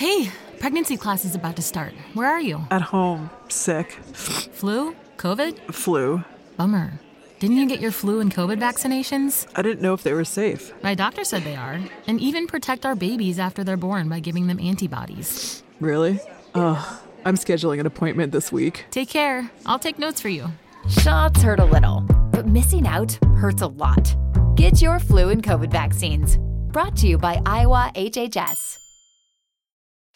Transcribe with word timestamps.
Hey, 0.00 0.32
pregnancy 0.58 0.96
class 0.96 1.26
is 1.26 1.34
about 1.34 1.56
to 1.56 1.62
start. 1.62 1.92
Where 2.14 2.26
are 2.26 2.40
you? 2.40 2.64
At 2.70 2.80
home, 2.80 3.28
sick. 3.50 3.92
Flu? 4.14 4.96
COVID? 5.18 5.74
Flu. 5.74 6.24
Bummer. 6.56 6.92
Didn't 7.38 7.58
you 7.58 7.68
get 7.68 7.80
your 7.80 7.90
flu 7.90 8.20
and 8.20 8.32
COVID 8.32 8.58
vaccinations? 8.58 9.46
I 9.54 9.60
didn't 9.60 9.82
know 9.82 9.92
if 9.92 10.02
they 10.02 10.14
were 10.14 10.24
safe. 10.24 10.72
My 10.82 10.94
doctor 10.94 11.22
said 11.22 11.44
they 11.44 11.54
are, 11.54 11.78
and 12.06 12.18
even 12.18 12.46
protect 12.46 12.86
our 12.86 12.94
babies 12.94 13.38
after 13.38 13.62
they're 13.62 13.76
born 13.76 14.08
by 14.08 14.20
giving 14.20 14.46
them 14.46 14.58
antibodies. 14.58 15.62
Really? 15.80 16.18
Ugh. 16.54 16.98
I'm 17.26 17.36
scheduling 17.36 17.78
an 17.78 17.84
appointment 17.84 18.32
this 18.32 18.50
week. 18.50 18.86
Take 18.90 19.10
care. 19.10 19.50
I'll 19.66 19.78
take 19.78 19.98
notes 19.98 20.18
for 20.18 20.30
you. 20.30 20.48
Shots 20.88 21.42
hurt 21.42 21.60
a 21.60 21.64
little, 21.66 22.06
but 22.32 22.46
missing 22.46 22.86
out 22.86 23.18
hurts 23.36 23.60
a 23.60 23.66
lot. 23.66 24.16
Get 24.56 24.80
your 24.80 24.98
flu 24.98 25.28
and 25.28 25.42
COVID 25.42 25.70
vaccines. 25.70 26.38
Brought 26.72 26.96
to 26.96 27.06
you 27.06 27.18
by 27.18 27.42
Iowa 27.44 27.92
HHS. 27.94 28.78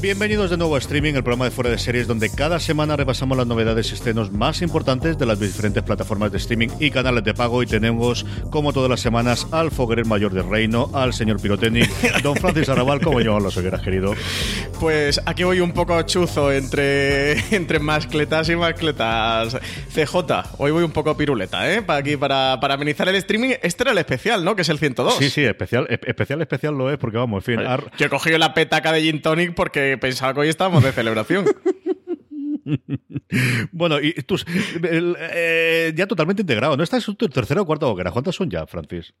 Bienvenidos 0.00 0.48
de 0.48 0.56
nuevo 0.56 0.76
a 0.76 0.78
Streaming, 0.78 1.12
el 1.12 1.22
programa 1.22 1.44
de 1.44 1.50
fuera 1.50 1.68
de 1.68 1.76
series 1.78 2.06
donde 2.06 2.30
cada 2.30 2.58
semana 2.58 2.96
repasamos 2.96 3.36
las 3.36 3.46
novedades 3.46 3.90
y 3.90 3.94
estrenos 3.94 4.32
más 4.32 4.62
importantes 4.62 5.18
de 5.18 5.26
las 5.26 5.38
diferentes 5.38 5.82
plataformas 5.82 6.32
de 6.32 6.38
streaming 6.38 6.68
y 6.80 6.90
canales 6.90 7.22
de 7.22 7.34
pago 7.34 7.62
y 7.62 7.66
tenemos, 7.66 8.24
como 8.50 8.72
todas 8.72 8.88
las 8.88 9.00
semanas, 9.00 9.46
al 9.52 9.70
foguerer 9.70 10.06
mayor 10.06 10.32
del 10.32 10.48
reino, 10.48 10.90
al 10.94 11.12
señor 11.12 11.38
Pirotecnic, 11.42 11.90
don 12.22 12.34
Francis 12.36 12.70
Arrabal, 12.70 13.02
¿cómo 13.02 13.20
llevan 13.20 13.42
las 13.42 13.54
hogueras, 13.58 13.82
querido? 13.82 14.14
Pues 14.80 15.20
aquí 15.26 15.44
voy 15.44 15.60
un 15.60 15.72
poco 15.72 16.00
chuzo 16.02 16.50
entre, 16.50 17.32
entre 17.54 17.78
mascletas 17.78 18.48
y 18.48 18.56
mascletas. 18.56 19.58
CJ, 19.94 20.16
hoy 20.56 20.70
voy 20.70 20.82
un 20.82 20.92
poco 20.92 21.14
piruleta, 21.14 21.70
¿eh? 21.74 21.82
Para 21.82 21.98
aquí, 21.98 22.16
para, 22.16 22.58
para 22.58 22.72
amenizar 22.74 23.06
el 23.10 23.16
streaming. 23.16 23.50
Este 23.62 23.82
era 23.82 23.92
el 23.92 23.98
especial, 23.98 24.42
¿no? 24.46 24.56
Que 24.56 24.62
es 24.62 24.68
el 24.70 24.78
102. 24.78 25.16
Sí, 25.18 25.28
sí, 25.28 25.44
especial, 25.44 25.86
e- 25.90 26.00
especial, 26.06 26.40
especial 26.40 26.74
lo 26.74 26.90
es, 26.90 26.96
porque 26.96 27.18
vamos, 27.18 27.46
en 27.46 27.58
fin, 27.58 27.66
ar- 27.66 27.90
Yo 27.98 28.06
he 28.06 28.08
cogido 28.08 28.38
la 28.38 28.54
petaca 28.54 28.92
de 28.92 29.02
Gin 29.02 29.20
Tonic 29.20 29.52
porque 29.54 29.89
pensaba 29.98 30.34
que 30.34 30.40
hoy 30.40 30.48
estábamos 30.48 30.82
de 30.82 30.92
celebración. 30.92 31.46
Bueno, 33.72 34.00
y 34.00 34.12
tus, 34.12 34.44
el- 34.82 35.16
eh, 35.18 35.92
ya 35.96 36.06
totalmente 36.06 36.42
integrado, 36.42 36.76
¿no? 36.76 36.82
Esta 36.82 36.96
es 36.98 37.04
tu 37.04 37.14
tercera 37.28 37.62
o 37.62 37.66
cuarta 37.66 37.86
hoguera. 37.86 38.10
¿Cuántas 38.10 38.34
son 38.34 38.50
ya, 38.50 38.66
Francis? 38.66 39.14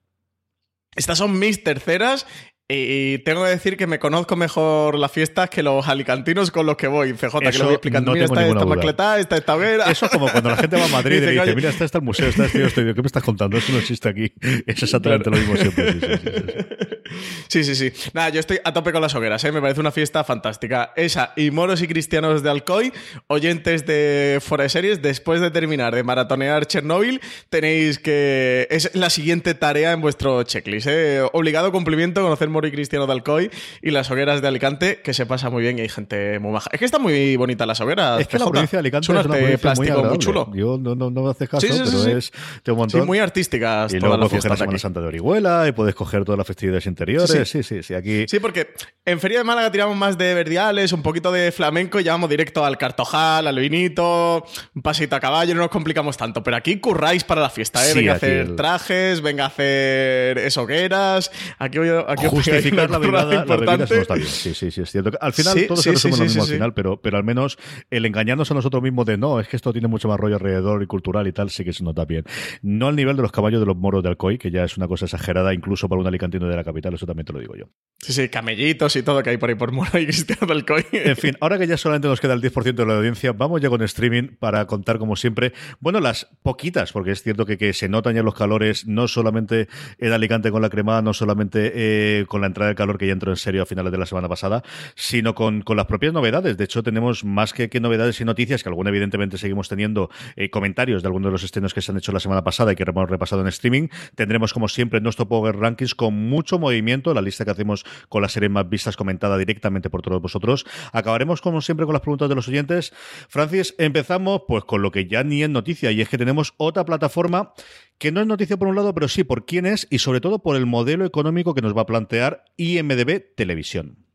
Estas 0.94 1.18
son 1.18 1.38
mis 1.38 1.62
terceras 1.64 2.26
y 2.72 3.18
tengo 3.18 3.42
que 3.44 3.50
decir 3.50 3.76
que 3.76 3.86
me 3.86 3.98
conozco 3.98 4.36
mejor 4.36 4.98
las 4.98 5.10
fiestas 5.10 5.50
que 5.50 5.62
los 5.62 5.88
alicantinos 5.88 6.50
con 6.50 6.66
los 6.66 6.76
que 6.76 6.86
voy. 6.86 7.12
CJ, 7.14 7.38
que 7.38 7.58
lo 7.58 7.64
voy 7.64 7.74
explicando. 7.74 8.10
no 8.10 8.14
Mira, 8.14 8.26
esta, 8.26 8.46
esta 8.46 8.54
duda. 8.54 8.66
mascleta, 8.66 9.18
esta, 9.18 9.36
esta 9.36 9.56
hoguera. 9.56 9.90
Eso 9.90 10.06
es 10.06 10.12
como 10.12 10.28
cuando 10.30 10.50
la 10.50 10.56
gente 10.56 10.76
va 10.76 10.84
a 10.84 10.88
Madrid 11.00 11.22
y 11.22 11.30
Dice, 11.30 11.54
mira, 11.54 11.70
está, 11.70 11.84
está 11.84 11.98
el 11.98 12.04
museo, 12.04 12.28
está 12.28 12.44
este 12.44 12.64
estudio, 12.64 12.94
¿qué 12.94 13.02
me 13.02 13.06
estás 13.06 13.22
contando? 13.22 13.56
Eso 13.56 13.72
no 13.72 13.78
existe 13.78 14.08
aquí. 14.08 14.32
Es 14.66 14.82
exactamente 14.82 15.30
lo 15.30 15.36
mismo 15.36 15.56
siempre. 15.56 15.92
sí, 15.92 16.00
sí, 16.00 16.16
sí, 16.16 16.30
sí. 16.32 16.80
Sí, 17.48 17.64
sí, 17.64 17.74
sí. 17.74 17.92
Nada, 18.14 18.28
yo 18.28 18.40
estoy 18.40 18.58
a 18.64 18.72
tope 18.72 18.92
con 18.92 19.02
las 19.02 19.14
hogueras, 19.14 19.42
¿eh? 19.44 19.52
me 19.52 19.60
parece 19.60 19.80
una 19.80 19.90
fiesta 19.90 20.22
fantástica. 20.24 20.92
Esa 20.96 21.32
y 21.36 21.50
moros 21.50 21.82
y 21.82 21.88
cristianos 21.88 22.42
de 22.42 22.50
Alcoy, 22.50 22.92
oyentes 23.26 23.86
de 23.86 24.38
Fora 24.40 24.64
de 24.64 24.68
Series, 24.68 25.02
después 25.02 25.40
de 25.40 25.50
terminar 25.50 25.94
de 25.94 26.02
maratonear 26.02 26.66
Chernobyl, 26.66 27.20
tenéis 27.48 27.98
que. 27.98 28.68
Es 28.70 28.94
la 28.94 29.10
siguiente 29.10 29.54
tarea 29.54 29.92
en 29.92 30.00
vuestro 30.00 30.42
checklist. 30.44 30.86
¿eh? 30.88 31.22
Obligado 31.32 31.72
cumplimiento 31.72 32.22
conocer 32.22 32.48
moro 32.60 32.68
y 32.68 32.72
cristiano 32.72 33.06
de 33.06 33.12
Alcoy 33.12 33.50
y 33.80 33.90
las 33.90 34.10
hogueras 34.10 34.42
de 34.42 34.48
Alicante, 34.48 35.00
que 35.02 35.14
se 35.14 35.24
pasa 35.24 35.48
muy 35.48 35.62
bien 35.62 35.78
y 35.78 35.80
hay 35.82 35.88
gente 35.88 36.38
muy 36.40 36.52
maja. 36.52 36.68
Es 36.72 36.78
que 36.78 36.84
están 36.84 37.00
muy 37.00 37.34
bonitas 37.36 37.66
las 37.66 37.80
hogueras. 37.80 38.20
Es 38.20 38.28
que 38.28 38.38
la 38.38 38.44
provincia 38.46 38.76
de 38.76 38.80
Alicante 38.80 39.06
es 39.06 39.08
una 39.08 39.22
de 39.22 39.28
provincia 39.28 39.58
plástico 39.58 40.04
muy, 40.04 40.18
chulo. 40.18 40.50
Yo 40.54 40.76
no, 40.78 40.94
no, 40.94 41.10
no 41.10 41.22
me 41.22 41.30
haces 41.30 41.48
caso, 41.48 41.66
Sí, 41.66 41.72
sí, 41.72 41.78
pero 41.82 42.02
sí. 42.02 42.10
es 42.10 42.32
de 42.64 42.72
un 42.72 42.78
montón. 42.78 43.00
Sí, 43.00 43.06
muy 43.06 43.18
artísticas 43.18 43.94
y 43.94 43.98
luego 43.98 44.16
puedes 44.16 44.30
coger 44.32 44.50
la 44.50 44.56
Semana 44.58 44.72
aquí. 44.72 44.78
Santa 44.80 45.00
de 45.00 45.06
Orihuela 45.06 45.66
y 45.68 45.72
puedes 45.72 45.94
coger 45.94 46.24
todas 46.24 46.36
las 46.36 46.46
festividades 46.46 46.84
interiores. 46.86 47.30
Sí, 47.30 47.44
Sí, 47.46 47.62
sí, 47.62 47.82
sí. 47.82 47.94
aquí... 47.94 48.26
Sí, 48.28 48.38
porque 48.40 48.68
en 49.06 49.18
Feria 49.20 49.38
de 49.38 49.44
Málaga 49.44 49.72
tiramos 49.72 49.96
más 49.96 50.18
de 50.18 50.34
verdiales, 50.34 50.92
un 50.92 51.02
poquito 51.02 51.32
de 51.32 51.50
flamenco 51.52 51.98
y 51.98 52.04
ya 52.04 52.12
vamos 52.12 52.28
directo 52.28 52.64
al 52.64 52.76
cartojal, 52.76 53.46
al 53.46 53.58
vinito, 53.58 54.44
un 54.74 54.82
pasito 54.82 55.16
a 55.16 55.20
caballo, 55.20 55.54
no 55.54 55.62
nos 55.62 55.70
complicamos 55.70 56.16
tanto. 56.18 56.42
Pero 56.42 56.56
aquí 56.58 56.78
curráis 56.78 57.24
para 57.24 57.40
la 57.40 57.48
fiesta, 57.50 57.88
¿eh? 57.88 57.94
Venga 57.94 58.12
a 58.12 58.16
hacer 58.16 58.30
el- 58.36 58.56
trajes, 58.56 59.22
venga 59.22 59.44
a 59.44 59.46
hacer 59.46 60.50
hogueras. 60.58 61.30
Aquí, 61.58 61.78
voy 61.78 61.88
a- 61.88 62.04
aquí 62.08 62.26
Justificar 62.50 62.90
la 62.90 62.98
bebida, 62.98 63.24
la 63.44 63.56
bebida 63.56 63.76
no 63.76 63.84
está 63.84 64.14
bien. 64.14 64.26
Sí, 64.26 64.54
sí, 64.54 64.70
sí, 64.70 64.82
es 64.82 64.90
cierto. 64.90 65.10
Al 65.20 65.32
final 65.32 65.58
Sí, 65.58 65.66
todo 65.66 65.76
sí, 65.76 65.82
se 65.82 65.90
resume 65.92 66.12
sí, 66.14 66.18
lo 66.18 66.24
mismo 66.24 66.42
al 66.42 66.48
final, 66.48 66.74
pero, 66.74 67.00
pero 67.00 67.16
al 67.16 67.24
menos 67.24 67.58
el 67.90 68.06
engañarnos 68.06 68.50
a 68.50 68.54
nosotros 68.54 68.82
mismos 68.82 69.06
de 69.06 69.16
no, 69.16 69.40
es 69.40 69.48
que 69.48 69.56
esto 69.56 69.72
tiene 69.72 69.88
mucho 69.88 70.08
más 70.08 70.18
rollo 70.18 70.36
alrededor 70.36 70.82
y 70.82 70.86
cultural 70.86 71.26
y 71.26 71.32
tal, 71.32 71.50
sí 71.50 71.64
que 71.64 71.72
se 71.72 71.84
nota 71.84 72.04
bien. 72.04 72.24
No 72.62 72.88
al 72.88 72.96
nivel 72.96 73.16
de 73.16 73.22
los 73.22 73.32
caballos 73.32 73.60
de 73.60 73.66
los 73.66 73.76
moros 73.76 74.02
de 74.02 74.08
Alcoy, 74.08 74.38
que 74.38 74.50
ya 74.50 74.64
es 74.64 74.76
una 74.76 74.88
cosa 74.88 75.06
exagerada 75.06 75.54
incluso 75.54 75.88
para 75.88 76.00
un 76.00 76.06
alicantino 76.06 76.48
de 76.48 76.56
la 76.56 76.64
capital, 76.64 76.94
eso 76.94 77.06
también 77.06 77.26
te 77.26 77.32
lo 77.32 77.40
digo 77.40 77.54
yo. 77.56 77.66
Sí, 77.98 78.12
sí, 78.12 78.28
camellitos 78.28 78.96
y 78.96 79.02
todo 79.02 79.22
que 79.22 79.30
hay 79.30 79.36
por 79.36 79.50
ahí 79.50 79.54
por 79.54 79.72
Moro 79.72 79.98
y 79.98 80.06
Cristiano 80.06 80.46
del 80.46 80.64
Coy. 80.64 80.84
En 80.92 81.16
fin, 81.16 81.36
ahora 81.40 81.58
que 81.58 81.66
ya 81.66 81.76
solamente 81.76 82.08
nos 82.08 82.20
queda 82.20 82.32
el 82.34 82.40
10% 82.40 82.74
de 82.74 82.86
la 82.86 82.96
audiencia, 82.96 83.32
vamos 83.32 83.60
ya 83.60 83.68
con 83.68 83.82
streaming 83.82 84.36
para 84.38 84.66
contar, 84.66 84.98
como 84.98 85.16
siempre, 85.16 85.52
bueno, 85.80 86.00
las 86.00 86.28
poquitas, 86.42 86.92
porque 86.92 87.12
es 87.12 87.22
cierto 87.22 87.46
que, 87.46 87.58
que 87.58 87.72
se 87.72 87.88
notan 87.88 88.14
ya 88.14 88.22
los 88.22 88.34
calores, 88.34 88.86
no 88.86 89.08
solamente 89.08 89.68
en 89.98 90.12
Alicante 90.12 90.50
con 90.50 90.62
la 90.62 90.70
crema, 90.70 91.02
no 91.02 91.12
solamente 91.12 91.72
eh, 91.74 92.26
con 92.30 92.40
la 92.40 92.46
entrada 92.46 92.70
de 92.70 92.76
calor 92.76 92.96
que 92.96 93.06
ya 93.06 93.12
entró 93.12 93.32
en 93.32 93.36
serio 93.36 93.62
a 93.62 93.66
finales 93.66 93.90
de 93.92 93.98
la 93.98 94.06
semana 94.06 94.28
pasada, 94.28 94.62
sino 94.94 95.34
con, 95.34 95.62
con 95.62 95.76
las 95.76 95.86
propias 95.86 96.14
novedades. 96.14 96.56
De 96.56 96.64
hecho, 96.64 96.82
tenemos 96.82 97.24
más 97.24 97.52
que, 97.52 97.68
que 97.68 97.80
novedades 97.80 98.20
y 98.20 98.24
noticias, 98.24 98.62
que 98.62 98.68
alguna 98.68 98.90
evidentemente 98.90 99.36
seguimos 99.36 99.68
teniendo 99.68 100.10
eh, 100.36 100.48
comentarios 100.48 101.02
de 101.02 101.08
algunos 101.08 101.28
de 101.28 101.32
los 101.32 101.42
estrenos 101.42 101.74
que 101.74 101.82
se 101.82 101.90
han 101.90 101.98
hecho 101.98 102.12
la 102.12 102.20
semana 102.20 102.44
pasada 102.44 102.72
y 102.72 102.76
que 102.76 102.84
hemos 102.84 103.10
repasado 103.10 103.42
en 103.42 103.48
streaming. 103.48 103.88
Tendremos, 104.14 104.52
como 104.52 104.68
siempre, 104.68 105.00
nuestro 105.00 105.28
Power 105.28 105.56
Rankings 105.56 105.94
con 105.94 106.14
mucho 106.14 106.58
movimiento, 106.58 107.12
la 107.12 107.20
lista 107.20 107.44
que 107.44 107.50
hacemos 107.50 107.84
con 108.08 108.22
las 108.22 108.32
series 108.32 108.50
más 108.50 108.68
vistas 108.68 108.96
comentada 108.96 109.36
directamente 109.36 109.90
por 109.90 110.00
todos 110.00 110.22
vosotros. 110.22 110.64
Acabaremos, 110.92 111.40
como 111.40 111.60
siempre, 111.60 111.84
con 111.84 111.92
las 111.92 112.02
preguntas 112.02 112.28
de 112.28 112.36
los 112.36 112.46
oyentes. 112.46 112.92
Francis, 113.28 113.74
empezamos 113.78 114.42
pues 114.46 114.64
con 114.64 114.82
lo 114.82 114.92
que 114.92 115.06
ya 115.06 115.24
ni 115.24 115.42
es 115.42 115.50
noticia, 115.50 115.90
y 115.90 116.00
es 116.00 116.08
que 116.08 116.16
tenemos 116.16 116.54
otra 116.58 116.84
plataforma 116.84 117.52
que 118.00 118.10
no 118.10 118.22
es 118.22 118.26
noticia 118.26 118.56
por 118.56 118.66
un 118.66 118.74
lado, 118.74 118.94
pero 118.94 119.08
sí 119.08 119.24
por 119.24 119.44
quién 119.44 119.66
es 119.66 119.86
y 119.90 119.98
sobre 119.98 120.22
todo 120.22 120.38
por 120.38 120.56
el 120.56 120.64
modelo 120.64 121.04
económico 121.04 121.54
que 121.54 121.60
nos 121.60 121.76
va 121.76 121.82
a 121.82 121.86
plantear 121.86 122.44
IMDB 122.56 123.36
Televisión. 123.36 124.06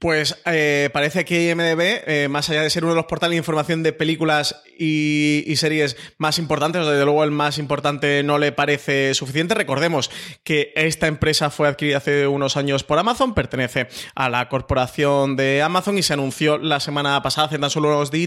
Pues 0.00 0.42
eh, 0.44 0.90
parece 0.92 1.24
que 1.24 1.48
IMDB, 1.48 2.02
eh, 2.06 2.26
más 2.28 2.50
allá 2.50 2.62
de 2.62 2.70
ser 2.70 2.82
uno 2.82 2.94
de 2.94 2.96
los 2.96 3.06
portales 3.06 3.34
de 3.34 3.38
información 3.38 3.84
de 3.84 3.92
películas 3.92 4.60
y, 4.78 5.44
y 5.46 5.56
series 5.56 5.96
más 6.18 6.38
importantes, 6.38 6.86
desde 6.86 7.04
luego 7.04 7.24
el 7.24 7.30
más 7.30 7.58
importante 7.58 8.22
no 8.22 8.38
le 8.38 8.52
parece 8.52 9.14
suficiente. 9.14 9.54
Recordemos 9.54 10.10
que 10.44 10.72
esta 10.76 11.06
empresa 11.06 11.50
fue 11.50 11.68
adquirida 11.68 11.98
hace 11.98 12.26
unos 12.26 12.56
años 12.56 12.84
por 12.84 12.98
Amazon, 12.98 13.34
pertenece 13.34 13.88
a 14.14 14.28
la 14.28 14.48
corporación 14.48 15.36
de 15.36 15.62
Amazon 15.62 15.98
y 15.98 16.02
se 16.02 16.12
anunció 16.12 16.58
la 16.58 16.80
semana 16.80 17.20
pasada, 17.22 17.46
hace 17.48 17.58
tan 17.58 17.70
solo 17.70 17.88
unos 17.88 18.10
días, 18.10 18.18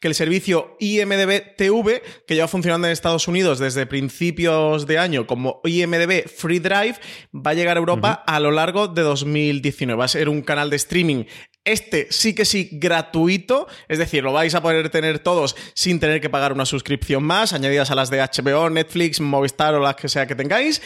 que 0.00 0.08
el 0.08 0.14
servicio 0.14 0.76
IMDB 0.80 1.56
TV, 1.56 2.02
que 2.26 2.34
lleva 2.34 2.48
funcionando 2.48 2.86
en 2.86 2.92
Estados 2.92 3.28
Unidos 3.28 3.58
desde 3.58 3.86
principios 3.86 4.86
de 4.86 4.98
año 4.98 5.26
como 5.26 5.60
IMDB 5.64 6.28
Free 6.28 6.58
Drive, 6.58 6.96
va 7.34 7.52
a 7.52 7.54
llegar 7.54 7.76
a 7.76 7.80
Europa 7.80 8.24
a 8.26 8.40
lo 8.40 8.50
largo 8.50 8.88
de 8.88 9.02
2019. 9.02 9.98
Va 9.98 10.04
a 10.04 10.08
ser 10.08 10.28
un 10.28 10.42
canal 10.42 10.70
de 10.70 10.76
streaming 10.76 11.24
este 11.64 12.08
sí 12.10 12.34
que 12.34 12.44
sí 12.44 12.68
gratuito, 12.72 13.66
es 13.88 13.98
decir, 13.98 14.22
lo 14.22 14.32
vais 14.32 14.54
a 14.54 14.62
poder 14.62 14.88
tener 14.90 15.18
todos 15.18 15.56
sin 15.74 16.00
tener 16.00 16.20
que 16.20 16.30
pagar 16.30 16.52
una 16.52 16.66
suscripción 16.66 17.22
más, 17.22 17.52
añadidas 17.52 17.90
a 17.90 17.94
las 17.94 18.10
de 18.10 18.20
HBO, 18.20 18.70
Netflix, 18.70 19.20
Movistar 19.20 19.74
o 19.74 19.80
las 19.80 19.96
que 19.96 20.08
sea 20.08 20.26
que 20.26 20.34
tengáis. 20.34 20.80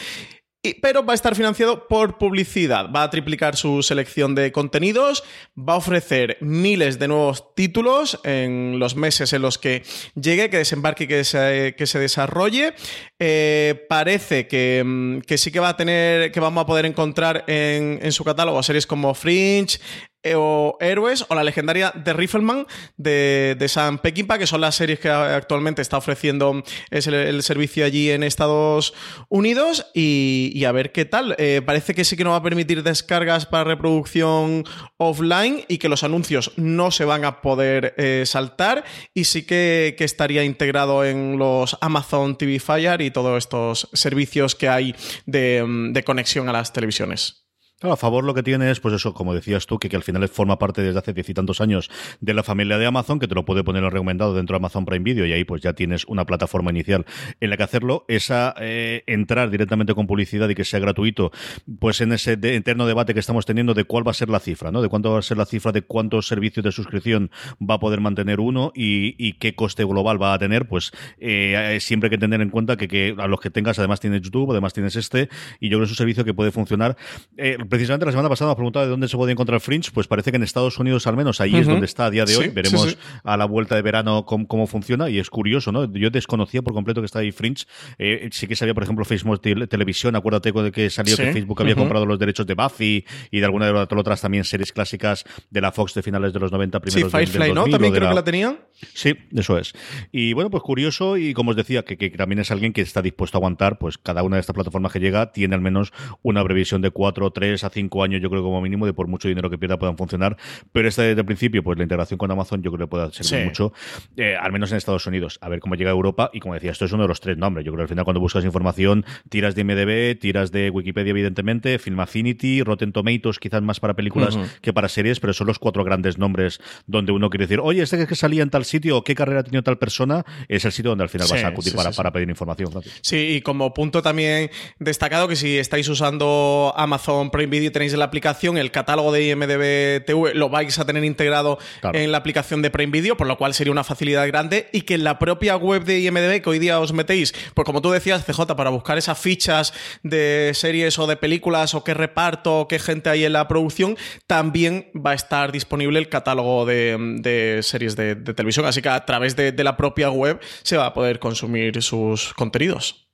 Pero 0.81 1.05
va 1.05 1.13
a 1.13 1.15
estar 1.15 1.35
financiado 1.35 1.87
por 1.87 2.17
publicidad. 2.17 2.89
Va 2.91 3.03
a 3.03 3.09
triplicar 3.09 3.55
su 3.55 3.83
selección 3.83 4.35
de 4.35 4.51
contenidos, 4.51 5.23
va 5.57 5.73
a 5.73 5.77
ofrecer 5.77 6.37
miles 6.41 6.97
de 6.97 7.07
nuevos 7.07 7.53
títulos 7.53 8.19
en 8.23 8.79
los 8.79 8.95
meses 8.95 9.33
en 9.33 9.41
los 9.41 9.57
que 9.57 9.83
llegue, 10.15 10.49
que 10.49 10.57
desembarque 10.57 11.03
y 11.03 11.07
que 11.07 11.23
se, 11.23 11.75
que 11.77 11.85
se 11.85 11.99
desarrolle. 11.99 12.73
Eh, 13.19 13.85
parece 13.87 14.47
que, 14.47 14.83
mm, 14.85 15.19
que, 15.21 15.37
sí 15.37 15.51
que 15.51 15.59
va 15.59 15.69
a 15.69 15.77
tener, 15.77 16.31
que 16.31 16.39
vamos 16.39 16.61
a 16.61 16.65
poder 16.65 16.85
encontrar 16.85 17.45
en, 17.47 17.99
en 18.01 18.11
su 18.11 18.23
catálogo 18.23 18.61
series 18.61 18.85
como 18.85 19.13
Fringe, 19.13 19.79
eh, 20.25 20.33
o 20.35 20.75
Héroes 20.81 21.23
o 21.29 21.35
la 21.35 21.43
legendaria 21.43 21.93
The 22.03 22.13
Rifleman 22.13 22.65
de, 22.97 23.55
de 23.59 23.67
Sam 23.67 23.99
Peckinpah, 23.99 24.39
que 24.39 24.47
son 24.47 24.59
las 24.59 24.73
series 24.73 24.99
que 24.99 25.07
actualmente 25.07 25.83
está 25.83 25.97
ofreciendo 25.97 26.63
es 26.89 27.05
el, 27.05 27.43
servicio 27.43 27.85
allí 27.85 28.09
en 28.09 28.23
Estados 28.23 28.95
Unidos 29.29 29.85
y, 29.93 30.63
a 30.65 30.71
ver 30.71 30.91
qué 30.91 31.05
tal. 31.05 31.35
Eh, 31.37 31.61
parece 31.63 31.93
que 31.93 32.03
sí 32.03 32.17
que 32.17 32.23
nos 32.23 32.33
va 32.33 32.37
a 32.37 32.43
permitir 32.43 32.81
descargas 32.81 33.45
para 33.45 33.65
reproducción 33.65 34.63
offline 34.97 35.63
y 35.67 35.77
que 35.77 35.89
los 35.89 36.03
anuncios 36.03 36.51
no 36.55 36.89
se 36.89 37.05
van 37.05 37.23
a 37.23 37.41
poder 37.41 37.93
eh, 37.97 38.23
saltar 38.25 38.83
y 39.13 39.25
sí 39.25 39.45
que, 39.45 39.95
estaría 39.99 40.43
integrado 40.43 41.03
en 41.03 41.37
los 41.37 41.77
Amazon 41.81 42.37
TV 42.37 42.59
Fire 42.59 43.01
y 43.05 43.11
todos 43.11 43.37
estos 43.37 43.89
servicios 43.93 44.55
que 44.55 44.69
hay 44.69 44.95
de 45.25 46.03
conexión 46.05 46.49
a 46.49 46.53
las 46.53 46.73
televisiones 46.73 47.44
a 47.81 47.97
favor 47.97 48.23
lo 48.23 48.33
que 48.33 48.41
tiene 48.41 48.71
es, 48.71 48.79
pues 48.79 48.93
eso, 48.93 49.13
como 49.13 49.33
decías 49.33 49.65
tú, 49.65 49.79
que, 49.79 49.89
que 49.89 49.95
al 49.97 50.03
final 50.03 50.27
forma 50.29 50.57
parte 50.57 50.81
desde 50.81 50.99
hace 50.99 51.13
diez 51.13 51.29
y 51.29 51.33
tantos 51.33 51.59
años 51.59 51.89
de 52.21 52.33
la 52.33 52.41
familia 52.41 52.77
de 52.77 52.85
Amazon, 52.85 53.19
que 53.19 53.27
te 53.27 53.35
lo 53.35 53.43
puede 53.43 53.63
poner 53.63 53.83
en 53.83 53.91
recomendado 53.91 54.33
dentro 54.33 54.53
de 54.53 54.57
Amazon 54.57 54.85
Prime 54.85 55.03
Video 55.03 55.25
y 55.25 55.33
ahí 55.33 55.43
pues 55.43 55.61
ya 55.61 55.73
tienes 55.73 56.05
una 56.05 56.25
plataforma 56.25 56.71
inicial 56.71 57.05
en 57.41 57.49
la 57.49 57.57
que 57.57 57.63
hacerlo. 57.63 58.05
Esa 58.07 58.55
eh, 58.59 59.03
entrar 59.07 59.49
directamente 59.49 59.93
con 59.93 60.07
publicidad 60.07 60.47
y 60.47 60.55
que 60.55 60.63
sea 60.63 60.79
gratuito, 60.79 61.31
pues 61.79 61.99
en 62.01 62.13
ese 62.13 62.37
de, 62.37 62.55
eterno 62.55 62.87
debate 62.87 63.13
que 63.13 63.19
estamos 63.19 63.45
teniendo 63.45 63.73
de 63.73 63.83
cuál 63.83 64.07
va 64.07 64.11
a 64.11 64.13
ser 64.15 64.29
la 64.29 64.39
cifra, 64.39 64.71
¿no? 64.71 64.81
De 64.81 64.87
cuánto 64.87 65.11
va 65.11 65.19
a 65.19 65.21
ser 65.21 65.37
la 65.37 65.45
cifra 65.45 65.71
de 65.71 65.81
cuántos 65.81 66.27
servicios 66.27 66.63
de 66.63 66.71
suscripción 66.71 67.29
va 67.59 67.75
a 67.75 67.79
poder 67.79 67.99
mantener 67.99 68.39
uno 68.39 68.71
y, 68.73 69.33
qué 69.35 69.53
coste 69.53 69.83
global 69.83 70.21
va 70.21 70.33
a 70.33 70.39
tener, 70.39 70.65
pues 70.67 70.91
eh, 71.17 71.77
siempre 71.81 72.07
hay 72.07 72.11
que 72.11 72.17
tener 72.17 72.39
en 72.39 72.49
cuenta 72.49 72.77
que, 72.77 72.87
que, 72.87 73.15
a 73.17 73.27
los 73.27 73.41
que 73.41 73.49
tengas, 73.49 73.77
además 73.79 73.99
tienes 73.99 74.21
YouTube, 74.21 74.51
además 74.51 74.73
tienes 74.73 74.95
este, 74.95 75.29
y 75.59 75.67
yo 75.67 75.77
creo 75.77 75.79
que 75.79 75.85
es 75.85 75.89
un 75.91 75.97
servicio 75.97 76.23
que 76.23 76.33
puede 76.33 76.51
funcionar. 76.51 76.95
Eh, 77.35 77.57
precisamente 77.69 78.05
la 78.05 78.11
semana 78.11 78.29
pasada 78.29 78.51
me 78.51 78.55
preguntado 78.55 78.85
de 78.85 78.91
dónde 78.91 79.07
se 79.07 79.17
puede 79.17 79.31
encontrar 79.31 79.59
Fringe, 79.59 79.91
pues 79.93 80.07
parece 80.07 80.31
que 80.31 80.37
en 80.37 80.43
Estados 80.43 80.77
Unidos 80.79 81.07
al 81.07 81.15
menos 81.15 81.41
ahí 81.41 81.55
es 81.55 81.67
donde 81.67 81.85
está 81.85 82.05
a 82.05 82.09
día 82.09 82.25
de 82.25 82.35
hoy. 82.37 82.49
Veremos 82.49 82.97
a 83.23 83.37
la 83.37 83.45
vuelta 83.45 83.75
de 83.75 83.81
verano 83.81 84.25
cómo, 84.25 84.67
funciona 84.67 85.09
y 85.09 85.19
es 85.19 85.29
curioso, 85.29 85.71
¿no? 85.71 85.91
Yo 85.93 86.09
desconocía 86.09 86.61
por 86.61 86.73
completo 86.73 87.01
que 87.01 87.05
está 87.05 87.19
ahí 87.19 87.31
Fringe. 87.31 87.65
Eh, 87.97 88.29
sí 88.31 88.47
que 88.47 88.55
sabía, 88.55 88.73
por 88.73 88.83
ejemplo, 88.83 89.05
Facebook 89.05 89.41
Televisión, 89.41 90.15
acuérdate 90.15 90.51
de 90.51 90.71
que 90.71 90.89
salió 90.89 91.15
que 91.15 91.31
Facebook 91.31 91.61
había 91.61 91.75
comprado 91.75 92.05
los 92.05 92.19
derechos 92.19 92.45
de 92.47 92.53
Buffy 92.53 93.05
y 93.31 93.39
de 93.39 93.45
alguna 93.45 93.67
de 93.67 93.73
las 93.73 93.87
otras 93.91 94.21
también 94.21 94.43
series 94.43 94.71
clásicas 94.71 95.25
de 95.49 95.61
la 95.61 95.71
Fox 95.71 95.93
de 95.93 96.03
finales 96.03 96.33
de 96.33 96.39
los 96.39 96.51
90, 96.51 96.79
primeros 96.79 97.11
sí, 97.11 97.17
Firefly, 97.17 97.53
¿no? 97.53 97.67
También 97.67 97.93
creo 97.93 98.09
que 98.09 98.15
la 98.15 98.23
tenían. 98.23 98.59
Sí, 98.93 99.13
eso 99.33 99.57
es. 99.57 99.73
Y 100.11 100.33
bueno, 100.33 100.49
pues 100.49 100.63
curioso 100.63 101.17
y 101.17 101.33
como 101.33 101.51
os 101.51 101.55
decía, 101.55 101.83
que, 101.83 101.97
que, 101.97 102.09
también 102.09 102.39
es 102.39 102.51
alguien 102.51 102.73
que 102.73 102.81
está 102.81 103.01
dispuesto 103.01 103.37
a 103.37 103.39
aguantar, 103.39 103.77
pues 103.77 103.97
cada 103.97 104.23
una 104.23 104.35
de 104.35 104.41
estas 104.41 104.53
plataformas 104.53 104.91
que 104.91 104.99
llega 104.99 105.31
tiene 105.31 105.55
al 105.55 105.61
menos 105.61 105.93
una 106.21 106.43
previsión 106.43 106.81
de 106.81 106.91
4, 106.91 107.31
3 107.55 107.63
a 107.63 107.69
5 107.69 108.03
años, 108.03 108.21
yo 108.21 108.29
creo 108.29 108.43
como 108.43 108.61
mínimo, 108.61 108.85
de 108.85 108.93
por 108.93 109.07
mucho 109.07 109.27
dinero 109.27 109.49
que 109.49 109.57
pierda 109.57 109.79
puedan 109.79 109.97
funcionar. 109.97 110.37
Pero 110.71 110.87
esta 110.87 111.03
desde 111.03 111.21
el 111.21 111.25
principio, 111.25 111.63
pues 111.63 111.77
la 111.77 111.83
integración 111.83 112.17
con 112.17 112.29
Amazon 112.31 112.61
yo 112.61 112.71
creo 112.71 112.87
que 112.87 112.89
puede 112.89 113.11
servir 113.13 113.45
mucho, 113.45 113.73
eh, 114.17 114.35
al 114.39 114.51
menos 114.51 114.71
en 114.71 114.77
Estados 114.77 115.05
Unidos. 115.07 115.37
A 115.41 115.49
ver 115.49 115.59
cómo 115.59 115.75
llega 115.75 115.91
a 115.91 115.93
Europa. 115.93 116.29
Y 116.33 116.39
como 116.39 116.53
decía, 116.53 116.71
esto 116.71 116.85
es 116.85 116.91
uno 116.91 117.03
de 117.03 117.07
los 117.07 117.21
tres 117.21 117.37
nombres. 117.37 117.65
Yo 117.65 117.71
creo 117.71 117.79
que 117.79 117.83
al 117.83 117.89
final 117.89 118.03
cuando 118.03 118.19
buscas 118.19 118.43
información, 118.43 119.05
tiras 119.29 119.55
de 119.55 119.63
MDB, 119.63 120.19
tiras 120.19 120.51
de 120.51 120.69
Wikipedia, 120.69 121.11
evidentemente, 121.11 121.79
Film 121.79 121.99
Affinity, 121.99 122.61
Rotten 122.63 122.91
Tomatoes, 122.91 123.39
quizás 123.39 123.61
más 123.61 123.79
para 123.79 123.93
películas 123.93 124.37
que 124.61 124.73
para 124.73 124.89
series, 124.89 125.19
pero 125.19 125.33
son 125.33 125.47
los 125.47 125.59
cuatro 125.59 125.83
grandes 125.83 126.17
nombres 126.17 126.59
donde 126.87 127.11
uno 127.11 127.29
quiere 127.29 127.45
decir, 127.45 127.59
oye, 127.61 127.81
este 127.81 128.05
que 128.05 128.15
salía 128.15 128.43
en 128.43 128.49
tal 128.49 128.65
sitio, 128.65 129.03
qué 129.03 129.15
carrera 129.15 129.39
ha 129.39 129.43
tenido 129.43 129.63
tal 129.63 129.77
persona, 129.77 130.25
es 130.47 130.65
el 130.65 130.71
sitio 130.71 130.91
donde 130.91 131.03
al 131.03 131.09
final 131.09 131.27
vas 131.29 131.43
a 131.43 131.47
acudir 131.47 131.73
para, 131.75 131.91
para, 131.91 132.11
pedir 132.11 132.29
información. 132.29 132.69
Sí, 133.01 133.35
y 133.37 133.41
como 133.41 133.73
punto 133.73 134.01
también 134.01 134.49
destacado 134.79 135.27
que 135.27 135.35
si 135.35 135.57
estáis 135.57 135.87
usando 135.89 136.73
Amazon 136.75 137.31
Prime 137.31 137.44
Video 137.49 137.71
tenéis 137.71 137.93
en 137.93 137.99
la 137.99 138.05
aplicación 138.05 138.57
el 138.57 138.71
catálogo 138.71 139.11
de 139.11 139.27
IMDB 139.27 140.05
TV 140.05 140.33
lo 140.33 140.49
vais 140.49 140.77
a 140.79 140.85
tener 140.85 141.03
integrado 141.03 141.57
en 141.93 142.11
la 142.11 142.17
aplicación 142.17 142.61
de 142.61 142.69
Prime 142.69 142.91
Video, 142.91 143.17
por 143.17 143.27
lo 143.27 143.37
cual 143.37 143.53
sería 143.53 143.71
una 143.71 143.83
facilidad 143.83 144.27
grande 144.27 144.69
y 144.71 144.81
que 144.81 144.95
en 144.95 145.03
la 145.03 145.19
propia 145.19 145.55
web 145.55 145.83
de 145.83 145.99
IMDB 145.99 146.41
que 146.41 146.49
hoy 146.49 146.59
día 146.59 146.79
os 146.79 146.93
metéis, 146.93 147.33
pues 147.53 147.65
como 147.65 147.81
tú 147.81 147.91
decías, 147.91 148.25
CJ, 148.25 148.55
para 148.55 148.69
buscar 148.69 148.97
esas 148.97 149.17
fichas 149.17 149.73
de 150.03 150.51
series 150.53 150.97
o 150.99 151.07
de 151.07 151.17
películas 151.17 151.75
o 151.75 151.83
qué 151.83 151.93
reparto 151.93 152.61
o 152.61 152.67
qué 152.67 152.79
gente 152.79 153.09
hay 153.09 153.25
en 153.25 153.33
la 153.33 153.47
producción, 153.47 153.97
también 154.27 154.89
va 154.95 155.11
a 155.11 155.15
estar 155.15 155.51
disponible 155.51 155.99
el 155.99 156.09
catálogo 156.09 156.65
de, 156.65 157.59
series 157.63 157.95
de, 157.95 158.15
televisión, 158.15 158.65
así 158.65 158.81
que 158.81 158.89
a 158.89 159.05
través 159.05 159.35
de 159.35 159.63
la 159.63 159.77
propia 159.77 160.09
web 160.09 160.39
se 160.63 160.77
va 160.77 160.87
a 160.87 160.93
poder 160.93 161.19
consumir 161.19 161.81
sus 161.81 162.33
contenidos. 162.33 163.04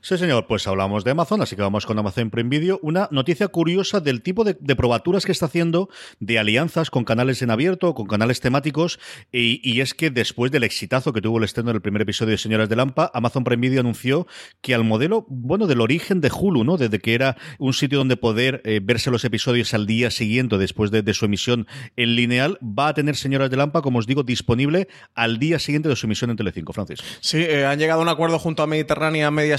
Sí, 0.00 0.16
señor, 0.16 0.46
pues 0.46 0.66
hablamos 0.66 1.04
de 1.04 1.10
Amazon, 1.10 1.42
así 1.42 1.54
que 1.54 1.62
vamos 1.62 1.84
con 1.84 1.98
Amazon 1.98 2.30
Prime 2.30 2.48
Video. 2.48 2.78
Una 2.82 3.08
noticia 3.10 3.48
curiosa 3.48 4.00
del 4.00 4.22
tipo 4.22 4.42
de, 4.44 4.54
probaturas 4.54 5.26
que 5.26 5.32
está 5.32 5.46
haciendo 5.46 5.90
de 6.18 6.38
alianzas 6.38 6.90
con 6.90 7.04
canales 7.04 7.42
en 7.42 7.50
abierto, 7.50 7.94
con 7.94 8.06
canales 8.06 8.40
temáticos, 8.40 8.98
y, 9.32 9.80
es 9.80 9.92
que 9.92 10.10
después 10.10 10.50
del 10.50 10.64
exitazo 10.64 11.12
que 11.12 11.20
tuvo 11.20 11.38
el 11.38 11.44
estreno 11.44 11.72
del 11.72 11.82
primer 11.82 12.02
episodio 12.02 12.32
de 12.32 12.38
Señoras 12.38 12.68
de 12.68 12.76
Lampa, 12.76 13.10
Amazon 13.12 13.44
Prime 13.44 13.60
Video 13.60 13.80
anunció 13.80 14.26
que 14.62 14.74
al 14.74 14.84
modelo, 14.84 15.26
bueno, 15.28 15.66
del 15.66 15.82
origen 15.82 16.20
de 16.20 16.30
Hulu, 16.30 16.64
¿no? 16.64 16.78
Desde 16.78 16.98
que 16.98 17.14
era 17.14 17.36
un 17.58 17.74
sitio 17.74 17.98
donde 17.98 18.16
poder 18.16 18.62
eh, 18.64 18.80
verse 18.82 19.10
los 19.10 19.24
episodios 19.24 19.74
al 19.74 19.86
día 19.86 20.10
siguiente 20.10 20.56
después 20.56 20.90
de, 20.90 21.14
su 21.14 21.24
emisión 21.24 21.66
en 21.96 22.16
lineal, 22.16 22.58
va 22.62 22.88
a 22.88 22.94
tener 22.94 23.16
Señoras 23.16 23.50
de 23.50 23.56
Lampa, 23.56 23.82
como 23.82 23.98
os 23.98 24.06
digo, 24.06 24.22
disponible 24.22 24.88
al 25.14 25.38
día 25.38 25.58
siguiente 25.58 25.88
de 25.88 25.96
su 25.96 26.06
emisión 26.06 26.30
en 26.30 26.36
Telecinco, 26.36 26.72
Francis. 26.72 27.00
Sí, 27.20 27.38
eh, 27.38 27.66
han 27.66 27.78
llegado 27.78 28.00
a 28.00 28.02
un 28.02 28.08
acuerdo 28.08 28.38
junto 28.38 28.62
a 28.62 28.66
Mediterránea 28.66 29.30
Media 29.30 29.58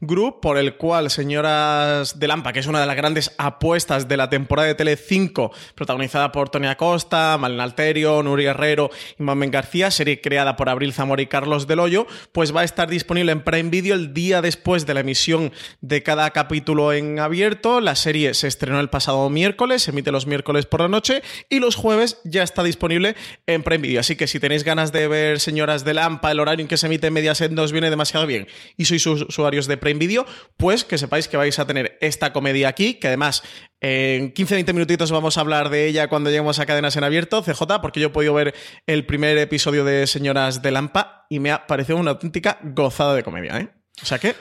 Group, 0.00 0.40
por 0.40 0.58
el 0.58 0.76
cual 0.76 1.10
Señoras 1.10 2.18
de 2.18 2.28
Lampa, 2.28 2.52
que 2.52 2.60
es 2.60 2.66
una 2.66 2.80
de 2.80 2.86
las 2.86 2.96
grandes 2.96 3.32
apuestas 3.38 4.08
de 4.08 4.16
la 4.16 4.28
temporada 4.28 4.68
de 4.68 4.74
Tele 4.74 4.96
5, 4.96 5.52
protagonizada 5.74 6.32
por 6.32 6.48
Tony 6.48 6.66
Acosta, 6.66 7.36
Malin 7.38 7.60
Alterio, 7.60 8.22
Nuri 8.22 8.46
Herrero 8.46 8.90
y 9.18 9.22
Mamen 9.22 9.50
García, 9.50 9.90
serie 9.90 10.20
creada 10.20 10.56
por 10.56 10.68
Abril 10.68 10.92
Zamora 10.92 11.22
y 11.22 11.26
Carlos 11.26 11.66
Del 11.66 11.80
Hoyo, 11.80 12.06
pues 12.32 12.54
va 12.54 12.62
a 12.62 12.64
estar 12.64 12.88
disponible 12.88 13.32
en 13.32 13.42
Prime 13.42 13.70
Video 13.70 13.94
el 13.94 14.12
día 14.12 14.42
después 14.42 14.86
de 14.86 14.94
la 14.94 15.00
emisión 15.00 15.52
de 15.80 16.02
cada 16.02 16.30
capítulo 16.30 16.92
en 16.92 17.18
abierto. 17.18 17.80
La 17.80 17.94
serie 17.94 18.34
se 18.34 18.48
estrenó 18.48 18.80
el 18.80 18.90
pasado 18.90 19.28
miércoles, 19.30 19.82
se 19.82 19.90
emite 19.90 20.12
los 20.12 20.26
miércoles 20.26 20.66
por 20.66 20.80
la 20.80 20.88
noche 20.88 21.22
y 21.48 21.60
los 21.60 21.76
jueves 21.76 22.20
ya 22.24 22.42
está 22.42 22.62
disponible 22.62 23.16
en 23.46 23.62
Prime 23.62 23.82
Video. 23.82 24.00
Así 24.00 24.16
que 24.16 24.26
si 24.26 24.40
tenéis 24.40 24.64
ganas 24.64 24.92
de 24.92 25.08
ver 25.08 25.40
Señoras 25.40 25.84
de 25.84 25.94
Lampa, 25.94 26.30
el 26.30 26.40
horario 26.40 26.62
en 26.62 26.68
que 26.68 26.76
se 26.76 26.86
emite 26.86 27.10
Mediaset 27.10 27.52
no 27.52 27.62
os 27.62 27.72
viene 27.72 27.90
demasiado 27.90 28.26
bien 28.26 28.46
y 28.76 28.84
sois 28.84 29.06
usuarios 29.36 29.66
de 29.66 29.76
Prime 29.76 29.98
Video, 29.98 30.26
pues 30.56 30.84
que 30.84 30.96
sepáis 30.96 31.28
que 31.28 31.36
vais 31.36 31.58
a 31.58 31.66
tener 31.66 31.98
esta 32.00 32.32
comedia 32.32 32.68
aquí, 32.68 32.94
que 32.94 33.08
además 33.08 33.42
en 33.80 34.32
15-20 34.32 34.72
minutitos 34.72 35.10
vamos 35.10 35.36
a 35.36 35.42
hablar 35.42 35.68
de 35.68 35.86
ella 35.86 36.08
cuando 36.08 36.30
lleguemos 36.30 36.58
a 36.58 36.66
cadenas 36.66 36.96
en 36.96 37.04
abierto, 37.04 37.42
CJ, 37.42 37.80
porque 37.82 38.00
yo 38.00 38.08
he 38.08 38.10
podido 38.10 38.32
ver 38.32 38.54
el 38.86 39.04
primer 39.04 39.36
episodio 39.36 39.84
de 39.84 40.06
Señoras 40.06 40.62
de 40.62 40.70
Lampa 40.70 41.26
y 41.28 41.38
me 41.38 41.50
ha 41.50 41.66
parecido 41.66 41.98
una 41.98 42.12
auténtica 42.12 42.58
gozada 42.62 43.14
de 43.14 43.22
comedia, 43.22 43.58
¿eh? 43.58 43.68
O 44.02 44.06
sea 44.06 44.18
que, 44.18 44.34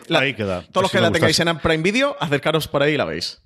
todos 0.72 0.84
los 0.84 0.92
que 0.92 1.00
la 1.00 1.12
tengáis 1.12 1.40
en 1.40 1.58
Prime 1.60 1.84
Video, 1.84 2.16
acercaros 2.20 2.68
por 2.68 2.84
ahí 2.84 2.94
y 2.94 2.98
la 2.98 3.06
veis. 3.06 3.45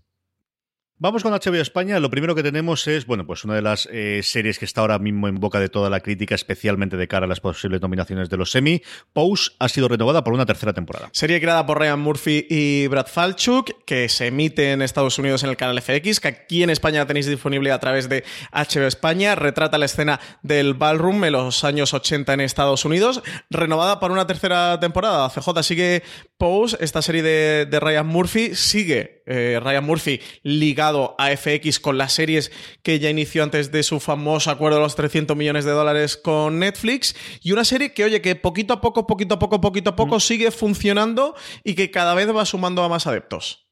Vamos 1.01 1.23
con 1.23 1.31
HBO 1.31 1.61
España. 1.61 1.97
Lo 2.01 2.09
primero 2.09 2.35
que 2.35 2.43
tenemos 2.43 2.85
es, 2.85 3.05
bueno, 3.05 3.25
pues 3.25 3.45
una 3.45 3.55
de 3.55 3.61
las 3.61 3.87
eh, 3.89 4.19
series 4.21 4.59
que 4.59 4.65
está 4.65 4.81
ahora 4.81 4.99
mismo 4.99 5.29
en 5.29 5.35
boca 5.35 5.57
de 5.61 5.69
toda 5.69 5.89
la 5.89 6.01
crítica, 6.01 6.35
especialmente 6.35 6.97
de 6.97 7.07
cara 7.07 7.25
a 7.25 7.29
las 7.29 7.39
posibles 7.39 7.79
nominaciones 7.79 8.29
de 8.29 8.35
los 8.35 8.53
Emmy. 8.53 8.81
Pose 9.13 9.51
ha 9.59 9.69
sido 9.69 9.87
renovada 9.87 10.25
por 10.25 10.33
una 10.33 10.45
tercera 10.45 10.73
temporada. 10.73 11.07
Serie 11.13 11.39
creada 11.39 11.65
por 11.65 11.79
Ryan 11.79 12.01
Murphy 12.01 12.45
y 12.49 12.87
Brad 12.87 13.07
Falchuk, 13.07 13.85
que 13.85 14.09
se 14.09 14.27
emite 14.27 14.73
en 14.73 14.81
Estados 14.81 15.17
Unidos 15.17 15.41
en 15.43 15.51
el 15.51 15.55
canal 15.55 15.81
FX, 15.81 16.19
que 16.19 16.27
aquí 16.27 16.63
en 16.63 16.69
España 16.69 17.07
tenéis 17.07 17.27
disponible 17.27 17.71
a 17.71 17.79
través 17.79 18.09
de 18.09 18.25
HBO 18.51 18.85
España. 18.85 19.35
Retrata 19.35 19.77
la 19.77 19.85
escena 19.85 20.19
del 20.43 20.73
ballroom 20.73 21.23
en 21.23 21.31
los 21.31 21.63
años 21.63 21.93
80 21.93 22.33
en 22.33 22.41
Estados 22.41 22.83
Unidos. 22.83 23.23
Renovada 23.49 24.01
para 24.01 24.11
una 24.11 24.27
tercera 24.27 24.77
temporada. 24.81 25.29
CJ 25.29 25.63
sigue 25.63 26.03
Pose, 26.37 26.77
esta 26.81 27.01
serie 27.01 27.23
de, 27.23 27.79
Ryan 27.79 28.07
Murphy, 28.07 28.53
sigue 28.53 29.23
eh, 29.25 29.59
Ryan 29.61 29.85
Murphy 29.85 30.19
ligado 30.43 30.88
a 31.17 31.35
FX 31.35 31.79
con 31.79 31.97
las 31.97 32.13
series 32.13 32.51
que 32.83 32.99
ya 32.99 33.09
inició 33.09 33.43
antes 33.43 33.71
de 33.71 33.83
su 33.83 33.99
famoso 33.99 34.51
acuerdo 34.51 34.77
de 34.77 34.83
los 34.83 34.95
300 34.95 35.35
millones 35.35 35.65
de 35.65 35.71
dólares 35.71 36.17
con 36.17 36.59
Netflix 36.59 37.15
y 37.41 37.51
una 37.51 37.63
serie 37.63 37.93
que, 37.93 38.03
oye, 38.03 38.21
que 38.21 38.35
poquito 38.35 38.73
a 38.73 38.81
poco, 38.81 39.07
poquito 39.07 39.35
a 39.35 39.39
poco, 39.39 39.61
poquito 39.61 39.91
a 39.91 39.95
poco 39.95 40.17
mm. 40.17 40.21
sigue 40.21 40.51
funcionando 40.51 41.35
y 41.63 41.75
que 41.75 41.91
cada 41.91 42.13
vez 42.13 42.33
va 42.35 42.45
sumando 42.45 42.83
a 42.83 42.89
más 42.89 43.07
adeptos. 43.07 43.69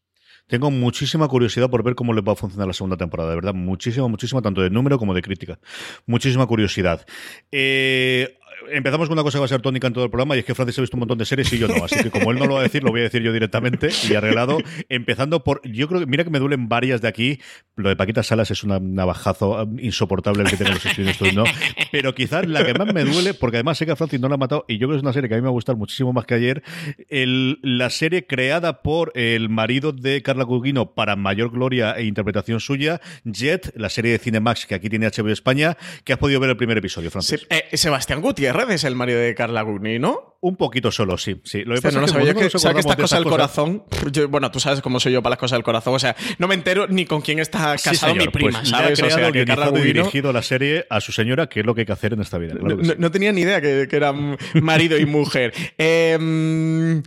Tengo 0.47 0.71
muchísima 0.71 1.27
curiosidad 1.27 1.69
por 1.69 1.83
ver 1.83 1.95
cómo 1.95 2.13
le 2.13 2.21
va 2.21 2.31
a 2.31 2.35
funcionar 2.35 2.67
la 2.67 2.73
segunda 2.73 2.95
temporada, 2.95 3.31
de 3.31 3.35
verdad, 3.35 3.53
muchísima, 3.53 4.07
muchísima, 4.07 4.41
tanto 4.41 4.61
de 4.61 4.69
número 4.69 4.97
como 4.97 5.13
de 5.13 5.21
crítica. 5.21 5.59
Muchísima 6.05 6.47
curiosidad. 6.47 7.05
Eh, 7.51 8.36
empezamos 8.71 9.07
con 9.07 9.17
una 9.17 9.23
cosa 9.23 9.37
que 9.37 9.39
va 9.39 9.45
a 9.45 9.49
ser 9.49 9.61
tónica 9.61 9.87
en 9.87 9.93
todo 9.93 10.03
el 10.03 10.09
programa 10.09 10.35
y 10.35 10.39
es 10.39 10.45
que 10.45 10.55
Francis 10.55 10.77
ha 10.79 10.81
visto 10.81 10.97
un 10.97 10.99
montón 10.99 11.17
de 11.17 11.25
series 11.25 11.51
y 11.53 11.57
yo 11.57 11.67
no. 11.67 11.83
Así 11.83 12.01
que 12.01 12.11
como 12.11 12.31
él 12.31 12.39
no 12.39 12.45
lo 12.45 12.55
va 12.55 12.61
a 12.61 12.63
decir, 12.63 12.83
lo 12.83 12.91
voy 12.91 13.01
a 13.01 13.03
decir 13.03 13.21
yo 13.21 13.33
directamente 13.33 13.89
y 14.09 14.13
arreglado. 14.15 14.59
Empezando 14.89 15.43
por, 15.43 15.61
yo 15.63 15.87
creo 15.87 15.99
que, 15.99 16.05
mira 16.05 16.23
que 16.23 16.29
me 16.29 16.39
duelen 16.39 16.69
varias 16.69 17.01
de 17.01 17.07
aquí. 17.07 17.39
Lo 17.75 17.89
de 17.89 17.95
Paquita 17.95 18.23
Salas 18.23 18.51
es 18.51 18.63
un 18.63 18.95
navajazo 18.95 19.63
um, 19.63 19.79
insoportable 19.79 20.43
el 20.43 20.49
que 20.49 20.57
tengan 20.57 20.73
los 20.73 20.85
estudios, 20.85 21.33
¿no? 21.33 21.43
Pero 21.91 22.13
quizás 22.15 22.47
la 22.47 22.65
que 22.65 22.73
más 22.73 22.93
me 22.93 23.03
duele, 23.03 23.33
porque 23.33 23.57
además 23.57 23.77
sé 23.77 23.85
que 23.85 23.91
a 23.91 23.95
Francis 23.95 24.19
no 24.19 24.27
la 24.29 24.35
ha 24.35 24.37
matado 24.37 24.65
y 24.67 24.77
yo 24.77 24.87
creo 24.87 24.91
que 24.91 24.97
es 24.97 25.03
una 25.03 25.13
serie 25.13 25.29
que 25.29 25.35
a 25.35 25.37
mí 25.37 25.41
me 25.41 25.47
va 25.47 25.51
a 25.51 25.53
gustar 25.53 25.75
muchísimo 25.75 26.13
más 26.13 26.25
que 26.25 26.33
ayer. 26.33 26.63
La 27.09 27.89
serie 27.89 28.25
creada 28.25 28.81
por 28.81 29.11
el 29.15 29.49
marido 29.49 29.91
de 29.91 30.21
Carla 30.21 30.43
Gugino 30.43 30.93
para 30.93 31.15
mayor 31.15 31.51
gloria 31.51 31.93
e 31.93 32.05
interpretación 32.05 32.59
suya, 32.59 33.01
Jet, 33.23 33.73
la 33.75 33.89
serie 33.89 34.11
de 34.11 34.19
Cinemax 34.19 34.65
que 34.65 34.75
aquí 34.75 34.89
tiene 34.89 35.07
HBO 35.07 35.29
España, 35.29 35.77
que 36.03 36.13
has 36.13 36.19
podido 36.19 36.39
ver 36.39 36.49
el 36.49 36.57
primer 36.57 36.77
episodio, 36.77 37.11
Francis. 37.11 37.47
Eh, 37.49 37.77
Sebastián 37.77 38.21
Gutiérrez 38.21 38.56
es 38.65 38.83
el 38.83 38.95
marido 38.95 39.19
de 39.19 39.35
Carla 39.35 39.61
Gugino. 39.61 40.36
Un 40.39 40.55
poquito 40.55 40.91
solo, 40.91 41.17
sí. 41.17 41.41
sí. 41.43 41.63
Lo 41.63 41.75
que 41.75 41.81
pasa 41.81 41.99
no 41.99 42.05
es 42.05 42.11
que, 42.11 42.17
sabía 42.19 42.33
que, 42.33 42.47
que 42.47 42.57
esta 42.79 42.95
cosa 42.95 43.15
del 43.15 43.25
corazón. 43.25 43.83
bueno, 44.29 44.51
tú 44.51 44.59
sabes 44.59 44.81
cómo 44.81 44.99
soy 44.99 45.13
yo 45.13 45.23
para 45.23 45.31
las 45.31 45.39
cosas 45.39 45.57
del 45.57 45.63
corazón. 45.63 45.95
O 45.95 45.99
sea, 45.99 46.15
no 46.37 46.47
me 46.47 46.53
entero 46.53 46.87
ni 46.87 47.05
con 47.05 47.21
quién 47.21 47.39
está 47.39 47.75
casado 47.77 48.13
mi 48.13 48.27
prima, 48.27 48.59
pues 48.59 48.69
¿sabes? 48.69 49.01
Ha 49.01 49.05
o 49.07 49.09
sea, 49.09 49.31
que 49.31 49.45
Carla 49.45 49.69
Gugino... 49.69 49.85
dirigido 49.85 50.31
la 50.31 50.43
serie 50.43 50.85
a 50.89 51.01
su 51.01 51.11
señora, 51.11 51.47
que 51.47 51.61
es 51.61 51.65
lo 51.65 51.73
que 51.73 51.81
hay 51.81 51.85
que 51.87 51.93
hacer 51.93 52.13
en 52.13 52.21
esta 52.21 52.37
vida. 52.37 52.53
no, 52.55 53.11
tenía 53.11 53.31
ni 53.31 53.41
idea 53.41 53.61
que, 53.61 53.87
eran 53.91 54.37
marido 54.53 54.97
y 54.97 55.05
mujer. 55.05 55.53
Em, 55.77 57.01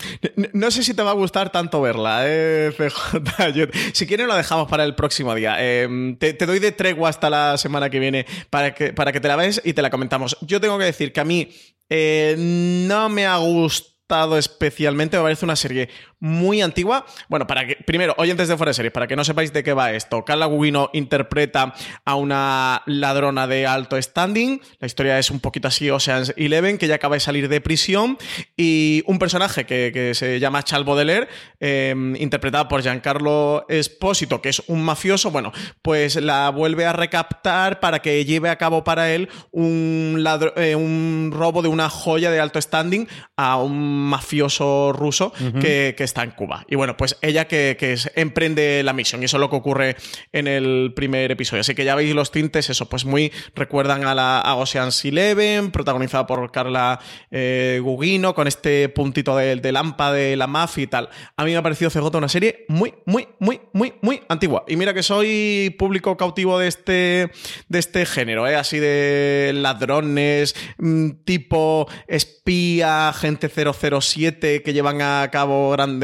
no 0.53 0.71
sé 0.71 0.83
si 0.83 0.95
te 0.95 1.03
va 1.03 1.11
a 1.11 1.15
gustar 1.15 1.51
tanto 1.51 1.81
verla, 1.81 2.23
eh, 2.25 2.73
si 3.93 4.07
quieres, 4.07 4.27
lo 4.27 4.35
dejamos 4.35 4.69
para 4.69 4.85
el 4.85 4.95
próximo 4.95 5.35
día. 5.35 5.57
Em, 5.61 6.17
te, 6.17 6.33
te, 6.35 6.47
doy 6.47 6.59
de 6.59 6.73
tregua 6.73 7.09
hasta 7.09 7.31
la 7.31 7.57
semana 7.59 7.91
que 7.91 7.99
viene 7.99 8.27
para 8.49 8.75
que, 8.75 8.93
para 8.93 9.13
que 9.13 9.21
te 9.21 9.29
la 9.29 9.37
veas 9.37 9.61
y 9.65 9.73
te 9.73 9.83
la 9.83 9.91
comentamos. 9.91 10.37
Yo 10.41 10.61
tengo 10.61 10.79
que 10.79 10.85
decir 10.85 11.13
que 11.13 11.21
a 11.21 11.25
mí 11.25 11.49
eh, 11.91 12.37
no 12.39 13.09
me 13.09 13.27
ha 13.27 13.37
gustado 13.37 14.39
especialmente, 14.39 15.17
me 15.17 15.25
parece 15.25 15.45
una 15.45 15.57
serie 15.57 15.89
muy 16.21 16.61
antigua. 16.63 17.07
Bueno, 17.29 17.47
para 17.47 17.67
que, 17.67 17.77
primero, 17.77 18.15
oyentes 18.19 18.49
de 18.49 18.57
Fuera 18.57 18.71
de 18.71 18.75
Series, 18.75 18.93
para 18.93 19.07
que 19.07 19.17
no 19.17 19.25
sepáis 19.25 19.53
de 19.53 19.65
qué 19.65 19.73
va 19.73 19.93
esto. 19.93 20.25
Carla 20.25 20.47
Gugino 20.47 20.91
interpreta 20.93 21.75
a 22.05 22.15
una 22.15 22.83
ladrona 22.87 23.47
de 23.47 23.67
alto 23.67 24.01
standing. 24.01 24.61
La 24.79 24.87
historia 24.87 25.19
es 25.19 25.31
un 25.31 25.41
poquito 25.41 25.69
así, 25.69 25.91
Ocean's 25.91 26.35
Eleven, 26.37 26.79
que 26.79 26.87
ya 26.87 26.97
acaba 26.97 27.17
de 27.17 27.21
salir 27.21 27.49
de 27.49 27.61
prisión. 27.61 28.19
Y 28.57 29.03
un 29.07 29.19
personaje 29.19 29.65
que, 29.65 30.13
se 30.15 30.39
llama 30.41 30.63
Charles 30.63 30.87
Baudelaire, 30.87 31.29
em, 31.59 32.17
interpretado 32.17 32.69
por 32.69 32.83
Giancarlo 32.83 33.65
Espósito, 33.69 34.43
que 34.43 34.51
es 34.51 34.63
un 34.67 34.83
mafioso, 34.83 35.31
bueno, 35.31 35.53
pues 35.83 36.17
la 36.17 36.51
vuelve 36.51 36.85
a 36.85 36.93
recaptar 36.93 37.81
para 37.81 38.01
que 38.01 38.25
lleve 38.25 38.51
a 38.51 38.57
cabo 38.57 38.85
para 38.85 39.13
él 39.13 39.29
un, 39.53 40.23
eh, 40.57 40.75
un 40.75 41.31
robo 41.33 41.63
de 41.63 41.69
una 41.69 41.89
joya 41.89 42.31
de 42.31 42.41
alto 42.41 42.61
standing 42.61 43.09
a 43.37 43.57
un 43.57 44.09
mafioso 44.09 44.93
ruso 44.93 45.33
que, 45.61 45.95
que 45.97 46.10
está 46.11 46.23
en 46.23 46.33
Cuba. 46.33 46.65
Y 46.69 46.77
bueno, 46.77 46.97
pues 46.97 47.17
ella 47.23 47.47
que, 47.47 47.77
emprende 48.15 48.83
la 48.83 48.93
misión. 48.93 49.23
Y 49.23 49.25
eso 49.25 49.37
es 49.37 49.41
lo 49.41 49.51
que 49.51 49.57
ocurre 49.57 49.97
en 50.33 50.47
el 50.47 50.93
primer 50.95 51.31
episodio. 51.31 51.63
Así 51.63 51.75
que 51.75 51.85
ya 51.85 51.95
veis 51.95 52.15
los 52.15 52.31
tintes, 52.31 52.69
eso, 52.71 52.89
pues 52.89 53.05
muy 53.05 53.33
recuerdan 53.55 54.05
a 54.05 54.15
la 54.15 54.41
a 54.41 54.55
Ocean's 54.57 55.05
Eleven, 55.05 55.71
protagonizada 55.71 56.27
por 56.27 56.51
Carla 56.51 57.01
eh, 57.31 57.81
Gugino, 57.83 58.35
con 58.35 58.47
este 58.47 58.89
puntito 58.89 59.37
de, 59.37 59.57
de 59.57 59.73
lampa 59.73 60.13
de 60.13 60.37
la 60.37 60.47
mafia 60.47 60.85
y 60.85 60.87
tal. 60.87 61.09
A 61.37 61.45
mí 61.45 61.53
me 61.53 61.57
ha 61.57 61.63
parecido 61.63 61.91
CJ 61.91 62.17
una 62.17 62.29
serie 62.29 62.65
muy, 62.69 62.95
muy, 63.07 63.29
muy, 63.39 63.61
muy, 63.73 63.95
muy 64.03 64.23
antigua. 64.29 64.65
Y 64.69 64.77
mira 64.77 64.95
que 64.95 65.03
soy 65.03 65.75
público 65.79 66.17
cautivo 66.17 66.59
de 66.59 66.69
este, 66.69 67.31
de 67.69 67.79
este 67.79 68.07
género, 68.07 68.47
¿eh? 68.49 68.57
así 68.57 68.79
de 68.79 69.53
ladrones, 69.55 70.55
mm, 70.79 71.11
tipo 71.25 71.89
espía, 72.09 73.13
gente 73.15 73.49
007 73.49 74.63
que 74.63 74.73
llevan 74.73 75.03
a 75.03 75.29
cabo 75.31 75.71
grandes 75.71 76.00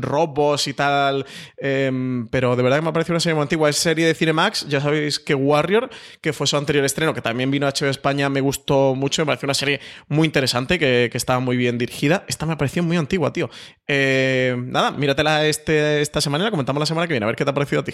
robos 0.00 0.66
y 0.68 0.74
tal. 0.74 1.26
Em, 1.56 2.28
pero 2.28 2.56
de 2.56 2.62
verdad 2.62 2.78
que 2.78 2.82
me 2.82 2.88
ha 2.90 2.92
parecido 2.92 3.14
una 3.14 3.20
serie 3.20 3.34
muy 3.34 3.42
antigua. 3.42 3.68
Es 3.68 3.76
serie 3.76 4.06
de 4.06 4.14
Cinemax. 4.14 4.68
Ya 4.68 4.80
sabéis 4.80 5.18
que 5.20 5.34
Warrior, 5.34 5.90
que 6.20 6.32
fue 6.32 6.46
su 6.46 6.56
anterior 6.56 6.84
estreno, 6.84 7.14
que 7.14 7.22
también 7.22 7.50
vino 7.50 7.66
a 7.66 7.70
HBO 7.70 7.88
España, 7.88 8.28
me 8.28 8.40
gustó 8.40 8.94
mucho. 8.94 9.22
Me 9.22 9.26
pareció 9.26 9.46
una 9.46 9.54
serie 9.54 9.80
muy 10.08 10.26
interesante, 10.26 10.78
que, 10.78 11.10
estaba 11.16 11.40
muy 11.40 11.56
bien 11.56 11.78
dirigida. 11.78 12.24
Esta 12.28 12.44
me 12.44 12.56
pareció 12.56 12.82
muy 12.82 12.96
antigua, 12.96 13.32
tío. 13.32 13.48
Eh, 13.88 14.54
nada, 14.58 14.90
míratela 14.90 15.46
este, 15.46 16.02
esta 16.02 16.20
semana 16.20 16.44
y 16.44 16.46
la 16.46 16.50
comentamos 16.50 16.80
la 16.80 16.86
semana 16.86 17.06
que 17.06 17.14
viene. 17.14 17.24
A 17.24 17.26
ver 17.26 17.36
qué 17.36 17.44
te 17.44 17.50
ha 17.50 17.54
parecido 17.54 17.80
a 17.80 17.84
ti. 17.84 17.92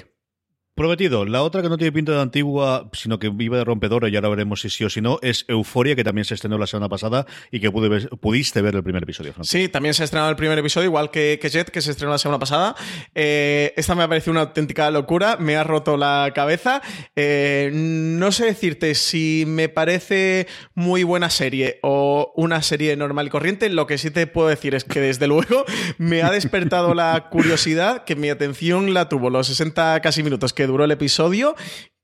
Prometido. 0.74 1.26
La 1.26 1.42
otra 1.42 1.60
que 1.60 1.68
no 1.68 1.76
tiene 1.76 1.92
pinta 1.92 2.12
de 2.12 2.22
antigua, 2.22 2.88
sino 2.94 3.18
que 3.18 3.28
vive 3.28 3.58
de 3.58 3.64
rompedora, 3.64 4.08
y 4.08 4.16
ahora 4.16 4.30
veremos 4.30 4.62
si 4.62 4.70
sí 4.70 4.84
o 4.84 4.88
si 4.88 5.02
no, 5.02 5.18
es 5.20 5.44
Euforia, 5.46 5.94
que 5.94 6.02
también 6.02 6.24
se 6.24 6.32
estrenó 6.32 6.56
la 6.56 6.66
semana 6.66 6.88
pasada 6.88 7.26
y 7.50 7.60
que 7.60 7.70
pudiste 7.70 8.62
ver 8.62 8.76
el 8.76 8.82
primer 8.82 9.02
episodio. 9.02 9.34
Sí, 9.42 9.68
también 9.68 9.92
se 9.92 10.02
ha 10.02 10.04
estrenado 10.06 10.30
el 10.30 10.36
primer 10.36 10.58
episodio, 10.58 10.86
igual 10.86 11.10
que, 11.10 11.38
Jet, 11.42 11.70
que 11.70 11.82
se 11.82 11.90
estrenó 11.90 12.12
la 12.12 12.16
semana 12.16 12.38
pasada. 12.38 12.74
Eh, 13.14 13.74
esta 13.76 13.94
me 13.94 14.02
ha 14.02 14.08
parecido 14.08 14.30
una 14.30 14.40
auténtica 14.40 14.90
locura, 14.90 15.36
me 15.38 15.56
ha 15.56 15.64
roto 15.64 15.98
la 15.98 16.32
cabeza. 16.34 16.80
Eh, 17.16 17.70
no 17.74 18.32
sé 18.32 18.46
decirte 18.46 18.94
si 18.94 19.44
me 19.46 19.68
parece 19.68 20.46
muy 20.74 21.02
buena 21.02 21.28
serie 21.28 21.80
o 21.82 22.32
una 22.34 22.62
serie 22.62 22.96
normal 22.96 23.26
y 23.26 23.30
corriente. 23.30 23.68
Lo 23.68 23.86
que 23.86 23.98
sí 23.98 24.10
te 24.10 24.26
puedo 24.26 24.48
decir 24.48 24.74
es 24.74 24.84
que, 24.84 25.02
desde 25.02 25.26
luego, 25.28 25.66
me 25.98 26.22
ha 26.22 26.30
despertado 26.30 26.94
la 26.94 27.28
curiosidad, 27.28 28.04
que 28.04 28.16
mi 28.16 28.30
atención 28.30 28.94
la 28.94 29.10
tuvo 29.10 29.28
los 29.28 29.48
60 29.48 30.00
casi 30.00 30.22
minutos 30.22 30.54
que 30.54 30.61
duró 30.66 30.84
el 30.84 30.90
episodio 30.90 31.54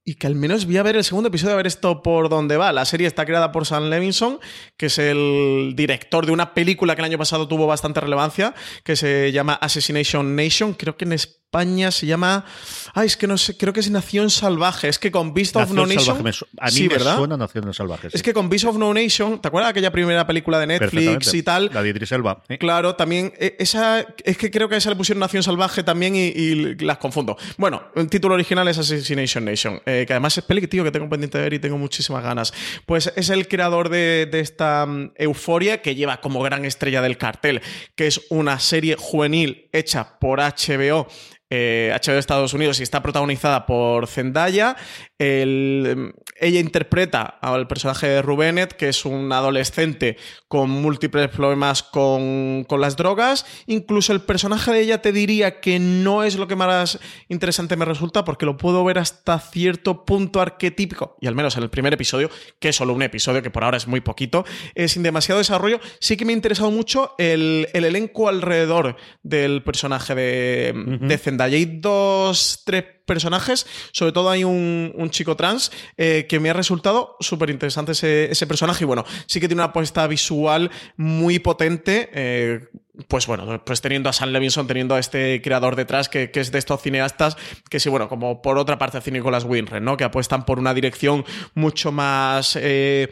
y 0.08 0.14
que 0.14 0.26
al 0.26 0.34
menos 0.34 0.64
voy 0.64 0.78
a 0.78 0.82
ver 0.82 0.96
el 0.96 1.04
segundo 1.04 1.28
episodio 1.28 1.52
a 1.52 1.58
ver 1.58 1.66
esto 1.66 2.02
por 2.02 2.30
dónde 2.30 2.56
va. 2.56 2.72
La 2.72 2.86
serie 2.86 3.06
está 3.06 3.26
creada 3.26 3.52
por 3.52 3.66
Sam 3.66 3.90
Levinson, 3.90 4.40
que 4.78 4.86
es 4.86 4.98
el 4.98 5.74
director 5.76 6.24
de 6.24 6.32
una 6.32 6.54
película 6.54 6.94
que 6.94 7.02
el 7.02 7.06
año 7.06 7.18
pasado 7.18 7.46
tuvo 7.46 7.66
bastante 7.66 8.00
relevancia, 8.00 8.54
que 8.84 8.96
se 8.96 9.32
llama 9.32 9.52
Assassination 9.52 10.34
Nation. 10.34 10.72
Creo 10.72 10.96
que 10.96 11.04
en 11.04 11.12
España 11.12 11.47
se 11.90 12.06
llama. 12.06 12.44
Ay, 12.92 13.06
es 13.06 13.16
que 13.16 13.26
no 13.26 13.38
sé, 13.38 13.56
creo 13.56 13.72
que 13.72 13.80
es 13.80 13.90
Nación 13.90 14.28
Salvaje. 14.28 14.88
Es 14.88 14.98
que 14.98 15.10
con 15.10 15.32
Beast 15.32 15.56
of 15.56 15.70
No 15.70 15.86
Nation. 15.86 16.18
a 16.18 16.66
mí 16.66 16.70
sí, 16.70 16.82
me 16.82 16.88
¿verdad? 16.88 17.16
suena 17.16 17.38
Nación 17.38 17.72
Salvaje. 17.72 18.08
Es 18.12 18.22
que 18.22 18.34
con 18.34 18.50
Beast 18.50 18.66
of 18.66 18.76
No 18.76 18.92
Nation, 18.92 19.40
¿te 19.40 19.48
acuerdas 19.48 19.68
de 19.68 19.70
aquella 19.70 19.90
primera 19.90 20.26
película 20.26 20.58
de 20.58 20.66
Netflix 20.66 21.32
y 21.32 21.42
tal? 21.42 21.70
La 21.72 21.82
de 21.82 21.88
Idris 21.88 22.12
Elba. 22.12 22.42
Claro, 22.60 22.96
también. 22.96 23.32
E, 23.38 23.56
esa, 23.58 24.04
es 24.24 24.36
que 24.36 24.50
creo 24.50 24.68
que 24.68 24.74
a 24.74 24.78
esa 24.78 24.90
le 24.90 24.96
pusieron 24.96 25.20
Nación 25.20 25.42
Salvaje 25.42 25.82
también 25.82 26.14
y, 26.16 26.74
las 26.84 26.98
confundo. 26.98 27.38
Bueno, 27.56 27.82
el 27.94 28.10
título 28.10 28.34
original 28.34 28.68
es 28.68 28.76
Assassination 28.76 29.46
Nation, 29.46 29.80
eh, 29.86 30.04
que 30.06 30.12
además 30.12 30.36
es 30.36 30.44
peli 30.44 30.66
tío, 30.66 30.84
que 30.84 30.90
tengo 30.90 31.08
pendiente 31.08 31.38
de 31.38 31.44
ver 31.44 31.54
y 31.54 31.58
tengo 31.58 31.78
muchísimas 31.78 32.22
ganas. 32.22 32.52
Pues 32.84 33.10
es 33.16 33.30
el 33.30 33.48
creador 33.48 33.88
de, 33.88 34.28
de 34.30 34.40
esta 34.40 34.84
um, 34.84 35.10
Euforia 35.16 35.80
que 35.80 35.94
lleva 35.94 36.20
como 36.20 36.42
gran 36.42 36.66
estrella 36.66 37.00
del 37.00 37.16
cartel, 37.16 37.62
que 37.94 38.06
es 38.06 38.20
una 38.28 38.60
serie 38.60 38.96
juvenil 38.98 39.70
hecha 39.72 40.18
por 40.18 40.40
HBO 40.40 41.08
eh, 41.50 41.96
HBO 42.04 42.12
de 42.12 42.18
Estados 42.18 42.52
Unidos 42.52 42.78
y 42.78 42.82
está 42.82 43.02
protagonizada 43.02 43.64
por 43.64 44.06
Zendaya. 44.06 44.76
ella 45.18 46.60
interpreta 46.60 47.22
al 47.22 47.66
personaje 47.66 48.06
de 48.06 48.22
Rubenet, 48.22 48.74
que 48.74 48.90
es 48.90 49.04
un 49.06 49.32
adolescente 49.32 50.18
con 50.46 50.68
múltiples 50.68 51.28
problemas 51.28 51.82
con, 51.82 52.66
las 52.78 52.96
drogas. 52.96 53.46
Incluso 53.66 54.12
el 54.12 54.20
personaje 54.20 54.72
de 54.72 54.80
ella 54.80 55.02
te 55.02 55.10
diría 55.12 55.60
que 55.60 55.78
no 55.78 56.22
es 56.22 56.36
lo 56.36 56.46
que 56.46 56.54
más 56.54 56.98
interesante 57.28 57.76
me 57.76 57.84
resulta, 57.84 58.24
porque 58.24 58.46
lo 58.46 58.56
puedo 58.56 58.84
ver 58.84 58.98
hasta 58.98 59.38
cierto 59.40 60.04
punto 60.04 60.40
arquetípico, 60.40 61.16
y 61.20 61.26
al 61.26 61.34
menos 61.34 61.56
en 61.56 61.62
el 61.62 61.70
primer 61.70 61.94
episodio, 61.94 62.30
que 62.60 62.68
es 62.68 62.76
solo 62.76 62.92
un 62.92 63.02
episodio, 63.02 63.42
que 63.42 63.50
por 63.50 63.64
ahora 63.64 63.78
es 63.78 63.86
muy 63.86 64.00
poquito, 64.00 64.44
eh, 64.74 64.86
sin 64.88 65.02
demasiado 65.02 65.38
desarrollo, 65.38 65.80
sí 65.98 66.16
que 66.16 66.24
me 66.24 66.32
ha 66.32 66.36
interesado 66.36 66.70
mucho 66.70 67.14
el, 67.18 67.68
elenco 67.72 68.28
alrededor 68.28 68.96
del 69.22 69.62
personaje 69.62 70.14
de, 70.14 70.98
de 71.00 71.18
Zendaya 71.18 71.37
hay 71.44 71.64
dos, 71.64 72.62
tres 72.64 72.84
personajes, 73.08 73.66
sobre 73.90 74.12
todo 74.12 74.30
hay 74.30 74.44
un, 74.44 75.08
chico 75.10 75.34
trans 75.34 75.72
eh, 75.96 76.26
que 76.28 76.38
me 76.38 76.50
ha 76.50 76.52
resultado 76.52 77.16
súper 77.18 77.50
interesante 77.50 77.92
ese, 77.92 78.46
personaje 78.46 78.84
y 78.84 78.86
bueno, 78.86 79.04
sí 79.26 79.40
que 79.40 79.48
tiene 79.48 79.62
una 79.62 79.70
apuesta 79.70 80.06
visual 80.06 80.70
muy 80.96 81.40
potente. 81.40 82.10
Eh, 82.12 82.68
pues 83.06 83.28
bueno, 83.28 83.62
pues 83.64 83.80
teniendo 83.80 84.08
a 84.08 84.12
Sam 84.12 84.30
Levinson, 84.30 84.66
teniendo 84.66 84.96
a 84.96 84.98
este 84.98 85.40
creador 85.40 85.76
detrás 85.76 86.08
que, 86.08 86.32
es 86.34 86.50
de 86.50 86.58
estos 86.58 86.82
cineastas, 86.82 87.36
que 87.70 87.78
sí, 87.78 87.88
bueno, 87.88 88.08
como 88.08 88.42
por 88.42 88.58
otra 88.58 88.76
parte 88.76 88.98
hace 88.98 89.12
Nicolas 89.12 89.44
Winren, 89.44 89.84
¿no? 89.84 89.96
Que 89.96 90.02
apuestan 90.02 90.44
por 90.44 90.58
una 90.58 90.74
dirección 90.74 91.24
mucho 91.54 91.92
más 91.92 92.58
eh, 92.60 93.08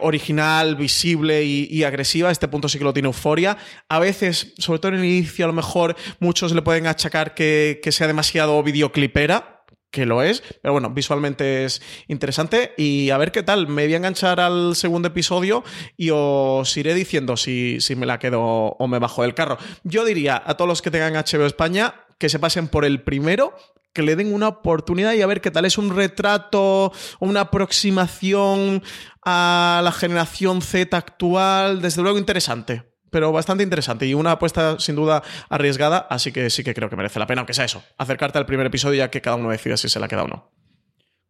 original, 0.00 0.76
visible 0.76 1.42
y, 1.44 1.82
agresiva. 1.82 2.30
Este 2.30 2.46
punto 2.46 2.68
sí 2.68 2.78
que 2.78 2.84
lo 2.84 2.92
tiene 2.92 3.08
Euforia. 3.08 3.58
A 3.88 3.98
veces, 3.98 4.54
sobre 4.58 4.78
todo 4.78 4.92
en 4.92 5.00
el 5.00 5.04
inicio, 5.04 5.44
a 5.44 5.48
lo 5.48 5.54
mejor 5.54 5.96
muchos 6.20 6.52
le 6.52 6.62
pueden 6.62 6.86
achacar 6.86 7.34
que, 7.34 7.80
sea 7.90 8.06
demasiado 8.06 8.62
videoclipero 8.62 9.25
que 9.90 10.04
lo 10.04 10.22
es, 10.22 10.42
pero 10.60 10.72
bueno, 10.72 10.90
visualmente 10.90 11.64
es 11.64 11.80
interesante 12.06 12.74
y 12.76 13.10
a 13.10 13.18
ver 13.18 13.32
qué 13.32 13.42
tal, 13.42 13.66
me 13.66 13.84
voy 13.84 13.94
a 13.94 13.96
enganchar 13.96 14.40
al 14.40 14.76
segundo 14.76 15.08
episodio 15.08 15.64
y 15.96 16.10
os 16.12 16.76
iré 16.76 16.92
diciendo 16.94 17.36
si, 17.36 17.80
si 17.80 17.96
me 17.96 18.04
la 18.04 18.18
quedo 18.18 18.42
o 18.42 18.88
me 18.88 18.98
bajo 18.98 19.22
del 19.22 19.34
carro. 19.34 19.56
Yo 19.84 20.04
diría 20.04 20.42
a 20.44 20.56
todos 20.56 20.68
los 20.68 20.82
que 20.82 20.90
tengan 20.90 21.14
HBO 21.14 21.46
España 21.46 21.94
que 22.18 22.28
se 22.28 22.38
pasen 22.38 22.68
por 22.68 22.84
el 22.84 23.02
primero, 23.02 23.54
que 23.92 24.02
le 24.02 24.16
den 24.16 24.34
una 24.34 24.48
oportunidad 24.48 25.14
y 25.14 25.22
a 25.22 25.26
ver 25.26 25.40
qué 25.40 25.50
tal. 25.50 25.64
Es 25.64 25.78
un 25.78 25.94
retrato, 25.96 26.92
una 27.18 27.40
aproximación 27.42 28.82
a 29.24 29.80
la 29.82 29.92
generación 29.92 30.60
Z 30.60 30.94
actual, 30.94 31.80
desde 31.80 32.02
luego 32.02 32.18
interesante. 32.18 32.95
Pero 33.16 33.32
bastante 33.32 33.64
interesante 33.64 34.06
y 34.06 34.12
una 34.12 34.32
apuesta 34.32 34.78
sin 34.78 34.94
duda 34.94 35.22
arriesgada, 35.48 36.06
así 36.10 36.32
que 36.32 36.50
sí 36.50 36.62
que 36.62 36.74
creo 36.74 36.90
que 36.90 36.96
merece 36.96 37.18
la 37.18 37.26
pena, 37.26 37.40
aunque 37.40 37.54
sea 37.54 37.64
eso, 37.64 37.82
acercarte 37.96 38.36
al 38.36 38.44
primer 38.44 38.66
episodio 38.66 38.98
ya 38.98 39.08
que 39.10 39.22
cada 39.22 39.36
uno 39.36 39.48
decida 39.48 39.78
si 39.78 39.88
se 39.88 39.98
la 39.98 40.06
queda 40.06 40.24
o 40.24 40.28
no. 40.28 40.50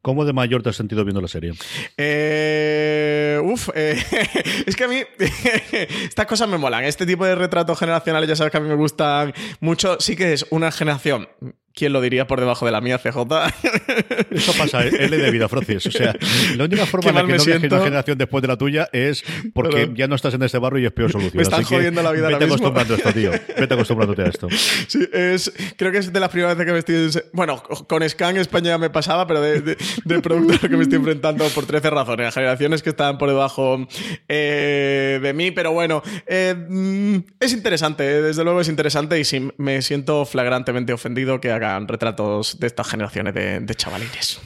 ¿Cómo 0.02 0.25
de 0.25 0.33
mayor 0.33 0.64
te 0.64 0.71
has 0.71 0.75
sentido 0.75 1.05
viendo 1.05 1.21
la 1.21 1.28
serie? 1.28 1.52
Eh, 1.97 3.40
uf, 3.40 3.69
eh, 3.76 4.02
es 4.66 4.75
que 4.75 4.83
a 4.83 4.88
mí 4.88 5.00
estas 6.02 6.26
cosas 6.26 6.49
me 6.49 6.59
molan. 6.59 6.83
Este 6.83 7.07
tipo 7.07 7.25
de 7.25 7.37
retratos 7.37 7.78
generacionales 7.78 8.28
ya 8.28 8.35
sabes 8.35 8.50
que 8.50 8.57
a 8.57 8.61
mí 8.61 8.69
me 8.69 8.75
gustan 8.75 9.33
mucho. 9.61 9.97
Sí 10.00 10.16
que 10.16 10.33
es 10.33 10.45
una 10.50 10.73
generación 10.73 11.28
¿Quién 11.76 11.92
lo 11.92 12.00
diría 12.00 12.26
por 12.26 12.40
debajo 12.40 12.64
de 12.64 12.73
la 12.73 12.80
mía, 12.80 12.97
CJ? 12.97 13.18
Eso 14.30 14.52
pasa, 14.56 14.83
él 14.83 15.11
le 15.11 15.18
de 15.18 15.30
vida, 15.30 15.47
Francis. 15.47 15.85
O 15.85 15.90
sea, 15.90 16.16
la 16.56 16.64
única 16.64 16.87
forma 16.87 17.11
en 17.11 17.14
la 17.14 17.21
que 17.26 17.37
no 17.37 17.45
dejes 17.45 17.71
una 17.71 17.85
generación 17.85 18.16
después 18.16 18.40
de 18.40 18.49
la 18.49 18.56
tuya 18.56 18.88
es 18.95 19.23
porque 19.52 19.90
ya 19.95 20.09
no 20.09 20.14
estás 20.14 20.33
en 20.33 20.42
este 20.42 20.56
barro 20.56 20.78
y 20.78 20.87
es 20.87 20.92
peor 20.92 21.12
solución. 21.12 21.37
Me 21.37 21.42
están 21.42 21.64
jodiendo 21.64 22.02
la 22.02 22.12
vida 22.12 22.28
Vete 22.28 22.47
acostumbrando 22.47 22.95
a 22.95 22.97
esto, 22.97 23.12
tío. 23.12 23.30
Vete 23.30 23.75
acostumbrándote 23.75 24.23
a 24.23 24.26
esto. 24.26 24.49
Sí, 24.88 25.06
es, 25.12 25.52
creo 25.76 25.92
que 25.92 25.99
es 25.99 26.11
de 26.11 26.18
las 26.18 26.30
primeras 26.30 26.56
veces 26.56 26.66
que 26.66 26.73
me 26.73 26.78
estoy... 26.78 27.23
Bueno, 27.35 27.62
con 27.62 28.09
Scan 28.09 28.38
España 28.38 28.78
me 28.78 28.88
pasaba, 28.88 29.26
pero 29.26 29.42
de, 29.42 29.61
de, 29.61 29.76
de 30.06 30.23
producto 30.23 30.71
que 30.71 30.76
me 30.78 30.83
estoy 30.83 30.97
enfrentando 30.97 31.47
por 31.49 31.66
13 31.66 31.90
razones. 31.90 32.33
Generaciones 32.33 32.83
que 32.83 32.88
están 32.88 33.18
por 33.18 33.28
debajo 33.28 33.87
eh, 34.28 35.21
de 35.23 35.33
mí, 35.35 35.50
pero 35.50 35.73
bueno, 35.73 36.02
eh, 36.26 36.54
mm, 36.56 37.16
es 37.38 37.52
interesante, 37.52 38.23
desde 38.23 38.45
luego 38.45 38.62
es 38.62 38.68
interesante 38.68 39.21
y 39.21 39.25
sí, 39.25 39.50
me 39.59 39.83
siento 39.83 40.25
flagrantemente 40.25 40.95
ofendido 40.95 41.38
que 41.38 41.52
haga 41.52 41.65
retratos 41.87 42.58
de 42.58 42.66
estas 42.66 42.88
generaciones 42.88 43.35
de, 43.35 43.61
de 43.61 43.75
chavalines. 43.75 44.40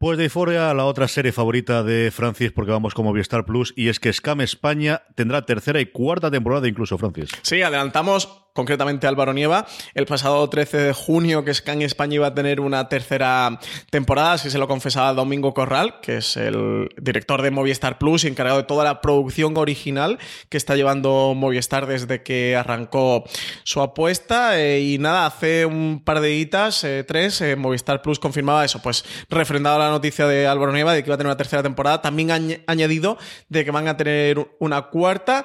Pues 0.00 0.16
de 0.16 0.24
Euphoria, 0.24 0.72
la 0.72 0.86
otra 0.86 1.08
serie 1.08 1.30
favorita 1.30 1.82
de 1.82 2.10
Francis, 2.10 2.52
porque 2.52 2.70
vamos 2.70 2.94
como 2.94 3.10
Movistar 3.10 3.44
Plus, 3.44 3.74
y 3.76 3.88
es 3.88 4.00
que 4.00 4.10
Scam 4.10 4.40
España 4.40 5.02
tendrá 5.14 5.44
tercera 5.44 5.78
y 5.78 5.86
cuarta 5.86 6.30
temporada 6.30 6.66
incluso, 6.66 6.96
Francis. 6.96 7.28
Sí, 7.42 7.60
adelantamos 7.60 8.49
concretamente 8.52 9.06
Álvaro 9.06 9.32
Nieva, 9.32 9.66
el 9.94 10.06
pasado 10.06 10.48
13 10.48 10.76
de 10.78 10.92
junio 10.92 11.44
que 11.44 11.54
Scan 11.54 11.82
España 11.82 12.16
iba 12.16 12.28
a 12.28 12.34
tener 12.34 12.60
una 12.60 12.88
tercera 12.88 13.58
temporada, 13.90 14.34
así 14.34 14.50
se 14.50 14.58
lo 14.58 14.68
confesaba 14.68 15.12
Domingo 15.14 15.54
Corral, 15.54 16.00
que 16.00 16.18
es 16.18 16.36
el 16.36 16.88
director 17.00 17.42
de 17.42 17.50
Movistar 17.50 17.98
Plus 17.98 18.24
y 18.24 18.28
encargado 18.28 18.58
de 18.58 18.64
toda 18.64 18.84
la 18.84 19.00
producción 19.00 19.56
original 19.56 20.18
que 20.48 20.56
está 20.56 20.76
llevando 20.76 21.34
Movistar 21.34 21.86
desde 21.86 22.22
que 22.22 22.56
arrancó 22.56 23.24
su 23.64 23.80
apuesta. 23.80 24.60
Eh, 24.60 24.80
y 24.80 24.98
nada, 24.98 25.26
hace 25.26 25.66
un 25.66 26.02
par 26.04 26.20
de 26.20 26.34
hitas, 26.34 26.84
eh, 26.84 27.04
tres, 27.04 27.40
eh, 27.40 27.56
Movistar 27.56 28.02
Plus 28.02 28.18
confirmaba 28.18 28.64
eso, 28.64 28.80
pues 28.82 29.04
refrendado 29.28 29.78
la 29.78 29.90
noticia 29.90 30.26
de 30.26 30.46
Álvaro 30.46 30.72
Nieva 30.72 30.92
de 30.92 31.02
que 31.02 31.08
iba 31.08 31.14
a 31.14 31.18
tener 31.18 31.28
una 31.28 31.36
tercera 31.36 31.62
temporada, 31.62 32.02
también 32.02 32.30
añadido 32.66 33.18
de 33.48 33.64
que 33.64 33.70
van 33.70 33.88
a 33.88 33.96
tener 33.96 34.56
una 34.58 34.82
cuarta 34.82 35.44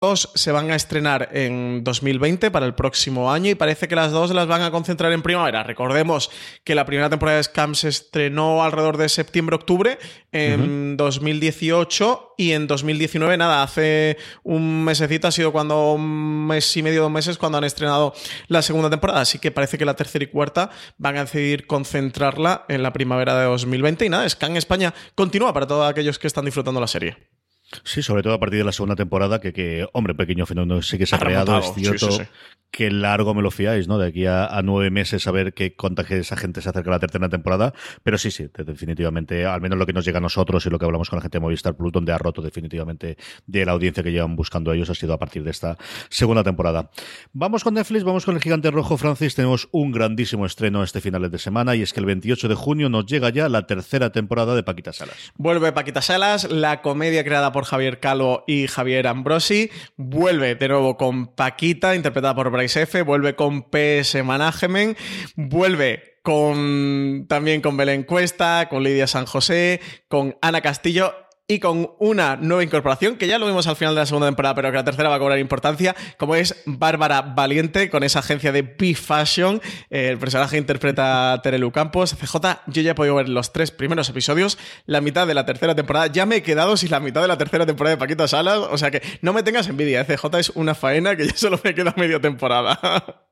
Dos 0.00 0.30
se 0.34 0.52
van 0.52 0.70
a 0.70 0.76
estrenar 0.76 1.28
en 1.32 1.84
2020 1.84 2.50
para 2.50 2.66
el 2.66 2.74
próximo 2.74 3.30
año 3.32 3.50
y 3.50 3.54
parece 3.54 3.88
que 3.88 3.96
las 3.96 4.12
dos 4.12 4.32
las 4.32 4.46
van 4.46 4.62
a 4.62 4.70
concentrar 4.70 5.12
en 5.12 5.22
primavera. 5.22 5.62
Recordemos 5.62 6.30
que 6.64 6.74
la 6.74 6.84
primera 6.84 7.08
temporada 7.08 7.38
de 7.38 7.44
Scam 7.44 7.74
se 7.74 7.88
estrenó 7.88 8.62
alrededor 8.62 8.96
de 8.96 9.08
septiembre-octubre 9.08 9.98
en 10.32 10.60
uh 10.60 10.64
-huh. 10.64 10.96
2018 10.96 12.34
y 12.36 12.52
en 12.52 12.66
2019, 12.66 13.36
nada, 13.36 13.62
hace 13.62 14.18
un 14.42 14.84
mesecito 14.84 15.28
ha 15.28 15.32
sido 15.32 15.52
cuando, 15.52 15.92
un 15.92 16.46
mes 16.46 16.76
y 16.76 16.82
medio, 16.82 17.02
dos 17.02 17.10
meses, 17.10 17.38
cuando 17.38 17.58
han 17.58 17.64
estrenado 17.64 18.14
la 18.48 18.62
segunda 18.62 18.90
temporada. 18.90 19.20
Así 19.20 19.38
que 19.38 19.50
parece 19.50 19.78
que 19.78 19.84
la 19.84 19.94
tercera 19.94 20.24
y 20.24 20.28
cuarta 20.28 20.70
van 20.98 21.16
a 21.16 21.24
decidir 21.24 21.66
concentrarla 21.66 22.64
en 22.68 22.82
la 22.82 22.92
primavera 22.92 23.38
de 23.38 23.46
2020 23.46 24.04
y 24.04 24.08
nada, 24.08 24.28
Scam 24.28 24.56
España 24.56 24.94
continúa 25.14 25.52
para 25.52 25.66
todos 25.66 25.88
aquellos 25.88 26.18
que 26.18 26.26
están 26.26 26.44
disfrutando 26.44 26.80
la 26.80 26.86
serie. 26.86 27.35
Sí, 27.82 28.02
sobre 28.02 28.22
todo 28.22 28.34
a 28.34 28.38
partir 28.38 28.58
de 28.58 28.64
la 28.64 28.72
segunda 28.72 28.94
temporada, 28.94 29.40
que, 29.40 29.52
que 29.52 29.86
hombre, 29.92 30.14
pequeño 30.14 30.46
fenómeno 30.46 30.82
sí 30.82 30.98
que 30.98 31.06
se 31.06 31.16
ha, 31.16 31.18
ha 31.18 31.20
creado. 31.20 31.58
Es 31.58 31.72
cierto 31.74 32.10
sí, 32.12 32.18
sí, 32.18 32.24
sí. 32.24 32.56
que 32.70 32.90
largo 32.92 33.34
me 33.34 33.42
lo 33.42 33.50
fiáis, 33.50 33.88
¿no? 33.88 33.98
De 33.98 34.06
aquí 34.06 34.26
a, 34.26 34.46
a 34.46 34.62
nueve 34.62 34.90
meses 34.90 35.26
a 35.26 35.32
ver 35.32 35.52
qué 35.52 35.74
que 36.06 36.18
esa 36.18 36.36
gente 36.36 36.60
se 36.60 36.68
acerca 36.68 36.90
a 36.90 36.92
la 36.92 36.98
tercera 37.00 37.28
temporada. 37.28 37.74
Pero 38.04 38.18
sí, 38.18 38.30
sí, 38.30 38.48
definitivamente, 38.56 39.46
al 39.46 39.60
menos 39.60 39.78
lo 39.78 39.86
que 39.86 39.92
nos 39.92 40.04
llega 40.04 40.18
a 40.18 40.20
nosotros 40.20 40.64
y 40.66 40.70
lo 40.70 40.78
que 40.78 40.84
hablamos 40.84 41.10
con 41.10 41.16
la 41.16 41.22
gente 41.22 41.38
de 41.38 41.40
Movistar 41.40 41.76
Plus, 41.76 41.90
donde 41.90 42.12
ha 42.12 42.18
roto 42.18 42.40
definitivamente 42.40 43.16
de 43.46 43.66
la 43.66 43.72
audiencia 43.72 44.02
que 44.02 44.12
llevan 44.12 44.36
buscando 44.36 44.72
ellos, 44.72 44.88
ha 44.90 44.94
sido 44.94 45.14
a 45.14 45.18
partir 45.18 45.42
de 45.42 45.50
esta 45.50 45.76
segunda 46.08 46.44
temporada. 46.44 46.90
Vamos 47.32 47.64
con 47.64 47.74
Netflix, 47.74 48.04
vamos 48.04 48.24
con 48.24 48.36
el 48.36 48.42
gigante 48.42 48.70
rojo, 48.70 48.96
Francis. 48.96 49.34
Tenemos 49.34 49.68
un 49.72 49.90
grandísimo 49.90 50.46
estreno 50.46 50.84
este 50.84 51.00
final 51.00 51.28
de 51.28 51.38
semana 51.38 51.74
y 51.74 51.82
es 51.82 51.92
que 51.92 52.00
el 52.00 52.06
28 52.06 52.48
de 52.48 52.54
junio 52.54 52.88
nos 52.88 53.06
llega 53.06 53.30
ya 53.30 53.48
la 53.48 53.66
tercera 53.66 54.10
temporada 54.10 54.54
de 54.54 54.62
Paquita 54.62 54.92
Salas. 54.92 55.32
Vuelve 55.36 55.72
Paquita 55.72 56.00
Salas, 56.00 56.50
la 56.50 56.80
comedia 56.80 57.24
creada 57.24 57.52
por 57.56 57.64
Javier 57.64 58.00
Calvo 58.00 58.44
y 58.46 58.66
Javier 58.66 59.06
Ambrosi. 59.06 59.70
Vuelve 59.96 60.56
de 60.56 60.68
nuevo 60.68 60.98
con 60.98 61.28
Paquita, 61.34 61.94
interpretada 61.94 62.34
por 62.34 62.50
Bryce 62.50 62.82
F. 62.82 63.00
Vuelve 63.00 63.34
con 63.34 63.70
PS 63.70 64.22
Management. 64.22 64.98
Vuelve 65.36 66.18
con 66.20 67.24
también 67.30 67.62
con 67.62 67.78
Belén 67.78 68.02
Cuesta, 68.02 68.68
con 68.68 68.82
Lidia 68.82 69.06
San 69.06 69.24
José, 69.24 69.80
con 70.06 70.36
Ana 70.42 70.60
Castillo 70.60 71.14
y 71.48 71.60
con 71.60 71.92
una 71.98 72.36
nueva 72.36 72.64
incorporación 72.64 73.16
que 73.16 73.28
ya 73.28 73.38
lo 73.38 73.46
vimos 73.46 73.66
al 73.66 73.76
final 73.76 73.94
de 73.94 74.00
la 74.00 74.06
segunda 74.06 74.26
temporada, 74.26 74.54
pero 74.54 74.70
que 74.70 74.76
la 74.76 74.84
tercera 74.84 75.08
va 75.08 75.16
a 75.16 75.18
cobrar 75.18 75.38
importancia, 75.38 75.94
como 76.18 76.34
es 76.34 76.62
Bárbara 76.66 77.22
Valiente 77.22 77.88
con 77.88 78.02
esa 78.02 78.18
agencia 78.18 78.52
de 78.52 78.62
B-Fashion. 78.62 79.60
Eh, 79.90 80.08
el 80.08 80.18
personaje 80.18 80.58
interpreta 80.58 81.32
a 81.32 81.42
Terelu 81.42 81.70
Campos. 81.70 82.14
CJ, 82.14 82.36
yo 82.66 82.82
ya 82.82 82.92
he 82.92 82.94
podido 82.94 83.14
ver 83.14 83.28
los 83.28 83.52
tres 83.52 83.70
primeros 83.70 84.08
episodios, 84.08 84.58
la 84.86 85.00
mitad 85.00 85.26
de 85.26 85.34
la 85.34 85.46
tercera 85.46 85.74
temporada. 85.74 86.08
Ya 86.08 86.26
me 86.26 86.36
he 86.36 86.42
quedado 86.42 86.76
sin 86.76 86.90
la 86.90 87.00
mitad 87.00 87.22
de 87.22 87.28
la 87.28 87.38
tercera 87.38 87.66
temporada 87.66 87.96
de 87.96 88.00
Paquita 88.00 88.26
Salas, 88.26 88.58
o 88.58 88.78
sea 88.78 88.90
que 88.90 89.02
no 89.22 89.32
me 89.32 89.42
tengas 89.42 89.68
envidia. 89.68 90.00
¿eh? 90.00 90.04
CJ 90.04 90.38
es 90.38 90.50
una 90.50 90.74
faena 90.74 91.16
que 91.16 91.26
ya 91.26 91.36
solo 91.36 91.60
me 91.62 91.74
queda 91.74 91.94
media 91.96 92.20
temporada. 92.20 93.22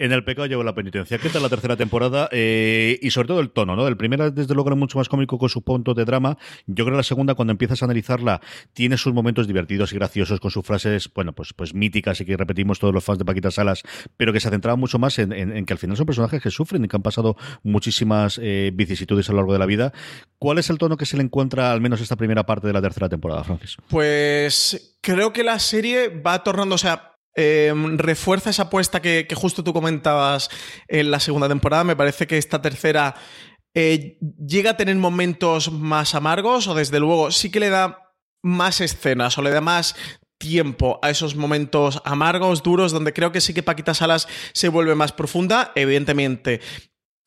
En 0.00 0.12
el 0.12 0.22
pecado 0.22 0.46
llevo 0.46 0.62
la 0.62 0.76
penitencia. 0.76 1.18
¿Qué 1.18 1.28
tal 1.28 1.42
la 1.42 1.48
tercera 1.48 1.76
temporada? 1.76 2.28
Eh, 2.30 3.00
y 3.02 3.10
sobre 3.10 3.26
todo 3.26 3.40
el 3.40 3.50
tono, 3.50 3.74
¿no? 3.74 3.88
El 3.88 3.96
primero, 3.96 4.30
desde 4.30 4.54
luego, 4.54 4.68
era 4.68 4.76
mucho 4.76 4.96
más 4.96 5.08
cómico 5.08 5.38
con 5.38 5.48
su 5.48 5.62
punto 5.62 5.92
de 5.92 6.04
drama. 6.04 6.38
Yo 6.66 6.84
creo 6.84 6.94
que 6.94 6.98
la 6.98 7.02
segunda, 7.02 7.34
cuando 7.34 7.50
empiezas 7.50 7.82
a 7.82 7.86
analizarla, 7.86 8.40
tiene 8.74 8.96
sus 8.96 9.12
momentos 9.12 9.48
divertidos 9.48 9.92
y 9.92 9.96
graciosos 9.96 10.38
con 10.38 10.52
sus 10.52 10.64
frases, 10.64 11.10
bueno, 11.12 11.32
pues, 11.32 11.52
pues 11.52 11.74
míticas 11.74 12.20
y 12.20 12.24
que 12.24 12.36
repetimos 12.36 12.78
todos 12.78 12.94
los 12.94 13.02
fans 13.02 13.18
de 13.18 13.24
Paquita 13.24 13.50
Salas, 13.50 13.82
pero 14.16 14.32
que 14.32 14.38
se 14.38 14.50
centraba 14.50 14.76
mucho 14.76 15.00
más 15.00 15.18
en, 15.18 15.66
que 15.66 15.72
al 15.72 15.78
final 15.78 15.96
son 15.96 16.06
personajes 16.06 16.40
que 16.40 16.50
sufren 16.52 16.84
y 16.84 16.88
que 16.88 16.94
han 16.94 17.02
pasado 17.02 17.36
muchísimas 17.64 18.38
eh, 18.40 18.70
vicisitudes 18.72 19.28
a 19.28 19.32
lo 19.32 19.38
largo 19.38 19.52
de 19.52 19.58
la 19.58 19.66
vida. 19.66 19.92
¿Cuál 20.38 20.58
es 20.58 20.70
el 20.70 20.78
tono 20.78 20.96
que 20.96 21.06
se 21.06 21.16
le 21.16 21.24
encuentra, 21.24 21.72
al 21.72 21.80
menos 21.80 22.00
esta 22.00 22.14
primera 22.14 22.46
parte 22.46 22.68
de 22.68 22.72
la 22.72 22.80
tercera 22.80 23.08
temporada, 23.08 23.42
Francis? 23.42 23.76
Pues 23.88 24.96
creo 25.00 25.32
que 25.32 25.42
la 25.42 25.58
serie 25.58 26.08
va 26.08 26.44
tornándose 26.44 26.88
a 26.88 27.07
eh, 27.40 27.72
refuerza 27.94 28.50
esa 28.50 28.64
apuesta 28.64 29.00
que, 29.00 29.26
que, 29.28 29.34
justo 29.36 29.62
tú 29.62 29.72
comentabas 29.72 30.50
en 30.88 31.12
la 31.12 31.20
segunda 31.20 31.48
temporada. 31.48 31.84
Me 31.84 31.94
parece 31.94 32.26
que 32.26 32.36
esta 32.36 32.60
tercera 32.60 33.14
eh, 33.74 34.18
llega 34.44 34.70
a 34.70 34.76
tener 34.76 34.96
momentos 34.96 35.70
más 35.70 36.16
amargos 36.16 36.66
o 36.66 36.74
desde 36.74 36.98
luego 36.98 37.30
sí 37.30 37.48
que 37.48 37.60
le 37.60 37.70
da 37.70 38.12
más 38.42 38.80
escenas 38.80 39.38
o 39.38 39.42
le 39.42 39.50
da 39.50 39.60
más 39.60 39.94
tiempo 40.38 40.98
a 41.00 41.10
esos 41.10 41.36
momentos 41.36 42.02
amargos, 42.04 42.64
duros, 42.64 42.90
donde 42.90 43.12
creo 43.12 43.30
que 43.30 43.40
sí 43.40 43.54
que 43.54 43.62
Paquita 43.62 43.94
Salas 43.94 44.26
se 44.52 44.68
vuelve 44.68 44.96
más 44.96 45.12
profunda. 45.12 45.70
Evidentemente, 45.76 46.60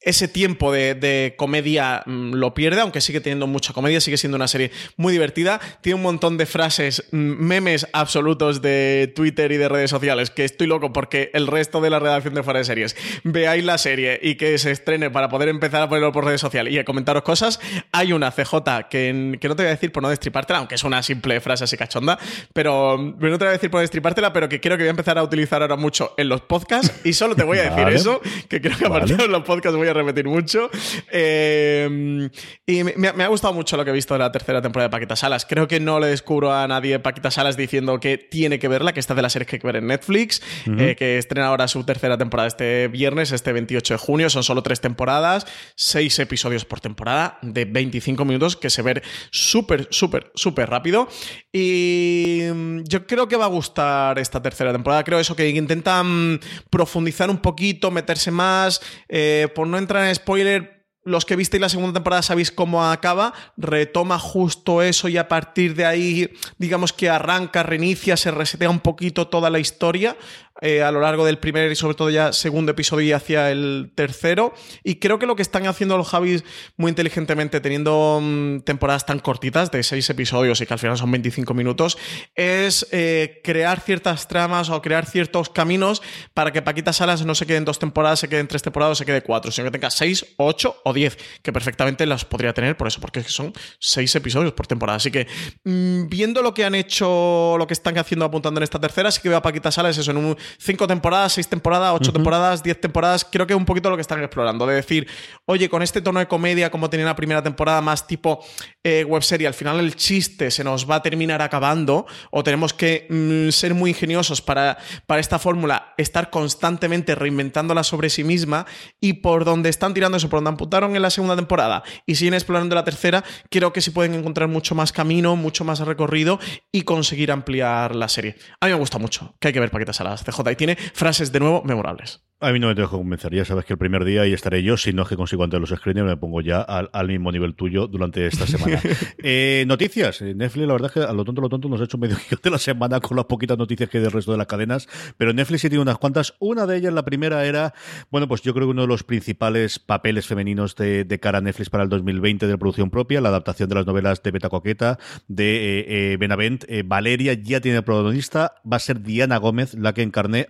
ese 0.01 0.27
tiempo 0.27 0.71
de, 0.71 0.95
de 0.95 1.35
comedia 1.37 2.03
mm, 2.05 2.33
lo 2.33 2.53
pierde, 2.53 2.81
aunque 2.81 3.01
sigue 3.01 3.21
teniendo 3.21 3.45
mucha 3.45 3.71
comedia, 3.71 4.01
sigue 4.01 4.17
siendo 4.17 4.35
una 4.35 4.47
serie 4.47 4.71
muy 4.97 5.13
divertida. 5.13 5.61
Tiene 5.81 5.95
un 5.95 6.01
montón 6.01 6.37
de 6.37 6.47
frases, 6.47 7.05
mm, 7.11 7.17
memes 7.17 7.87
absolutos 7.93 8.61
de 8.61 9.11
Twitter 9.15 9.51
y 9.51 9.57
de 9.57 9.69
redes 9.69 9.91
sociales, 9.91 10.31
que 10.31 10.43
estoy 10.43 10.67
loco 10.67 10.91
porque 10.91 11.29
el 11.33 11.47
resto 11.47 11.81
de 11.81 11.91
la 11.91 11.99
redacción 11.99 12.33
de 12.33 12.41
Fuera 12.41 12.59
de 12.59 12.65
Series 12.65 12.95
veáis 13.23 13.63
la 13.63 13.77
serie 13.77 14.19
y 14.21 14.35
que 14.35 14.57
se 14.57 14.71
estrene 14.71 15.11
para 15.11 15.29
poder 15.29 15.49
empezar 15.49 15.83
a 15.83 15.89
ponerlo 15.89 16.11
por 16.11 16.25
redes 16.25 16.41
sociales 16.41 16.73
y 16.73 16.79
a 16.79 16.85
comentaros 16.85 17.21
cosas. 17.21 17.59
Hay 17.91 18.11
una 18.11 18.31
CJ 18.31 18.89
que, 18.89 19.37
que 19.39 19.47
no 19.47 19.55
te 19.55 19.63
voy 19.63 19.67
a 19.67 19.75
decir 19.75 19.91
por 19.91 20.01
no 20.01 20.09
destripártela, 20.09 20.59
aunque 20.59 20.75
es 20.75 20.83
una 20.83 21.03
simple 21.03 21.39
frase 21.41 21.65
así 21.65 21.77
cachonda, 21.77 22.17
pero 22.53 22.97
no 22.97 23.37
te 23.37 23.45
voy 23.45 23.47
a 23.49 23.51
decir 23.51 23.69
por 23.69 23.81
destripártela, 23.81 24.33
pero 24.33 24.49
que 24.49 24.59
creo 24.59 24.77
que 24.77 24.83
voy 24.83 24.87
a 24.87 24.91
empezar 24.91 25.19
a 25.19 25.23
utilizar 25.23 25.61
ahora 25.61 25.75
mucho 25.75 26.15
en 26.17 26.27
los 26.27 26.41
podcasts 26.41 26.91
y 27.03 27.13
solo 27.13 27.35
te 27.35 27.43
voy 27.43 27.59
a 27.59 27.63
decir 27.63 27.77
Vale. 27.83 27.95
eso, 27.95 28.19
que 28.49 28.61
creo 28.61 28.77
que 28.77 28.85
a 28.85 28.89
partir 28.89 29.17
de 29.17 29.27
los 29.27 29.43
podcasts 29.43 29.77
voy 29.77 29.87
a 29.87 29.90
repetir 29.93 30.27
mucho. 30.27 30.69
Eh, 31.11 32.29
y 32.65 32.83
me, 32.83 33.13
me 33.13 33.23
ha 33.23 33.27
gustado 33.27 33.53
mucho 33.53 33.77
lo 33.77 33.83
que 33.83 33.91
he 33.91 33.93
visto 33.93 34.13
de 34.13 34.19
la 34.19 34.31
tercera 34.31 34.61
temporada 34.61 34.87
de 34.87 34.91
Paquita 34.91 35.15
Salas. 35.15 35.45
Creo 35.45 35.67
que 35.67 35.79
no 35.79 35.99
le 35.99 36.07
descubro 36.07 36.53
a 36.53 36.67
nadie 36.67 36.99
Paquita 36.99 37.31
Salas 37.31 37.57
diciendo 37.57 37.99
que 37.99 38.17
tiene 38.17 38.59
que 38.59 38.67
verla, 38.67 38.93
que 38.93 38.99
esta 38.99 39.13
es 39.13 39.15
de 39.15 39.21
las 39.21 39.33
series 39.33 39.47
que 39.47 39.55
hay 39.57 39.59
que 39.59 39.67
ver 39.67 39.75
en 39.77 39.87
Netflix, 39.87 40.41
eh, 40.77 40.95
que 40.97 41.17
estrena 41.17 41.47
ahora 41.47 41.67
su 41.67 41.83
tercera 41.83 42.17
temporada 42.17 42.47
este 42.47 42.87
viernes, 42.87 43.31
este 43.31 43.51
28 43.51 43.93
de 43.93 43.97
junio. 43.97 44.29
Son 44.29 44.43
solo 44.43 44.63
tres 44.63 44.81
temporadas, 44.81 45.45
seis 45.75 46.17
episodios 46.19 46.65
por 46.65 46.79
temporada 46.79 47.37
de 47.41 47.65
25 47.65 48.25
minutos 48.25 48.55
que 48.55 48.69
se 48.69 48.81
ven 48.81 49.01
súper, 49.31 49.87
súper, 49.91 50.31
súper 50.35 50.69
rápido. 50.69 51.07
Y 51.51 52.41
mm, 52.53 52.83
yo 52.83 53.05
creo 53.05 53.27
que 53.27 53.35
va 53.35 53.45
a 53.45 53.49
gustar 53.49 54.19
esta 54.19 54.41
tercera 54.41 54.71
temporada. 54.71 55.03
Creo 55.03 55.19
eso, 55.19 55.35
que 55.35 55.49
intentan 55.49 56.39
profundizar 56.69 57.29
un 57.29 57.37
poquito, 57.37 57.91
meterse 57.91 58.31
más. 58.31 58.81
eh, 59.09 59.47
por 59.53 59.67
no 59.67 59.77
entrar 59.81 60.07
en 60.07 60.15
spoiler, 60.15 60.81
los 61.03 61.25
que 61.25 61.35
visteis 61.35 61.61
la 61.61 61.69
segunda 61.69 61.93
temporada 61.93 62.21
sabéis 62.21 62.51
cómo 62.51 62.85
acaba, 62.85 63.33
retoma 63.57 64.19
justo 64.19 64.81
eso 64.81 65.07
y 65.07 65.17
a 65.17 65.27
partir 65.27 65.75
de 65.75 65.85
ahí, 65.85 66.31
digamos 66.57 66.93
que 66.93 67.09
arranca, 67.09 67.63
reinicia, 67.63 68.15
se 68.17 68.29
resetea 68.29 68.69
un 68.69 68.81
poquito 68.81 69.27
toda 69.27 69.49
la 69.49 69.59
historia 69.59 70.15
eh, 70.61 70.83
a 70.83 70.91
lo 70.91 71.01
largo 71.01 71.25
del 71.25 71.39
primer 71.39 71.71
y 71.71 71.75
sobre 71.75 71.95
todo 71.95 72.09
ya 72.09 72.33
segundo 72.33 72.71
episodio 72.71 73.07
y 73.07 73.11
hacia 73.11 73.51
el 73.51 73.91
tercero. 73.95 74.53
Y 74.83 74.95
creo 74.95 75.19
que 75.19 75.25
lo 75.25 75.35
que 75.35 75.41
están 75.41 75.67
haciendo 75.67 75.97
los 75.97 76.09
Javis 76.09 76.43
muy 76.77 76.89
inteligentemente, 76.89 77.59
teniendo 77.59 78.19
mm, 78.21 78.59
temporadas 78.59 79.05
tan 79.05 79.19
cortitas 79.19 79.71
de 79.71 79.83
seis 79.83 80.09
episodios 80.09 80.61
y 80.61 80.65
que 80.65 80.73
al 80.73 80.79
final 80.79 80.97
son 80.97 81.11
25 81.11 81.53
minutos, 81.53 81.97
es 82.35 82.87
eh, 82.91 83.41
crear 83.43 83.79
ciertas 83.79 84.27
tramas 84.27 84.69
o 84.69 84.81
crear 84.81 85.05
ciertos 85.05 85.49
caminos 85.49 86.01
para 86.33 86.51
que 86.51 86.61
Paquita 86.61 86.93
Salas 86.93 87.25
no 87.25 87.35
se 87.35 87.45
quede 87.45 87.57
en 87.57 87.65
dos 87.65 87.79
temporadas, 87.79 88.19
se 88.19 88.29
quede 88.29 88.39
en 88.39 88.47
tres 88.47 88.61
temporadas 88.61 88.97
se 88.97 89.05
quede 89.05 89.21
cuatro, 89.21 89.51
sino 89.51 89.65
que 89.65 89.71
tenga 89.71 89.89
seis, 89.89 90.25
ocho 90.37 90.77
o 90.83 90.93
diez, 90.93 91.17
que 91.41 91.51
perfectamente 91.51 92.05
las 92.05 92.25
podría 92.25 92.53
tener 92.53 92.77
por 92.77 92.87
eso, 92.87 93.01
porque 93.01 93.23
son 93.23 93.53
seis 93.79 94.13
episodios 94.15 94.53
por 94.53 94.67
temporada. 94.67 94.97
Así 94.97 95.11
que 95.11 95.27
mm, 95.63 96.07
viendo 96.07 96.41
lo 96.41 96.53
que 96.53 96.65
han 96.65 96.75
hecho, 96.75 97.55
lo 97.57 97.67
que 97.67 97.73
están 97.73 97.97
haciendo 97.97 98.25
apuntando 98.25 98.59
en 98.59 98.63
esta 98.63 98.79
tercera, 98.79 99.11
sí 99.11 99.21
que 99.21 99.29
veo 99.29 99.37
a 99.37 99.41
Paquita 99.41 99.71
Salas 99.71 99.97
eso 99.97 100.11
en 100.11 100.17
un 100.17 100.37
cinco 100.57 100.87
temporadas, 100.87 101.33
seis 101.33 101.47
temporadas, 101.47 101.93
ocho 101.95 102.11
temporadas, 102.13 102.63
diez 102.63 102.79
temporadas. 102.79 103.25
Creo 103.29 103.47
que 103.47 103.53
es 103.53 103.57
un 103.57 103.65
poquito 103.65 103.89
lo 103.89 103.95
que 103.95 104.01
están 104.01 104.21
explorando. 104.21 104.65
De 104.65 104.75
decir, 104.75 105.07
oye, 105.45 105.69
con 105.69 105.81
este 105.81 106.01
tono 106.01 106.19
de 106.19 106.27
comedia, 106.27 106.71
como 106.71 106.89
tenía 106.89 107.05
la 107.05 107.15
primera 107.15 107.41
temporada, 107.41 107.81
más 107.81 108.07
tipo 108.07 108.43
eh, 108.83 109.03
webserie, 109.03 109.47
al 109.47 109.53
final 109.53 109.79
el 109.79 109.95
chiste 109.95 110.51
se 110.51 110.63
nos 110.63 110.89
va 110.89 110.95
a 110.95 111.01
terminar 111.01 111.41
acabando, 111.41 112.05
o 112.31 112.43
tenemos 112.43 112.73
que 112.73 113.07
mm, 113.09 113.49
ser 113.51 113.73
muy 113.73 113.91
ingeniosos 113.91 114.41
para, 114.41 114.77
para 115.05 115.21
esta 115.21 115.39
fórmula, 115.39 115.93
estar 115.97 116.29
constantemente 116.29 117.15
reinventándola 117.15 117.83
sobre 117.83 118.09
sí 118.09 118.23
misma. 118.23 118.65
Y 118.99 119.13
por 119.13 119.45
donde 119.45 119.69
están 119.69 119.93
tirando 119.93 120.17
eso, 120.17 120.29
por 120.29 120.37
donde 120.37 120.51
apuntaron 120.51 120.95
en 120.95 121.01
la 121.01 121.09
segunda 121.09 121.35
temporada 121.35 121.83
y 122.05 122.15
siguen 122.15 122.33
explorando 122.33 122.75
la 122.75 122.83
tercera, 122.83 123.23
creo 123.49 123.73
que 123.73 123.81
sí 123.81 123.91
pueden 123.91 124.13
encontrar 124.13 124.47
mucho 124.49 124.75
más 124.75 124.91
camino, 124.91 125.35
mucho 125.35 125.63
más 125.63 125.79
recorrido 125.79 126.39
y 126.71 126.83
conseguir 126.83 127.31
ampliar 127.31 127.95
la 127.95 128.07
serie. 128.07 128.35
A 128.59 128.67
mí 128.67 128.71
me 128.71 128.77
gusta 128.77 128.97
mucho, 128.97 129.35
que 129.39 129.47
hay 129.47 129.53
que 129.53 129.59
ver 129.59 129.71
Paquetas 129.71 129.97
Salas 129.97 130.23
CJ 130.23 130.40
y 130.49 130.55
tiene 130.55 130.75
frases 130.75 131.31
de 131.31 131.39
nuevo 131.39 131.61
memorables. 131.63 132.21
A 132.43 132.51
mí 132.51 132.59
no 132.59 132.69
me 132.69 132.73
tengo 132.73 132.89
que 132.89 132.97
convencer, 132.97 133.35
ya 133.35 133.45
sabes 133.45 133.65
que 133.65 133.73
el 133.73 133.77
primer 133.77 134.03
día 134.03 134.23
ahí 134.23 134.33
estaré 134.33 134.63
yo, 134.63 134.75
si 134.75 134.93
no 134.93 135.03
es 135.03 135.09
que 135.09 135.15
consigo 135.15 135.43
ante 135.43 135.59
los 135.59 135.69
screeners, 135.69 136.07
me 136.07 136.17
pongo 136.17 136.41
ya 136.41 136.59
al, 136.61 136.89
al 136.91 137.07
mismo 137.07 137.31
nivel 137.31 137.53
tuyo 137.53 137.85
durante 137.85 138.25
esta 138.25 138.47
semana. 138.47 138.81
Eh, 139.23 139.63
noticias, 139.67 140.21
Eh, 140.23 140.33
Netflix 140.33 140.65
la 140.65 140.73
verdad 140.73 140.87
es 140.87 140.93
que 140.93 141.07
a 141.07 141.13
lo 141.13 141.23
tonto, 141.23 141.39
lo 141.41 141.49
tonto 141.49 141.69
nos 141.69 141.79
ha 141.81 141.83
hecho 141.83 141.99
medio 141.99 142.15
guion 142.15 142.39
de 142.41 142.49
la 142.49 142.57
semana 142.57 142.99
con 142.99 143.15
las 143.15 143.27
poquitas 143.27 143.59
noticias 143.59 143.87
que 143.89 143.99
hay 143.99 144.03
del 144.03 144.11
resto 144.11 144.31
de 144.31 144.39
las 144.39 144.47
cadenas, 144.47 144.87
pero 145.17 145.33
Netflix 145.33 145.61
sí 145.61 145.69
tiene 145.69 145.83
unas 145.83 145.99
cuantas. 145.99 146.33
Una 146.39 146.65
de 146.65 146.77
ellas, 146.77 146.93
la 146.93 147.05
primera 147.05 147.45
era, 147.45 147.75
bueno, 148.09 148.27
pues 148.27 148.41
yo 148.41 148.55
creo 148.55 148.65
que 148.65 148.71
uno 148.71 148.81
de 148.81 148.87
los 148.87 149.03
principales 149.03 149.77
papeles 149.77 150.25
femeninos 150.25 150.75
de, 150.75 151.03
de 151.03 151.19
cara 151.19 151.37
a 151.37 151.41
Netflix 151.41 151.69
para 151.69 151.83
el 151.83 151.89
2020 151.89 152.47
de 152.47 152.57
producción 152.57 152.89
propia, 152.89 153.21
la 153.21 153.29
adaptación 153.29 153.69
de 153.69 153.75
las 153.75 153.85
novelas 153.85 154.23
de 154.23 154.31
Beta 154.31 154.49
Coqueta, 154.49 154.97
de 155.27 155.79
eh, 155.79 156.13
eh, 156.13 156.17
Benavent. 156.17 156.65
Valeria 156.85 157.33
ya 157.33 157.61
tiene 157.61 157.83
protagonista, 157.83 158.55
va 158.69 158.77
a 158.77 158.79
ser 158.79 159.03
Diana 159.03 159.37
Gómez 159.37 159.75
la 159.75 159.93
que 159.93 160.01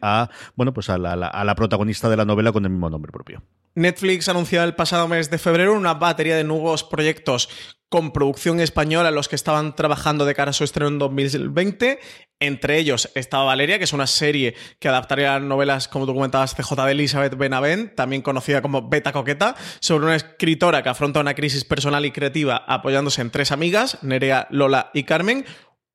a, 0.01 0.29
bueno, 0.55 0.73
pues 0.73 0.89
a 0.89 0.97
la, 0.97 1.55
protagonista 1.55 2.10
de 2.10 2.17
la 2.17 2.25
novela 2.25 2.51
con 2.51 2.65
el 2.65 2.71
mismo 2.71 2.89
nombre 2.89 3.12
propio. 3.12 3.43
Netflix 3.75 4.27
anunció 4.27 4.63
el 4.63 4.75
pasado 4.75 5.07
mes 5.07 5.29
de 5.29 5.38
febrero 5.38 5.73
una 5.73 5.93
batería 5.93 6.36
de 6.36 6.43
nuevos 6.43 6.84
proyectos 6.84 7.49
con 7.91 8.12
producción 8.12 8.62
española 8.62 9.12
los 9.12 9.27
que 9.27 9.36
estaban 9.36 9.75
trabajando 9.75 10.25
de 10.25 10.34
cara 10.34 10.51
a 10.51 10.53
su 10.53 10.63
estreno 10.63 10.88
en 10.88 10.99
2020. 10.99 11.99
Entre 12.39 12.77
ellos 12.77 13.12
estaba 13.15 13.43
Valeria, 13.43 13.77
que 13.77 13.84
es 13.84 13.91
una 13.91 14.07
serie 14.07 14.55
que 14.79 14.88
adaptaría 14.88 15.38
novelas, 15.39 15.89
como 15.89 16.05
tú 16.05 16.13
comentabas, 16.13 16.55
CJ 16.55 16.86
de 16.86 16.91
Elizabeth 16.91 17.36
Benavent, 17.36 17.93
también 17.93 18.21
conocida 18.21 18.62
como 18.62 18.88
Beta 18.88 19.12
Coqueta, 19.12 19.55
sobre 19.79 20.05
una 20.05 20.15
escritora 20.15 20.84
que 20.84 20.89
afronta 20.89 21.19
una 21.19 21.36
crisis 21.36 21.65
personal 21.65 22.05
y 22.05 22.12
creativa 22.12 22.63
apoyándose 22.65 23.21
en 23.21 23.29
tres 23.29 23.51
amigas, 23.51 23.97
Nerea, 24.01 24.47
Lola 24.51 24.89
y 24.93 25.03
Carmen. 25.03 25.45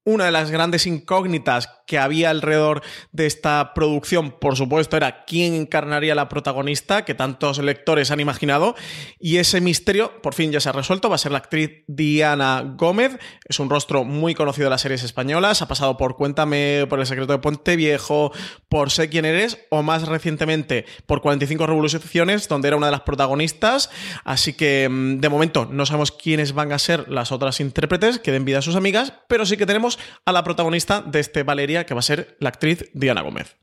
Una 0.09 0.27
de 0.27 0.31
las 0.31 0.53
grandes 0.53 0.87
incógnitas 0.87 1.69
que 1.85 1.99
había 1.99 2.31
alrededor 2.31 2.81
de 3.11 3.27
esta 3.27 3.75
producción, 3.75 4.31
por 4.31 4.55
supuesto, 4.55 4.97
era 4.97 5.25
quién 5.25 5.55
encarnaría 5.55 6.15
la 6.15 6.29
protagonista, 6.29 7.05
que 7.05 7.15
tantos 7.15 7.59
lectores 7.59 8.13
han 8.13 8.21
imaginado. 8.21 8.77
Y 9.19 9.39
ese 9.39 9.61
misterio, 9.61 10.23
por 10.23 10.35
fin, 10.35 10.53
ya 10.53 10.61
se 10.61 10.69
ha 10.69 10.73
resuelto. 10.73 11.09
Va 11.09 11.17
a 11.17 11.19
ser 11.19 11.33
la 11.33 11.39
actriz 11.39 11.83
Diana 11.89 12.63
Gómez. 12.77 13.19
Es 13.49 13.59
un 13.59 13.69
rostro 13.69 14.05
muy 14.05 14.37
conocido 14.37 14.67
de 14.67 14.71
las 14.71 14.81
series 14.81 15.03
españolas. 15.03 15.61
Ha 15.61 15.67
pasado 15.67 15.97
por 15.97 16.15
Cuéntame, 16.15 16.87
por 16.89 17.01
El 17.01 17.07
secreto 17.07 17.33
de 17.33 17.41
Puente 17.41 17.75
Viejo, 17.75 18.31
por 18.69 18.93
Sé 18.93 19.09
quién 19.09 19.25
eres, 19.25 19.59
o 19.71 19.83
más 19.83 20.07
recientemente 20.07 20.87
por 21.07 21.21
45 21.21 21.67
Revoluciones, 21.67 22.47
donde 22.47 22.69
era 22.69 22.77
una 22.77 22.87
de 22.87 22.93
las 22.93 23.01
protagonistas. 23.01 23.91
Así 24.23 24.53
que, 24.53 24.89
mm, 24.89 25.19
de 25.19 25.29
momento, 25.29 25.67
no 25.69 25.85
sabemos 25.85 26.13
quiénes 26.13 26.53
van 26.53 26.71
a 26.71 26.79
ser 26.79 27.09
las 27.09 27.33
otras 27.33 27.59
intérpretes 27.59 28.21
que 28.21 28.31
den 28.31 28.45
vida 28.45 28.59
a 28.59 28.63
sus 28.63 28.77
amigas, 28.77 29.13
pero 29.27 29.45
sí 29.47 29.57
que 29.57 29.67
tenemos 29.67 29.96
a 30.25 30.33
la 30.33 30.45
protagonista 30.45 31.01
de 31.01 31.21
este 31.21 31.43
Valeria, 31.43 31.87
que 31.87 31.95
va 31.95 32.01
a 32.01 32.03
ser 32.03 32.37
la 32.41 32.49
actriz 32.49 32.91
Diana 32.93 33.23
Gómez. 33.23 33.57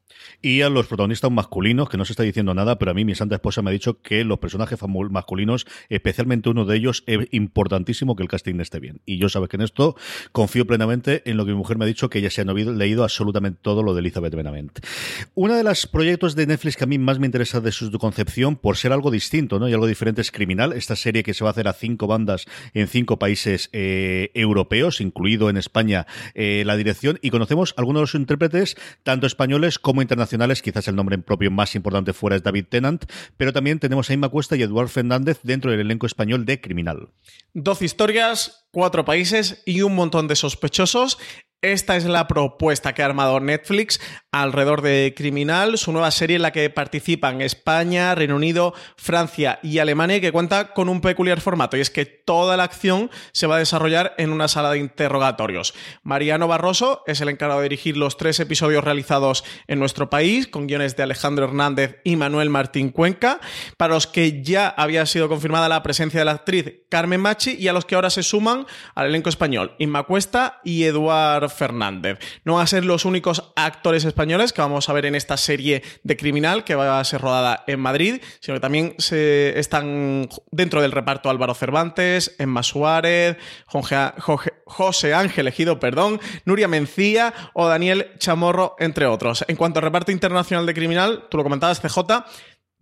Y 0.46 0.62
a 0.62 0.68
los 0.68 0.88
protagonistas 0.88 1.32
masculinos, 1.32 1.88
que 1.88 1.96
no 1.96 2.04
se 2.04 2.12
está 2.12 2.24
diciendo 2.24 2.54
nada, 2.54 2.78
pero 2.78 2.92
a 2.92 2.94
mí 2.94 3.06
mi 3.06 3.16
santa 3.16 3.36
esposa 3.36 3.62
me 3.62 3.70
ha 3.70 3.74
dicho 3.74 4.02
que 4.02 4.26
los 4.26 4.40
personajes 4.40 4.78
masculinos, 5.10 5.66
especialmente 5.88 6.50
uno 6.50 6.66
de 6.66 6.76
ellos, 6.76 7.06
es 7.08 7.30
importantísimo 7.32 8.18
que 8.18 8.24
el 8.24 8.30
casting 8.30 8.60
esté 8.60 8.82
bien. 8.82 9.00
Y 9.06 9.20
yo 9.20 9.30
sabes 9.30 9.48
que 9.48 9.56
en 9.56 9.62
esto 9.62 9.96
confío 10.34 10.68
plenamente 10.68 11.22
en 11.24 11.38
lo 11.38 11.46
que 11.46 11.54
mi 11.54 11.58
mujer 11.58 11.78
me 11.78 11.86
ha 11.86 11.88
dicho, 11.88 12.10
que 12.10 12.20
ella 12.20 12.30
se 12.30 12.42
ha 12.42 12.44
leído 12.44 13.04
absolutamente 13.04 13.60
todo 13.62 13.84
lo 13.84 13.94
de 13.94 14.02
Elizabeth 14.02 14.36
Benavent. 14.36 14.86
Uno 15.34 15.56
de 15.56 15.64
los 15.64 15.88
proyectos 15.88 16.36
de 16.36 16.46
Netflix 16.46 16.76
que 16.76 16.84
a 16.84 16.88
mí 16.88 16.98
más 16.98 17.20
me 17.20 17.26
interesa 17.26 17.62
de 17.62 17.72
su 17.72 17.90
concepción, 17.98 18.58
por 18.58 18.76
ser 18.76 18.92
algo 18.92 19.12
distinto, 19.12 19.60
¿no? 19.60 19.70
Y 19.70 19.74
algo 19.74 19.88
diferente 19.88 20.20
es 20.20 20.30
Criminal, 20.30 20.74
esta 20.74 20.98
serie 20.98 21.24
que 21.24 21.34
se 21.34 21.46
va 21.46 21.52
a 21.52 21.54
hacer 21.54 21.70
a 21.70 21.74
cinco 21.74 22.06
bandas 22.06 22.48
en 22.74 22.90
cinco 22.90 23.18
países 23.18 23.70
eh, 23.72 24.30
europeos, 24.34 25.00
incluido 25.00 25.50
en 25.50 25.56
España 25.56 26.06
eh, 26.34 26.64
la 26.66 26.76
dirección, 26.76 27.18
y 27.22 27.30
conocemos 27.30 27.74
algunos 27.78 28.02
de 28.02 28.04
los 28.04 28.16
intérpretes, 28.16 28.76
tanto 29.04 29.26
españoles 29.26 29.80
como 29.80 30.02
internacionales, 30.02 30.33
quizás 30.62 30.88
el 30.88 30.96
nombre 30.96 31.18
propio 31.18 31.52
más 31.52 31.76
importante 31.76 32.14
fuera 32.14 32.36
es 32.36 32.44
David 32.44 32.66
Tennant, 32.70 33.06
pero 33.38 33.54
también 33.54 33.80
tenemos 33.80 34.10
a 34.10 34.14
Inma 34.14 34.30
Cuesta 34.30 34.56
y 34.56 34.62
Eduard 34.62 34.90
Fernández 34.90 35.40
dentro 35.44 35.72
del 35.72 35.82
elenco 35.82 36.06
español 36.06 36.46
de 36.46 36.60
Criminal. 36.62 37.10
12 37.54 37.86
historias, 37.86 38.68
cuatro 38.72 39.06
países 39.06 39.62
y 39.66 39.82
un 39.82 39.96
montón 39.96 40.28
de 40.28 40.36
sospechosos. 40.36 41.18
Esta 41.64 41.96
es 41.96 42.04
la 42.04 42.28
propuesta 42.28 42.94
que 42.94 43.04
ha 43.04 43.06
armado 43.06 43.40
Netflix 43.40 44.02
alrededor 44.34 44.82
de 44.82 45.14
Criminal, 45.16 45.78
su 45.78 45.94
nueva 45.94 46.12
serie 46.12 46.36
en 46.36 46.42
la 46.42 46.52
que 46.52 46.70
participan 46.70 47.40
España, 47.40 48.14
Reino 48.16 48.36
Unido, 48.36 48.74
Francia 48.98 49.60
y 49.64 49.78
Alemania 49.78 50.18
y 50.18 50.22
que 50.22 50.34
cuenta 50.34 50.74
con 50.74 50.90
un 50.90 51.00
peculiar 51.00 51.40
formato 51.40 51.78
y 51.78 51.82
es 51.82 51.90
que 51.90 52.06
toda 52.06 52.58
la 52.58 52.64
acción 52.64 53.12
se 53.32 53.48
va 53.48 53.56
a 53.56 53.60
desarrollar 53.60 54.14
en 54.18 54.34
una 54.34 54.50
sala 54.50 54.72
de 54.72 54.80
interrogatorios. 54.80 55.74
Mariano 56.04 56.50
Barroso 56.50 57.04
es 57.08 57.22
el 57.22 57.30
encargado 57.30 57.62
de 57.62 57.70
dirigir 57.70 57.96
los 57.96 58.18
tres 58.18 58.42
episodios 58.42 58.84
realizados 58.84 59.46
en 59.68 59.80
nuestro 59.80 60.10
país 60.10 60.48
con 60.48 60.68
guiones 60.68 60.98
de 60.98 61.04
Alejandro 61.04 61.46
Hernández 61.46 62.02
y 62.04 62.18
Manuel 62.18 62.50
Martín 62.50 62.90
Cuenca, 62.90 63.40
para 63.78 63.94
los 63.94 64.08
que 64.08 64.42
ya 64.42 64.68
había 64.68 65.06
sido 65.06 65.30
confirmada 65.30 65.70
la 65.70 65.84
presencia 65.84 66.20
de 66.20 66.26
la 66.26 66.32
actriz 66.32 66.82
Carmen 66.90 67.22
Machi 67.22 67.56
y 67.58 67.70
a 67.70 67.74
los 67.74 67.86
que 67.86 67.96
ahora 67.96 68.10
se 68.10 68.24
suman 68.24 68.66
al 68.96 69.08
elenco 69.08 69.30
español 69.30 69.76
Inma 69.78 70.04
Cuesta 70.04 70.60
y 70.66 70.84
Eduard 70.84 71.53
Fernández. 71.54 72.20
No 72.44 72.56
van 72.56 72.64
a 72.64 72.68
ser 72.68 72.84
los 72.84 73.06
únicos 73.06 73.54
actores 73.56 74.04
españoles 74.06 74.52
que 74.52 74.62
vamos 74.62 74.90
a 74.90 74.94
ver 74.94 75.06
en 75.06 75.16
esta 75.16 75.38
serie 75.38 75.84
de 76.04 76.18
criminal 76.18 76.64
que 76.64 76.76
va 76.76 77.00
a 77.00 77.04
ser 77.04 77.22
rodada 77.22 77.64
en 77.68 77.80
Madrid, 77.80 78.22
sino 78.40 78.56
que 78.56 78.62
también 78.62 78.96
se 78.98 79.58
están 79.60 80.28
dentro 80.52 80.82
del 80.82 80.92
reparto 80.92 81.30
Álvaro 81.30 81.54
Cervantes, 81.54 82.36
Emma 82.40 82.64
Suárez, 82.64 83.38
José 84.66 85.14
Ángel 85.14 85.48
Ejido, 85.48 85.80
perdón, 85.80 86.20
Nuria 86.46 86.68
Mencía 86.68 87.34
o 87.54 87.68
Daniel 87.68 88.12
Chamorro, 88.18 88.76
entre 88.80 89.06
otros. 89.06 89.46
En 89.48 89.56
cuanto 89.56 89.80
al 89.80 89.84
reparto 89.84 90.12
internacional 90.12 90.66
de 90.66 90.74
criminal, 90.74 91.28
tú 91.30 91.38
lo 91.38 91.44
comentabas, 91.44 91.80
CJ, 91.80 92.00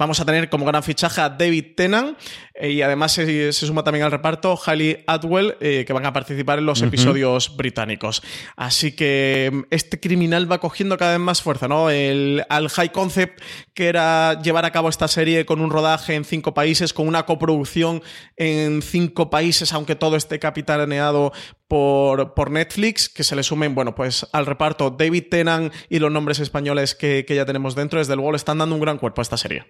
Vamos 0.01 0.19
a 0.19 0.25
tener 0.25 0.49
como 0.49 0.65
gran 0.65 0.81
fichaje 0.81 1.21
a 1.21 1.29
David 1.29 1.75
Tennant 1.77 2.17
eh, 2.55 2.71
y 2.71 2.81
además 2.81 3.11
se, 3.11 3.53
suma 3.53 3.83
también 3.83 4.03
al 4.03 4.09
reparto 4.09 4.59
Hailey 4.65 5.03
Atwell, 5.05 5.57
eh, 5.59 5.83
que 5.85 5.93
van 5.93 6.07
a 6.07 6.11
participar 6.11 6.57
en 6.57 6.65
los 6.65 6.81
episodios 6.81 7.55
británicos. 7.55 8.23
Así 8.55 8.93
que 8.93 9.51
mm, 9.53 9.59
este 9.69 9.99
criminal 9.99 10.51
va 10.51 10.57
cogiendo 10.57 10.97
cada 10.97 11.11
vez 11.11 11.19
más 11.19 11.43
fuerza, 11.43 11.67
¿no? 11.67 11.91
El, 11.91 12.43
al 12.49 12.69
high 12.69 12.91
concept 12.91 13.43
que 13.75 13.89
era 13.89 14.41
llevar 14.41 14.65
a 14.65 14.71
cabo 14.71 14.89
esta 14.89 15.07
serie 15.07 15.45
con 15.45 15.61
un 15.61 15.69
rodaje 15.69 16.15
en 16.15 16.25
cinco 16.25 16.55
países, 16.55 16.93
con 16.93 17.07
una 17.07 17.27
coproducción 17.27 18.01
en 18.37 18.81
cinco 18.81 19.29
países, 19.29 19.71
aunque 19.71 19.95
todo 19.95 20.15
esté 20.15 20.39
capitaneado 20.39 21.31
por, 21.67 22.33
por, 22.33 22.49
Netflix, 22.49 23.07
que 23.07 23.23
se 23.23 23.35
le 23.35 23.43
sumen, 23.43 23.75
bueno, 23.75 23.93
pues 23.93 24.25
al 24.33 24.47
reparto 24.47 24.89
David 24.89 25.25
Tennant 25.29 25.71
y 25.89 25.99
los 25.99 26.11
nombres 26.11 26.39
españoles 26.39 26.95
que, 26.95 27.23
que 27.23 27.35
ya 27.35 27.45
tenemos 27.45 27.75
dentro, 27.75 27.99
desde 27.99 28.15
luego 28.15 28.31
le 28.31 28.37
están 28.37 28.57
dando 28.57 28.73
un 28.73 28.81
gran 28.81 28.97
cuerpo 28.97 29.21
a 29.21 29.23
esta 29.23 29.37
serie. 29.37 29.67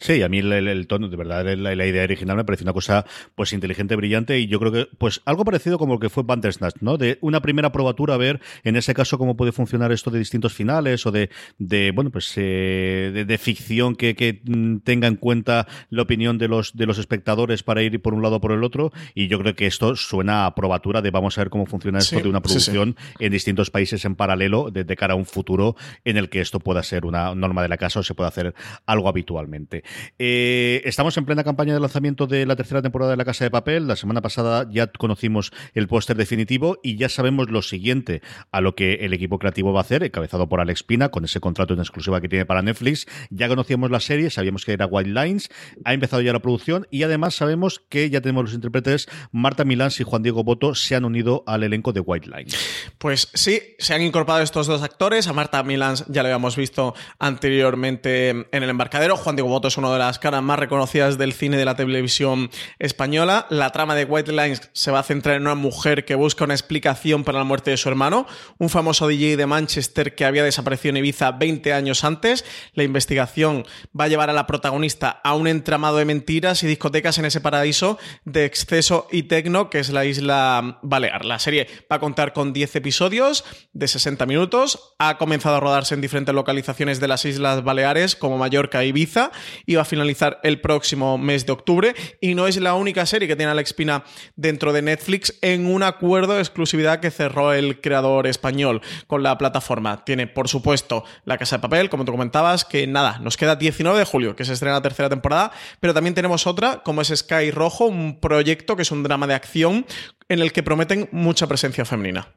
Sí, 0.00 0.22
a 0.22 0.28
mí 0.28 0.38
el, 0.38 0.86
tono, 0.88 1.08
de 1.08 1.16
verdad, 1.16 1.44
la, 1.56 1.86
idea 1.86 2.02
original 2.02 2.36
me 2.36 2.44
parece 2.44 2.64
una 2.64 2.72
cosa 2.72 3.04
pues 3.34 3.52
inteligente, 3.52 3.94
brillante 3.94 4.38
y 4.38 4.48
yo 4.48 4.58
creo 4.58 4.72
que 4.72 4.88
pues 4.98 5.20
algo 5.24 5.44
parecido 5.44 5.78
como 5.78 5.94
lo 5.94 6.00
que 6.00 6.08
fue 6.08 6.24
Bandersnatch, 6.24 6.76
¿no? 6.80 6.96
De 6.96 7.18
una 7.20 7.40
primera 7.40 7.70
probatura 7.70 8.14
a 8.14 8.16
ver 8.16 8.40
en 8.64 8.76
ese 8.76 8.94
caso 8.94 9.16
cómo 9.16 9.36
puede 9.36 9.52
funcionar 9.52 9.92
esto 9.92 10.10
de 10.10 10.18
distintos 10.18 10.54
finales 10.54 11.06
o 11.06 11.12
de, 11.12 11.30
de 11.58 11.92
bueno, 11.92 12.10
pues 12.10 12.32
eh, 12.36 13.24
de, 13.26 13.38
ficción 13.38 13.94
que, 13.94 14.16
que, 14.16 14.40
mm, 14.44 14.78
tenga 14.78 15.06
en 15.06 15.16
cuenta 15.16 15.68
la 15.90 16.02
opinión 16.02 16.36
de 16.36 16.48
los 16.48 16.76
de 16.76 16.86
los 16.86 16.98
espectadores 16.98 17.62
para 17.62 17.82
ir 17.82 18.00
por 18.02 18.14
un 18.14 18.22
lado 18.22 18.36
o 18.36 18.40
por 18.40 18.52
el 18.52 18.64
otro 18.64 18.92
y 19.14 19.28
yo 19.28 19.38
creo 19.38 19.54
que 19.54 19.66
esto 19.66 19.94
suena 19.94 20.46
a 20.46 20.54
probatura 20.54 21.00
de 21.00 21.10
vamos 21.10 21.38
a 21.38 21.42
ver 21.42 21.50
cómo 21.50 21.66
funciona 21.66 21.98
esto 21.98 22.18
de 22.18 22.28
una 22.28 22.40
producción 22.40 22.96
en 23.20 23.32
distintos 23.32 23.70
países 23.70 24.04
en 24.04 24.16
paralelo 24.16 24.70
de, 24.70 24.84
de, 24.84 24.96
cara 24.96 25.14
a 25.14 25.16
un 25.16 25.26
futuro 25.26 25.76
en 26.04 26.16
el 26.16 26.28
que 26.28 26.40
esto 26.40 26.58
pueda 26.58 26.82
ser 26.82 27.04
una 27.04 27.34
norma 27.34 27.62
de 27.62 27.68
la 27.68 27.76
casa 27.76 28.00
o 28.00 28.02
se 28.02 28.14
pueda 28.14 28.28
hacer 28.28 28.54
algo 28.86 29.08
habitualmente. 29.08 29.81
Eh, 30.18 30.82
estamos 30.84 31.16
en 31.16 31.24
plena 31.24 31.44
campaña 31.44 31.74
de 31.74 31.80
lanzamiento 31.80 32.26
de 32.26 32.46
la 32.46 32.56
tercera 32.56 32.82
temporada 32.82 33.10
de 33.10 33.16
La 33.16 33.24
Casa 33.24 33.44
de 33.44 33.50
Papel. 33.50 33.86
La 33.86 33.96
semana 33.96 34.22
pasada 34.22 34.66
ya 34.70 34.86
conocimos 34.86 35.52
el 35.74 35.88
póster 35.88 36.16
definitivo 36.16 36.78
y 36.82 36.96
ya 36.96 37.08
sabemos 37.08 37.50
lo 37.50 37.62
siguiente 37.62 38.22
a 38.50 38.60
lo 38.60 38.74
que 38.74 38.94
el 38.94 39.12
equipo 39.12 39.38
creativo 39.38 39.72
va 39.72 39.80
a 39.80 39.82
hacer, 39.82 40.02
encabezado 40.02 40.48
por 40.48 40.60
Alex 40.60 40.82
Pina, 40.82 41.10
con 41.10 41.24
ese 41.24 41.40
contrato 41.40 41.74
en 41.74 41.80
exclusiva 41.80 42.20
que 42.20 42.28
tiene 42.28 42.46
para 42.46 42.62
Netflix. 42.62 43.06
Ya 43.30 43.48
conocíamos 43.48 43.90
la 43.90 44.00
serie, 44.00 44.30
sabíamos 44.30 44.64
que 44.64 44.72
era 44.72 44.86
White 44.86 45.10
Lines, 45.10 45.50
ha 45.84 45.92
empezado 45.92 46.22
ya 46.22 46.32
la 46.32 46.40
producción 46.40 46.86
y 46.90 47.02
además 47.02 47.34
sabemos 47.34 47.82
que 47.88 48.10
ya 48.10 48.20
tenemos 48.20 48.44
los 48.44 48.54
intérpretes 48.54 49.08
Marta 49.30 49.64
Milán 49.64 49.82
y 49.98 50.04
Juan 50.04 50.22
Diego 50.22 50.44
Boto 50.44 50.74
se 50.74 50.94
han 50.94 51.04
unido 51.04 51.42
al 51.46 51.62
elenco 51.62 51.92
de 51.92 52.00
White 52.00 52.28
Lines. 52.28 52.56
Pues 52.98 53.28
sí, 53.34 53.60
se 53.78 53.94
han 53.94 54.02
incorporado 54.02 54.42
estos 54.42 54.66
dos 54.66 54.82
actores. 54.82 55.26
A 55.26 55.32
Marta 55.32 55.62
Milán 55.62 55.96
ya 56.08 56.22
lo 56.22 56.28
habíamos 56.28 56.56
visto 56.56 56.94
anteriormente 57.18 58.30
en 58.30 58.62
el 58.62 58.70
embarcadero. 58.70 59.16
Juan 59.16 59.36
Diego 59.36 59.48
Boto 59.48 59.70
es 59.72 59.78
uno 59.78 59.90
de 59.90 59.98
las 59.98 60.18
caras 60.18 60.42
más 60.42 60.58
reconocidas 60.58 61.16
del 61.16 61.32
cine 61.32 61.56
de 61.56 61.64
la 61.64 61.74
televisión 61.74 62.50
española. 62.78 63.46
La 63.48 63.70
trama 63.70 63.94
de 63.94 64.04
White 64.04 64.30
Lines 64.30 64.68
se 64.74 64.90
va 64.90 64.98
a 64.98 65.02
centrar 65.02 65.36
en 65.36 65.42
una 65.42 65.54
mujer 65.54 66.04
que 66.04 66.14
busca 66.14 66.44
una 66.44 66.52
explicación 66.52 67.24
para 67.24 67.38
la 67.38 67.44
muerte 67.44 67.70
de 67.70 67.78
su 67.78 67.88
hermano, 67.88 68.26
un 68.58 68.68
famoso 68.68 69.08
DJ 69.08 69.38
de 69.38 69.46
Manchester 69.46 70.14
que 70.14 70.26
había 70.26 70.44
desaparecido 70.44 70.90
en 70.90 70.98
Ibiza 70.98 71.32
20 71.32 71.72
años 71.72 72.04
antes. 72.04 72.44
La 72.74 72.82
investigación 72.82 73.64
va 73.98 74.04
a 74.04 74.08
llevar 74.08 74.28
a 74.28 74.34
la 74.34 74.46
protagonista 74.46 75.08
a 75.08 75.34
un 75.34 75.46
entramado 75.46 75.96
de 75.96 76.04
mentiras 76.04 76.62
y 76.62 76.66
discotecas 76.66 77.16
en 77.16 77.24
ese 77.24 77.40
paraíso 77.40 77.98
de 78.26 78.44
exceso 78.44 79.08
y 79.10 79.22
tecno 79.22 79.70
que 79.70 79.78
es 79.78 79.88
la 79.88 80.04
isla 80.04 80.80
Balear. 80.82 81.24
La 81.24 81.38
serie 81.38 81.66
va 81.90 81.96
a 81.96 82.00
contar 82.00 82.34
con 82.34 82.52
10 82.52 82.76
episodios 82.76 83.46
de 83.72 83.88
60 83.88 84.26
minutos. 84.26 84.94
Ha 84.98 85.16
comenzado 85.16 85.56
a 85.56 85.60
rodarse 85.60 85.94
en 85.94 86.02
diferentes 86.02 86.34
localizaciones 86.34 87.00
de 87.00 87.08
las 87.08 87.24
Islas 87.24 87.64
Baleares 87.64 88.16
como 88.16 88.36
Mallorca 88.36 88.82
e 88.82 88.88
Ibiza 88.88 89.32
y 89.66 89.74
va 89.74 89.82
a 89.82 89.86
finalizar 89.86 90.40
el 90.42 90.60
próximo 90.60 91.18
mes 91.18 91.46
de 91.46 91.52
octubre 91.52 91.94
y 92.20 92.34
no 92.34 92.46
es 92.46 92.56
la 92.58 92.74
única 92.74 93.06
serie 93.06 93.28
que 93.28 93.36
tiene 93.36 93.52
Alex 93.52 93.72
Pina 93.72 94.04
dentro 94.36 94.72
de 94.72 94.82
Netflix 94.82 95.38
en 95.42 95.66
un 95.66 95.82
acuerdo 95.82 96.34
de 96.34 96.40
exclusividad 96.40 97.00
que 97.00 97.10
cerró 97.10 97.52
el 97.52 97.80
creador 97.80 98.26
español 98.26 98.80
con 99.06 99.22
la 99.22 99.38
plataforma. 99.38 100.04
Tiene, 100.04 100.26
por 100.26 100.48
supuesto, 100.48 101.04
La 101.24 101.38
Casa 101.38 101.56
de 101.56 101.62
Papel, 101.62 101.90
como 101.90 102.04
tú 102.04 102.12
comentabas, 102.12 102.64
que 102.64 102.86
nada, 102.86 103.18
nos 103.18 103.36
queda 103.36 103.56
19 103.56 103.98
de 103.98 104.04
julio, 104.04 104.36
que 104.36 104.44
se 104.44 104.52
estrena 104.52 104.76
la 104.76 104.82
tercera 104.82 105.08
temporada, 105.08 105.52
pero 105.80 105.94
también 105.94 106.14
tenemos 106.14 106.46
otra, 106.46 106.82
como 106.82 107.02
es 107.02 107.08
Sky 107.08 107.50
Rojo, 107.50 107.86
un 107.86 108.20
proyecto 108.20 108.76
que 108.76 108.82
es 108.82 108.90
un 108.90 109.02
drama 109.02 109.26
de 109.26 109.34
acción 109.34 109.86
en 110.28 110.40
el 110.40 110.52
que 110.52 110.62
prometen 110.62 111.08
mucha 111.12 111.46
presencia 111.46 111.84
femenina. 111.84 112.28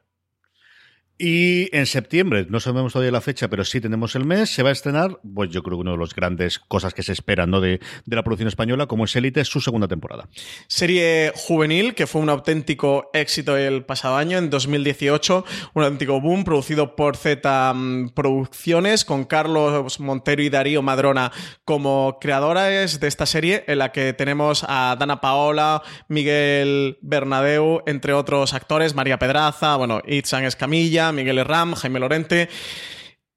Y 1.17 1.69
en 1.73 1.85
septiembre, 1.85 2.45
no 2.49 2.59
sabemos 2.59 2.91
todavía 2.91 3.11
la 3.11 3.21
fecha, 3.21 3.47
pero 3.47 3.63
sí 3.63 3.79
tenemos 3.79 4.15
el 4.15 4.25
mes, 4.25 4.49
se 4.49 4.63
va 4.63 4.69
a 4.69 4.73
estrenar, 4.73 5.17
pues 5.33 5.49
yo 5.49 5.63
creo 5.63 5.77
que 5.77 5.81
una 5.81 5.91
de 5.91 5.97
las 5.97 6.13
grandes 6.13 6.59
cosas 6.59 6.93
que 6.93 7.03
se 7.03 7.13
esperan 7.13 7.49
¿no? 7.51 7.61
de, 7.61 7.79
de 8.05 8.15
la 8.15 8.23
producción 8.23 8.49
española, 8.49 8.87
como 8.87 9.05
es 9.05 9.15
Élite, 9.15 9.45
su 9.45 9.61
segunda 9.61 9.87
temporada. 9.87 10.27
Serie 10.67 11.31
juvenil, 11.33 11.95
que 11.95 12.05
fue 12.05 12.19
un 12.19 12.29
auténtico 12.29 13.11
éxito 13.13 13.55
el 13.55 13.85
pasado 13.85 14.17
año, 14.17 14.37
en 14.37 14.49
2018, 14.49 15.45
un 15.73 15.83
auténtico 15.83 16.19
boom, 16.19 16.43
producido 16.43 16.97
por 16.97 17.15
Z 17.15 17.73
mm, 17.73 18.09
Producciones, 18.09 19.05
con 19.05 19.23
Carlos 19.23 20.01
Montero 20.01 20.41
y 20.41 20.49
Darío 20.49 20.81
Madrona 20.81 21.31
como 21.63 22.17
creadores 22.19 22.99
de 22.99 23.07
esta 23.07 23.25
serie, 23.25 23.63
en 23.67 23.79
la 23.79 23.93
que 23.93 24.11
tenemos 24.11 24.65
a 24.67 24.97
Dana 24.99 25.21
Paola, 25.21 25.81
Miguel 26.09 26.97
Bernadeu, 27.01 27.83
entre 27.85 28.11
otros 28.11 28.53
actores, 28.53 28.95
María 28.95 29.17
Pedraza, 29.17 29.77
bueno, 29.77 30.01
Itzan 30.05 30.43
Escamilla, 30.43 31.04
Miguel 31.11 31.39
Herram, 31.39 31.75
Jaime 31.75 31.99
Lorente 31.99 32.49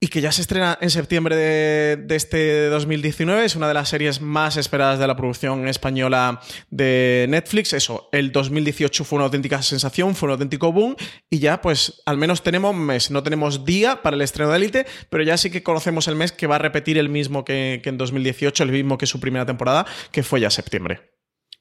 y 0.01 0.09
que 0.09 0.21
ya 0.21 0.31
se 0.31 0.43
estrena 0.43 0.79
en 0.81 0.91
septiembre 0.91 1.35
de, 1.35 2.07
este 2.15 2.67
2019. 2.69 3.45
Es 3.45 3.57
una 3.57 3.67
de 3.67 3.75
las 3.75 3.89
series 3.89 4.21
más 4.21 4.57
esperadas 4.57 4.99
de 4.99 5.07
la 5.07 5.17
producción 5.17 5.67
española 5.67 6.41
de 6.71 7.27
Netflix. 7.29 7.73
Eso, 7.73 8.09
el 8.13 8.31
2018 8.31 9.05
fue 9.05 9.17
una 9.17 9.25
auténtica 9.25 9.61
sensación, 9.61 10.15
fue 10.15 10.29
un 10.29 10.33
auténtico 10.33 10.73
boom 10.73 10.95
y 11.29 11.41
ya 11.41 11.61
pues 11.61 12.03
al 12.07 12.17
menos 12.17 12.43
tenemos 12.43 12.77
mes. 12.77 13.11
No 13.11 13.23
tenemos 13.23 13.65
día 13.65 14.03
para 14.03 14.15
el 14.15 14.23
estreno 14.23 14.51
de 14.51 14.57
Elite, 14.57 14.87
pero 15.11 15.25
ya 15.25 15.37
sí 15.37 15.51
que 15.51 15.65
conocemos 15.65 16.07
el 16.07 16.15
mes 16.15 16.31
que 16.31 16.47
va 16.47 16.57
a 16.57 16.61
repetir 16.61 16.97
el 16.99 17.09
mismo 17.09 17.45
que, 17.45 17.81
que 17.83 17.89
en 17.89 17.99
2018, 17.99 18.63
el 18.63 18.73
mismo 18.73 18.99
que 18.99 19.07
su 19.07 19.19
primera 19.19 19.47
temporada, 19.47 19.85
que 20.13 20.23
fue 20.23 20.41
ya 20.41 20.51
septiembre. 20.51 21.18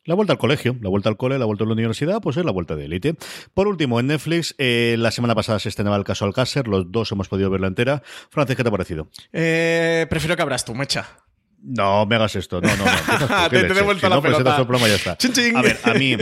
La 0.08 0.16
vuelta 0.16 0.32
al 0.32 0.40
colegio, 0.40 0.78
la 0.80 0.90
vuelta 0.90 1.10
al 1.10 1.18
cole, 1.18 1.38
la 1.38 1.44
vuelta 1.44 1.66
a 1.66 1.68
la 1.68 1.74
universidad, 1.74 2.22
pues 2.22 2.38
es 2.38 2.46
la 2.46 2.52
vuelta 2.52 2.78
de 2.78 2.86
élite. 2.86 3.18
Por 3.54 3.68
último, 3.68 4.00
en 4.00 4.08
Netflix, 4.08 4.56
eh, 4.58 4.96
la 4.98 5.12
semana 5.12 5.36
pasada 5.36 5.60
se 5.60 5.68
estrenaba 5.68 5.98
el 5.98 6.06
caso 6.06 6.24
Alcácer, 6.24 6.70
los 6.70 6.90
dos 6.94 7.12
hemos 7.12 7.28
podido 7.28 7.50
verla 7.50 7.68
entera. 7.68 8.02
Francis, 8.30 8.56
¿qué 8.56 8.64
te 8.64 8.70
ha 8.70 8.72
parecido? 8.72 9.10
Eh, 9.34 10.08
prefiero 10.10 10.38
que 10.38 10.42
abras 10.42 10.64
tú, 10.64 10.74
mecha. 10.74 11.10
No 11.62 12.06
me 12.06 12.16
hagas 12.16 12.38
esto, 12.38 12.62
no, 12.62 12.70
no, 12.78 12.86
no. 12.86 13.50
te, 13.50 13.64
te 13.66 13.80
he 13.80 13.82
vuelto 13.82 14.08
la 14.08 14.16
no, 14.16 14.22
pues. 14.22 14.34
Pues 14.66 14.88
ya 14.88 14.96
está. 14.96 15.18
A 15.58 15.62
ver, 15.62 15.78
a 15.84 15.94
mí, 15.94 16.16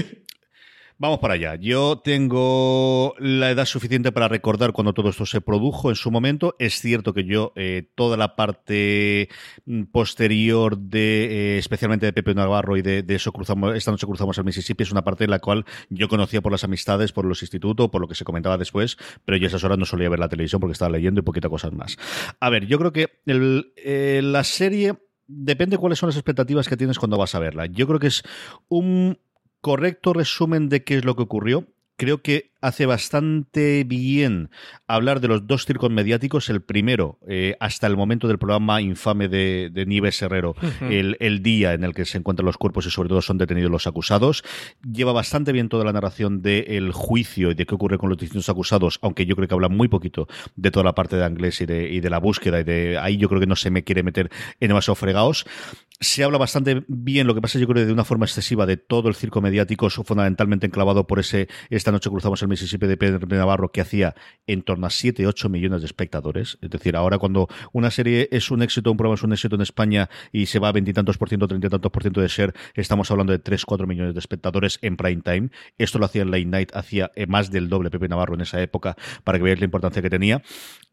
Vamos 0.98 1.20
para 1.20 1.34
allá. 1.34 1.56
Yo 1.56 2.00
tengo 2.02 3.16
la 3.20 3.52
edad 3.52 3.66
suficiente 3.66 4.14
para 4.14 4.30
recordar 4.30 4.72
cuando 4.72 4.94
todo 4.94 5.10
esto 5.10 5.26
se 5.26 5.42
produjo 5.42 5.90
en 5.90 5.98
su 5.98 6.10
momento. 6.10 6.56
Es 6.58 6.80
cierto 6.80 7.14
que 7.14 7.26
yo, 7.26 7.52
eh, 7.58 7.92
toda 7.96 8.16
la 8.16 8.38
parte 8.38 9.28
mm, 9.66 9.84
posterior 9.92 10.78
de, 10.78 11.56
eh, 11.56 11.58
especialmente 11.58 12.06
de 12.06 12.14
Pepe 12.14 12.34
Navarro 12.34 12.78
y 12.78 12.82
de, 12.82 13.04
eso 13.10 13.34
cruzamos, 13.34 13.76
esta 13.76 13.92
noche 13.92 14.08
cruzamos 14.08 14.38
al 14.38 14.46
Mississippi, 14.46 14.84
es 14.84 14.92
una 14.94 15.04
parte 15.04 15.26
en 15.26 15.32
la 15.32 15.40
cual 15.40 15.66
yo 15.90 16.08
conocía 16.08 16.42
por 16.42 16.54
las 16.54 16.64
amistades, 16.64 17.12
por 17.12 17.26
los 17.26 17.42
institutos, 17.42 17.90
por 17.90 18.00
lo 18.00 18.08
que 18.08 18.16
se 18.16 18.24
comentaba 18.24 18.58
después, 18.58 18.98
pero 19.26 19.38
yo 19.38 19.46
a 19.46 19.50
esas 19.50 19.66
horas 19.66 19.78
no 19.78 19.86
solía 19.86 20.08
ver 20.08 20.20
la 20.20 20.30
televisión 20.30 20.62
porque 20.62 20.74
estaba 20.74 20.92
leyendo 20.92 21.20
y 21.20 21.24
poquita 21.24 21.50
cosas 21.50 21.74
más. 21.74 21.98
A 22.40 22.50
ver, 22.50 22.68
yo 22.68 22.80
creo 22.80 22.94
que 22.94 23.20
el, 23.26 23.74
eh, 23.76 24.22
la 24.24 24.46
serie 24.46 24.96
depende 25.28 25.78
cuáles 25.78 26.00
son 26.00 26.08
las 26.08 26.16
expectativas 26.16 26.68
que 26.70 26.78
tienes 26.78 27.00
cuando 27.00 27.18
vas 27.18 27.36
a 27.36 27.40
verla. 27.40 27.66
Yo 27.66 27.88
creo 27.88 28.00
que 28.00 28.08
es 28.08 28.24
un 28.70 29.18
correcto 29.66 30.14
resumen 30.14 30.70
de 30.70 30.84
qué 30.84 30.98
es 30.98 31.06
lo 31.06 31.16
que 31.16 31.24
ocurrió. 31.24 31.66
Creo 31.98 32.22
que 32.22 32.52
hace 32.66 32.88
bastante 32.88 33.84
bien 33.84 34.50
hablar 34.88 35.20
de 35.20 35.28
los 35.28 35.46
dos 35.46 35.66
circos 35.66 35.92
mediáticos. 35.92 36.50
El 36.50 36.62
primero, 36.62 37.20
eh, 37.28 37.56
hasta 37.60 37.86
el 37.86 37.96
momento 37.96 38.28
del 38.28 38.40
programa 38.40 38.82
infame 38.82 39.28
de, 39.28 39.70
de 39.72 39.86
Nieves 39.86 40.20
Herrero, 40.22 40.56
el, 40.82 41.44
día 41.44 41.74
en 41.74 41.84
el 41.84 41.94
que 41.94 42.06
se 42.06 42.18
encuentran 42.18 42.46
los 42.46 42.58
cuerpos 42.58 42.88
y 42.88 42.90
sobre 42.90 43.10
todo 43.10 43.22
son 43.22 43.38
detenidos 43.38 43.70
los 43.70 43.86
acusados. 43.86 44.44
Lleva 44.84 45.14
bastante 45.14 45.52
bien 45.52 45.70
toda 45.70 45.86
la 45.86 45.94
narración 45.94 46.42
del 46.42 46.92
juicio 46.92 47.52
y 47.52 47.54
de 47.54 47.68
qué 47.68 47.76
ocurre 47.76 48.00
con 48.00 48.10
los 48.10 48.18
distintos 48.18 48.50
acusados, 48.50 48.98
aunque 49.04 49.28
yo 49.28 49.36
creo 49.36 49.48
que 49.48 49.54
habla 49.54 49.70
muy 49.70 49.88
poquito 49.88 50.28
de 50.56 50.72
toda 50.72 50.84
la 50.84 50.96
parte 50.96 51.18
de 51.18 51.26
inglés 51.26 51.62
y 51.62 51.68
de, 51.68 51.92
y 51.92 52.00
de 52.00 52.10
la 52.10 52.18
búsqueda. 52.18 52.60
Y 52.62 52.64
de 52.64 52.98
ahí 52.98 53.18
yo 53.18 53.30
creo 53.30 53.40
que 53.40 53.48
no 53.48 53.56
se 53.56 53.70
me 53.70 53.84
quiere 53.84 54.02
meter 54.02 54.32
en 54.60 54.70
demasiado 54.70 54.96
fregados 54.96 55.46
se 56.00 56.24
habla 56.24 56.38
bastante 56.38 56.84
bien, 56.88 57.26
lo 57.26 57.34
que 57.34 57.42
pasa 57.42 57.58
yo 57.58 57.68
creo 57.68 57.86
de 57.86 57.94
una 57.94 58.04
forma 58.04 58.26
excesiva 58.26 58.66
de 58.66 58.78
todo 58.78 59.08
el 59.08 59.16
circo 59.16 59.42
mediático, 59.42 59.90
fundamentalmente 59.90 60.66
enclavado 60.66 61.08
por 61.08 61.20
ese 61.20 61.48
esta 61.70 61.92
noche 61.92 62.10
cruzamos 62.10 62.42
el 62.42 62.48
Mississippi 62.56 62.88
de 62.88 62.96
Pedro 62.96 63.28
Navarro 63.28 63.72
que 63.72 63.82
hacía 63.82 64.16
en 64.48 64.62
torno 64.62 64.88
a 64.88 64.90
7, 64.90 65.28
8 65.28 65.50
millones 65.50 65.82
de 65.82 65.88
espectadores. 65.88 66.58
Es 66.62 66.70
decir, 66.70 66.96
ahora 66.96 67.18
cuando 67.18 67.50
una 67.74 67.92
serie 67.92 68.30
es 68.32 68.50
un 68.50 68.62
éxito, 68.62 68.92
un 68.92 68.98
programa 68.98 69.16
es 69.16 69.24
un 69.24 69.34
éxito 69.34 69.56
en 69.56 69.62
España 69.62 70.10
y 70.32 70.46
se 70.46 70.60
va 70.60 70.70
a 70.70 70.72
veintitantos 70.72 71.18
por 71.18 71.28
ciento, 71.28 71.48
treinta 71.48 71.68
y 71.68 71.70
tantos 71.70 71.92
por 71.92 72.04
ciento 72.04 72.22
de 72.22 72.28
share, 72.28 72.54
estamos 72.76 73.12
hablando 73.12 73.34
de 73.34 73.40
3, 73.40 73.66
4 73.66 73.88
millones 73.88 74.14
de 74.14 74.20
espectadores 74.20 74.80
en 74.82 74.96
prime 74.96 75.22
time. 75.22 75.50
Esto 75.78 76.00
lo 76.00 76.06
hacía 76.06 76.22
en 76.22 76.32
Late 76.32 76.46
Night, 76.46 76.72
hacía 76.74 77.12
eh, 77.16 77.28
más 77.28 77.52
del 77.52 77.68
doble 77.68 77.90
Pepe 77.90 78.08
Navarro 78.08 78.36
en 78.36 78.42
esa 78.42 78.62
época, 78.62 78.96
para 79.24 79.38
que 79.38 79.44
veáis 79.44 79.60
la 79.60 79.66
importancia 79.66 80.02
que 80.02 80.10
tenía. 80.10 80.42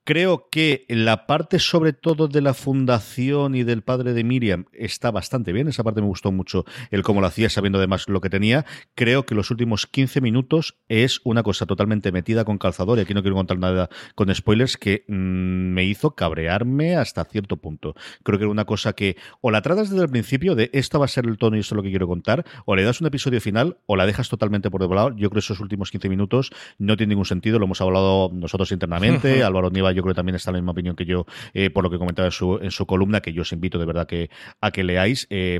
Creo 0.04 0.48
que 0.50 0.84
la 0.88 1.26
parte 1.26 1.60
sobre 1.60 1.92
todo 1.92 2.26
de 2.26 2.40
la 2.40 2.54
fundación 2.54 3.54
y 3.54 3.62
del 3.62 3.82
padre 3.82 4.14
de 4.14 4.24
Miriam 4.24 4.64
está 4.72 5.12
bastante 5.12 5.52
bien. 5.52 5.68
Esa 5.68 5.84
parte 5.84 6.00
me 6.00 6.08
gustó 6.08 6.32
mucho 6.32 6.64
el 6.90 7.04
cómo 7.04 7.20
lo 7.20 7.28
hacía 7.28 7.48
sabiendo 7.48 7.78
además 7.78 8.08
lo 8.08 8.20
que 8.20 8.28
tenía. 8.28 8.66
Creo 8.96 9.24
que 9.24 9.36
los 9.36 9.52
últimos 9.52 9.86
15 9.86 10.20
minutos 10.20 10.76
es 10.88 11.20
una 11.22 11.44
cosa 11.44 11.66
totalmente 11.66 12.10
metida 12.10 12.44
con 12.44 12.58
calzador 12.58 12.98
y 12.98 13.02
aquí 13.02 13.14
no 13.14 13.22
quiero 13.22 13.36
contar 13.36 13.60
nada 13.60 13.90
con 14.16 14.34
spoilers 14.34 14.76
que 14.76 15.04
mm, 15.06 15.12
me 15.14 15.84
hizo 15.84 16.16
cabrearme 16.16 16.96
hasta 16.96 17.24
cierto 17.24 17.58
punto. 17.58 17.94
Creo 18.24 18.38
que 18.38 18.44
era 18.44 18.50
una 18.50 18.64
cosa 18.64 18.94
que 18.94 19.16
o 19.40 19.52
la 19.52 19.62
tratas 19.62 19.90
desde 19.90 20.02
el 20.02 20.10
principio 20.10 20.56
de 20.56 20.68
esto 20.72 20.98
va 20.98 21.04
a 21.04 21.08
ser 21.08 21.26
el 21.26 21.38
tono 21.38 21.56
y 21.56 21.60
esto 21.60 21.74
es 21.74 21.76
lo 21.76 21.82
que 21.84 21.90
quiero 21.90 22.08
contar 22.08 22.44
o 22.64 22.74
le 22.74 22.82
das 22.82 23.00
un 23.00 23.06
episodio 23.06 23.40
final 23.40 23.78
o 23.86 23.94
la 23.94 24.04
dejas 24.04 24.28
totalmente 24.28 24.68
por 24.68 24.80
devolado. 24.80 25.10
Yo 25.10 25.30
creo 25.30 25.34
que 25.34 25.38
esos 25.38 25.60
últimos 25.60 25.92
15 25.92 26.08
minutos 26.08 26.50
no 26.78 26.96
tienen 26.96 27.10
ningún 27.10 27.26
sentido. 27.26 27.60
Lo 27.60 27.66
hemos 27.66 27.80
hablado 27.80 28.32
nosotros 28.32 28.72
internamente. 28.72 29.44
Álvaro 29.44 29.70
Niva 29.70 29.91
yo 29.92 30.02
creo 30.02 30.14
que 30.14 30.18
también 30.18 30.36
está 30.36 30.50
la 30.52 30.58
misma 30.58 30.72
opinión 30.72 30.96
que 30.96 31.04
yo 31.04 31.26
eh, 31.54 31.70
por 31.70 31.84
lo 31.84 31.90
que 31.90 31.98
comentaba 31.98 32.26
en 32.26 32.32
su, 32.32 32.58
en 32.60 32.70
su 32.70 32.86
columna, 32.86 33.20
que 33.20 33.32
yo 33.32 33.42
os 33.42 33.52
invito 33.52 33.78
de 33.78 33.84
verdad 33.86 34.06
que 34.06 34.30
a 34.60 34.70
que 34.70 34.84
leáis. 34.84 35.26
Eh, 35.30 35.58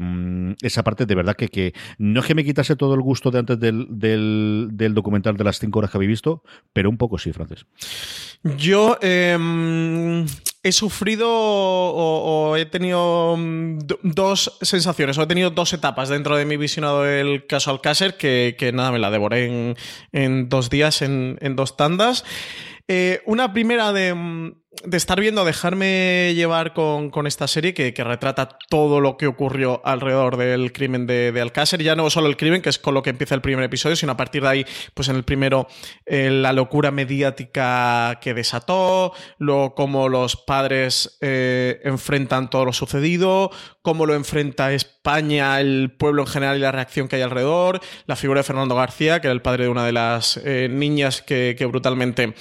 esa 0.62 0.82
parte 0.82 1.06
de 1.06 1.14
verdad 1.14 1.36
que, 1.36 1.48
que 1.48 1.72
no 1.98 2.20
es 2.20 2.26
que 2.26 2.34
me 2.34 2.44
quitase 2.44 2.76
todo 2.76 2.94
el 2.94 3.00
gusto 3.00 3.30
de 3.30 3.38
antes 3.38 3.58
del, 3.60 3.86
del, 3.90 4.94
documental 4.94 5.36
de 5.36 5.44
las 5.44 5.58
cinco 5.58 5.78
horas 5.78 5.90
que 5.90 5.98
habéis 5.98 6.10
visto, 6.10 6.42
pero 6.72 6.90
un 6.90 6.96
poco 6.98 7.18
sí, 7.18 7.32
Francis. 7.32 7.66
Yo 8.58 8.98
eh, 9.02 10.24
he 10.64 10.72
sufrido 10.72 11.28
o, 11.28 12.56
he 12.56 12.66
tenido 12.66 13.36
mm, 13.36 13.78
do- 13.80 13.98
dos 14.02 14.58
sensaciones, 14.62 15.16
o 15.18 15.22
he 15.22 15.26
tenido 15.26 15.50
dos 15.50 15.72
etapas 15.72 16.08
dentro 16.08 16.36
de 16.36 16.44
mi 16.44 16.56
visionado 16.56 17.02
del 17.02 17.46
caso 17.46 17.70
Alcácer, 17.70 18.16
que, 18.16 18.56
que 18.58 18.72
nada, 18.72 18.90
me 18.92 18.98
la 18.98 19.10
devoré 19.10 19.46
en, 19.46 19.76
en 20.12 20.48
dos 20.48 20.70
días, 20.70 21.02
en, 21.02 21.38
en 21.40 21.54
dos 21.56 21.76
tandas. 21.76 22.24
Eh, 22.88 23.22
una 23.26 23.52
primera 23.52 23.92
de, 23.92 24.14
mm, 24.14 24.61
de 24.84 24.96
estar 24.96 25.20
viendo, 25.20 25.44
dejarme 25.44 26.32
llevar 26.34 26.72
con, 26.72 27.10
con 27.10 27.26
esta 27.26 27.46
serie 27.46 27.74
que, 27.74 27.92
que 27.92 28.04
retrata 28.04 28.48
todo 28.70 29.00
lo 29.00 29.18
que 29.18 29.26
ocurrió 29.26 29.82
alrededor 29.84 30.38
del 30.38 30.72
crimen 30.72 31.06
de, 31.06 31.30
de 31.30 31.40
Alcácer. 31.42 31.82
Ya 31.82 31.94
no 31.94 32.08
solo 32.08 32.28
el 32.28 32.38
crimen, 32.38 32.62
que 32.62 32.70
es 32.70 32.78
con 32.78 32.94
lo 32.94 33.02
que 33.02 33.10
empieza 33.10 33.34
el 33.34 33.42
primer 33.42 33.64
episodio, 33.64 33.96
sino 33.96 34.12
a 34.12 34.16
partir 34.16 34.42
de 34.42 34.48
ahí, 34.48 34.66
pues 34.94 35.08
en 35.08 35.16
el 35.16 35.24
primero, 35.24 35.68
eh, 36.06 36.30
la 36.30 36.54
locura 36.54 36.90
mediática 36.90 38.18
que 38.22 38.32
desató, 38.32 39.12
luego 39.38 39.74
cómo 39.74 40.08
los 40.08 40.36
padres 40.36 41.18
eh, 41.20 41.80
enfrentan 41.84 42.48
todo 42.48 42.64
lo 42.64 42.72
sucedido, 42.72 43.50
cómo 43.82 44.06
lo 44.06 44.14
enfrenta 44.14 44.72
España, 44.72 45.60
el 45.60 45.94
pueblo 45.98 46.22
en 46.22 46.28
general 46.28 46.56
y 46.56 46.60
la 46.60 46.72
reacción 46.72 47.08
que 47.08 47.16
hay 47.16 47.22
alrededor, 47.22 47.80
la 48.06 48.16
figura 48.16 48.40
de 48.40 48.44
Fernando 48.44 48.74
García, 48.74 49.20
que 49.20 49.26
era 49.26 49.34
el 49.34 49.42
padre 49.42 49.64
de 49.64 49.70
una 49.70 49.84
de 49.84 49.92
las 49.92 50.38
eh, 50.38 50.68
niñas 50.70 51.20
que, 51.20 51.54
que 51.58 51.66
brutalmente 51.66 52.34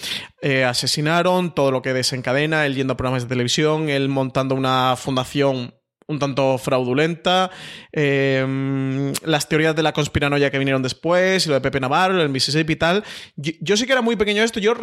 asesinaron, 0.65 1.53
todo 1.53 1.69
lo 1.69 1.83
que 1.83 1.93
desencadena, 2.21 2.65
él 2.65 2.75
yendo 2.75 2.93
a 2.93 2.97
programas 2.97 3.23
de 3.23 3.29
televisión, 3.29 3.89
él 3.89 4.07
montando 4.07 4.55
una 4.55 4.95
fundación 4.95 5.73
un 6.07 6.19
tanto 6.19 6.57
fraudulenta, 6.57 7.51
eh, 7.93 9.13
las 9.23 9.47
teorías 9.47 9.73
de 9.73 9.81
la 9.81 9.93
conspiranoia 9.93 10.51
que 10.51 10.57
vinieron 10.57 10.83
después, 10.83 11.45
y 11.45 11.49
lo 11.49 11.55
de 11.55 11.61
Pepe 11.61 11.79
Navarro, 11.79 12.21
el 12.21 12.27
Mississippi 12.27 12.73
y 12.73 12.75
tal. 12.75 13.03
Yo, 13.37 13.53
yo 13.61 13.77
sí 13.77 13.85
que 13.85 13.93
era 13.93 14.01
muy 14.01 14.17
pequeño 14.17 14.43
esto, 14.43 14.59
yo 14.59 14.73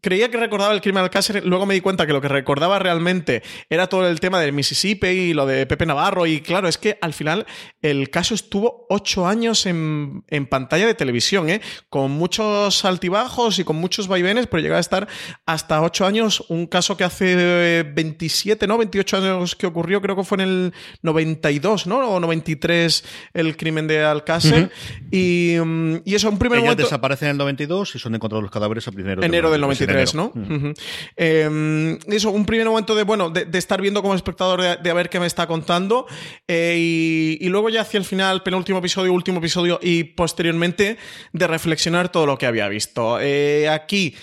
creía 0.00 0.30
que 0.30 0.36
recordaba 0.36 0.72
el 0.72 0.80
crimen 0.80 1.02
de 1.02 1.04
Alcácer, 1.04 1.44
luego 1.44 1.66
me 1.66 1.74
di 1.74 1.80
cuenta 1.80 2.06
que 2.06 2.12
lo 2.12 2.20
que 2.20 2.28
recordaba 2.28 2.78
realmente 2.78 3.42
era 3.68 3.88
todo 3.88 4.08
el 4.08 4.20
tema 4.20 4.40
del 4.40 4.52
Mississippi 4.52 5.08
y 5.08 5.34
lo 5.34 5.46
de 5.46 5.66
Pepe 5.66 5.86
Navarro. 5.86 6.26
Y 6.26 6.40
claro, 6.40 6.68
es 6.68 6.78
que 6.78 6.98
al 7.00 7.12
final 7.12 7.46
el 7.82 8.10
caso 8.10 8.34
estuvo 8.34 8.86
ocho 8.88 9.26
años 9.26 9.66
en, 9.66 10.24
en 10.28 10.46
pantalla 10.46 10.86
de 10.86 10.94
televisión, 10.94 11.50
¿eh? 11.50 11.60
con 11.88 12.12
muchos 12.12 12.84
altibajos 12.84 13.58
y 13.58 13.64
con 13.64 13.76
muchos 13.76 14.08
vaivenes, 14.08 14.46
pero 14.46 14.62
llegaba 14.62 14.78
a 14.78 14.80
estar 14.80 15.08
hasta 15.44 15.82
ocho 15.82 16.06
años. 16.06 16.44
Un 16.48 16.66
caso 16.66 16.96
que 16.96 17.04
hace 17.04 17.34
eh, 17.80 17.82
27, 17.82 18.66
no, 18.66 18.78
28 18.78 19.16
años 19.16 19.56
que 19.56 19.66
ocurrió, 19.66 20.00
creo 20.00 20.16
que 20.16 20.24
fue 20.24 20.36
en 20.36 20.48
el 20.48 20.74
92, 21.02 21.86
¿no? 21.86 21.98
O 22.08 22.20
93, 22.20 23.04
el 23.34 23.56
crimen 23.56 23.86
de 23.86 24.04
Alcácer. 24.04 24.70
Y, 25.10 25.56
mm, 25.62 25.96
y, 26.04 26.14
eso, 26.14 26.28
un 26.30 26.38
primer 26.38 26.58
Ellas 26.58 26.66
momento. 26.68 26.82
desaparecen 26.84 27.28
en 27.28 27.32
el 27.32 27.38
92 27.38 27.96
y 27.96 27.98
son 27.98 28.14
encontrados 28.14 28.42
los 28.42 28.50
cadáveres 28.50 28.86
a 28.86 28.92
primero. 28.92 29.22
Enero 29.22 29.50
del 29.50 29.60
92. 29.60 29.79
23, 29.86 30.14
¿no? 30.14 30.32
Mm. 30.34 30.72
Em, 31.16 31.98
eso, 32.08 32.30
un 32.30 32.44
primer 32.44 32.66
momento 32.66 32.94
de, 32.94 33.02
bueno, 33.04 33.30
de, 33.30 33.46
estar 33.58 33.80
viendo 33.80 34.02
como 34.02 34.14
espectador 34.14 34.80
de, 34.80 34.90
a 34.90 34.94
ver 34.94 35.08
qué 35.08 35.20
me 35.20 35.26
está 35.26 35.46
contando. 35.46 36.06
Eh, 36.48 36.76
y, 36.78 37.38
y, 37.40 37.48
luego 37.48 37.68
ya 37.68 37.82
hacia 37.82 37.98
el 37.98 38.04
final, 38.04 38.42
penúltimo 38.42 38.78
episodio, 38.78 39.12
último 39.12 39.38
episodio 39.38 39.78
y 39.82 40.04
posteriormente 40.04 40.96
de 41.32 41.46
reflexionar 41.46 42.10
todo 42.10 42.26
lo 42.26 42.38
que 42.38 42.46
había 42.46 42.68
visto. 42.68 43.18
Eh, 43.20 43.68
aquí 43.68 44.14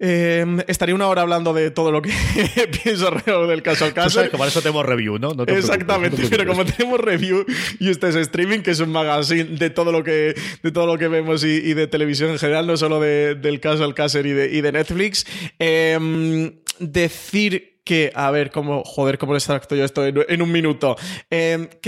eh, 0.00 0.44
estaría 0.68 0.94
una 0.94 1.08
hora 1.08 1.22
hablando 1.22 1.52
de 1.52 1.70
todo 1.70 1.90
lo 1.90 2.00
que 2.02 2.10
pienso 2.84 3.08
alrededor 3.08 3.48
del 3.48 3.62
caso 3.62 3.80
Tú 3.80 3.84
Alcácer. 3.86 4.10
sabes 4.12 4.30
que 4.30 4.38
para 4.38 4.48
eso 4.48 4.60
tenemos 4.62 4.84
review, 4.86 5.18
¿no? 5.18 5.28
No 5.34 5.44
te 5.44 5.52
preocupes, 5.52 5.64
Exactamente, 5.70 6.22
no 6.22 6.28
te 6.28 6.36
pero 6.36 6.48
como 6.48 6.64
tenemos 6.64 7.00
review 7.00 7.44
y 7.80 7.90
este 7.90 8.08
es 8.08 8.14
streaming, 8.16 8.60
que 8.60 8.70
es 8.72 8.80
un 8.80 8.90
magazine 8.90 9.44
de 9.58 9.70
todo 9.70 9.90
lo 9.92 10.04
que, 10.04 10.34
de 10.62 10.70
todo 10.72 10.86
lo 10.86 10.98
que 10.98 11.08
vemos 11.08 11.42
y, 11.44 11.48
y 11.48 11.74
de 11.74 11.86
televisión 11.86 12.30
en 12.30 12.38
general, 12.38 12.66
no 12.66 12.76
solo 12.76 13.00
de- 13.00 13.34
del 13.34 13.60
caso 13.60 13.84
Alcácer 13.84 14.26
y 14.26 14.32
de, 14.32 14.52
y 14.52 14.60
de 14.60 14.72
Netflix, 14.72 15.26
em, 15.58 16.52
decir 16.78 17.78
que, 17.84 18.12
a 18.14 18.30
ver, 18.30 18.50
cómo, 18.50 18.82
joder, 18.84 19.16
cómo 19.16 19.32
les 19.32 19.44
tracto 19.46 19.74
yo 19.74 19.82
esto 19.82 20.04
en, 20.04 20.22
en 20.28 20.42
un 20.42 20.52
minuto. 20.52 20.94
Em, 21.30 21.66
que 21.80 21.87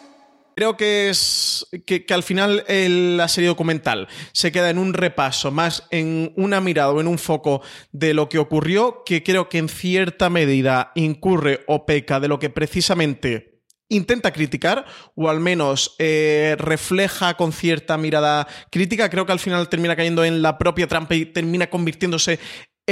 Creo 0.61 0.77
que 0.77 1.09
es 1.09 1.65
que, 1.87 2.05
al 2.13 2.21
final 2.21 2.63
el- 2.67 3.17
la 3.17 3.27
serie 3.27 3.47
documental 3.47 4.07
se 4.31 4.51
queda 4.51 4.69
en 4.69 4.77
un 4.77 4.93
repaso, 4.93 5.49
más 5.49 5.87
en 5.89 6.33
una 6.37 6.61
mirada 6.61 6.91
o 6.91 7.01
en 7.01 7.07
un 7.07 7.17
foco 7.17 7.63
de 7.91 8.13
lo 8.13 8.29
que 8.29 8.37
ocurrió, 8.37 9.01
que 9.03 9.23
creo 9.23 9.49
que 9.49 9.57
en 9.57 9.69
cierta 9.69 10.29
medida 10.29 10.91
incurre 10.93 11.61
o 11.65 11.87
peca 11.87 12.19
de 12.19 12.27
lo 12.27 12.37
que 12.37 12.51
precisamente 12.51 13.63
intenta 13.89 14.31
criticar, 14.31 14.85
o 15.15 15.29
al 15.29 15.39
menos 15.39 15.95
eh, 15.97 16.55
refleja 16.59 17.33
con 17.37 17.53
cierta 17.53 17.97
mirada 17.97 18.47
crítica. 18.71 19.09
Creo 19.09 19.25
que 19.25 19.31
al 19.31 19.39
final 19.39 19.67
termina 19.67 19.95
cayendo 19.95 20.23
en 20.23 20.43
la 20.43 20.59
propia 20.59 20.87
trampa 20.87 21.15
y 21.15 21.25
termina 21.25 21.71
convirtiéndose 21.71 22.39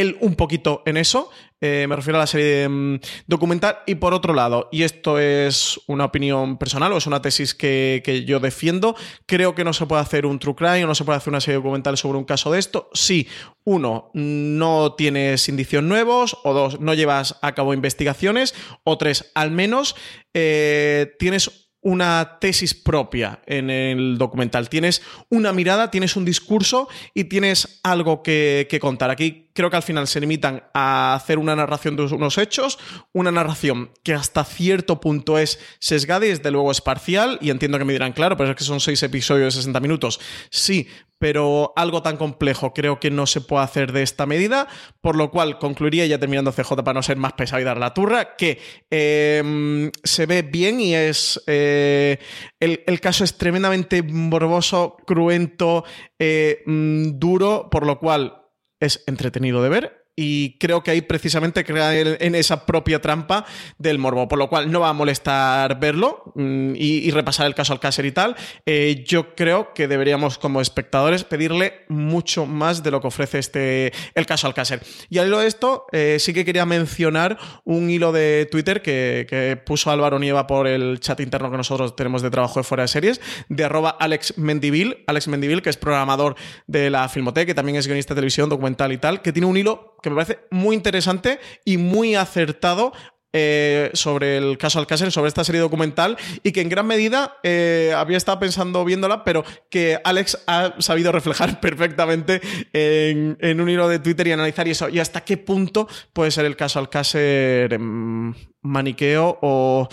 él 0.02 0.18
un 0.22 0.36
poquito 0.36 0.84
en 0.86 0.98
eso. 0.98 1.30
Eh, 1.62 1.86
me 1.90 1.96
refiero 1.98 2.18
a 2.18 2.22
la 2.22 2.28
serie 2.28 2.68
mm, 2.70 3.00
documental. 3.28 3.80
Y 3.86 3.96
por 3.96 4.14
otro 4.14 4.34
lado, 4.34 4.70
y 4.72 4.84
esto 4.84 5.20
es 5.20 5.80
una 5.88 6.06
opinión 6.06 6.58
personal 6.58 6.94
o 6.94 6.98
es 6.98 7.08
una 7.08 7.22
tesis 7.22 7.54
que, 7.54 8.02
que 8.04 8.24
yo 8.24 8.40
defiendo, 8.40 8.96
creo 9.26 9.56
que 9.56 9.64
no 9.64 9.74
se 9.74 9.86
puede 9.86 10.02
hacer 10.02 10.26
un 10.26 10.40
true 10.40 10.56
crime 10.56 10.86
o 10.86 10.88
no 10.88 10.96
se 10.96 11.04
puede 11.04 11.18
hacer 11.18 11.32
una 11.32 11.42
serie 11.42 11.58
documental 11.58 11.98
sobre 11.98 12.18
un 12.18 12.26
caso 12.26 12.52
de 12.52 12.60
esto. 12.60 12.90
Si, 12.94 13.28
uno, 13.66 14.10
no 14.14 14.94
tienes 14.94 15.50
indicios 15.50 15.84
nuevos, 15.84 16.38
o 16.44 16.54
dos, 16.54 16.80
no 16.80 16.94
llevas 16.94 17.38
a 17.42 17.54
cabo 17.54 17.74
investigaciones, 17.74 18.56
o 18.84 18.98
tres, 18.98 19.32
al 19.36 19.52
menos 19.52 19.96
eh, 20.34 21.16
tienes 21.20 21.70
una 21.82 22.40
tesis 22.42 22.74
propia 22.74 23.42
en 23.46 23.70
el 23.70 24.18
documental. 24.18 24.70
Tienes 24.70 25.02
una 25.30 25.54
mirada, 25.54 25.92
tienes 25.92 26.16
un 26.16 26.26
discurso 26.26 26.90
y 27.14 27.26
tienes 27.26 27.80
algo 27.84 28.22
que, 28.22 28.68
que, 28.70 28.80
contar. 28.80 29.10
Aquí 29.10 29.49
creo 29.60 29.70
que 29.70 29.76
al 29.76 29.84
final 29.84 30.08
se 30.08 30.22
limitan 30.22 30.64
a 30.74 31.16
hacer 31.16 31.38
una 31.38 31.54
narración 31.54 31.98
de 31.98 32.04
unos 32.04 32.38
hechos, 32.38 32.80
una 33.12 33.30
narración 33.30 33.92
que 34.04 34.14
hasta 34.14 34.46
cierto 34.46 35.02
punto 35.02 35.38
es 35.38 35.60
sesgada 35.82 36.26
y 36.26 36.30
desde 36.30 36.50
luego 36.50 36.72
es 36.72 36.80
parcial. 36.80 37.38
Y 37.42 37.50
entiendo 37.50 37.78
que 37.78 37.84
me 37.84 37.92
dirán, 37.92 38.14
claro, 38.14 38.38
pero 38.38 38.52
es 38.52 38.56
que 38.56 38.64
son 38.64 38.80
seis 38.80 39.04
episodios 39.04 39.54
de 39.54 39.60
60 39.60 39.82
minutos. 39.82 40.22
Sí, 40.50 40.88
pero 41.18 41.74
algo 41.76 42.02
tan 42.02 42.16
complejo 42.16 42.74
creo 42.74 43.02
que 43.02 43.12
no 43.12 43.28
se 43.28 43.42
puede 43.42 43.66
hacer 43.66 43.92
de 43.92 44.02
esta 44.02 44.26
medida, 44.26 44.70
por 45.02 45.18
lo 45.18 45.30
cual 45.30 45.60
concluiría, 45.60 46.06
ya 46.06 46.20
terminando 46.20 46.54
CJ 46.54 46.78
para 46.78 46.94
no 46.94 47.04
ser 47.04 47.18
más 47.18 47.34
pesado 47.34 47.62
y 47.62 47.66
dar 47.66 47.80
la 47.80 47.94
turra, 47.94 48.38
que 48.38 48.60
eh, 48.90 49.92
se 50.06 50.26
ve 50.26 50.42
bien 50.42 50.80
y 50.80 50.96
es... 50.96 51.44
Eh, 51.48 52.18
el, 52.62 52.82
el, 52.88 53.02
caso 53.02 53.26
es 53.26 53.38
tremendamente 53.38 54.04
morboso, 54.04 54.96
cruento, 55.06 55.84
eh, 56.18 56.64
mm, 56.66 57.20
duro, 57.20 57.68
por 57.70 57.86
lo 57.86 58.00
cual 58.00 58.39
es 58.80 59.04
entretenido 59.08 59.62
de 59.62 59.70
ver 59.70 59.99
y 60.22 60.58
creo 60.60 60.84
que 60.84 60.92
ahí 60.92 61.02
precisamente 61.02 61.64
crea 61.64 61.98
en 61.98 62.36
esa 62.36 62.66
propia 62.66 63.00
trampa 63.00 63.46
del 63.78 64.00
morbo, 64.00 64.28
por 64.28 64.38
lo 64.38 64.50
cual 64.50 64.70
no 64.70 64.82
va 64.82 64.90
a 64.90 64.94
molestar 64.94 65.80
verlo 65.80 66.34
mm, 66.36 66.74
y, 66.76 67.10
repasar 67.12 67.48
el 67.48 67.56
caso 67.56 67.72
Alcácer 67.72 68.06
y 68.06 68.12
tal. 68.12 68.36
Eh, 68.66 69.06
yo 69.08 69.34
creo 69.34 69.74
que 69.74 69.88
deberíamos 69.88 70.38
como 70.38 70.60
espectadores 70.60 71.24
pedirle 71.24 71.86
mucho 71.88 72.46
más 72.46 72.84
de 72.84 72.92
lo 72.92 73.00
que 73.00 73.08
ofrece 73.08 73.40
este 73.40 73.94
el 74.14 74.26
caso 74.26 74.48
Alcácer. 74.48 74.82
Y 75.10 75.20
al 75.20 75.28
hilo 75.28 75.40
de 75.40 75.48
esto, 75.48 75.86
eh, 75.94 76.18
sí 76.20 76.34
que 76.34 76.44
quería 76.44 76.66
mencionar 76.66 77.38
un 77.64 77.90
hilo 77.90 78.12
de 78.12 78.46
Twitter 78.52 78.82
que, 78.82 79.26
que, 79.30 79.56
puso 79.56 79.90
Álvaro 79.90 80.20
Nieva 80.20 80.48
por 80.48 80.68
el 80.68 81.00
chat 81.00 81.22
interno 81.22 81.50
que 81.50 81.56
nosotros 81.56 81.96
tenemos 81.96 82.22
de 82.22 82.30
trabajo 82.30 82.60
de 82.60 82.66
fuera 82.66 82.84
de 82.84 82.90
series, 82.90 83.22
de 83.48 83.64
arroba 83.64 83.92
Alex 83.92 84.38
Mendivil, 84.38 84.98
Alex 85.08 85.30
Mendivil, 85.30 85.62
que 85.62 85.70
es 85.70 85.78
programador 85.78 86.36
de 86.68 86.90
la 86.90 87.08
Filmoteca, 87.08 87.46
que 87.46 87.56
también 87.56 87.78
es 87.78 87.88
guionista 87.88 88.14
de 88.14 88.18
televisión, 88.18 88.50
documental 88.50 88.92
y 88.92 88.98
tal, 88.98 89.22
que 89.22 89.32
tiene 89.32 89.48
un 89.48 89.56
hilo 89.56 89.96
que 90.02 90.09
me 90.10 90.16
parece 90.16 90.40
muy 90.52 90.76
interesante 90.76 91.40
y 91.66 91.78
muy 91.78 92.16
acertado 92.16 92.94
eh, 93.32 93.92
sobre 93.94 94.38
el 94.38 94.58
caso 94.58 94.80
Alcácer, 94.80 95.12
sobre 95.12 95.28
esta 95.28 95.44
serie 95.44 95.62
documental, 95.62 96.18
y 96.42 96.52
que 96.52 96.62
en 96.62 96.70
gran 96.70 96.88
medida 96.88 97.38
eh, 97.44 97.94
había 97.96 98.18
estado 98.18 98.40
pensando 98.40 98.84
viéndola, 98.84 99.24
pero 99.24 99.44
que 99.70 100.00
Alex 100.04 100.40
ha 100.48 100.74
sabido 100.80 101.12
reflejar 101.12 101.60
perfectamente 101.62 102.42
en, 102.74 103.62
un 103.62 103.70
hilo 103.70 103.88
de 103.88 104.00
Twitter 104.00 104.26
y 104.28 104.32
analizar 104.32 104.68
y 104.68 104.72
eso, 104.72 104.90
y 104.90 104.98
hasta 104.98 105.22
qué 105.22 105.38
punto 105.38 105.88
puede 106.12 106.32
ser 106.32 106.46
el 106.46 106.56
caso 106.56 106.80
Alcácer 106.80 107.72
en 107.74 108.36
maniqueo 108.62 109.38
o 109.44 109.88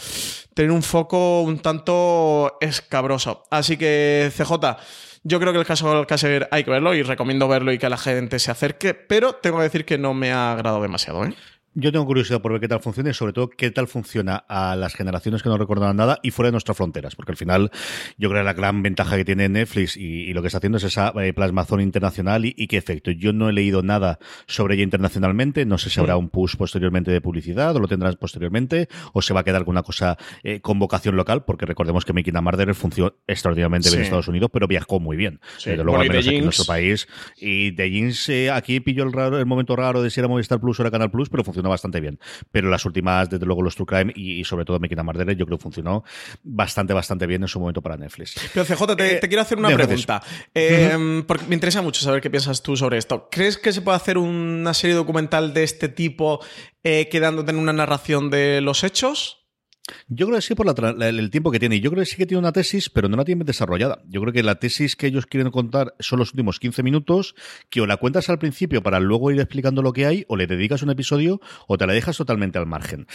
tener 0.54 0.70
un 0.70 0.82
foco 0.82 1.42
un 1.42 1.58
tanto 1.58 2.56
escabroso. 2.62 3.44
Así 3.50 3.76
que, 3.76 4.32
CJ. 4.34 4.54
Yo 5.28 5.40
creo 5.40 5.52
que 5.52 5.58
el 5.58 5.66
caso 5.66 5.90
Alcácer 5.90 6.46
hay 6.52 6.62
que 6.62 6.70
verlo 6.70 6.94
y 6.94 7.02
recomiendo 7.02 7.48
verlo 7.48 7.72
y 7.72 7.78
que 7.78 7.88
la 7.88 7.96
gente 7.96 8.38
se 8.38 8.52
acerque, 8.52 8.94
pero 8.94 9.32
tengo 9.32 9.56
que 9.56 9.64
decir 9.64 9.84
que 9.84 9.98
no 9.98 10.14
me 10.14 10.30
ha 10.30 10.52
agradado 10.52 10.80
demasiado. 10.80 11.24
¿eh? 11.24 11.34
Yo 11.78 11.92
tengo 11.92 12.06
curiosidad 12.06 12.40
por 12.40 12.52
ver 12.52 12.62
qué 12.62 12.68
tal 12.68 12.80
funciona 12.80 13.10
y 13.10 13.12
sobre 13.12 13.34
todo 13.34 13.50
qué 13.50 13.70
tal 13.70 13.86
funciona 13.86 14.36
a 14.48 14.76
las 14.76 14.94
generaciones 14.94 15.42
que 15.42 15.50
no 15.50 15.58
recordaban 15.58 15.94
nada 15.94 16.18
y 16.22 16.30
fuera 16.30 16.46
de 16.46 16.52
nuestras 16.52 16.74
fronteras, 16.74 17.14
porque 17.14 17.32
al 17.32 17.36
final 17.36 17.70
yo 18.16 18.30
creo 18.30 18.40
que 18.40 18.46
la 18.46 18.54
gran 18.54 18.82
ventaja 18.82 19.14
que 19.14 19.26
tiene 19.26 19.46
Netflix 19.50 19.94
y, 19.94 20.22
y 20.22 20.32
lo 20.32 20.40
que 20.40 20.48
está 20.48 20.56
haciendo 20.56 20.78
es 20.78 20.84
esa 20.84 21.12
eh, 21.20 21.34
plasmazón 21.34 21.82
internacional 21.82 22.46
y, 22.46 22.54
y, 22.56 22.66
qué 22.66 22.78
efecto. 22.78 23.10
Yo 23.10 23.34
no 23.34 23.50
he 23.50 23.52
leído 23.52 23.82
nada 23.82 24.18
sobre 24.46 24.76
ella 24.76 24.84
internacionalmente, 24.84 25.66
no 25.66 25.76
sé 25.76 25.90
si 25.90 26.00
habrá 26.00 26.16
un 26.16 26.30
push 26.30 26.56
posteriormente 26.56 27.10
de 27.10 27.20
publicidad 27.20 27.76
o 27.76 27.78
lo 27.78 27.88
tendrás 27.88 28.16
posteriormente 28.16 28.88
o 29.12 29.20
se 29.20 29.34
va 29.34 29.40
a 29.40 29.44
quedar 29.44 29.66
con 29.66 29.72
una 29.72 29.82
cosa 29.82 30.16
eh, 30.44 30.62
con 30.62 30.78
vocación 30.78 31.14
local, 31.14 31.44
porque 31.44 31.66
recordemos 31.66 32.06
que 32.06 32.14
Making 32.14 32.38
a 32.38 32.40
Murderer 32.40 32.74
funcionó 32.74 33.12
extraordinariamente 33.26 33.90
sí. 33.90 33.96
bien 33.96 34.00
en 34.00 34.04
Estados 34.04 34.28
Unidos, 34.28 34.48
pero 34.50 34.66
viajó 34.66 34.98
muy 34.98 35.18
bien. 35.18 35.40
Sí. 35.58 35.68
Desde 35.68 35.84
luego, 35.84 36.00
al 36.00 36.08
menos 36.08 36.26
aquí 36.26 36.36
en 36.36 36.44
nuestro 36.44 36.64
país. 36.64 37.06
Y 37.36 37.72
de 37.72 37.90
Jeans 37.90 38.30
eh, 38.30 38.50
aquí 38.50 38.80
pilló 38.80 39.04
el, 39.04 39.12
raro, 39.12 39.38
el 39.38 39.44
momento 39.44 39.76
raro 39.76 40.00
de 40.00 40.08
si 40.08 40.20
era 40.20 40.28
Movistar 40.28 40.58
Plus 40.58 40.80
o 40.80 40.82
era 40.82 40.90
Canal 40.90 41.10
Plus, 41.10 41.28
pero 41.28 41.44
funcionó 41.44 41.65
bastante 41.68 42.00
bien. 42.00 42.18
Pero 42.50 42.68
las 42.68 42.84
últimas, 42.84 43.28
desde 43.30 43.46
luego, 43.46 43.62
los 43.62 43.74
True 43.74 43.86
Crime 43.86 44.12
y, 44.14 44.40
y 44.40 44.44
sobre 44.44 44.64
todo 44.64 44.78
Making 44.78 44.98
a 44.98 45.02
Murderer, 45.02 45.36
yo 45.36 45.46
creo 45.46 45.58
que 45.58 45.62
funcionó 45.62 46.04
bastante, 46.42 46.92
bastante 46.92 47.26
bien 47.26 47.42
en 47.42 47.48
su 47.48 47.60
momento 47.60 47.82
para 47.82 47.96
Netflix. 47.96 48.34
Pero 48.52 48.64
CJ, 48.64 48.96
te, 48.96 49.16
eh, 49.16 49.18
te 49.20 49.28
quiero 49.28 49.42
hacer 49.42 49.58
una 49.58 49.70
pregunta. 49.70 50.22
Eh, 50.54 50.92
uh 50.94 50.98
-huh. 50.98 51.26
Porque 51.26 51.46
me 51.46 51.54
interesa 51.54 51.82
mucho 51.82 52.00
saber 52.00 52.20
qué 52.20 52.30
piensas 52.30 52.62
tú 52.62 52.76
sobre 52.76 52.98
esto. 52.98 53.28
¿Crees 53.30 53.58
que 53.58 53.72
se 53.72 53.82
puede 53.82 53.96
hacer 53.96 54.18
una 54.18 54.74
serie 54.74 54.96
documental 54.96 55.52
de 55.54 55.64
este 55.64 55.88
tipo 55.88 56.40
eh, 56.84 57.08
quedándote 57.08 57.50
en 57.50 57.58
una 57.58 57.72
narración 57.72 58.30
de 58.30 58.60
los 58.60 58.84
hechos? 58.84 59.45
Yo 60.08 60.26
creo 60.26 60.38
que 60.38 60.42
sí 60.42 60.54
por 60.54 60.66
la, 60.66 60.92
la, 60.92 61.08
el 61.08 61.30
tiempo 61.30 61.50
que 61.50 61.60
tiene. 61.60 61.80
Yo 61.80 61.90
creo 61.90 62.02
que 62.02 62.10
sí 62.10 62.16
que 62.16 62.26
tiene 62.26 62.40
una 62.40 62.52
tesis, 62.52 62.90
pero 62.90 63.08
no 63.08 63.16
la 63.16 63.24
tiene 63.24 63.44
desarrollada. 63.44 64.02
Yo 64.08 64.20
creo 64.20 64.32
que 64.32 64.42
la 64.42 64.56
tesis 64.56 64.96
que 64.96 65.06
ellos 65.06 65.26
quieren 65.26 65.50
contar 65.50 65.94
son 66.00 66.18
los 66.18 66.30
últimos 66.32 66.58
15 66.58 66.82
minutos, 66.82 67.34
que 67.70 67.80
o 67.80 67.86
la 67.86 67.96
cuentas 67.96 68.28
al 68.28 68.38
principio 68.38 68.82
para 68.82 69.00
luego 69.00 69.30
ir 69.30 69.40
explicando 69.40 69.82
lo 69.82 69.92
que 69.92 70.06
hay, 70.06 70.24
o 70.28 70.36
le 70.36 70.46
dedicas 70.46 70.82
un 70.82 70.90
episodio, 70.90 71.40
o 71.66 71.78
te 71.78 71.86
la 71.86 71.92
dejas 71.92 72.16
totalmente 72.16 72.58
al 72.58 72.66
margen. 72.66 73.06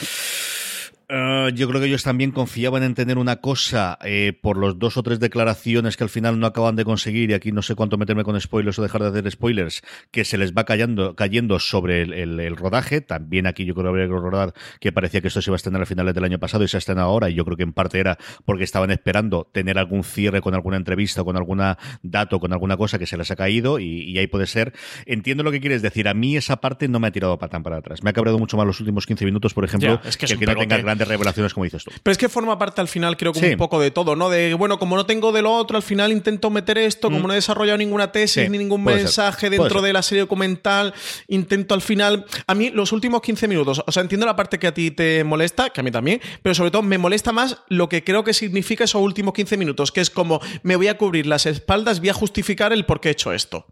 Uh, 1.11 1.49
yo 1.49 1.67
creo 1.67 1.81
que 1.81 1.87
ellos 1.87 2.03
también 2.03 2.31
confiaban 2.31 2.83
en 2.83 2.93
tener 2.93 3.17
una 3.17 3.41
cosa 3.41 3.99
eh, 4.01 4.31
por 4.41 4.55
los 4.55 4.79
dos 4.79 4.95
o 4.95 5.03
tres 5.03 5.19
declaraciones 5.19 5.97
que 5.97 6.05
al 6.05 6.09
final 6.09 6.39
no 6.39 6.47
acaban 6.47 6.77
de 6.77 6.85
conseguir, 6.85 7.31
y 7.31 7.33
aquí 7.33 7.51
no 7.51 7.61
sé 7.61 7.75
cuánto 7.75 7.97
meterme 7.97 8.23
con 8.23 8.39
spoilers 8.39 8.79
o 8.79 8.81
dejar 8.81 9.01
de 9.01 9.09
hacer 9.09 9.29
spoilers, 9.29 9.81
que 10.11 10.23
se 10.23 10.37
les 10.37 10.53
va 10.53 10.63
cayendo, 10.63 11.13
cayendo 11.17 11.59
sobre 11.59 12.03
el, 12.03 12.13
el, 12.13 12.39
el 12.39 12.55
rodaje. 12.55 13.01
También 13.01 13.45
aquí 13.45 13.65
yo 13.65 13.73
creo 13.73 13.83
que 13.83 13.89
habría 13.89 14.05
que 14.07 14.13
recordar 14.13 14.53
que 14.79 14.93
parecía 14.93 15.19
que 15.19 15.27
esto 15.27 15.41
se 15.41 15.49
iba 15.49 15.55
a 15.55 15.57
estrenar 15.57 15.81
a 15.81 15.85
finales 15.85 16.15
del 16.15 16.23
año 16.23 16.39
pasado 16.39 16.63
y 16.63 16.69
se 16.69 16.77
ha 16.77 16.79
estrenado 16.79 17.09
ahora, 17.09 17.29
y 17.29 17.33
yo 17.33 17.43
creo 17.43 17.57
que 17.57 17.63
en 17.63 17.73
parte 17.73 17.99
era 17.99 18.17
porque 18.45 18.63
estaban 18.63 18.89
esperando 18.89 19.49
tener 19.51 19.79
algún 19.79 20.05
cierre 20.05 20.39
con 20.39 20.53
alguna 20.53 20.77
entrevista, 20.77 21.25
con 21.25 21.35
alguna 21.35 21.77
dato, 22.03 22.39
con 22.39 22.53
alguna 22.53 22.77
cosa 22.77 22.97
que 22.97 23.05
se 23.05 23.17
les 23.17 23.29
ha 23.31 23.35
caído, 23.35 23.79
y, 23.79 24.09
y 24.09 24.17
ahí 24.17 24.27
puede 24.27 24.47
ser. 24.47 24.71
Entiendo 25.05 25.43
lo 25.43 25.51
que 25.51 25.59
quieres 25.59 25.81
decir. 25.81 26.07
A 26.07 26.13
mí 26.13 26.37
esa 26.37 26.61
parte 26.61 26.87
no 26.87 27.01
me 27.01 27.07
ha 27.07 27.11
tirado 27.11 27.37
para 27.37 27.49
tan 27.49 27.63
para 27.63 27.79
atrás. 27.79 28.01
Me 28.01 28.11
ha 28.11 28.13
cabreado 28.13 28.39
mucho 28.39 28.55
más 28.55 28.65
los 28.65 28.79
últimos 28.79 29.05
15 29.05 29.25
minutos, 29.25 29.53
por 29.53 29.65
ejemplo, 29.65 29.99
es 30.05 30.15
que, 30.15 30.25
que, 30.25 30.33
es 30.35 30.39
que 30.39 30.45
no 30.45 30.55
tenga 30.55 30.77
grandes 30.77 31.00
revelaciones 31.05 31.53
como 31.53 31.63
dices 31.63 31.83
tú. 31.83 31.91
Pero 32.03 32.11
es 32.11 32.17
que 32.17 32.29
forma 32.29 32.57
parte 32.57 32.81
al 32.81 32.87
final, 32.87 33.17
creo, 33.17 33.33
como 33.33 33.45
sí. 33.45 33.51
un 33.51 33.57
poco 33.57 33.79
de 33.79 33.91
todo, 33.91 34.15
¿no? 34.15 34.29
De, 34.29 34.53
bueno, 34.53 34.79
como 34.79 34.95
no 34.95 35.05
tengo 35.05 35.31
de 35.31 35.41
lo 35.41 35.53
otro, 35.53 35.77
al 35.77 35.83
final 35.83 36.11
intento 36.11 36.49
meter 36.49 36.77
esto, 36.77 37.09
mm. 37.09 37.13
como 37.13 37.27
no 37.27 37.33
he 37.33 37.37
desarrollado 37.37 37.77
ninguna 37.77 38.11
tesis 38.11 38.43
sí. 38.43 38.49
ni 38.49 38.57
ningún 38.57 38.83
Puede 38.83 38.97
mensaje 38.97 39.49
ser. 39.49 39.51
dentro 39.51 39.81
de 39.81 39.93
la 39.93 40.01
serie 40.01 40.21
documental, 40.21 40.93
intento 41.27 41.73
al 41.73 41.81
final. 41.81 42.25
A 42.47 42.55
mí, 42.55 42.69
los 42.69 42.91
últimos 42.91 43.21
15 43.21 43.47
minutos, 43.47 43.83
o 43.85 43.91
sea, 43.91 44.01
entiendo 44.01 44.25
la 44.25 44.35
parte 44.35 44.59
que 44.59 44.67
a 44.67 44.73
ti 44.73 44.91
te 44.91 45.23
molesta, 45.23 45.69
que 45.69 45.81
a 45.81 45.83
mí 45.83 45.91
también, 45.91 46.21
pero 46.41 46.55
sobre 46.55 46.71
todo 46.71 46.81
me 46.81 46.97
molesta 46.97 47.31
más 47.31 47.57
lo 47.67 47.89
que 47.89 48.03
creo 48.03 48.23
que 48.23 48.33
significa 48.33 48.83
esos 48.83 49.01
últimos 49.01 49.33
15 49.33 49.57
minutos, 49.57 49.91
que 49.91 50.01
es 50.01 50.09
como 50.09 50.41
me 50.63 50.75
voy 50.75 50.87
a 50.87 50.97
cubrir 50.97 51.25
las 51.27 51.45
espaldas, 51.45 51.99
voy 51.99 52.09
a 52.09 52.13
justificar 52.13 52.73
el 52.73 52.85
por 52.85 52.99
qué 52.99 53.09
he 53.09 53.11
hecho 53.11 53.33
esto 53.33 53.65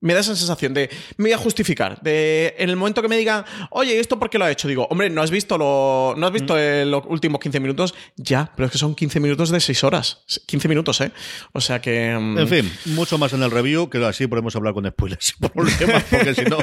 me 0.00 0.14
da 0.14 0.20
esa 0.20 0.36
sensación 0.36 0.74
de 0.74 0.90
me 1.16 1.24
voy 1.24 1.32
a 1.32 1.38
justificar 1.38 2.00
de 2.02 2.54
en 2.58 2.68
el 2.70 2.76
momento 2.76 3.00
que 3.00 3.08
me 3.08 3.16
digan 3.16 3.44
oye 3.70 3.98
esto 3.98 4.18
por 4.18 4.28
qué 4.28 4.38
lo 4.38 4.44
ha 4.44 4.50
hecho 4.50 4.68
digo 4.68 4.86
hombre 4.90 5.08
no 5.08 5.22
has 5.22 5.30
visto 5.30 5.56
lo 5.56 6.14
no 6.16 6.26
has 6.26 6.32
visto 6.32 6.54
mm. 6.54 6.90
los 6.90 7.04
últimos 7.06 7.40
15 7.40 7.60
minutos 7.60 7.94
ya 8.16 8.52
pero 8.56 8.66
es 8.66 8.72
que 8.72 8.78
son 8.78 8.94
15 8.94 9.20
minutos 9.20 9.50
de 9.50 9.60
6 9.60 9.84
horas 9.84 10.24
15 10.46 10.68
minutos 10.68 11.00
eh 11.00 11.12
o 11.52 11.60
sea 11.60 11.80
que 11.80 12.14
um... 12.16 12.38
en 12.38 12.48
fin 12.48 12.72
mucho 12.86 13.16
más 13.16 13.32
en 13.32 13.42
el 13.42 13.50
review 13.50 13.88
que 13.88 14.04
así 14.04 14.26
podemos 14.26 14.54
hablar 14.54 14.74
con 14.74 14.86
spoilers 14.86 15.34
problemas 15.54 16.04
porque 16.04 16.34
si 16.34 16.42
no 16.42 16.58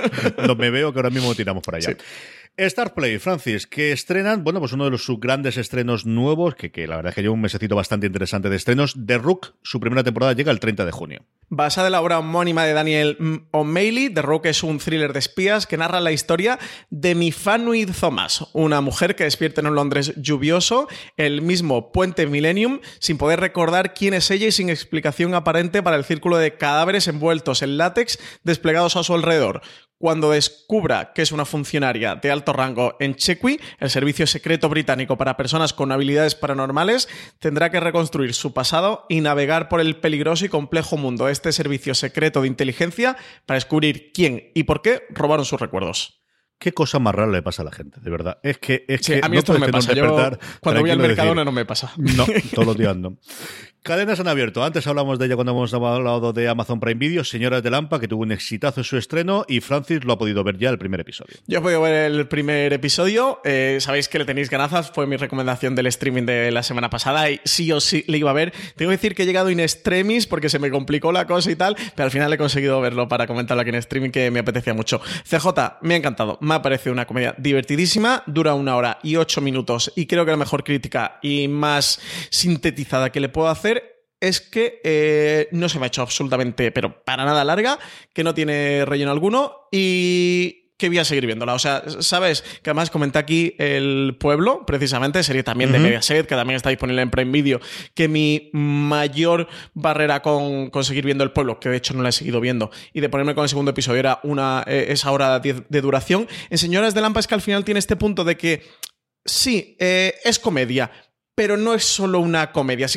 no 0.46 0.56
me 0.56 0.70
veo 0.70 0.94
que 0.94 1.00
ahora 1.00 1.10
mismo 1.10 1.34
tiramos 1.34 1.64
para 1.64 1.78
allá 1.78 1.90
sí. 1.90 1.96
Star 2.56 2.94
Play, 2.94 3.18
Francis, 3.18 3.66
que 3.66 3.92
estrenan, 3.92 4.44
bueno, 4.44 4.60
pues 4.60 4.74
uno 4.74 4.86
de 4.86 4.92
los 4.92 5.04
sus 5.04 5.20
grandes 5.20 5.58
estrenos 5.58 6.06
nuevos, 6.06 6.54
que, 6.54 6.72
que 6.72 6.86
la 6.86 6.98
verdad 6.98 7.10
es 7.10 7.16
que 7.16 7.24
lleva 7.24 7.34
un 7.34 7.42
mesecito 7.42 7.76
bastante 7.76 8.06
interesante 8.06 8.48
de 8.48 8.56
estrenos. 8.56 8.96
The 9.08 9.18
Rook, 9.18 9.56
su 9.64 9.80
primera 9.80 10.04
temporada 10.04 10.34
llega 10.34 10.52
el 10.52 10.60
30 10.60 10.86
de 10.86 10.92
junio. 10.92 11.26
Basada 11.50 11.88
en 11.88 11.94
la 11.94 12.02
obra 12.02 12.20
homónima 12.20 12.64
de 12.64 12.74
Daniel 12.74 13.48
O'Malley, 13.50 14.12
The 14.12 14.22
Rook 14.22 14.46
es 14.46 14.62
un 14.62 14.78
thriller 14.78 15.14
de 15.14 15.20
espías 15.20 15.66
que 15.66 15.78
narra 15.78 16.00
la 16.00 16.12
historia 16.12 16.60
de 16.92 17.16
Mifanuid 17.16 17.90
Thomas, 18.00 18.46
una 18.54 18.82
mujer 18.82 19.16
que 19.16 19.24
despierta 19.24 19.62
en 19.62 19.68
un 19.68 19.76
Londres 19.76 20.14
lluvioso, 20.18 20.88
el 21.18 21.42
mismo 21.42 21.92
puente 21.92 22.28
Millennium, 22.28 22.82
sin 23.00 23.18
poder 23.18 23.40
recordar 23.40 23.96
quién 23.96 24.14
es 24.14 24.30
ella 24.30 24.46
y 24.48 24.52
sin 24.52 24.70
explicación 24.70 25.34
aparente 25.34 25.82
para 25.82 25.98
el 25.98 26.06
círculo 26.06 26.38
de 26.38 26.56
cadáveres 26.56 27.08
envueltos 27.08 27.64
en 27.64 27.78
látex 27.78 28.20
desplegados 28.44 28.96
a 28.96 29.04
su 29.04 29.16
alrededor 29.16 29.64
cuando 30.04 30.32
descubra 30.32 31.14
que 31.14 31.22
es 31.22 31.32
una 31.32 31.46
funcionaria 31.46 32.16
de 32.16 32.30
alto 32.30 32.52
rango 32.52 32.98
en 33.00 33.16
Chequi, 33.16 33.58
el 33.80 33.90
servicio 33.90 34.28
secreto 34.28 34.68
británico 34.68 35.16
para 35.18 35.38
personas 35.38 35.72
con 35.72 35.94
habilidades 35.94 36.36
paranormales, 36.36 37.08
tendrá 37.40 37.70
que 37.70 37.80
reconstruir 37.80 38.34
su 38.34 38.54
pasado 38.54 39.06
y 39.08 39.22
navegar 39.22 39.70
por 39.70 39.80
el 39.80 39.96
peligroso 39.96 40.44
y 40.44 40.50
complejo 40.50 40.98
mundo 40.98 41.28
de 41.28 41.32
este 41.32 41.54
servicio 41.54 41.96
secreto 41.96 42.42
de 42.42 42.50
inteligencia 42.50 43.16
para 43.46 43.56
descubrir 43.56 44.12
quién 44.14 44.52
y 44.54 44.64
por 44.64 44.82
qué 44.82 45.04
robaron 45.10 45.46
sus 45.46 45.62
recuerdos 45.62 46.20
qué 46.60 46.72
cosa 46.74 46.98
más 46.98 47.14
rara 47.14 47.30
le 47.30 47.42
pasa 47.42 47.62
a 47.62 47.66
la 47.66 47.74
gente, 47.74 48.00
de 48.00 48.10
verdad. 48.10 48.40
Es 48.42 48.58
que, 48.58 48.86
es 48.88 49.02
sí, 49.02 49.14
que 49.14 49.20
a 49.22 49.28
mí 49.28 49.36
no 49.36 49.40
esto 49.40 49.54
no 49.54 49.60
me 49.60 49.70
pasa. 49.70 49.92
Yo, 49.94 50.16
cuando 50.62 50.80
voy 50.80 50.92
al 50.92 50.98
Mercadona 50.98 51.42
decir, 51.42 51.46
no 51.46 51.52
me 51.52 51.66
pasa. 51.66 51.92
No, 51.98 52.26
todos 52.56 52.66
los 52.66 52.78
días 52.78 52.96
no. 52.96 53.18
Cadenas 53.84 54.18
han 54.22 54.30
abierto. 54.30 54.64
Antes 54.64 54.88
hablamos 54.88 55.20
de 55.20 55.26
ella 55.26 55.36
cuando 55.36 55.52
hemos 55.52 55.74
hablado 55.74 56.32
de 56.32 56.48
Amazon 56.48 56.80
Prime 56.80 56.98
Video, 56.98 57.26
Señoras 57.26 57.62
de 57.62 57.70
Lampa, 57.70 58.00
que 58.00 58.08
tuvo 58.08 58.22
un 58.22 58.32
exitazo 58.32 58.80
en 58.80 58.86
su 58.86 58.96
estreno, 58.96 59.44
y 59.46 59.60
Francis 59.60 60.06
lo 60.06 60.14
ha 60.14 60.18
podido 60.18 60.42
ver 60.42 60.58
ya 60.58 60.70
el 60.70 60.78
primer 60.78 61.02
episodio. 61.02 61.36
Yo 61.48 61.60
he 61.60 61.62
podido 61.62 61.82
ver 61.82 62.10
el 62.10 62.26
primer 62.30 62.72
episodio. 62.72 63.42
Eh, 63.44 63.80
Sabéis 63.82 64.08
que 64.08 64.20
le 64.20 64.24
tenéis 64.24 64.50
ganazas. 64.50 64.90
Fue 64.90 65.06
mi 65.06 65.18
recomendación 65.18 65.76
del 65.76 65.88
streaming 65.88 66.24
de 66.24 66.50
la 66.52 66.64
semana 66.64 66.90
pasada 66.90 67.30
y 67.30 67.42
sí 67.44 67.74
o 67.74 67.82
sí 67.82 68.06
le 68.08 68.20
iba 68.20 68.30
a 68.30 68.34
ver. 68.34 68.54
Tengo 68.78 68.90
que 68.90 68.96
decir 68.96 69.16
que 69.16 69.24
he 69.24 69.26
llegado 69.26 69.50
in 69.50 69.60
extremis 69.60 70.28
porque 70.28 70.48
se 70.48 70.60
me 70.60 70.72
complicó 70.72 71.12
la 71.12 71.28
cosa 71.28 71.52
y 71.52 71.58
tal, 71.58 71.76
pero 71.94 72.06
al 72.06 72.12
final 72.12 72.32
he 72.32 72.38
conseguido 72.38 72.80
verlo 72.80 73.10
para 73.10 73.28
comentarlo 73.28 73.64
aquí 73.64 73.70
en 73.70 73.76
streaming 73.76 74.12
que 74.12 74.32
me 74.32 74.40
apetecía 74.40 74.74
mucho. 74.74 75.02
CJ, 75.30 75.80
me 75.82 75.96
ha 75.96 75.98
encantado. 75.98 76.38
Me 76.40 76.54
ha 76.54 76.62
parecido 76.62 76.94
una 76.94 77.06
comedia 77.06 77.36
divertidísima. 77.38 78.24
Dura 78.28 78.54
una 78.54 78.78
hora 78.78 79.00
y 79.04 79.18
ocho 79.18 79.42
minutos 79.42 79.92
y 79.98 80.06
creo 80.06 80.24
que 80.24 80.32
la 80.32 80.38
mejor 80.38 80.64
crítica 80.64 81.20
y 81.22 81.50
más 81.50 82.00
sintetizada 82.30 83.12
que 83.12 83.20
le 83.20 83.28
puedo 83.28 83.50
hacer 83.50 83.73
es 84.24 84.40
que 84.40 84.80
eh, 84.84 85.50
no 85.52 85.68
se 85.70 85.80
me 85.80 85.86
ha 85.86 85.88
hecho 85.88 86.02
absolutamente, 86.02 86.72
pero 86.72 87.04
para 87.04 87.26
nada 87.26 87.44
larga, 87.44 87.78
que 88.14 88.24
no 88.24 88.34
tiene 88.34 88.86
relleno 88.86 89.12
alguno 89.12 89.68
y 89.72 90.62
que 90.78 90.90
voy 90.90 90.98
a 90.98 91.06
seguir 91.06 91.26
viéndola. 91.26 91.54
O 91.54 91.60
sea, 91.60 91.84
sabes 92.00 92.42
que 92.42 92.70
además 92.70 92.90
comenté 92.90 93.20
aquí 93.20 93.56
El 93.60 94.18
Pueblo, 94.20 94.66
precisamente, 94.66 95.24
serie 95.24 95.44
también 95.44 95.72
de 95.72 95.78
Ujú. 95.78 95.88
Mediaset, 95.88 96.26
que 96.26 96.36
también 96.36 96.56
está 96.56 96.70
disponible 96.70 97.02
en 97.02 97.10
Prime 97.12 97.32
Video, 97.32 97.62
que 97.94 98.08
mi 98.08 98.50
mayor 98.54 99.48
barrera 99.74 100.22
con 100.22 100.70
conseguir 100.72 101.06
viendo 101.06 101.24
El 101.24 101.32
Pueblo, 101.32 101.60
que 101.60 101.70
de 101.70 101.78
hecho 101.78 101.94
no 101.94 102.02
la 102.02 102.10
he 102.10 102.12
seguido 102.14 102.42
viendo, 102.42 102.72
y 102.92 103.02
de 103.02 103.10
ponerme 103.10 103.36
con 103.36 103.44
el 103.44 103.50
segundo 103.50 103.72
episodio 103.72 104.00
era 104.00 104.20
una, 104.24 104.64
eh, 104.68 104.88
esa 104.90 105.12
hora 105.12 105.40
diez 105.40 105.64
de 105.70 105.82
duración. 105.82 106.28
En 106.50 106.58
Señoras 106.58 106.94
de 106.94 107.02
Lampa 107.02 107.20
es 107.20 107.28
que 107.28 107.36
al 107.36 107.42
final 107.42 107.64
tiene 107.64 107.80
este 107.80 107.96
punto 107.96 108.24
de 108.24 108.36
que 108.36 108.64
sí, 109.24 109.78
eh, 109.80 110.16
es 110.24 110.40
comedia, 110.40 110.92
pero 111.36 111.58
no 111.58 111.74
es 111.74 111.84
solo 111.84 112.20
una 112.20 112.52
comedia. 112.52 112.88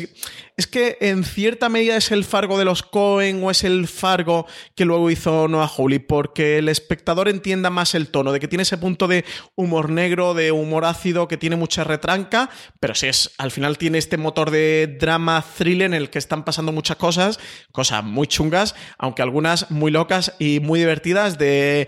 Es 0.57 0.67
que 0.67 0.97
en 1.01 1.23
cierta 1.23 1.69
medida 1.69 1.97
es 1.97 2.11
el 2.11 2.23
Fargo 2.23 2.57
de 2.57 2.65
los 2.65 2.83
Cohen 2.83 3.43
o 3.43 3.51
es 3.51 3.63
el 3.63 3.87
Fargo 3.87 4.45
que 4.75 4.85
luego 4.85 5.09
hizo 5.09 5.47
Noah 5.47 5.67
Hawley, 5.67 5.99
porque 5.99 6.57
el 6.57 6.69
espectador 6.69 7.29
entienda 7.29 7.69
más 7.69 7.95
el 7.95 8.09
tono, 8.09 8.31
de 8.31 8.39
que 8.39 8.47
tiene 8.47 8.63
ese 8.63 8.77
punto 8.77 9.07
de 9.07 9.25
humor 9.55 9.89
negro, 9.89 10.33
de 10.33 10.51
humor 10.51 10.85
ácido, 10.85 11.27
que 11.27 11.37
tiene 11.37 11.55
mucha 11.55 11.83
retranca, 11.83 12.49
pero 12.79 12.95
sí 12.95 13.07
es, 13.07 13.31
al 13.37 13.51
final 13.51 13.77
tiene 13.77 13.97
este 13.97 14.17
motor 14.17 14.51
de 14.51 14.97
drama 14.99 15.43
thriller 15.57 15.87
en 15.87 15.93
el 15.93 16.09
que 16.09 16.19
están 16.19 16.43
pasando 16.43 16.71
muchas 16.71 16.97
cosas, 16.97 17.39
cosas 17.71 18.03
muy 18.03 18.27
chungas, 18.27 18.75
aunque 18.97 19.21
algunas 19.21 19.71
muy 19.71 19.91
locas 19.91 20.33
y 20.39 20.59
muy 20.59 20.79
divertidas 20.79 21.37
de 21.37 21.87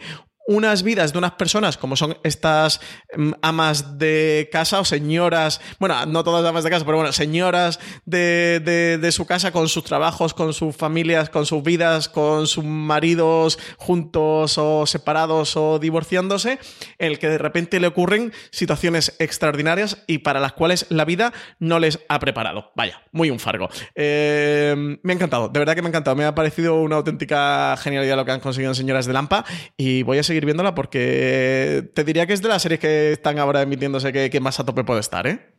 unas 0.50 0.82
vidas 0.82 1.14
de 1.14 1.20
unas 1.20 1.34
personas 1.34 1.78
como 1.78 1.96
son 1.96 2.18
estas 2.24 2.82
mm, 3.16 3.34
amas 3.44 4.00
de 4.00 4.50
casa 4.52 4.80
o 4.80 4.86
señoras, 4.86 5.62
bueno, 5.80 6.06
no 6.08 6.24
todas 6.24 6.44
amas 6.44 6.64
de 6.64 6.72
casa, 6.72 6.86
pero 6.86 6.98
bueno, 6.98 7.12
señoras 7.14 7.80
de, 8.06 8.60
de- 9.00 9.12
su 9.12 9.26
casa 9.26 9.52
con 9.52 9.68
sus 9.70 9.84
trabajos, 9.84 10.34
con 10.34 10.54
sus 10.54 10.76
familias, 10.76 11.30
con 11.30 11.46
sus 11.46 11.62
vidas, 11.64 12.10
con 12.10 12.48
sus 12.48 12.64
maridos 12.64 13.58
juntos 13.78 14.58
o 14.58 14.86
separados 14.86 15.56
o 15.56 15.78
divorciándose, 15.80 16.60
el 16.98 17.20
que 17.20 17.30
de 17.30 17.38
repente 17.38 17.80
le 17.80 17.88
ocurren 17.88 18.32
situaciones 18.52 19.16
extraordinarias 19.20 20.04
y 20.08 20.20
para 20.20 20.40
las 20.40 20.54
cuales 20.54 20.86
la 20.90 21.06
vida 21.06 21.32
no 21.60 21.80
les 21.80 22.00
ha 22.10 22.20
preparado. 22.20 22.72
Vaya, 22.76 23.02
muy 23.12 23.30
un 23.30 23.40
fargo. 23.40 23.70
Eh, 23.96 24.98
me 25.04 25.14
ha 25.14 25.16
encantado, 25.16 25.50
de 25.50 25.60
verdad 25.60 25.76
que 25.76 25.82
me 25.82 25.88
ha 25.88 25.90
encantado. 25.90 26.16
Me 26.16 26.26
ha 26.26 26.34
parecido 26.36 26.82
una 26.82 26.96
auténtica 26.96 27.76
genialidad 27.78 28.16
lo 28.16 28.26
que 28.26 28.32
han 28.32 28.40
conseguido 28.40 28.72
en 28.72 28.76
Señoras 28.76 29.06
de 29.06 29.14
Lampa 29.14 29.46
y 29.78 30.04
voy 30.04 30.18
a 30.20 30.24
seguir 30.24 30.39
viéndola 30.46 30.76
porque 30.76 31.90
te 31.94 32.04
diría 32.04 32.26
que 32.28 32.34
es 32.34 32.42
de 32.42 32.50
las 32.50 32.62
series 32.62 32.80
que 32.80 33.12
están 33.12 33.40
ahora 33.40 33.62
emitiéndose 33.62 34.12
que, 34.12 34.40
más 34.40 34.60
a 34.60 34.66
tope 34.66 34.84
puede 34.84 35.00
estar, 35.00 35.28
¿eh? 35.28 35.54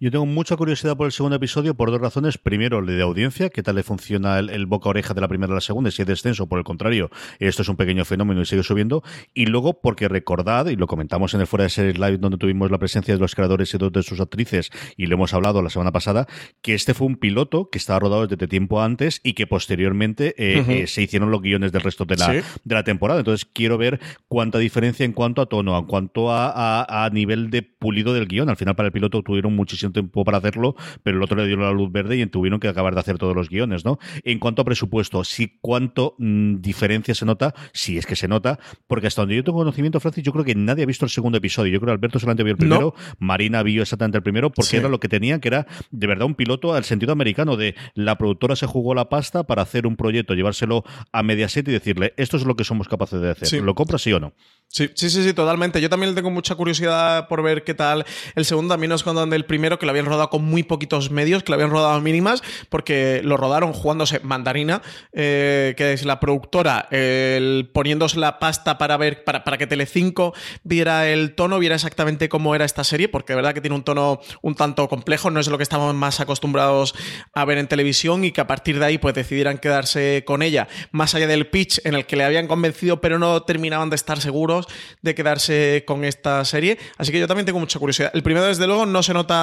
Yo 0.00 0.10
tengo 0.10 0.26
mucha 0.26 0.56
curiosidad 0.56 0.96
por 0.96 1.06
el 1.06 1.12
segundo 1.12 1.36
episodio 1.36 1.74
por 1.74 1.90
dos 1.90 2.00
razones. 2.00 2.38
Primero, 2.38 2.78
el 2.80 2.86
de 2.86 3.02
audiencia, 3.02 3.50
qué 3.50 3.62
tal 3.62 3.76
le 3.76 3.82
funciona 3.82 4.38
el, 4.38 4.50
el 4.50 4.66
boca-oreja 4.66 5.14
de 5.14 5.20
la 5.20 5.28
primera 5.28 5.52
a 5.52 5.54
la 5.54 5.60
segunda, 5.60 5.90
si 5.90 6.02
hay 6.02 6.06
descenso, 6.06 6.46
por 6.48 6.58
el 6.58 6.64
contrario, 6.64 7.10
esto 7.38 7.62
es 7.62 7.68
un 7.68 7.76
pequeño 7.76 8.04
fenómeno 8.04 8.40
y 8.42 8.46
sigue 8.46 8.62
subiendo. 8.62 9.02
Y 9.34 9.46
luego, 9.46 9.80
porque 9.80 10.08
recordad, 10.08 10.66
y 10.66 10.76
lo 10.76 10.86
comentamos 10.86 11.34
en 11.34 11.40
el 11.40 11.46
Fuera 11.46 11.64
de 11.64 11.70
Series 11.70 11.98
Live, 11.98 12.18
donde 12.18 12.38
tuvimos 12.38 12.70
la 12.70 12.78
presencia 12.78 13.14
de 13.14 13.20
los 13.20 13.34
creadores 13.34 13.72
y 13.74 13.78
dos 13.78 13.92
de 13.92 14.02
sus 14.02 14.20
actrices, 14.20 14.70
y 14.96 15.06
lo 15.06 15.14
hemos 15.14 15.32
hablado 15.34 15.62
la 15.62 15.70
semana 15.70 15.92
pasada, 15.92 16.26
que 16.62 16.74
este 16.74 16.94
fue 16.94 17.06
un 17.06 17.16
piloto 17.16 17.68
que 17.70 17.78
estaba 17.78 18.00
rodado 18.00 18.26
desde 18.26 18.48
tiempo 18.48 18.82
antes 18.82 19.20
y 19.22 19.34
que 19.34 19.46
posteriormente 19.46 20.34
eh, 20.36 20.64
eh, 20.68 20.86
se 20.86 21.02
hicieron 21.02 21.30
los 21.30 21.42
guiones 21.42 21.72
del 21.72 21.82
resto 21.82 22.04
de 22.04 22.16
la, 22.16 22.26
Sí. 22.26 22.40
de 22.64 22.74
la 22.74 22.82
temporada. 22.84 23.20
Entonces, 23.20 23.48
quiero 23.52 23.78
ver 23.78 24.00
cuánta 24.28 24.58
diferencia 24.58 25.04
en 25.06 25.12
cuanto 25.12 25.40
a 25.42 25.46
tono, 25.46 25.78
en 25.78 25.84
cuanto 25.86 26.30
a, 26.32 26.50
a- 26.50 27.04
a 27.04 27.10
nivel 27.10 27.50
de 27.50 27.62
pulido 27.62 28.12
del 28.14 28.26
guion. 28.26 28.48
Al 28.48 28.56
final, 28.56 28.74
para 28.76 28.86
el 28.88 28.92
piloto 28.92 29.22
tuvieron 29.22 29.54
muchísimo 29.60 29.92
tiempo 29.92 30.24
para 30.24 30.38
hacerlo, 30.38 30.74
pero 31.02 31.16
el 31.18 31.22
otro 31.22 31.36
le 31.36 31.46
dio 31.46 31.56
la 31.56 31.70
luz 31.70 31.92
verde 31.92 32.16
y 32.16 32.26
tuvieron 32.26 32.60
que 32.60 32.68
acabar 32.68 32.94
de 32.94 33.00
hacer 33.00 33.18
todos 33.18 33.34
los 33.36 33.48
guiones, 33.48 33.84
¿no? 33.84 33.98
En 34.24 34.38
cuanto 34.38 34.62
a 34.62 34.64
presupuesto, 34.64 35.22
sí, 35.24 35.58
cuánto 35.60 36.14
mm, 36.18 36.56
diferencia 36.60 37.14
se 37.14 37.24
nota, 37.24 37.54
si 37.72 37.98
es 37.98 38.06
que 38.06 38.16
se 38.16 38.28
nota, 38.28 38.58
porque 38.86 39.06
hasta 39.06 39.22
donde 39.22 39.36
yo 39.36 39.44
tengo 39.44 39.58
conocimiento, 39.58 40.00
Francis, 40.00 40.24
yo 40.24 40.32
creo 40.32 40.44
que 40.44 40.54
nadie 40.54 40.84
ha 40.84 40.86
visto 40.86 41.04
el 41.04 41.10
segundo 41.10 41.38
episodio. 41.38 41.72
Yo 41.72 41.80
creo 41.80 41.88
que 41.88 41.92
Alberto 41.98 42.18
solamente 42.18 42.42
vio 42.42 42.52
el 42.52 42.58
primero, 42.58 42.94
Marina 43.18 43.62
vio 43.62 43.82
exactamente 43.82 44.16
el 44.18 44.22
primero, 44.22 44.50
porque 44.50 44.70
Sí. 44.70 44.76
era 44.76 44.88
lo 44.88 44.98
que 45.00 45.08
tenían, 45.08 45.40
que 45.40 45.48
era 45.48 45.66
de 45.90 46.06
verdad 46.06 46.26
un 46.26 46.34
piloto 46.34 46.74
al 46.74 46.84
sentido 46.84 47.12
americano 47.12 47.56
de 47.56 47.74
la 47.94 48.16
productora 48.16 48.56
se 48.56 48.66
jugó 48.66 48.94
la 48.94 49.08
pasta 49.08 49.44
para 49.44 49.62
hacer 49.62 49.86
un 49.86 49.96
proyecto, 49.96 50.34
llevárselo 50.34 50.84
a 51.12 51.22
Mediaset 51.22 51.66
y 51.68 51.72
decirle, 51.72 52.14
esto 52.16 52.36
es 52.36 52.44
lo 52.44 52.56
que 52.56 52.64
somos 52.64 52.88
capaces 52.88 53.20
de 53.20 53.30
hacer. 53.30 53.48
Sí. 53.48 53.60
¿Lo 53.60 53.74
compras 53.74 54.02
sí 54.02 54.12
o 54.12 54.20
no? 54.20 54.32
Sí, 54.68 54.88
sí, 54.94 55.10
sí, 55.10 55.24
sí, 55.24 55.32
totalmente. 55.34 55.80
Yo 55.80 55.90
también 55.90 56.14
tengo 56.14 56.30
mucha 56.30 56.54
curiosidad 56.54 57.26
por 57.28 57.42
ver 57.42 57.64
qué 57.64 57.74
tal 57.74 58.04
el 58.36 58.44
segundo. 58.44 58.72
A 58.72 58.76
mí 58.76 58.86
nos 58.86 59.02
contaron 59.02 59.28
del 59.30 59.44
primero 59.50 59.80
que 59.80 59.84
lo 59.84 59.90
habían 59.90 60.06
rodado 60.06 60.30
con 60.30 60.44
muy 60.44 60.62
poquitos 60.62 61.10
medios, 61.10 61.42
que 61.42 61.50
lo 61.50 61.54
habían 61.54 61.70
rodado 61.70 62.00
mínimas, 62.00 62.40
porque 62.68 63.20
lo 63.24 63.36
rodaron 63.36 63.72
jugándose 63.72 64.20
Mandarina, 64.20 64.80
eh, 65.12 65.74
que 65.76 65.92
es 65.92 66.04
la 66.04 66.20
productora, 66.20 66.86
el, 66.92 67.68
poniéndose 67.74 68.20
la 68.20 68.38
pasta 68.38 68.78
para 68.78 68.96
ver, 68.96 69.24
para, 69.24 69.42
para 69.42 69.58
que 69.58 69.66
Telecinco 69.66 70.34
viera 70.62 71.08
el 71.08 71.34
tono, 71.34 71.58
viera 71.58 71.74
exactamente 71.74 72.28
cómo 72.28 72.54
era 72.54 72.64
esta 72.64 72.84
serie, 72.84 73.08
porque 73.08 73.32
de 73.32 73.38
verdad 73.38 73.52
que 73.52 73.60
tiene 73.60 73.74
un 73.74 73.82
tono 73.82 74.20
un 74.40 74.54
tanto 74.54 74.88
complejo, 74.88 75.32
no 75.32 75.40
es 75.40 75.48
lo 75.48 75.56
que 75.56 75.64
estamos 75.64 75.92
más 75.96 76.20
acostumbrados 76.20 76.94
a 77.34 77.44
ver 77.44 77.58
en 77.58 77.66
televisión 77.66 78.24
y 78.24 78.30
que 78.30 78.40
a 78.40 78.46
partir 78.46 78.78
de 78.78 78.84
ahí 78.84 78.98
pues 78.98 79.16
decidieran 79.16 79.58
quedarse 79.58 80.22
con 80.24 80.42
ella, 80.42 80.68
más 80.92 81.16
allá 81.16 81.26
del 81.26 81.48
pitch 81.48 81.80
en 81.84 81.96
el 81.96 82.06
que 82.06 82.14
le 82.14 82.22
habían 82.22 82.46
convencido 82.46 83.00
pero 83.00 83.18
no 83.18 83.42
terminaban 83.42 83.90
de 83.90 83.96
estar 83.96 84.20
seguros 84.20 84.68
de 85.02 85.16
quedarse 85.16 85.82
con 85.88 86.04
esta 86.04 86.44
serie. 86.44 86.78
Así 86.98 87.10
que 87.10 87.18
yo 87.18 87.26
también 87.26 87.46
tengo 87.46 87.58
mucha 87.58 87.80
curiosidad. 87.80 88.12
El 88.14 88.22
primero, 88.22 88.46
desde 88.46 88.68
luego, 88.68 88.86
no 88.86 89.02
se 89.02 89.12
nota 89.12 89.39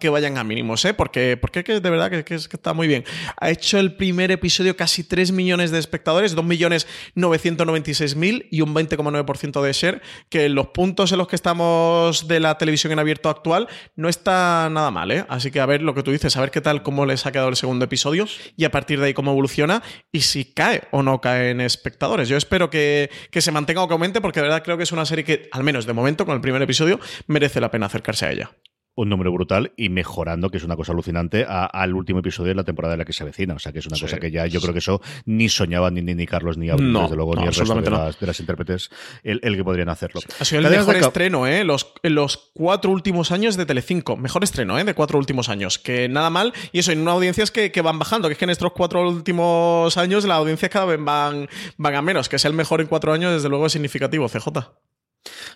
que 0.00 0.08
vayan 0.08 0.38
a 0.38 0.44
mínimos, 0.44 0.84
¿eh? 0.84 0.94
Porque, 0.94 1.36
porque 1.36 1.64
que 1.64 1.80
de 1.80 1.90
verdad 1.90 2.10
que, 2.10 2.24
que 2.24 2.34
es- 2.34 2.48
que 2.48 2.56
está 2.56 2.72
muy 2.74 2.86
bien. 2.88 3.04
Ha 3.40 3.50
hecho 3.50 3.78
el 3.78 3.94
primer 3.96 4.30
episodio 4.30 4.76
casi 4.76 5.04
3 5.04 5.32
millones 5.32 5.70
de 5.70 5.78
espectadores, 5.78 6.34
2 6.34 6.44
millones 6.44 6.86
996 7.14 8.16
mil 8.16 8.46
y 8.50 8.60
un 8.60 8.74
20,9% 8.74 9.62
de 9.62 9.72
share, 9.72 10.02
que 10.28 10.48
los 10.48 10.68
puntos 10.68 11.12
en 11.12 11.18
los 11.18 11.28
que 11.28 11.36
estamos 11.36 12.28
de 12.28 12.40
la 12.40 12.56
televisión 12.58 12.92
en 12.92 12.98
abierto 12.98 13.28
actual 13.28 13.68
no 13.96 14.08
está 14.08 14.68
nada 14.70 14.90
mal, 14.90 15.10
¿eh? 15.10 15.24
Así 15.28 15.50
que 15.50 15.60
a 15.60 15.66
ver 15.66 15.82
lo 15.82 15.94
que 15.94 16.02
tú 16.02 16.10
dices, 16.12 16.36
a 16.36 16.40
ver 16.40 16.50
qué 16.50 16.60
tal, 16.60 16.82
cómo 16.82 17.06
les 17.06 17.26
ha 17.26 17.32
quedado 17.32 17.48
el 17.48 17.56
segundo 17.56 17.84
episodio 17.84 18.26
y 18.56 18.64
a 18.64 18.70
partir 18.70 19.00
de 19.00 19.06
ahí 19.06 19.14
cómo 19.14 19.30
evoluciona 19.32 19.82
y 20.12 20.20
si 20.22 20.44
cae 20.44 20.82
o 20.90 21.02
no 21.02 21.20
cae 21.20 21.50
en 21.50 21.60
espectadores. 21.60 22.28
Yo 22.28 22.36
espero 22.36 22.70
que, 22.70 23.10
que 23.30 23.40
se 23.40 23.52
mantenga 23.52 23.82
o 23.82 23.88
que 23.88 23.92
aumente 23.94 24.20
porque 24.20 24.40
de 24.40 24.44
verdad 24.48 24.62
creo 24.62 24.76
que 24.76 24.82
es 24.84 24.92
una 24.92 25.06
serie 25.06 25.24
que, 25.24 25.48
al 25.52 25.64
menos 25.64 25.86
de 25.86 25.92
momento, 25.92 26.24
con 26.26 26.34
el 26.34 26.40
primer 26.40 26.62
episodio, 26.62 27.00
merece 27.26 27.60
la 27.60 27.70
pena 27.70 27.86
acercarse 27.86 28.26
a 28.26 28.32
ella. 28.32 28.50
Un 28.96 29.08
número 29.08 29.32
brutal 29.32 29.72
y 29.76 29.88
mejorando, 29.88 30.50
que 30.50 30.58
es 30.58 30.64
una 30.64 30.76
cosa 30.76 30.92
alucinante, 30.92 31.44
al 31.48 31.94
último 31.94 32.20
episodio 32.20 32.50
de 32.50 32.54
la 32.54 32.64
temporada 32.64 32.94
en 32.94 32.98
la 32.98 33.04
que 33.04 33.12
se 33.12 33.22
avecina. 33.22 33.54
O 33.54 33.58
sea, 33.58 33.72
que 33.72 33.80
es 33.80 33.86
una 33.86 33.96
Sí. 33.96 34.02
cosa 34.02 34.18
que 34.18 34.30
ya 34.30 34.46
yo 34.46 34.60
creo 34.60 34.72
que 34.72 34.78
eso 34.78 35.00
ni 35.26 35.48
soñaban 35.48 35.94
ni, 35.94 36.02
ni, 36.02 36.14
ni 36.14 36.26
Carlos 36.26 36.56
ni 36.58 36.70
Abril, 36.70 36.92
No, 36.92 37.02
desde 37.02 37.16
luego, 37.16 37.34
no, 37.34 37.42
ni 37.42 37.48
el 37.48 37.54
resto 37.54 37.74
de 37.80 37.90
las, 37.90 38.18
de 38.20 38.26
las 38.26 38.40
intérpretes, 38.40 38.90
el, 39.22 39.40
el 39.42 39.56
que 39.56 39.64
podrían 39.64 39.88
hacerlo. 39.88 40.20
Ha 40.38 40.44
sido 40.44 40.60
el 40.60 40.64
Cadenas 40.66 40.86
mejor 40.86 41.00
de 41.00 41.06
estreno, 41.08 41.46
¿eh? 41.46 41.64
Los, 41.64 41.92
los 42.02 42.50
cuatro 42.54 42.90
últimos 42.92 43.32
años 43.32 43.56
de 43.56 43.66
Telecinco. 43.66 44.16
Mejor 44.16 44.44
estreno, 44.44 44.78
¿eh? 44.78 44.84
De 44.84 44.94
cuatro 44.94 45.18
últimos 45.18 45.48
años. 45.48 45.78
Que 45.78 46.08
nada 46.08 46.30
mal. 46.30 46.52
Y 46.72 46.78
eso, 46.78 46.92
en 46.92 47.00
una 47.00 47.12
audiencias 47.12 47.50
que, 47.50 47.72
que 47.72 47.82
van 47.82 47.98
bajando. 47.98 48.28
Que 48.28 48.32
es 48.32 48.38
que 48.38 48.44
en 48.44 48.50
estos 48.50 48.72
cuatro 48.72 49.08
últimos 49.08 49.96
años 49.96 50.24
las 50.24 50.38
audiencias 50.38 50.70
cada 50.70 50.84
vez 50.86 50.98
van, 51.02 51.48
van 51.76 51.94
a 51.94 52.02
menos. 52.02 52.28
Que 52.28 52.38
sea 52.38 52.48
el 52.50 52.56
mejor 52.56 52.80
en 52.80 52.86
cuatro 52.86 53.12
años, 53.12 53.32
desde 53.32 53.48
luego 53.48 53.66
es 53.66 53.72
significativo, 53.72 54.28
CJ. 54.28 54.50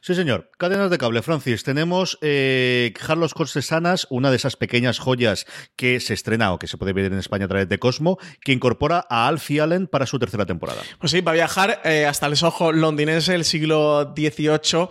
Sí, 0.01 0.15
señor. 0.15 0.51
Cadenas 0.59 0.91
de 0.91 0.99
cable, 0.99 1.23
Francis. 1.23 1.63
Tenemos 1.63 2.19
eh, 2.23 2.93
Carlos 3.07 3.35
Cortesanas, 3.35 4.07
una 4.11 4.31
de 4.31 4.37
esas 4.37 4.57
pequeñas 4.57 4.99
joyas 4.99 5.47
que 5.77 6.01
se 6.01 6.15
estrena 6.15 6.53
o 6.53 6.59
que 6.59 6.67
se 6.67 6.79
puede 6.79 6.93
ver 6.93 7.07
en 7.07 7.19
España 7.19 7.45
a 7.45 7.49
través 7.49 7.69
de 7.69 7.79
Cosmo, 7.79 8.19
que 8.41 8.53
incorpora 8.53 9.07
a 9.09 9.29
Alfie 9.29 9.61
Allen 9.61 9.87
para 9.87 10.07
su 10.07 10.19
tercera 10.19 10.47
temporada. 10.47 10.83
Pues 10.99 11.13
sí, 11.13 11.21
va 11.21 11.33
a 11.33 11.35
viajar 11.35 11.81
eh, 11.85 12.07
hasta 12.07 12.27
el 12.27 12.37
Soho 12.37 12.73
londinense 12.73 13.33
del 13.33 13.45
siglo 13.45 14.15
XVIII. 14.17 14.89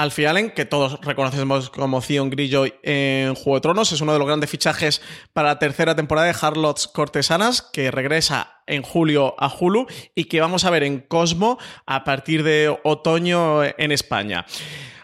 Alfie 0.00 0.26
Allen, 0.26 0.50
que 0.50 0.64
todos 0.64 0.98
reconocemos 1.02 1.68
como 1.68 2.00
Theon 2.00 2.30
Greyjoy 2.30 2.72
en 2.82 3.34
Juego 3.34 3.56
de 3.56 3.60
Tronos, 3.60 3.92
es 3.92 4.00
uno 4.00 4.14
de 4.14 4.18
los 4.18 4.26
grandes 4.26 4.48
fichajes 4.48 5.02
para 5.34 5.48
la 5.48 5.58
tercera 5.58 5.94
temporada 5.94 6.26
de 6.26 6.34
Harlots 6.40 6.88
Cortesanas, 6.88 7.60
que 7.60 7.90
regresa 7.90 8.62
en 8.66 8.80
julio 8.80 9.34
a 9.38 9.54
Hulu 9.54 9.86
y 10.14 10.24
que 10.24 10.40
vamos 10.40 10.64
a 10.64 10.70
ver 10.70 10.84
en 10.84 11.00
Cosmo 11.00 11.58
a 11.84 12.02
partir 12.04 12.44
de 12.44 12.74
otoño 12.82 13.62
en 13.62 13.92
España. 13.92 14.46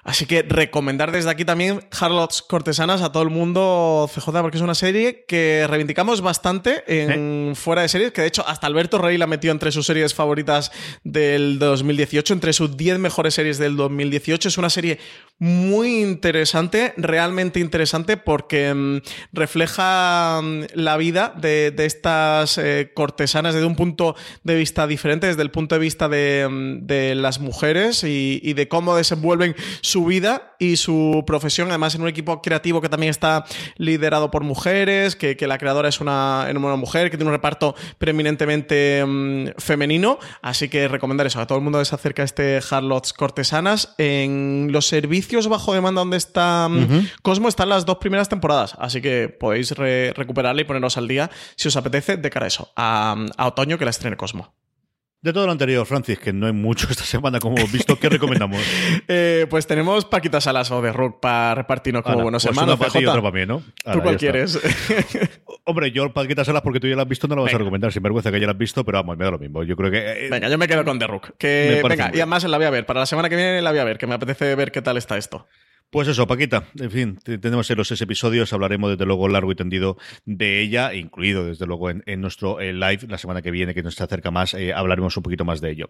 Así 0.07 0.25
que 0.25 0.43
recomendar 0.43 1.11
desde 1.11 1.31
aquí 1.31 1.45
también 1.45 1.81
Harlots 1.91 2.41
Cortesanas 2.41 3.03
a 3.03 3.11
todo 3.11 3.25
el 3.25 3.31
mundo 3.31 4.09
CJ, 4.15 4.31
porque 4.41 4.57
es 4.57 4.63
una 4.63 4.77
serie 4.77 5.25
que 5.27 5.67
reivindicamos 5.69 6.21
bastante 6.21 6.85
en 6.87 7.57
fuera 7.57 7.83
de 7.83 7.89
series, 7.89 8.13
que 8.13 8.21
de 8.21 8.29
hecho 8.29 8.47
hasta 8.47 8.69
Alberto 8.69 8.99
Rey 8.99 9.19
la 9.19 9.27
metió 9.27 9.51
entre 9.51 9.73
sus 9.73 9.85
series 9.85 10.15
favoritas 10.15 10.71
del 11.03 11.59
2018, 11.59 12.35
entre 12.35 12.53
sus 12.53 12.77
10 12.77 13.01
mejores 13.01 13.35
series 13.35 13.59
del 13.59 13.77
2018. 13.77 14.49
Es 14.49 14.59
una 14.59 14.71
serie 14.71 15.01
muy 15.39 16.01
interesante, 16.03 16.95
realmente 16.97 17.59
interesante, 17.59 18.17
porque 18.17 18.73
mm, 18.73 18.99
refleja 19.33 20.41
mm, 20.41 20.67
la 20.75 20.97
vida 20.99 21.35
de, 21.37 21.73
de 21.73 21.85
estas 21.85 22.59
eh, 22.59 22.93
cortesanas 22.95 23.55
desde 23.55 23.67
un 23.67 23.75
punto 23.75 24.15
de 24.45 24.55
vista 24.55 24.87
diferente, 24.87 25.27
desde 25.27 25.43
el 25.43 25.51
punto 25.51 25.75
de 25.75 25.81
vista 25.81 26.09
de, 26.09 26.47
mm, 26.49 26.87
de 26.87 27.17
las 27.17 27.41
mujeres 27.41 28.05
y, 28.05 28.41
y 28.41 28.53
de 28.53 28.69
cómo 28.69 28.95
desenvuelven 28.95 29.57
su 29.81 29.96
vida 30.05 30.55
y 30.59 30.77
su 30.77 31.25
profesión, 31.27 31.69
además 31.69 31.95
en 31.95 32.03
un 32.03 32.09
equipo 32.09 32.43
creativo 32.43 32.81
que 32.81 32.89
también 32.89 33.11
está 33.11 33.45
liderado 33.77 34.31
por 34.31 34.43
mujeres, 34.45 35.17
que, 35.17 35.37
que 35.37 35.47
la 35.47 35.59
creadora 35.59 35.89
es 35.89 36.01
una, 36.01 36.47
es 36.49 36.55
una 36.55 36.77
mujer, 36.77 37.11
que 37.11 37.17
tiene 37.17 37.29
un 37.31 37.35
reparto 37.35 37.75
preeminentemente 37.99 39.05
mm, 39.07 39.47
femenino, 39.59 40.19
así 40.43 40.69
que 40.69 40.89
recomendar 40.89 41.27
eso 41.27 41.41
a 41.41 41.47
todo 41.47 41.59
el 41.59 41.65
mundo 41.65 41.79
que 41.79 41.85
se 41.85 41.95
acerca 41.95 42.23
a 42.23 42.25
este 42.25 42.61
Harlots 42.71 43.13
Cortesanas. 43.13 43.95
En 43.99 44.69
los 44.73 44.87
servicios 44.87 45.49
bajo 45.49 45.75
demanda 45.75 46.01
donde 46.01 46.17
está 46.17 46.69
mm, 46.69 47.09
Cosmo 47.23 47.49
están 47.49 47.69
las 47.69 47.87
dos 47.87 47.99
primeras 47.99 48.29
temporadas, 48.29 48.75
así 48.79 49.01
que 49.01 49.29
podéis 49.29 49.71
re- 49.73 50.13
recuperarla 50.15 50.61
y 50.63 50.65
poneros 50.65 50.97
al 50.97 51.09
día 51.09 51.31
si 51.57 51.69
os 51.69 51.77
apetece 51.77 52.17
de 52.17 52.31
cara 52.31 52.47
a 52.47 52.49
eso, 52.49 52.73
a, 52.77 53.17
a 53.37 53.47
otoño 53.47 53.79
que 53.79 53.85
la 53.85 53.91
estrene 53.91 54.17
Cosmo. 54.17 54.55
De 55.23 55.33
todo 55.33 55.47
lo 55.47 55.53
anterior, 55.53 55.85
Francis, 55.87 56.19
que 56.19 56.33
no 56.33 56.47
hay 56.47 56.53
mucho 56.53 56.87
esta 56.91 57.03
semana, 57.03 57.41
como 57.41 57.57
hemos 57.57 57.73
visto, 57.73 57.99
¿qué 57.99 58.09
recomendamos? 58.09 58.61
Eh, 59.09 59.47
pues 59.49 59.67
tenemos 59.67 60.05
Paquita 60.05 60.41
Salas 60.41 60.71
o 60.71 60.83
de 60.83 60.93
Rook 60.93 61.21
para 61.21 61.55
repartirnos 61.55 62.03
como 62.03 62.15
Ala, 62.17 62.23
buenos 62.25 62.43
pues 62.45 62.57
hermanos. 62.57 62.75
una 62.75 62.79
para 62.79 62.91
ti 62.93 62.99
y 63.05 63.07
otra 63.07 63.23
para 63.23 63.35
mí, 63.35 63.47
¿no? 63.47 63.63
¿Tú 63.93 64.01
cuál 64.03 64.17
quieres? 64.17 64.59
Hombre, 65.65 65.91
yo 65.93 66.13
Paquita 66.13 66.45
Salas, 66.45 66.63
porque 66.63 66.81
tú 66.81 66.87
ya 66.89 66.97
la 66.97 67.03
has 67.03 67.09
visto, 67.09 67.27
no 67.29 67.35
la 67.37 67.43
vas 67.43 67.55
a 67.55 67.59
recomendar, 67.59 67.93
sin 67.93 68.03
vergüenza 68.03 68.31
que 68.31 68.41
ya 68.41 68.47
la 68.47 68.53
has 68.53 68.59
visto, 68.59 68.85
pero 68.85 68.99
vamos, 68.99 69.17
me 69.17 69.25
da 69.25 69.31
lo 69.31 69.39
mismo. 69.39 69.63
Yo 69.63 69.77
creo 69.77 69.91
que... 69.91 70.27
eh, 70.27 70.29
Venga, 70.31 70.49
yo 70.49 70.59
me 70.59 70.69
quedo 70.69 70.85
con 70.85 70.99
The 70.99 71.07
Rook. 71.07 71.35
Que, 71.39 71.83
venga, 71.87 72.11
y 72.13 72.17
además 72.19 72.45
la 72.45 72.57
voy 72.57 72.67
a 72.67 72.71
ver. 72.71 72.87
Para 72.87 73.01
la 73.01 73.07
semana 73.07 73.29
que 73.29 73.37
viene 73.37 73.63
la 73.63 73.71
voy 73.71 73.81
a 73.81 73.85
ver, 73.85 73.99
que 73.99 74.07
me 74.07 74.15
apetece 74.15 74.55
ver 74.55 74.71
qué 74.73 74.83
tal 74.83 74.97
está 74.97 75.17
esto. 75.17 75.47
Pues 75.89 76.09
eso, 76.09 76.27
Paquita, 76.27 76.65
en 76.79 76.91
fin, 76.91 77.19
te- 77.23 77.39
tenemos 77.39 77.71
en 77.71 77.79
los 77.79 77.87
seis 77.89 78.01
episodios, 78.03 78.53
hablaremos 78.53 78.91
desde 78.91 79.07
luego 79.07 79.29
largo 79.29 79.53
y 79.53 79.55
tendido 79.55 79.97
de 80.25 80.61
ella, 80.61 80.93
incluido 80.93 81.47
desde 81.47 81.65
luego 81.65 81.91
en, 81.91 82.03
en 82.07 82.21
nuestro 82.21 82.61
eh, 82.61 82.73
live 82.73 83.07
la 83.09 83.19
semana 83.19 83.41
que 83.41 83.53
viene, 83.53 83.73
que 83.73 83.85
nos 83.85 83.99
acerca 84.01 84.33
más, 84.33 84.53
eh, 84.55 84.75
hablaremos 84.75 85.17
un 85.17 85.23
poquito 85.23 85.45
más 85.45 85.61
de 85.61 85.71
ello. 85.71 85.89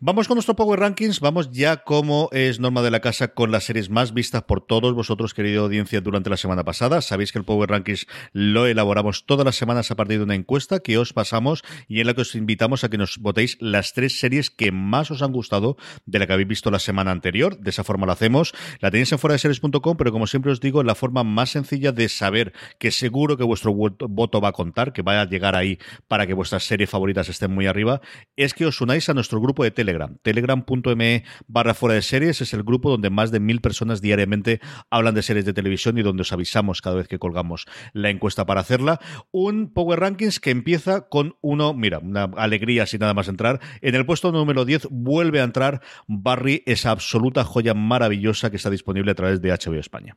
Vamos 0.00 0.26
con 0.26 0.34
nuestro 0.34 0.56
Power 0.56 0.80
Rankings, 0.80 1.20
vamos 1.20 1.50
ya 1.52 1.78
como 1.78 2.28
es 2.32 2.58
norma 2.58 2.82
de 2.82 2.90
la 2.90 2.98
casa 3.00 3.28
con 3.28 3.52
las 3.52 3.62
series 3.64 3.90
más 3.90 4.12
vistas 4.12 4.42
por 4.42 4.60
todos 4.66 4.92
vosotros, 4.92 5.34
querida 5.34 5.60
audiencia, 5.60 6.00
durante 6.00 6.30
la 6.30 6.36
semana 6.36 6.64
pasada. 6.64 7.00
Sabéis 7.00 7.30
que 7.30 7.38
el 7.38 7.44
Power 7.44 7.70
Rankings 7.70 8.06
lo 8.32 8.66
elaboramos 8.66 9.24
todas 9.24 9.46
las 9.46 9.54
semanas 9.56 9.90
a 9.92 9.96
partir 9.96 10.18
de 10.18 10.24
una 10.24 10.34
encuesta 10.34 10.80
que 10.80 10.98
os 10.98 11.12
pasamos 11.12 11.62
y 11.86 12.00
en 12.00 12.08
la 12.08 12.14
que 12.14 12.22
os 12.22 12.34
invitamos 12.34 12.82
a 12.82 12.90
que 12.90 12.98
nos 12.98 13.18
votéis 13.18 13.56
las 13.60 13.92
tres 13.94 14.18
series 14.18 14.50
que 14.50 14.72
más 14.72 15.12
os 15.12 15.22
han 15.22 15.32
gustado 15.32 15.76
de 16.06 16.18
la 16.18 16.26
que 16.26 16.32
habéis 16.32 16.48
visto 16.48 16.70
la 16.72 16.80
semana 16.80 17.12
anterior. 17.12 17.56
De 17.60 17.70
esa 17.70 17.84
forma 17.84 18.04
lo 18.04 18.12
hacemos. 18.12 18.52
La 18.80 18.90
tenéis 18.90 19.12
en 19.12 19.18
de 19.32 19.38
series.com, 19.38 19.96
pero 19.96 20.12
como 20.12 20.26
siempre 20.26 20.52
os 20.52 20.60
digo, 20.60 20.82
la 20.82 20.94
forma 20.94 21.24
más 21.24 21.50
sencilla 21.50 21.92
de 21.92 22.08
saber 22.08 22.52
que 22.78 22.90
seguro 22.90 23.36
que 23.36 23.44
vuestro 23.44 23.72
voto 23.74 24.40
va 24.40 24.48
a 24.48 24.52
contar, 24.52 24.92
que 24.92 25.02
va 25.02 25.20
a 25.20 25.24
llegar 25.24 25.56
ahí 25.56 25.78
para 26.06 26.26
que 26.26 26.34
vuestras 26.34 26.64
series 26.64 26.90
favoritas 26.90 27.28
estén 27.28 27.52
muy 27.52 27.66
arriba, 27.66 28.00
es 28.36 28.54
que 28.54 28.66
os 28.66 28.80
unáis 28.80 29.08
a 29.08 29.14
nuestro 29.14 29.40
grupo 29.40 29.64
de 29.64 29.70
Telegram. 29.70 30.16
Telegram.me 30.22 31.24
barra 31.46 31.74
fuera 31.74 31.94
de 31.94 32.02
series 32.02 32.40
es 32.40 32.54
el 32.54 32.62
grupo 32.62 32.90
donde 32.90 33.10
más 33.10 33.30
de 33.30 33.40
mil 33.40 33.60
personas 33.60 34.00
diariamente 34.00 34.60
hablan 34.90 35.14
de 35.14 35.22
series 35.22 35.44
de 35.44 35.52
televisión 35.52 35.98
y 35.98 36.02
donde 36.02 36.22
os 36.22 36.32
avisamos 36.32 36.82
cada 36.82 36.96
vez 36.96 37.08
que 37.08 37.18
colgamos 37.18 37.66
la 37.92 38.10
encuesta 38.10 38.46
para 38.46 38.60
hacerla. 38.60 39.00
Un 39.30 39.72
Power 39.72 40.00
Rankings 40.00 40.40
que 40.40 40.50
empieza 40.50 41.08
con 41.08 41.36
uno, 41.40 41.74
mira, 41.74 41.98
una 41.98 42.24
alegría 42.36 42.86
sin 42.86 43.00
nada 43.00 43.14
más 43.14 43.28
entrar. 43.28 43.60
En 43.80 43.94
el 43.94 44.06
puesto 44.06 44.32
número 44.32 44.64
10 44.64 44.88
vuelve 44.90 45.40
a 45.40 45.44
entrar 45.44 45.82
Barry, 46.06 46.62
esa 46.66 46.90
absoluta 46.90 47.44
joya 47.44 47.74
maravillosa 47.74 48.50
que 48.50 48.56
está 48.56 48.70
disponible 48.70 49.14
través 49.18 49.42
de 49.42 49.50
HBO 49.50 49.78
España. 49.78 50.16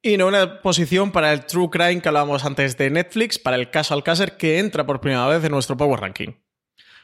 Y 0.00 0.16
no 0.16 0.28
una 0.28 0.62
posición 0.62 1.10
para 1.10 1.32
el 1.32 1.44
True 1.44 1.70
Crime 1.70 2.00
que 2.00 2.08
hablábamos 2.08 2.44
antes 2.44 2.78
de 2.78 2.88
Netflix, 2.88 3.38
para 3.38 3.56
el 3.56 3.70
caso 3.70 3.94
Alcácer, 3.94 4.36
que 4.36 4.60
entra 4.60 4.86
por 4.86 5.00
primera 5.00 5.26
vez 5.26 5.42
en 5.44 5.50
nuestro 5.50 5.76
Power 5.76 6.00
Ranking. 6.00 6.34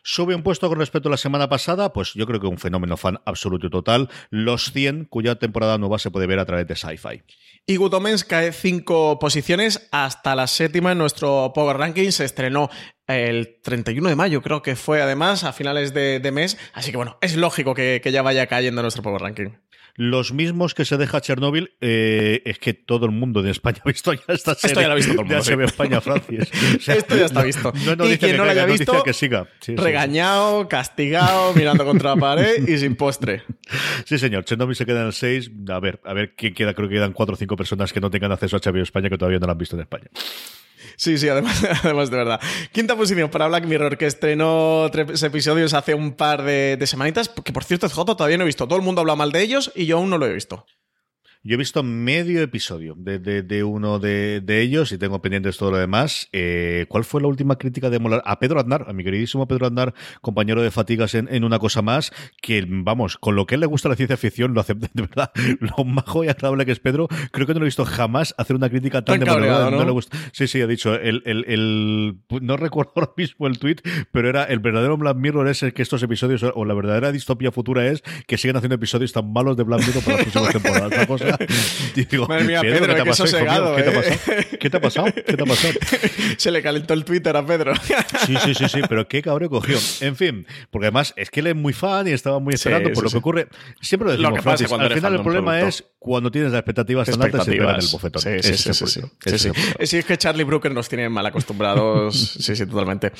Sube 0.07 0.35
un 0.35 0.43
puesto 0.43 0.69
con 0.69 0.79
respecto 0.79 1.09
a 1.09 1.11
la 1.11 1.17
semana 1.17 1.49
pasada, 1.49 1.93
pues 1.95 2.13
yo 2.13 2.27
creo 2.27 2.39
que 2.39 2.47
un 2.47 2.59
fenómeno 2.59 2.99
fan 2.99 3.21
absoluto 3.25 3.67
y 3.67 3.71
total. 3.71 4.11
Los 4.29 4.71
100, 4.71 5.07
cuya 5.07 5.37
temporada 5.37 5.79
nueva 5.79 5.99
se 5.99 6.11
puede 6.11 6.27
ver 6.27 6.39
a 6.39 6.45
través 6.45 6.67
de 6.69 6.77
Sci-Fi. 6.77 7.23
Y 7.67 7.77
Good 7.77 7.95
Omens 7.95 8.23
cae 8.23 8.53
cinco 8.53 9.19
posiciones 9.19 9.89
hasta 9.91 10.37
la 10.37 10.47
séptima 10.47 10.93
en 10.93 10.99
nuestro 10.99 11.53
Power 11.55 11.79
Ranking. 11.79 12.11
Se 12.11 12.27
estrenó 12.27 12.69
el 13.07 13.61
31 13.63 14.11
de 14.11 14.15
mayo, 14.15 14.43
creo 14.43 14.61
que 14.61 14.77
fue 14.77 15.01
además, 15.01 15.43
a 15.43 15.55
finales 15.55 15.95
de, 15.95 16.21
de 16.21 16.31
mes. 16.31 16.59
Así 16.75 16.91
que 16.91 16.99
bueno, 16.99 17.17
es 17.23 17.35
lógico 17.37 17.75
que, 17.75 18.03
que 18.05 18.13
ya 18.13 18.21
vaya 18.21 18.47
cayendo 18.47 18.83
nuestro 18.83 19.03
Power 19.03 19.23
Ranking. 19.23 19.53
Los 19.97 20.33
mismos 20.33 20.75
que 20.75 20.85
se 20.85 20.97
deja 20.97 21.21
Chernobyl, 21.21 21.73
eh, 21.81 22.43
es 22.45 22.59
que 22.59 22.75
todo 22.75 23.07
el 23.07 23.13
mundo 23.13 23.43
de 23.43 23.53
España 23.53 23.79
ha 23.85 23.89
visto 23.89 24.13
ya 24.13 24.23
esta 24.29 24.55
serie. 24.55 24.73
Esto 24.73 24.81
ya 24.81 24.89
lo 24.89 24.93
ha 24.93 24.97
visto 24.97 25.15
todo 25.15 25.37
el 25.37 25.43
sí. 25.43 25.53
HBO 25.53 25.63
España. 25.63 25.99
O 26.05 26.81
sea, 26.81 26.97
Esto 26.97 27.17
ya 27.17 27.27
está 27.27 27.43
visto. 27.43 27.73
No 27.97 28.05
es 28.05 28.15
y 28.15 28.19
quien 28.19 28.33
que 28.33 28.37
no 28.37 28.45
lo 28.45 28.51
haya 28.51 28.67
visto, 28.67 29.03
que 29.05 29.13
siga. 29.13 29.47
Sí, 29.61 29.73
sí, 29.73 29.77
regañado, 29.77 30.69
castigado, 30.69 31.55
mirando 31.55 31.85
contra 31.85 32.15
la 32.15 32.21
pared 32.21 32.67
y 32.69 32.79
sin 32.79 32.97
postre. 32.97 33.43
Sí, 34.05 34.19
señor. 34.19 34.45
Chernobyl 34.45 34.77
se 34.77 34.85
queda 34.85 35.01
en 35.01 35.07
el 35.07 35.13
6. 35.13 35.51
A 35.69 35.81
ver, 35.81 36.01
a 36.05 36.13
ver 36.13 36.35
quién 36.35 36.55
queda. 36.55 36.75
Creo 36.75 36.89
que 36.89 36.97
quedan 36.97 37.13
4 37.13 37.35
o 37.35 37.37
5 37.37 37.57
personas 37.57 37.93
que 37.93 38.01
no 38.01 38.11
tengan 38.11 38.33
acceso 38.33 38.57
a 38.57 38.61
HBO 38.61 38.83
España 38.83 39.09
que 39.09 39.17
todavía 39.17 39.39
no 39.39 39.47
lo 39.47 39.53
han 39.53 39.59
visto 39.59 39.77
en 39.77 39.83
España. 39.83 40.11
Sí, 40.97 41.19
sí, 41.19 41.29
además, 41.29 41.63
además 41.83 42.11
de 42.11 42.17
verdad. 42.17 42.41
Quinta 42.73 42.97
posición 42.97 43.31
para 43.31 43.49
Black 43.49 43.67
Mirror, 43.67 43.99
que 43.99 44.07
estrenó 44.07 44.89
tres 44.91 45.23
episodios 45.23 45.75
hace 45.75 45.95
un 45.95 46.13
par 46.13 46.43
de, 46.43 46.83
semanitas, 46.87 47.29
que 47.29 47.53
por 47.53 47.65
cierto, 47.65 47.89
J 47.89 48.17
todavía 48.17 48.39
no 48.39 48.45
he 48.45 48.47
visto. 48.47 48.67
Todo 48.67 48.79
el 48.79 48.85
mundo 48.85 49.01
habla 49.01 49.17
mal 49.17 49.33
de 49.33 49.43
ellos 49.43 49.73
y 49.75 49.87
yo 49.87 49.99
aún 49.99 50.11
no 50.11 50.19
lo 50.19 50.27
he 50.27 50.33
visto. 50.33 50.67
Yo 51.47 51.55
he 51.55 51.59
visto 51.59 51.83
medio 51.83 52.41
episodio 52.41 52.95
de, 52.97 53.19
de- 53.19 53.43
de 53.43 53.63
uno 53.65 53.99
de, 53.99 54.41
de 54.41 54.63
ellos 54.63 54.93
y 54.93 54.99
tengo 54.99 55.21
pendientes 55.21 55.59
todo 55.59 55.73
lo 55.73 55.77
demás. 55.77 56.29
Eh, 56.33 56.87
¿Cuál 56.89 57.05
fue 57.05 57.21
la 57.21 57.29
última 57.29 57.57
crítica 57.59 57.91
de 57.91 57.99
Molar? 57.99 58.23
A 58.25 58.39
Pedro 58.39 58.59
Aznar, 58.61 58.87
a 58.89 58.95
mi 58.95 59.05
queridísimo 59.05 59.47
Pedro 59.47 59.67
Aznar, 59.67 59.93
compañero 60.23 60.63
de 60.63 60.71
Fatigas 60.71 61.15
en, 61.15 61.29
en 61.31 61.45
una 61.45 61.59
cosa 61.59 61.83
más, 61.83 62.13
que 62.41 62.65
vamos, 62.67 63.19
con 63.19 63.37
lo 63.37 63.45
que 63.47 63.55
a 63.55 63.57
él 63.57 63.61
le 63.61 63.67
gusta 63.67 63.91
la 63.91 63.95
ciencia 63.97 64.17
ficción, 64.17 64.55
lo 64.55 64.61
acepta 64.63 64.89
de 64.95 65.03
verdad. 65.03 65.31
Lo 65.61 65.85
majo 65.85 66.25
y 66.25 66.29
agradable 66.29 66.65
que 66.65 66.73
es 66.73 66.81
Pedro, 66.81 67.09
creo 67.31 67.47
que 67.47 67.53
no 67.53 67.61
lo 67.61 67.67
he 67.67 67.69
visto 67.69 67.85
jamás 67.85 68.35
hacer 68.39 68.57
una 68.57 68.71
crítica 68.71 69.03
tan 69.05 69.19
Tan 69.21 69.29
demoledora. 69.29 69.71
¿no? 69.71 69.85
le 69.85 69.91
gusta. 69.91 70.17
Sí, 70.33 70.47
sí, 70.49 70.63
ha 70.63 70.67
dicho, 70.67 70.95
el, 70.95 71.23
el, 71.27 71.45
el- 71.47 72.17
no 72.41 72.57
recuerdo 72.57 72.93
ahora 72.97 73.13
mismo 73.19 73.47
el 73.49 73.59
tweet, 73.59 73.77
pero 74.13 74.31
era 74.31 74.45
el 74.45 74.61
verdadero 74.61 74.97
Black 74.97 75.19
Mirror 75.19 75.49
es 75.49 75.63
el 75.63 75.75
que 75.75 75.83
estos 75.83 76.03
episodios, 76.03 76.43
o 76.55 76.65
la 76.65 76.73
verdadera 76.73 77.13
distopía 77.13 77.53
futura 77.53 77.87
es 77.87 78.03
que 78.27 78.39
siguen 78.39 78.57
haciendo 78.57 78.77
episodios 78.77 79.13
tan 79.13 79.31
malos 79.31 79.59
de 79.59 79.65
Black 79.65 79.87
Mirror 79.87 80.03
para 80.05 80.17
las 80.17 80.25
próximas 80.27 80.53
temporadas. 80.63 80.93
Una 80.95 81.07
cosa, 81.07 81.34
digo, 81.95 82.27
Madre 82.27 82.45
mía, 82.45 82.61
Pedro, 82.61 82.81
¿qué 82.81 82.87
te 82.87 82.93
ha 82.93 82.97
qué 82.97 83.05
mío? 83.05 83.15
sosegado, 83.15 83.77
¿Qué 83.77 83.83
te 83.83 83.89
ha 83.89 83.93
¿eh? 83.93 83.95
pasado? 84.03 84.59
¿Qué 84.61 84.71
te 84.71 84.77
ha 84.77 84.81
pasado? 84.81 85.07
¿Qué 85.15 85.23
te 85.23 85.43
ha 85.43 85.47
pasado? 85.47 85.75
Se 86.39 86.51
le 86.51 86.63
calentó 86.63 86.95
el 86.95 87.05
Twitter 87.05 87.37
a 87.37 87.45
Pedro. 87.45 87.75
Sí, 88.27 88.35
sí, 88.45 88.55
sí, 88.55 88.69
sí, 88.69 88.81
pero 88.89 89.07
qué 89.09 89.23
cabrón 89.23 89.49
cogió. 89.49 89.79
En 90.01 90.17
fin, 90.17 90.47
porque 90.71 90.87
además 90.87 91.13
es 91.17 91.31
que 91.31 91.41
él 91.41 91.49
es 91.49 91.57
muy 91.57 91.73
fan 91.73 92.07
y 92.09 92.13
estaba 92.13 92.39
muy 92.39 92.53
Sí, 92.53 92.57
esperando 92.57 92.89
por 92.91 92.97
sí, 92.99 93.03
lo 93.03 93.09
sí. 93.09 93.13
que 93.15 93.19
ocurre. 93.19 93.49
Siempre 93.81 94.07
lo 94.07 94.13
decimos, 94.13 94.31
Lo 94.31 94.37
que 94.37 94.43
pasa 94.43 94.57
Francis, 94.69 94.73
al 94.73 94.93
final 94.95 95.15
el 95.15 95.23
problema 95.23 95.53
producto. 95.53 95.69
es 95.69 95.85
cuando 95.99 96.31
tienes 96.31 96.53
las 96.53 96.61
expectativas 96.61 97.09
tan 97.09 97.23
altas 97.23 97.45
te 97.47 97.53
el 97.57 97.87
bofetón. 97.93 98.23
Sí, 98.23 98.31
sí, 98.43 98.57
sí, 98.57 98.75
sí, 98.75 98.87
sí, 98.87 99.01
sí, 99.27 99.39
sí. 99.39 99.51
Sí, 99.87 99.97
es 99.99 100.05
que 100.05 100.17
Charlie 100.19 100.45
Brooker 100.45 100.73
nos 100.73 100.89
tiene 100.89 101.09
mal 101.09 101.25
acostumbrados. 101.27 102.17
sí, 102.41 102.55
sí, 102.57 102.67
totalmente. 102.67 103.13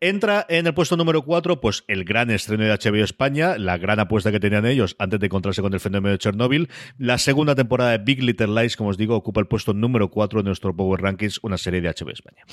Entra 0.00 0.46
en 0.48 0.66
el 0.66 0.74
puesto 0.74 0.96
número 0.96 1.22
4, 1.22 1.60
pues 1.60 1.84
el 1.88 2.04
gran 2.04 2.30
estreno 2.30 2.64
de 2.64 2.70
HBO 2.70 3.04
España, 3.04 3.58
la 3.58 3.78
gran 3.78 4.00
apuesta 4.00 4.30
que 4.30 4.40
tenían 4.40 4.66
ellos 4.66 4.96
antes 4.98 5.20
de 5.20 5.26
encontrarse 5.26 5.62
con 5.62 5.72
el 5.74 5.80
fenómeno 5.80 6.12
de 6.12 6.18
Chernobyl. 6.18 6.68
La 6.98 7.18
segunda 7.18 7.54
temporada 7.54 7.92
de 7.92 7.98
Big 7.98 8.22
Little 8.22 8.48
Lies, 8.48 8.76
como 8.76 8.90
os 8.90 8.96
digo, 8.96 9.16
ocupa 9.16 9.40
el 9.40 9.46
puesto 9.46 9.72
número 9.72 10.10
4 10.10 10.40
de 10.40 10.44
nuestro 10.44 10.74
Power 10.74 11.00
Rankings, 11.00 11.40
una 11.42 11.58
serie 11.58 11.80
de 11.80 11.88
HBO 11.88 12.10
España. 12.10 12.44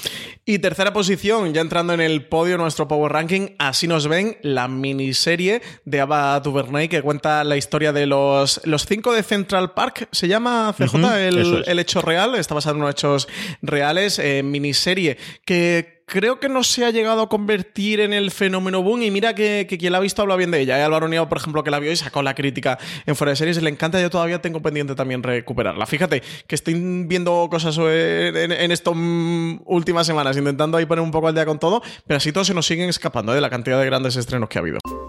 Y 0.45 0.59
tercera 0.59 0.93
posición, 0.93 1.53
ya 1.53 1.61
entrando 1.61 1.93
en 1.93 2.01
el 2.01 2.25
podio 2.25 2.57
nuestro 2.57 2.87
Power 2.87 3.11
Ranking, 3.11 3.49
así 3.59 3.87
nos 3.87 4.07
ven 4.07 4.37
la 4.41 4.67
miniserie 4.67 5.61
de 5.85 6.01
Ava 6.01 6.39
DuVernay 6.39 6.87
que 6.87 7.01
cuenta 7.01 7.43
la 7.43 7.57
historia 7.57 7.93
de 7.93 8.05
los, 8.05 8.61
los 8.65 8.85
cinco 8.85 9.13
de 9.13 9.23
Central 9.23 9.73
Park. 9.73 10.09
Se 10.11 10.27
llama 10.27 10.73
CJ 10.77 10.95
el, 11.27 11.61
es. 11.61 11.67
el 11.67 11.79
hecho 11.79 12.01
real, 12.01 12.35
está 12.35 12.53
basado 12.55 12.75
en 12.75 12.81
unos 12.81 12.91
hechos 12.91 13.27
reales. 13.61 14.19
eh, 14.19 14.43
miniserie 14.43 15.17
que 15.45 15.96
creo 16.07 16.39
que 16.39 16.47
no 16.47 16.63
se 16.63 16.85
ha 16.85 16.89
llegado 16.89 17.21
a 17.21 17.29
convertir 17.29 17.99
en 17.99 18.13
el 18.13 18.31
fenómeno 18.31 18.81
boom 18.81 19.03
y 19.03 19.11
mira 19.11 19.35
que, 19.35 19.67
quien 19.67 19.91
la 19.91 19.99
ha 19.99 20.01
visto 20.01 20.21
habla 20.21 20.37
bien 20.37 20.49
de 20.51 20.61
ella. 20.61 20.79
¿eh? 20.79 20.83
Álvaro 20.83 21.07
por 21.27 21.37
ejemplo, 21.37 21.63
que 21.63 21.69
la 21.69 21.79
vio 21.79 21.91
y 21.91 21.95
sacó 21.95 22.23
la 22.23 22.33
crítica 22.33 22.79
en 23.05 23.15
fuera 23.15 23.31
de 23.31 23.35
series, 23.35 23.61
le 23.61 23.69
encanta, 23.69 24.01
yo 24.01 24.09
todavía 24.09 24.41
tengo 24.41 24.61
pendiente 24.61 24.95
también 24.95 25.21
recuperarla. 25.21 25.85
Fíjate 25.85 26.23
que 26.47 26.55
estoy 26.55 26.75
viendo 27.05 27.47
cosas 27.51 27.77
eh, 27.81 28.31
en, 28.35 28.51
en 28.53 28.71
estas 28.71 28.93
mm, 28.95 29.59
últimas 29.65 30.07
semanas, 30.07 30.37
intentando 30.37 30.77
ahí 30.77 30.85
poner 30.85 31.03
un 31.03 31.11
poco 31.11 31.27
al 31.27 31.35
día 31.35 31.45
con 31.45 31.59
todo, 31.59 31.83
pero 32.07 32.17
así 32.17 32.31
todos 32.31 32.47
se 32.47 32.53
nos 32.53 32.65
siguen 32.65 32.89
escapando 32.89 33.33
¿eh? 33.33 33.35
de 33.35 33.41
la 33.41 33.49
cantidad 33.49 33.77
de 33.77 33.85
grandes 33.85 34.15
estrenos 34.15 34.47
que 34.47 34.57
ha 34.57 34.61
habido. 34.61 34.79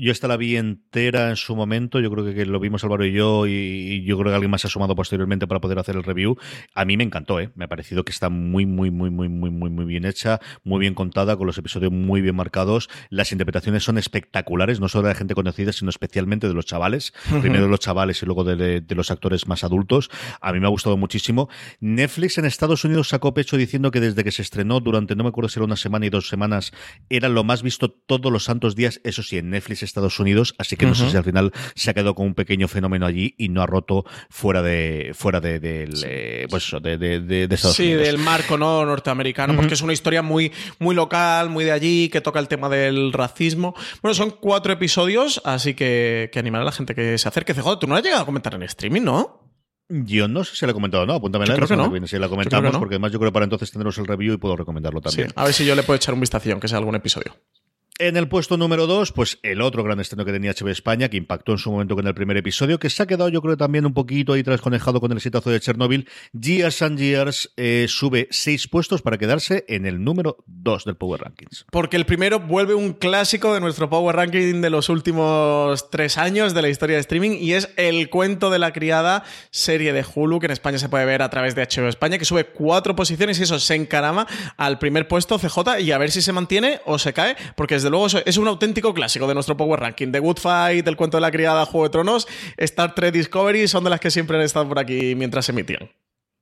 Yo 0.00 0.12
esta 0.12 0.28
la 0.28 0.36
vi 0.36 0.56
entera 0.56 1.28
en 1.28 1.36
su 1.36 1.56
momento, 1.56 1.98
yo 1.98 2.08
creo 2.08 2.24
que, 2.24 2.32
que 2.32 2.46
lo 2.46 2.60
vimos 2.60 2.84
Álvaro 2.84 3.04
y 3.04 3.12
yo, 3.12 3.48
y, 3.48 3.50
y, 3.50 4.04
yo 4.04 4.16
creo 4.16 4.30
que 4.30 4.34
alguien 4.36 4.50
más 4.52 4.60
se 4.60 4.68
ha 4.68 4.70
sumado 4.70 4.94
posteriormente 4.94 5.48
para 5.48 5.60
poder 5.60 5.76
hacer 5.80 5.96
el 5.96 6.04
review. 6.04 6.36
A 6.76 6.84
mí 6.84 6.96
me 6.96 7.02
encantó, 7.02 7.40
¿eh? 7.40 7.50
me 7.56 7.64
ha 7.64 7.68
parecido 7.68 8.04
que 8.04 8.12
está 8.12 8.28
muy, 8.28 8.64
muy, 8.64 8.92
muy, 8.92 9.10
muy, 9.10 9.28
muy, 9.28 9.50
muy, 9.50 9.70
muy 9.70 9.84
bien 9.86 10.04
hecha, 10.04 10.38
muy 10.62 10.78
bien 10.78 10.94
contada, 10.94 11.36
con 11.36 11.48
los 11.48 11.58
episodios 11.58 11.90
muy 11.90 12.20
bien 12.20 12.36
marcados. 12.36 12.88
Las 13.10 13.32
interpretaciones 13.32 13.82
son 13.82 13.98
espectaculares, 13.98 14.78
no 14.78 14.88
solo 14.88 15.08
de 15.08 15.14
la 15.14 15.18
gente 15.18 15.34
conocida, 15.34 15.72
sino 15.72 15.90
especialmente 15.90 16.46
de 16.46 16.54
los 16.54 16.64
chavales. 16.64 17.12
Primero 17.40 17.64
de 17.64 17.70
los 17.70 17.80
chavales 17.80 18.22
y 18.22 18.26
luego 18.26 18.44
de, 18.44 18.54
de, 18.54 18.80
de, 18.80 18.94
los 18.94 19.10
actores 19.10 19.48
más 19.48 19.64
adultos. 19.64 20.10
A 20.40 20.52
mí 20.52 20.60
me 20.60 20.66
ha 20.66 20.70
gustado 20.70 20.96
muchísimo. 20.96 21.48
Netflix 21.80 22.38
en 22.38 22.44
Estados 22.44 22.84
Unidos 22.84 23.08
sacó 23.08 23.34
pecho 23.34 23.56
diciendo 23.56 23.90
que 23.90 23.98
desde 23.98 24.22
que 24.22 24.30
se 24.30 24.42
estrenó 24.42 24.78
durante, 24.78 25.16
no 25.16 25.24
me 25.24 25.30
acuerdo 25.30 25.48
si 25.48 25.58
era 25.58 25.64
una 25.64 25.76
semana 25.76 26.06
y 26.06 26.10
dos 26.10 26.28
semanas, 26.28 26.72
era 27.08 27.28
lo 27.28 27.42
más 27.42 27.64
visto 27.64 27.90
todos 27.90 28.30
los 28.30 28.44
santos 28.44 28.76
días. 28.76 29.00
Eso 29.02 29.24
sí, 29.24 29.38
en 29.38 29.50
Netflix 29.50 29.87
Estados 29.88 30.18
Unidos, 30.20 30.54
así 30.58 30.76
que 30.76 30.86
no 30.86 30.92
uh 30.92 30.94
-huh. 30.94 31.04
sé 31.04 31.10
si 31.10 31.16
al 31.16 31.24
final 31.24 31.52
se 31.74 31.90
ha 31.90 31.94
quedado 31.94 32.14
con 32.14 32.26
un 32.26 32.34
pequeño 32.34 32.68
fenómeno 32.68 33.06
allí 33.06 33.34
y 33.36 33.48
no 33.48 33.62
ha 33.62 33.66
roto 33.66 34.04
fuera 34.30 34.62
de 34.62 35.12
fuera 35.14 35.40
de, 35.40 35.58
de, 35.60 35.88
sí. 35.92 36.04
eh, 36.06 36.46
pues 36.48 36.66
eso, 36.66 36.80
de, 36.80 36.96
de, 36.98 37.44
Estados 37.44 37.76
sí, 37.76 37.84
Unidos. 37.84 38.02
Sí, 38.04 38.06
del 38.06 38.18
marco 38.18 38.56
no 38.56 38.84
norteamericano, 38.84 39.52
uh 39.52 39.56
-huh. 39.56 39.60
porque 39.60 39.74
es 39.74 39.82
una 39.82 39.92
historia 39.92 40.22
muy, 40.22 40.52
muy 40.78 40.94
local, 40.94 41.50
muy 41.50 41.64
de 41.64 41.72
allí, 41.72 42.08
que 42.08 42.20
toca 42.20 42.38
el 42.38 42.48
tema 42.48 42.68
del 42.68 43.12
racismo. 43.12 43.74
Bueno, 44.02 44.14
son 44.14 44.30
cuatro 44.30 44.72
episodios, 44.72 45.40
así 45.44 45.74
que, 45.74 46.30
que 46.32 46.38
animar 46.38 46.62
a 46.62 46.64
la 46.64 46.72
gente 46.72 46.94
que 46.94 47.18
se 47.18 47.28
acerque. 47.28 47.54
CJ, 47.54 47.78
tú 47.80 47.86
no 47.86 47.96
has 47.96 48.02
llegado 48.02 48.22
a 48.22 48.26
comentar 48.26 48.54
en 48.54 48.62
streaming, 48.62 49.02
¿no? 49.02 49.48
Yo 49.88 50.28
no 50.28 50.44
sé 50.44 50.54
si 50.54 50.66
la 50.66 50.72
he 50.72 50.74
comentado 50.74 51.04
o 51.04 51.06
no, 51.06 51.14
apúntame 51.14 51.46
la 51.46 51.54
creo 51.54 51.66
que 51.66 51.76
no. 51.76 52.06
si 52.06 52.18
la 52.18 52.28
comentamos, 52.28 52.72
no. 52.74 52.78
porque 52.78 52.96
además 52.96 53.10
yo 53.10 53.18
creo 53.18 53.30
que 53.30 53.34
para 53.34 53.44
entonces 53.44 53.70
tendremos 53.70 53.96
el 53.96 54.06
review 54.06 54.34
y 54.34 54.36
puedo 54.36 54.54
recomendarlo 54.54 55.00
también. 55.00 55.28
Sí, 55.28 55.34
a 55.34 55.44
ver 55.44 55.54
si 55.54 55.64
yo 55.64 55.74
le 55.74 55.82
puedo 55.82 55.96
echar 55.96 56.12
un 56.12 56.20
vistazo, 56.20 56.60
que 56.60 56.68
sea 56.68 56.76
algún 56.76 56.94
episodio. 56.94 57.34
En 58.00 58.16
el 58.16 58.28
puesto 58.28 58.56
número 58.56 58.86
2, 58.86 59.10
pues 59.10 59.40
el 59.42 59.60
otro 59.60 59.82
gran 59.82 59.98
estreno 59.98 60.24
que 60.24 60.30
tenía 60.30 60.52
HBO 60.52 60.68
España, 60.68 61.08
que 61.08 61.16
impactó 61.16 61.50
en 61.50 61.58
su 61.58 61.72
momento 61.72 61.96
con 61.96 62.06
el 62.06 62.14
primer 62.14 62.36
episodio, 62.36 62.78
que 62.78 62.90
se 62.90 63.02
ha 63.02 63.06
quedado 63.06 63.28
yo 63.28 63.42
creo 63.42 63.56
también 63.56 63.86
un 63.86 63.92
poquito 63.92 64.34
ahí 64.34 64.44
trasconejado 64.44 65.00
con 65.00 65.10
el 65.10 65.16
exitazo 65.18 65.50
de 65.50 65.58
Chernobyl. 65.58 66.08
Years 66.32 66.80
and 66.82 66.96
Years 66.96 67.52
eh, 67.56 67.86
sube 67.88 68.28
seis 68.30 68.68
puestos 68.68 69.02
para 69.02 69.18
quedarse 69.18 69.64
en 69.66 69.84
el 69.84 70.04
número 70.04 70.36
2 70.46 70.84
del 70.84 70.96
Power 70.96 71.22
Rankings. 71.22 71.66
Porque 71.72 71.96
el 71.96 72.06
primero 72.06 72.38
vuelve 72.38 72.74
un 72.74 72.92
clásico 72.92 73.52
de 73.52 73.58
nuestro 73.58 73.90
Power 73.90 74.14
Ranking 74.14 74.60
de 74.60 74.70
los 74.70 74.90
últimos 74.90 75.90
tres 75.90 76.18
años 76.18 76.54
de 76.54 76.62
la 76.62 76.68
historia 76.68 76.94
de 76.94 77.00
streaming 77.00 77.32
y 77.40 77.54
es 77.54 77.68
El 77.76 78.10
cuento 78.10 78.48
de 78.50 78.60
la 78.60 78.72
criada, 78.72 79.24
serie 79.50 79.92
de 79.92 80.04
Hulu, 80.14 80.38
que 80.38 80.46
en 80.46 80.52
España 80.52 80.78
se 80.78 80.88
puede 80.88 81.04
ver 81.04 81.20
a 81.20 81.30
través 81.30 81.56
de 81.56 81.66
HBO 81.66 81.88
España, 81.88 82.16
que 82.16 82.24
sube 82.24 82.44
cuatro 82.44 82.94
posiciones 82.94 83.40
y 83.40 83.42
eso 83.42 83.58
se 83.58 83.74
encarama 83.74 84.28
al 84.56 84.78
primer 84.78 85.08
puesto 85.08 85.36
CJ 85.36 85.80
y 85.80 85.90
a 85.90 85.98
ver 85.98 86.12
si 86.12 86.22
se 86.22 86.32
mantiene 86.32 86.80
o 86.84 87.00
se 87.00 87.12
cae, 87.12 87.36
porque 87.56 87.87
desde 87.88 87.90
luego 87.90 88.22
es 88.26 88.36
un 88.36 88.48
auténtico 88.48 88.92
clásico 88.92 89.26
de 89.26 89.34
nuestro 89.34 89.56
Power 89.56 89.80
Ranking. 89.80 90.12
The 90.12 90.18
Good 90.18 90.38
Fight, 90.38 90.86
El 90.86 90.96
cuento 90.96 91.16
de 91.16 91.22
la 91.22 91.30
criada, 91.30 91.64
Juego 91.64 91.84
de 91.84 91.90
Tronos, 91.90 92.28
Star 92.58 92.94
Trek 92.94 93.14
Discovery 93.14 93.66
son 93.66 93.84
de 93.84 93.90
las 93.90 94.00
que 94.00 94.10
siempre 94.10 94.36
han 94.36 94.42
estado 94.42 94.68
por 94.68 94.78
aquí 94.78 95.14
mientras 95.14 95.46
se 95.46 95.52
emitían. 95.52 95.90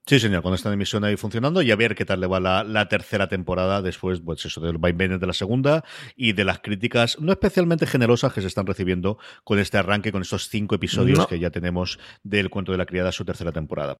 Sí, 0.09 0.21
señor, 0.21 0.43
con 0.43 0.55
esta 0.55 0.73
emisión 0.73 1.03
ahí 1.05 1.17
funcionando 1.17 1.63
y 1.63 1.71
a 1.73 1.77
ver 1.77 1.97
qué 1.97 2.05
tal 2.05 2.21
le 2.21 2.29
va 2.29 2.39
la, 2.39 2.63
la 2.63 2.89
tercera 2.89 3.29
temporada 3.29 3.83
después, 3.83 4.21
pues 4.21 4.45
eso, 4.45 4.61
del 4.61 4.79
vaivén 4.79 5.19
de 5.19 5.27
la 5.27 5.33
segunda 5.33 5.85
y 6.15 6.33
de 6.33 6.45
las 6.45 6.61
críticas 6.61 7.19
no 7.21 7.33
especialmente 7.33 7.87
generosas 7.87 8.33
que 8.33 8.41
se 8.41 8.47
están 8.47 8.67
recibiendo 8.67 9.19
con 9.43 9.59
este 9.59 9.79
arranque, 9.79 10.13
con 10.13 10.23
estos 10.23 10.49
cinco 10.49 10.77
episodios 10.77 11.19
no. 11.19 11.27
que 11.27 11.41
ya 11.41 11.51
tenemos 11.51 11.99
del 12.23 12.51
cuento 12.51 12.71
de 12.71 12.79
la 12.79 12.87
criada, 12.87 13.11
su 13.11 13.25
tercera 13.25 13.51
temporada. 13.51 13.97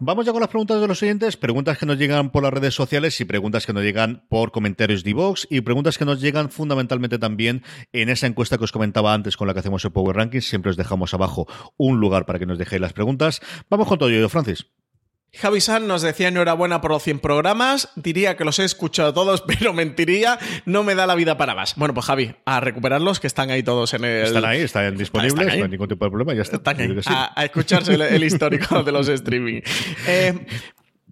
Vamos 0.00 0.26
ya 0.26 0.30
con 0.30 0.40
las 0.40 0.48
preguntas 0.48 0.80
de 0.80 0.86
los 0.86 1.00
siguientes, 1.00 1.36
preguntas 1.36 1.76
que 1.76 1.84
nos 1.84 1.98
llegan 1.98 2.30
por 2.30 2.44
las 2.44 2.52
redes 2.52 2.72
sociales 2.72 3.20
y 3.20 3.24
preguntas 3.24 3.66
que 3.66 3.72
nos 3.72 3.82
llegan 3.82 4.22
por 4.28 4.52
comentarios 4.52 5.02
de 5.02 5.12
Vox 5.12 5.48
y 5.50 5.60
preguntas 5.62 5.98
que 5.98 6.04
nos 6.04 6.20
llegan 6.20 6.50
fundamentalmente 6.50 7.18
también 7.18 7.64
en 7.92 8.08
esa 8.08 8.28
encuesta 8.28 8.58
que 8.58 8.64
os 8.64 8.70
comentaba 8.70 9.12
antes 9.12 9.36
con 9.36 9.48
la 9.48 9.54
que 9.54 9.58
hacemos 9.58 9.84
el 9.84 9.90
Power 9.90 10.14
Ranking. 10.14 10.40
Siempre 10.40 10.70
os 10.70 10.76
dejamos 10.76 11.14
abajo 11.14 11.48
un 11.76 11.98
lugar 11.98 12.26
para 12.26 12.38
que 12.38 12.46
nos 12.46 12.58
dejéis 12.58 12.80
las 12.80 12.92
preguntas. 12.92 13.40
Vamos 13.68 13.88
con 13.88 13.98
todo 13.98 14.08
ello, 14.08 14.28
Francis. 14.28 14.68
Javi 15.34 15.60
San 15.60 15.86
nos 15.86 16.02
decía 16.02 16.28
enhorabuena 16.28 16.80
por 16.80 16.90
los 16.90 17.02
100 17.02 17.20
programas, 17.20 17.90
diría 17.96 18.36
que 18.36 18.44
los 18.44 18.58
he 18.58 18.64
escuchado 18.64 19.12
todos, 19.12 19.42
pero 19.46 19.72
mentiría, 19.72 20.38
no 20.64 20.82
me 20.82 20.94
da 20.94 21.06
la 21.06 21.14
vida 21.14 21.36
para 21.36 21.54
más. 21.54 21.74
Bueno, 21.76 21.94
pues 21.94 22.06
Javi, 22.06 22.34
a 22.44 22.60
recuperarlos, 22.60 23.20
que 23.20 23.26
están 23.26 23.50
ahí 23.50 23.62
todos 23.62 23.94
en 23.94 24.04
el... 24.04 24.26
Están 24.26 24.44
ahí, 24.44 24.60
están 24.60 24.96
disponibles, 24.96 25.56
no 25.58 25.64
hay 25.64 25.68
ningún 25.68 25.88
tipo 25.88 26.04
de 26.04 26.10
problema, 26.10 26.34
ya 26.34 26.42
está. 26.42 26.56
Están 26.56 26.80
ahí, 26.80 26.96
a, 27.06 27.40
a, 27.40 27.44
escucharse 27.44 27.94
el, 27.94 28.02
el 28.02 28.24
histórico 28.24 28.82
de 28.82 28.92
los 28.92 29.08
streaming. 29.08 29.60
Eh, 30.06 30.34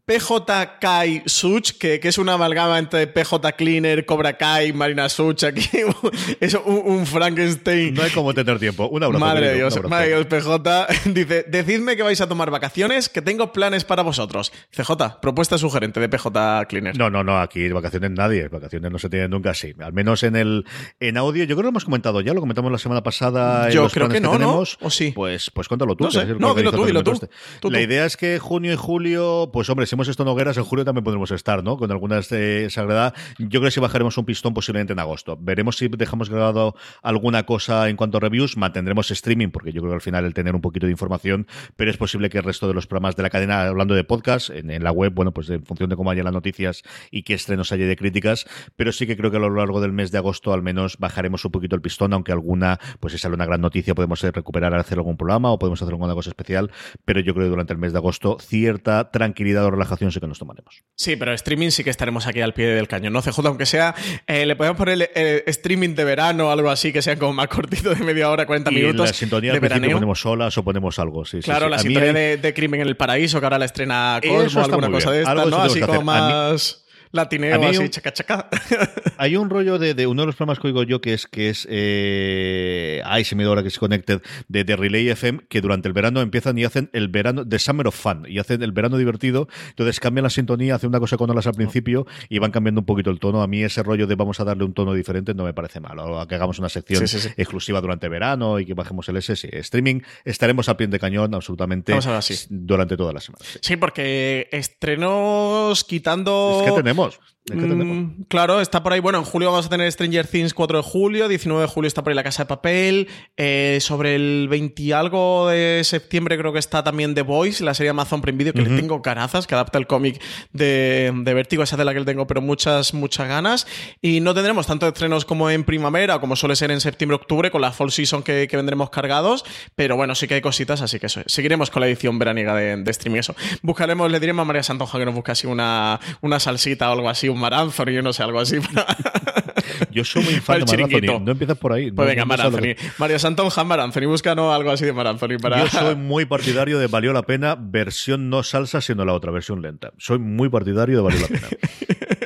PJ 0.06 0.78
Kai 0.80 1.24
Such, 1.26 1.72
que, 1.80 1.98
que, 1.98 2.06
es 2.06 2.16
una 2.18 2.34
amalgama 2.34 2.78
entre 2.78 3.08
PJ 3.08 3.52
Cleaner, 3.56 4.06
Cobra 4.06 4.38
Kai, 4.38 4.72
Marina 4.72 5.08
Such, 5.08 5.42
aquí 5.42 5.68
es 6.40 6.54
un, 6.54 6.80
un, 6.84 7.06
Frankenstein. 7.06 7.92
No 7.92 8.02
hay 8.02 8.12
como 8.12 8.32
tener 8.32 8.60
tiempo. 8.60 8.86
Un 8.86 9.02
abrazo. 9.02 9.24
Madre 9.24 9.48
de 9.48 9.54
Dios, 9.56 9.82
madre 9.82 10.10
Dios, 10.10 10.26
PJ. 10.26 10.86
Dice, 11.06 11.44
decidme 11.48 11.96
que 11.96 12.04
vais 12.04 12.20
a 12.20 12.28
tomar 12.28 12.52
vacaciones, 12.52 13.08
que 13.08 13.20
tengo 13.20 13.52
planes 13.52 13.82
para 13.82 14.04
vosotros. 14.04 14.52
CJ, 14.70 15.18
propuesta 15.20 15.58
sugerente 15.58 15.98
de 15.98 16.08
PJ 16.08 16.66
Cleaner. 16.68 16.96
No, 16.96 17.10
no, 17.10 17.24
no, 17.24 17.40
aquí 17.40 17.68
vacaciones 17.70 18.12
nadie. 18.12 18.46
Vacaciones 18.46 18.92
no 18.92 19.00
se 19.00 19.10
tienen 19.10 19.32
nunca 19.32 19.50
así. 19.50 19.74
Al 19.80 19.92
menos 19.92 20.22
en 20.22 20.36
el 20.36 20.66
en 21.00 21.16
audio, 21.16 21.42
yo 21.42 21.56
creo 21.56 21.56
que 21.56 21.62
lo 21.64 21.68
hemos 21.70 21.84
comentado 21.84 22.20
ya, 22.20 22.32
lo 22.32 22.38
comentamos 22.38 22.70
la 22.70 22.78
semana 22.78 23.02
pasada. 23.02 23.70
Yo 23.70 23.88
creo 23.88 24.08
que 24.08 24.20
no, 24.20 24.30
que 24.30 24.38
tenemos. 24.38 24.78
¿no? 24.80 24.86
¿O 24.86 24.90
sí? 24.90 25.10
Pues, 25.12 25.50
pues 25.50 25.66
cuéntalo 25.66 25.96
tú. 25.96 26.04
No, 26.04 26.10
sé. 26.12 26.26
no 26.26 26.54
dilo 26.54 26.70
tú, 26.70 26.84
dilo 26.86 27.02
tú. 27.02 27.18
tú. 27.60 27.70
La 27.72 27.80
idea 27.80 28.06
es 28.06 28.16
que 28.16 28.38
junio 28.38 28.72
y 28.72 28.76
julio, 28.76 29.50
pues 29.52 29.68
hombre, 29.68 29.84
si 29.96 29.98
hemos 29.98 30.08
estado 30.08 30.28
en 30.28 30.34
hogueras, 30.34 30.58
en 30.58 30.64
julio 30.64 30.84
también 30.84 31.04
podremos 31.04 31.30
estar, 31.30 31.64
¿no? 31.64 31.78
Con 31.78 31.90
algunas 31.90 32.28
de 32.28 32.68
Sagrada. 32.68 33.14
Yo 33.38 33.60
creo 33.60 33.62
que 33.62 33.70
si 33.70 33.80
bajaremos 33.80 34.18
un 34.18 34.26
pistón 34.26 34.52
posiblemente 34.52 34.92
en 34.92 34.98
agosto. 34.98 35.38
Veremos 35.40 35.78
si 35.78 35.88
dejamos 35.88 36.28
grabado 36.28 36.74
alguna 37.02 37.46
cosa 37.46 37.88
en 37.88 37.96
cuanto 37.96 38.18
a 38.18 38.20
reviews. 38.20 38.58
Mantendremos 38.58 39.10
streaming, 39.10 39.48
porque 39.48 39.72
yo 39.72 39.80
creo 39.80 39.92
que 39.92 39.94
al 39.94 40.00
final 40.02 40.26
el 40.26 40.34
tener 40.34 40.54
un 40.54 40.60
poquito 40.60 40.84
de 40.84 40.92
información, 40.92 41.46
pero 41.76 41.90
es 41.90 41.96
posible 41.96 42.28
que 42.28 42.36
el 42.36 42.44
resto 42.44 42.68
de 42.68 42.74
los 42.74 42.86
programas 42.86 43.16
de 43.16 43.22
la 43.22 43.30
cadena, 43.30 43.62
hablando 43.62 43.94
de 43.94 44.04
podcast, 44.04 44.50
en, 44.50 44.70
en 44.70 44.84
la 44.84 44.92
web, 44.92 45.14
bueno, 45.14 45.32
pues 45.32 45.48
en 45.48 45.64
función 45.64 45.88
de 45.88 45.96
cómo 45.96 46.10
haya 46.10 46.22
las 46.22 46.34
noticias 46.34 46.82
y 47.10 47.22
qué 47.22 47.32
estrenos 47.32 47.72
haya 47.72 47.86
de 47.86 47.96
críticas, 47.96 48.44
pero 48.76 48.92
sí 48.92 49.06
que 49.06 49.16
creo 49.16 49.30
que 49.30 49.38
a 49.38 49.40
lo 49.40 49.48
largo 49.48 49.80
del 49.80 49.92
mes 49.92 50.12
de 50.12 50.18
agosto 50.18 50.52
al 50.52 50.62
menos 50.62 50.98
bajaremos 50.98 51.42
un 51.46 51.52
poquito 51.52 51.74
el 51.74 51.80
pistón, 51.80 52.12
aunque 52.12 52.32
alguna, 52.32 52.78
pues 53.00 53.14
si 53.14 53.18
sale 53.18 53.34
una 53.34 53.46
gran 53.46 53.62
noticia, 53.62 53.94
podemos 53.94 54.20
recuperar, 54.20 54.74
hacer 54.74 54.98
algún 54.98 55.16
programa 55.16 55.50
o 55.52 55.58
podemos 55.58 55.80
hacer 55.80 55.94
alguna 55.94 56.12
cosa 56.12 56.28
especial, 56.28 56.70
pero 57.06 57.20
yo 57.20 57.32
creo 57.32 57.46
que 57.46 57.50
durante 57.50 57.72
el 57.72 57.78
mes 57.78 57.92
de 57.92 57.98
agosto 57.98 58.36
cierta 58.40 59.10
tranquilidad 59.10 59.64
o 59.64 59.70
relajación 59.70 59.85
sí 60.10 60.20
que 60.20 60.26
nos 60.26 60.38
tomaremos. 60.38 60.82
Sí, 60.94 61.16
pero 61.16 61.32
streaming 61.32 61.70
sí 61.70 61.84
que 61.84 61.90
estaremos 61.90 62.26
aquí 62.26 62.40
al 62.40 62.54
pie 62.54 62.66
del 62.68 62.88
cañón, 62.88 63.12
¿no? 63.12 63.22
CJ, 63.22 63.46
aunque 63.46 63.66
sea, 63.66 63.94
eh, 64.26 64.46
le 64.46 64.56
podemos 64.56 64.76
poner 64.76 64.94
el, 64.94 65.08
el, 65.14 65.42
streaming 65.46 65.94
de 65.94 66.04
verano 66.04 66.48
o 66.48 66.50
algo 66.50 66.70
así, 66.70 66.92
que 66.92 67.02
sea 67.02 67.16
como 67.18 67.32
más 67.32 67.48
cortito 67.48 67.94
de 67.94 68.04
media 68.04 68.30
hora, 68.30 68.46
40 68.46 68.70
y 68.70 68.74
minutos. 68.74 69.08
la 69.08 69.12
sintonía 69.14 69.52
de 69.52 69.60
principio 69.60 69.92
ponemos 69.92 70.20
solas 70.20 70.56
o 70.58 70.64
ponemos 70.64 70.98
algo, 70.98 71.24
sí. 71.24 71.40
Claro, 71.40 71.66
sí, 71.66 71.66
sí. 71.66 71.70
la 71.70 71.78
sintonía 71.78 72.08
hay- 72.08 72.14
de, 72.14 72.36
de 72.38 72.54
Crimen 72.54 72.80
en 72.80 72.88
el 72.88 72.96
Paraíso, 72.96 73.40
que 73.40 73.46
ahora 73.46 73.58
la 73.58 73.64
estrena 73.66 74.20
Cosmo, 74.26 74.62
alguna 74.64 74.90
cosa 74.90 75.10
bien. 75.10 75.12
de 75.12 75.20
esta, 75.20 75.30
Algo 75.32 75.50
¿no? 75.50 75.62
Así 75.62 75.80
como 75.80 75.92
hacer. 75.92 76.04
Más 76.04 76.85
latineo, 77.16 77.62
a 77.62 77.68
así, 77.68 77.78
un- 77.78 77.88
chaca, 77.90 78.12
chaca. 78.12 78.48
Hay 79.18 79.36
un 79.36 79.50
rollo 79.50 79.78
de, 79.78 79.94
de 79.94 80.06
uno 80.06 80.22
de 80.22 80.26
los 80.26 80.36
programas 80.36 80.58
que 80.60 80.66
oigo 80.68 80.82
yo 80.82 81.00
que 81.00 81.14
es 81.14 81.26
que 81.26 81.48
es 81.50 81.66
eh, 81.70 83.00
ay 83.04 83.24
se 83.24 83.34
me 83.34 83.42
dio 83.42 83.48
ahora 83.50 83.62
que 83.62 83.68
es 83.68 83.78
Connected 83.78 84.20
de, 84.48 84.64
de 84.64 84.76
Relay 84.76 85.08
FM 85.08 85.40
que 85.48 85.60
durante 85.60 85.88
el 85.88 85.94
verano 85.94 86.20
empiezan 86.20 86.58
y 86.58 86.64
hacen 86.64 86.90
el 86.92 87.08
verano 87.08 87.44
de 87.44 87.58
Summer 87.58 87.86
of 87.88 87.94
Fun 87.96 88.24
y 88.28 88.38
hacen 88.38 88.62
el 88.62 88.72
verano 88.72 88.96
divertido 88.98 89.48
entonces 89.70 90.00
cambian 90.00 90.24
la 90.24 90.30
sintonía 90.30 90.74
hacen 90.74 90.88
una 90.88 91.00
cosa 91.00 91.16
con 91.16 91.30
olas 91.30 91.46
al 91.46 91.54
principio 91.54 92.06
y 92.28 92.38
van 92.38 92.50
cambiando 92.50 92.80
un 92.80 92.84
poquito 92.86 93.10
el 93.10 93.18
tono 93.18 93.42
a 93.42 93.46
mí 93.46 93.62
ese 93.62 93.82
rollo 93.82 94.06
de 94.06 94.14
vamos 94.14 94.38
a 94.40 94.44
darle 94.44 94.64
un 94.64 94.74
tono 94.74 94.92
diferente 94.92 95.32
no 95.34 95.44
me 95.44 95.54
parece 95.54 95.80
mal 95.80 95.98
o 95.98 96.26
que 96.26 96.34
hagamos 96.34 96.58
una 96.58 96.68
sección 96.68 97.06
Sí, 97.06 97.18
sí, 97.18 97.28
sí. 97.28 97.34
exclusiva 97.36 97.80
durante 97.80 98.08
verano 98.08 98.58
y 98.60 98.66
que 98.66 98.74
bajemos 98.74 99.08
el 99.08 99.16
S 99.16 99.34
sí, 99.36 99.48
streaming 99.50 100.00
estaremos 100.24 100.68
al 100.68 100.76
pie 100.76 100.86
de 100.88 100.98
cañón 100.98 101.34
absolutamente 101.34 101.92
Vamos 101.92 102.06
a 102.06 102.12
ver, 102.12 102.22
sí. 102.22 102.46
durante 102.50 102.96
toda 102.96 103.12
la 103.12 103.20
semana 103.20 103.44
Sí, 103.60 103.76
porque 103.76 104.48
estrenos 104.52 105.84
quitando. 105.84 106.62
es 106.64 106.70
que 106.70 106.76
tenemos 106.76 107.05
vamos, 107.14 107.35
Mm, 107.52 108.22
claro, 108.28 108.60
está 108.60 108.82
por 108.82 108.92
ahí. 108.92 109.00
Bueno, 109.00 109.18
en 109.18 109.24
julio 109.24 109.50
vamos 109.50 109.66
a 109.66 109.68
tener 109.68 109.90
Stranger 109.90 110.26
Things 110.26 110.52
4 110.52 110.78
de 110.78 110.82
julio, 110.82 111.28
19 111.28 111.62
de 111.62 111.68
julio 111.68 111.86
está 111.86 112.02
por 112.02 112.10
ahí 112.10 112.16
La 112.16 112.24
Casa 112.24 112.42
de 112.42 112.48
Papel. 112.48 113.08
eh, 113.36 113.78
sobre 113.80 114.14
el 114.16 114.48
20 114.48 114.82
y 114.82 114.92
algo 114.92 115.48
de 115.48 115.82
septiembre 115.84 116.36
creo 116.38 116.52
que 116.52 116.58
está 116.58 116.82
también 116.82 117.14
The 117.14 117.22
Voice, 117.22 117.62
la 117.62 117.74
serie 117.74 117.90
Amazon 117.90 118.20
Prime 118.20 118.38
Video, 118.38 118.52
que 118.52 118.62
le 118.62 118.76
tengo 118.76 119.00
carazas, 119.02 119.46
que 119.46 119.54
adapta 119.54 119.78
el 119.78 119.86
cómic 119.86 120.20
de, 120.52 121.12
de 121.14 121.34
Vértigo, 121.34 121.62
esa 121.62 121.76
de 121.76 121.84
la 121.84 121.92
que 121.92 122.00
le 122.00 122.06
tengo, 122.06 122.26
pero 122.26 122.40
muchas, 122.40 122.94
muchas 122.94 123.28
ganas. 123.28 123.66
Y 124.02 124.20
no 124.20 124.34
tendremos 124.34 124.66
tanto 124.66 124.88
estrenos 124.88 125.24
como 125.24 125.48
en 125.50 125.64
primavera, 125.64 126.18
como 126.20 126.34
suele 126.36 126.56
ser 126.56 126.70
en 126.70 126.80
septiembre-octubre, 126.80 127.50
con 127.50 127.60
la 127.60 127.72
fall 127.72 127.92
season 127.92 128.22
que, 128.22 128.48
que 128.48 128.56
vendremos 128.56 128.90
cargados. 128.90 129.44
Pero 129.74 129.96
bueno, 129.96 130.14
sí 130.14 130.26
que 130.26 130.34
hay 130.34 130.40
cositas, 130.40 130.82
así 130.82 130.98
que 130.98 131.06
eso. 131.06 131.20
Seguiremos 131.26 131.70
con 131.70 131.80
la 131.80 131.86
edición 131.86 132.18
veraniega 132.18 132.54
de, 132.54 132.76
de 132.76 132.90
streaming. 132.90 133.20
Eso. 133.20 133.34
Buscaremos, 133.62 134.10
le 134.10 134.18
diremos 134.20 134.42
a 134.42 134.46
María 134.46 134.62
Santonja 134.62 134.98
que 134.98 135.04
nos 135.04 135.14
busque 135.14 135.32
así 135.32 135.46
una, 135.46 136.00
una 136.22 136.40
salsita 136.40 136.88
o 136.90 136.92
algo 136.92 137.08
así, 137.08 137.28
un 137.28 137.35
Mar 137.36 137.54
Anthony, 137.54 137.92
yo 137.92 138.02
no 138.02 138.12
sé, 138.12 138.22
algo 138.22 138.40
así. 138.40 138.56
Yo 139.90 140.04
soy 140.04 140.22
muy 140.22 140.34
fan 140.34 140.60
de 140.60 140.66
Mar 140.66 140.82
Anthony. 140.84 141.20
No 141.24 141.32
empiezas 141.32 141.58
por 141.58 141.72
ahí. 141.72 141.90
Pues 141.90 141.96
No- 141.96 142.08
venga, 142.08 142.22
no 142.22 142.26
Mar 142.26 142.40
Anthony. 142.42 142.60
que- 142.60 142.76
María 142.98 143.18
Santonja, 143.18 143.64
Mar 143.64 143.80
Anthony. 143.80 144.06
Búscanos 144.06 144.54
algo 144.54 144.70
así 144.70 144.84
de 144.84 144.92
Mar 144.92 145.06
Anthony 145.06 145.38
para. 145.40 145.58
Yo 145.64 145.68
soy 145.68 145.94
muy 145.96 146.24
partidario 146.26 146.78
de 146.78 146.86
Valió 146.86 147.12
la 147.12 147.22
Pena, 147.22 147.56
versión 147.58 148.28
no 148.30 148.42
salsa, 148.42 148.80
siendo 148.80 149.04
la 149.04 149.12
otra, 149.12 149.30
versión 149.32 149.62
lenta. 149.62 149.92
Soy 149.98 150.18
muy 150.18 150.48
partidario 150.48 150.96
de 150.96 151.02
Valió 151.02 151.20
la 151.20 151.28
Pena. 151.28 151.48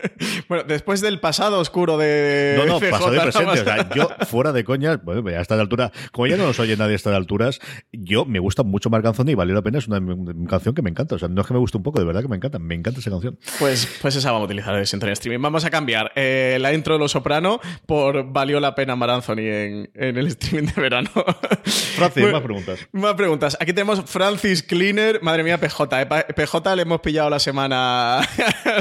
Bueno, 0.51 0.65
después 0.67 1.01
del 1.01 1.21
pasado 1.21 1.61
oscuro 1.61 1.97
de. 1.97 2.57
No, 2.59 2.67
no, 2.67 2.81
CJ, 2.81 2.91
pasado 2.91 3.15
y 3.15 3.21
presente. 3.21 3.61
O 3.61 3.65
sea, 3.65 3.89
yo 3.95 4.09
fuera 4.27 4.51
de 4.51 4.65
coñas, 4.65 4.99
bueno, 5.05 5.27
a 5.29 5.41
esta 5.41 5.55
altura, 5.55 5.93
como 6.11 6.27
ya 6.27 6.37
no 6.37 6.45
nos 6.45 6.59
oye 6.59 6.77
nadie 6.77 6.95
a 6.95 6.97
estas 6.97 7.15
alturas, 7.15 7.61
yo 7.93 8.25
me 8.25 8.41
gusta 8.41 8.65
mucho 8.65 8.91
Marc 8.91 9.07
Anthony 9.07 9.29
y 9.29 9.35
Valió 9.37 9.55
la 9.55 9.63
Pena 9.63 9.79
es 9.79 9.87
una, 9.87 9.99
una 9.99 10.51
canción 10.51 10.75
que 10.75 10.83
me 10.83 10.91
encanta. 10.91 11.15
O 11.15 11.19
sea, 11.21 11.29
no 11.29 11.41
es 11.41 11.47
que 11.47 11.55
me 11.55 11.61
guste 11.61 11.77
un 11.77 11.85
poco, 11.85 12.01
de 12.01 12.05
verdad 12.05 12.23
que 12.23 12.27
me 12.27 12.35
encanta. 12.35 12.59
Me 12.59 12.75
encanta 12.75 12.99
esa 12.99 13.11
canción. 13.11 13.39
Pues, 13.61 13.89
pues 14.03 14.17
esa 14.17 14.33
vamos 14.33 14.43
a 14.43 14.47
utilizar 14.47 14.75
de 14.75 14.85
sintonía 14.87 15.13
streaming. 15.13 15.41
Vamos 15.41 15.65
a 15.65 15.71
cambiar 15.71 16.11
eh, 16.17 16.59
la 16.61 16.73
intro 16.75 16.95
de 16.95 16.99
Los 16.99 17.13
Soprano 17.13 17.61
por 17.87 18.33
Valió 18.33 18.59
la 18.59 18.75
pena 18.75 18.97
Mar 18.97 19.11
Anthony 19.11 19.39
en, 19.39 19.91
en 19.95 20.17
el 20.19 20.27
streaming 20.27 20.69
de 20.75 20.83
verano. 20.83 21.11
Francis, 21.65 22.23
Bueno, 22.25 22.33
más 22.39 22.43
preguntas. 22.43 22.89
Más 22.91 23.15
preguntas. 23.15 23.57
Aquí 23.61 23.73
tenemos 23.73 24.03
Francis 24.05 24.65
Cleaner. 24.65 25.23
Madre 25.23 25.45
mía, 25.45 25.59
PJ. 25.61 26.03
eh. 26.03 26.07
PJ 26.35 26.75
le 26.75 26.83
hemos 26.83 27.01
pillado 27.01 27.31
la 27.31 27.39
semana. 27.39 28.21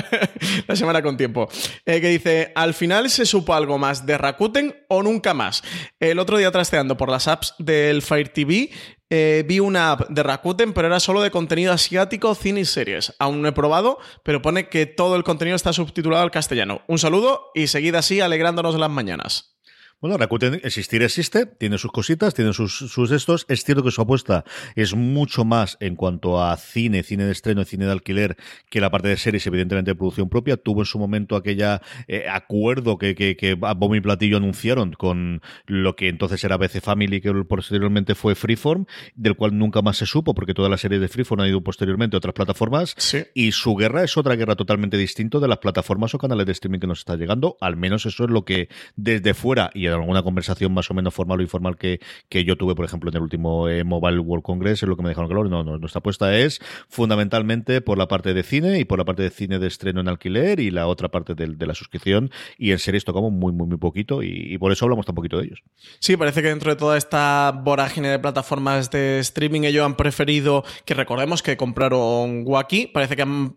la 0.67 0.75
semana 0.75 1.03
con 1.03 1.15
tiempo. 1.15 1.47
Eh, 1.85 2.01
que 2.01 2.09
dice: 2.09 2.51
Al 2.55 2.73
final 2.73 3.09
se 3.09 3.25
supo 3.25 3.53
algo 3.53 3.77
más 3.77 4.05
de 4.05 4.17
Rakuten 4.17 4.75
o 4.87 5.03
nunca 5.03 5.33
más. 5.33 5.63
El 5.99 6.19
otro 6.19 6.37
día 6.37 6.51
trasteando 6.51 6.97
por 6.97 7.09
las 7.09 7.27
apps 7.27 7.55
del 7.57 8.01
Fire 8.01 8.29
TV. 8.29 8.69
eh, 9.11 9.43
vi 9.47 9.59
una 9.59 9.91
app 9.93 10.07
de 10.09 10.21
Rakuten, 10.21 10.71
pero 10.71 10.87
era 10.87 10.99
solo 10.99 11.21
de 11.21 11.31
contenido 11.31 11.73
asiático, 11.73 12.35
cine 12.35 12.59
y 12.61 12.65
series. 12.65 13.15
Aún 13.17 13.41
no 13.41 13.47
he 13.47 13.53
probado, 13.53 13.97
pero 14.23 14.41
pone 14.41 14.69
que 14.69 14.85
todo 14.85 15.15
el 15.15 15.23
contenido 15.23 15.55
está 15.55 15.73
subtitulado 15.73 16.21
al 16.21 16.29
castellano. 16.29 16.81
Un 16.87 16.99
saludo 16.99 17.49
y 17.55 17.67
seguid 17.67 17.95
así 17.95 18.21
alegrándonos 18.21 18.75
las 18.75 18.89
mañanas. 18.91 19.58
Bueno, 20.01 20.17
Rakuten 20.17 20.61
existir 20.63 21.03
existe, 21.03 21.45
tiene 21.45 21.77
sus 21.77 21.91
cositas, 21.91 22.33
tiene 22.33 22.53
sus, 22.53 22.73
sus 22.73 23.11
estos. 23.11 23.45
Es 23.49 23.65
cierto 23.65 23.83
que 23.83 23.91
su 23.91 24.01
apuesta 24.01 24.45
es 24.77 24.95
mucho 24.95 25.43
más 25.43 25.75
en 25.81 25.97
cuanto 25.97 26.41
a 26.41 26.55
cine, 26.55 27.03
cine 27.03 27.25
de 27.25 27.33
estreno, 27.33 27.65
cine 27.65 27.83
de 27.83 27.91
alquiler, 27.91 28.37
que 28.69 28.79
la 28.79 28.91
parte 28.91 29.09
de 29.09 29.17
series, 29.17 29.45
evidentemente, 29.47 29.91
de 29.91 29.95
producción 29.95 30.29
propia. 30.29 30.55
Tuvo 30.55 30.83
en 30.83 30.85
su 30.85 30.99
momento 30.99 31.35
aquella 31.35 31.81
eh, 32.07 32.27
acuerdo 32.31 32.97
que, 32.97 33.13
que, 33.13 33.35
que 33.35 33.57
a 33.61 33.73
bombo 33.73 33.93
y 33.93 33.99
platillo 33.99 34.37
anunciaron 34.37 34.93
con 34.93 35.41
lo 35.65 35.97
que 35.97 36.07
entonces 36.07 36.41
era 36.45 36.55
BC 36.55 36.79
Family, 36.79 37.19
que 37.19 37.33
posteriormente 37.43 38.15
fue 38.15 38.35
Freeform, 38.35 38.85
del 39.15 39.35
cual 39.35 39.57
nunca 39.57 39.81
más 39.81 39.97
se 39.97 40.05
supo, 40.05 40.33
porque 40.33 40.53
todas 40.53 40.71
las 40.71 40.79
series 40.79 41.01
de 41.01 41.09
Freeform 41.09 41.41
han 41.41 41.49
ido 41.49 41.61
posteriormente 41.61 42.15
a 42.15 42.19
otras 42.19 42.35
plataformas. 42.35 42.95
Y 43.33 43.51
su 43.51 43.75
guerra 43.75 44.05
es 44.05 44.15
otra 44.15 44.37
guerra 44.37 44.55
totalmente 44.55 44.95
distinta 44.95 45.39
de 45.39 45.49
las 45.49 45.57
plataformas 45.57 46.15
o 46.15 46.17
canales 46.17 46.45
de 46.45 46.53
streaming 46.53 46.79
que 46.79 46.87
nos 46.87 46.99
está 46.99 47.17
llegando. 47.17 47.57
Al 47.59 47.75
menos 47.75 48.05
eso 48.05 48.23
es 48.23 48.29
lo 48.29 48.45
que 48.45 48.69
desde 48.95 49.33
fuera 49.33 49.71
y 49.73 49.88
en 49.89 50.01
alguna 50.01 50.23
conversación 50.23 50.73
más 50.73 50.89
o 50.89 50.93
menos 50.93 51.13
formal 51.13 51.39
o 51.39 51.41
informal 51.41 51.77
que, 51.77 51.99
que 52.29 52.43
yo 52.43 52.57
tuve, 52.57 52.75
por 52.75 52.85
ejemplo, 52.85 53.09
en 53.09 53.17
el 53.17 53.21
último 53.21 53.67
eh, 53.67 53.83
Mobile 53.83 54.19
World 54.19 54.43
Congress, 54.43 54.83
es 54.83 54.89
lo 54.89 54.95
que 54.95 55.03
me 55.03 55.09
dejaron 55.09 55.29
claro. 55.29 55.49
No, 55.49 55.63
no, 55.63 55.77
nuestra 55.77 55.99
apuesta 55.99 56.37
es 56.37 56.59
fundamentalmente 56.89 57.81
por 57.81 57.97
la 57.97 58.07
parte 58.07 58.33
de 58.33 58.43
cine 58.43 58.79
y 58.79 58.85
por 58.85 58.99
la 58.99 59.05
parte 59.05 59.23
de 59.23 59.29
cine 59.29 59.59
de 59.59 59.67
estreno 59.67 60.01
en 60.01 60.07
alquiler 60.07 60.59
y 60.59 60.71
la 60.71 60.87
otra 60.87 61.09
parte 61.09 61.35
de, 61.35 61.65
la 61.65 61.75
suscripción. 61.75 62.31
Y 62.57 62.71
en 62.71 62.79
series 62.79 63.05
tocamos 63.05 63.31
muy, 63.31 63.51
muy, 63.51 63.67
muy 63.67 63.77
poquito 63.77 64.23
y, 64.23 64.53
y 64.53 64.57
por 64.57 64.71
eso 64.71 64.85
hablamos 64.85 65.05
tan 65.05 65.15
poquito 65.15 65.37
de 65.37 65.45
ellos. 65.45 65.61
Sí, 65.99 66.17
parece 66.17 66.41
que 66.41 66.49
dentro 66.49 66.71
de 66.71 66.75
toda 66.77 66.97
esta 66.97 67.51
vorágine 67.63 68.09
de 68.09 68.19
plataformas 68.19 68.91
de 68.91 69.19
streaming 69.19 69.61
ellos 69.61 69.85
han 69.85 69.95
preferido, 69.95 70.63
que 70.85 70.93
recordemos 70.93 71.41
que 71.43 71.57
compraron 71.57 72.43
Wacky, 72.45 72.87
parece 72.87 73.15
que 73.15 73.21
han 73.21 73.55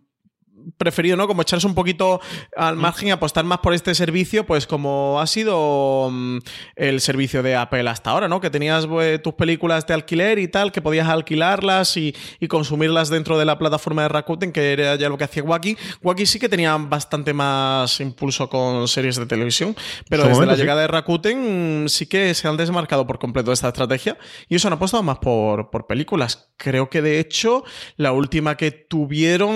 preferido, 0.77 1.17
¿no? 1.17 1.27
Como 1.27 1.43
echarse 1.43 1.67
un 1.67 1.75
poquito 1.75 2.21
al 2.57 2.77
margen 2.77 3.09
y 3.09 3.11
apostar 3.11 3.45
más 3.45 3.59
por 3.59 3.75
este 3.75 3.95
servicio, 3.95 4.45
pues 4.45 4.67
como 4.67 5.21
ha 5.21 5.27
sido 5.27 6.09
mm, 6.11 6.39
el 6.77 7.01
servicio 7.01 7.43
de 7.43 7.57
Apple 7.57 7.89
hasta 7.89 8.11
ahora, 8.11 8.29
¿no? 8.29 8.41
Que 8.41 8.51
tenías 8.51 8.87
eh, 9.01 9.19
tus 9.23 9.35
películas 9.35 9.87
de 9.87 9.95
alquiler 9.95 10.39
y 10.39 10.49
tal, 10.49 10.73
que 10.73 10.81
podías 10.81 11.09
alquilarlas 11.09 11.97
y, 11.97 12.15
y 12.41 12.49
consumirlas 12.49 13.09
dentro 13.09 13.39
de 13.39 13.45
la 13.45 13.59
plataforma 13.59 14.03
de 14.03 14.09
Rakuten, 14.09 14.53
que 14.53 14.73
era 14.73 14.97
ya 14.97 15.09
lo 15.09 15.19
que 15.19 15.25
hacía 15.25 15.43
Wacky. 15.43 15.77
Wacky 16.03 16.27
sí 16.27 16.39
que 16.39 16.49
tenía 16.49 16.77
bastante 16.77 17.33
más 17.33 18.01
impulso 18.01 18.49
con 18.49 18.89
series 18.89 19.17
de 19.17 19.27
televisión, 19.27 19.75
pero 20.09 20.23
desde 20.23 20.35
momento, 20.35 20.53
la 20.53 20.57
sí. 20.57 20.63
llegada 20.63 20.83
de 20.83 20.89
Rakuten 20.89 21.85
mm, 21.85 21.89
sí 21.89 22.07
que 22.07 22.35
se 22.35 22.49
han 22.49 22.57
desmarcado 22.57 23.07
por 23.07 23.19
completo 23.19 23.51
de 23.51 23.55
esta 23.55 23.69
estrategia 23.69 24.19
y 24.49 24.57
eso 24.57 24.69
han 24.69 24.75
apostado 24.75 25.03
más 25.03 25.19
por, 25.19 25.71
por 25.71 25.87
películas. 25.87 26.51
Creo 26.57 26.89
que 26.89 27.03
de 27.03 27.19
hecho 27.19 27.65
la 27.97 28.13
última 28.13 28.57
que 28.57 28.71
tuvieron 28.71 29.53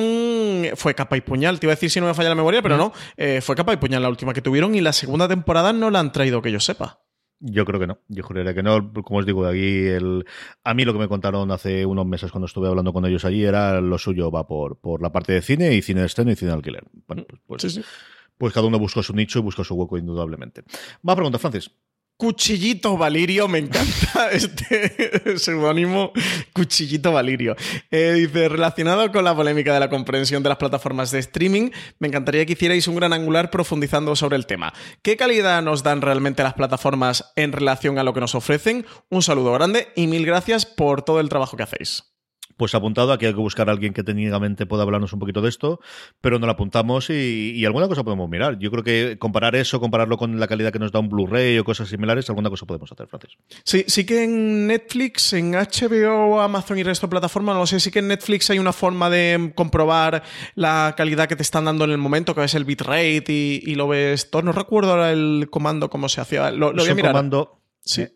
fue 0.74 0.94
Capa 0.96 1.16
y 1.16 1.20
Puñal. 1.20 1.60
Te 1.60 1.66
iba 1.66 1.72
a 1.72 1.76
decir 1.76 1.90
si 1.90 2.00
no 2.00 2.06
me 2.06 2.14
falla 2.14 2.30
la 2.30 2.34
memoria, 2.34 2.62
pero 2.62 2.76
no. 2.76 2.92
Eh, 3.16 3.40
fue 3.40 3.54
Capa 3.54 3.72
y 3.72 3.76
Puñal 3.76 4.02
la 4.02 4.08
última 4.08 4.34
que 4.34 4.42
tuvieron 4.42 4.74
y 4.74 4.80
la 4.80 4.92
segunda 4.92 5.28
temporada 5.28 5.72
no 5.72 5.90
la 5.90 6.00
han 6.00 6.12
traído 6.12 6.42
que 6.42 6.50
yo 6.50 6.58
sepa. 6.58 7.00
Yo 7.38 7.66
creo 7.66 7.78
que 7.78 7.86
no, 7.86 7.98
yo 8.08 8.22
juraría 8.24 8.54
que 8.54 8.62
no. 8.62 8.92
Como 8.92 9.20
os 9.20 9.26
digo, 9.26 9.44
de 9.44 9.50
aquí 9.50 9.86
el... 9.86 10.24
a 10.64 10.72
mí 10.74 10.84
lo 10.84 10.94
que 10.94 10.98
me 10.98 11.08
contaron 11.08 11.50
hace 11.50 11.84
unos 11.84 12.06
meses 12.06 12.32
cuando 12.32 12.46
estuve 12.46 12.68
hablando 12.68 12.92
con 12.94 13.04
ellos 13.04 13.24
allí 13.26 13.44
era 13.44 13.80
lo 13.80 13.98
suyo 13.98 14.30
va 14.30 14.46
por, 14.46 14.80
por 14.80 15.02
la 15.02 15.12
parte 15.12 15.34
de 15.34 15.42
cine 15.42 15.74
y 15.74 15.82
cine 15.82 16.00
de 16.00 16.06
estreno 16.06 16.30
y 16.30 16.36
cine 16.36 16.52
de 16.52 16.56
alquiler. 16.56 16.84
Bueno, 17.06 17.24
pues, 17.46 17.62
pues, 17.62 17.80
pues 18.38 18.54
cada 18.54 18.66
uno 18.66 18.78
buscó 18.78 19.02
su 19.02 19.12
nicho 19.12 19.40
y 19.40 19.42
buscó 19.42 19.64
su 19.64 19.74
hueco 19.74 19.98
indudablemente. 19.98 20.64
Más 21.02 21.14
preguntas, 21.14 21.40
Francis. 21.40 21.70
Cuchillito 22.18 22.96
Valirio, 22.96 23.46
me 23.46 23.58
encanta 23.58 24.30
este 24.32 25.38
seudónimo, 25.38 26.12
Cuchillito 26.54 27.12
Valirio. 27.12 27.54
Eh, 27.90 28.14
dice, 28.14 28.48
relacionado 28.48 29.12
con 29.12 29.22
la 29.22 29.34
polémica 29.36 29.74
de 29.74 29.80
la 29.80 29.90
comprensión 29.90 30.42
de 30.42 30.48
las 30.48 30.56
plataformas 30.56 31.10
de 31.10 31.18
streaming, 31.18 31.70
me 31.98 32.08
encantaría 32.08 32.46
que 32.46 32.54
hicierais 32.54 32.88
un 32.88 32.96
gran 32.96 33.12
angular 33.12 33.50
profundizando 33.50 34.16
sobre 34.16 34.36
el 34.36 34.46
tema. 34.46 34.72
¿Qué 35.02 35.18
calidad 35.18 35.60
nos 35.60 35.82
dan 35.82 36.00
realmente 36.00 36.42
las 36.42 36.54
plataformas 36.54 37.32
en 37.36 37.52
relación 37.52 37.98
a 37.98 38.02
lo 38.02 38.14
que 38.14 38.20
nos 38.20 38.34
ofrecen? 38.34 38.86
Un 39.10 39.22
saludo 39.22 39.52
grande 39.52 39.88
y 39.94 40.06
mil 40.06 40.24
gracias 40.24 40.64
por 40.64 41.02
todo 41.02 41.20
el 41.20 41.28
trabajo 41.28 41.58
que 41.58 41.64
hacéis. 41.64 42.15
Pues 42.56 42.74
apuntado, 42.74 43.12
aquí 43.12 43.26
hay 43.26 43.32
que 43.34 43.38
buscar 43.38 43.68
a 43.68 43.72
alguien 43.72 43.92
que 43.92 44.02
técnicamente 44.02 44.64
pueda 44.64 44.82
hablarnos 44.82 45.12
un 45.12 45.18
poquito 45.18 45.42
de 45.42 45.48
esto, 45.50 45.78
pero 46.22 46.38
no 46.38 46.46
lo 46.46 46.52
apuntamos 46.52 47.10
y, 47.10 47.52
y 47.54 47.64
alguna 47.66 47.86
cosa 47.86 48.02
podemos 48.02 48.30
mirar. 48.30 48.58
Yo 48.58 48.70
creo 48.70 48.82
que 48.82 49.18
comparar 49.18 49.54
eso, 49.56 49.78
compararlo 49.78 50.16
con 50.16 50.40
la 50.40 50.46
calidad 50.48 50.72
que 50.72 50.78
nos 50.78 50.90
da 50.90 50.98
un 51.00 51.08
Blu-ray 51.10 51.58
o 51.58 51.64
cosas 51.64 51.88
similares, 51.88 52.28
alguna 52.30 52.48
cosa 52.48 52.64
podemos 52.64 52.90
hacer, 52.90 53.06
Francis. 53.08 53.32
Sí, 53.64 53.84
sí 53.86 54.06
que 54.06 54.24
en 54.24 54.66
Netflix, 54.66 55.34
en 55.34 55.52
HBO, 55.52 56.40
Amazon 56.40 56.78
y 56.78 56.82
resto 56.82 57.06
de 57.06 57.10
plataformas, 57.10 57.56
no 57.56 57.66
sé, 57.66 57.78
sí 57.78 57.90
que 57.90 57.98
en 57.98 58.08
Netflix 58.08 58.48
hay 58.50 58.58
una 58.58 58.72
forma 58.72 59.10
de 59.10 59.52
comprobar 59.54 60.22
la 60.54 60.94
calidad 60.96 61.28
que 61.28 61.36
te 61.36 61.42
están 61.42 61.66
dando 61.66 61.84
en 61.84 61.90
el 61.90 61.98
momento, 61.98 62.34
que 62.34 62.42
es 62.44 62.54
el 62.54 62.64
bitrate 62.64 63.24
y, 63.28 63.62
y 63.66 63.74
lo 63.74 63.86
ves 63.88 64.30
todo. 64.30 64.42
No 64.42 64.52
recuerdo 64.52 64.92
ahora 64.92 65.12
el 65.12 65.48
comando 65.50 65.90
cómo 65.90 66.08
se 66.08 66.20
hacía. 66.22 66.50
Lo, 66.50 66.72
lo 66.72 66.82
voy 66.82 66.90
a 66.90 66.94
mirar. 66.94 67.12
comando- 67.12 67.60
Sí. 67.80 68.06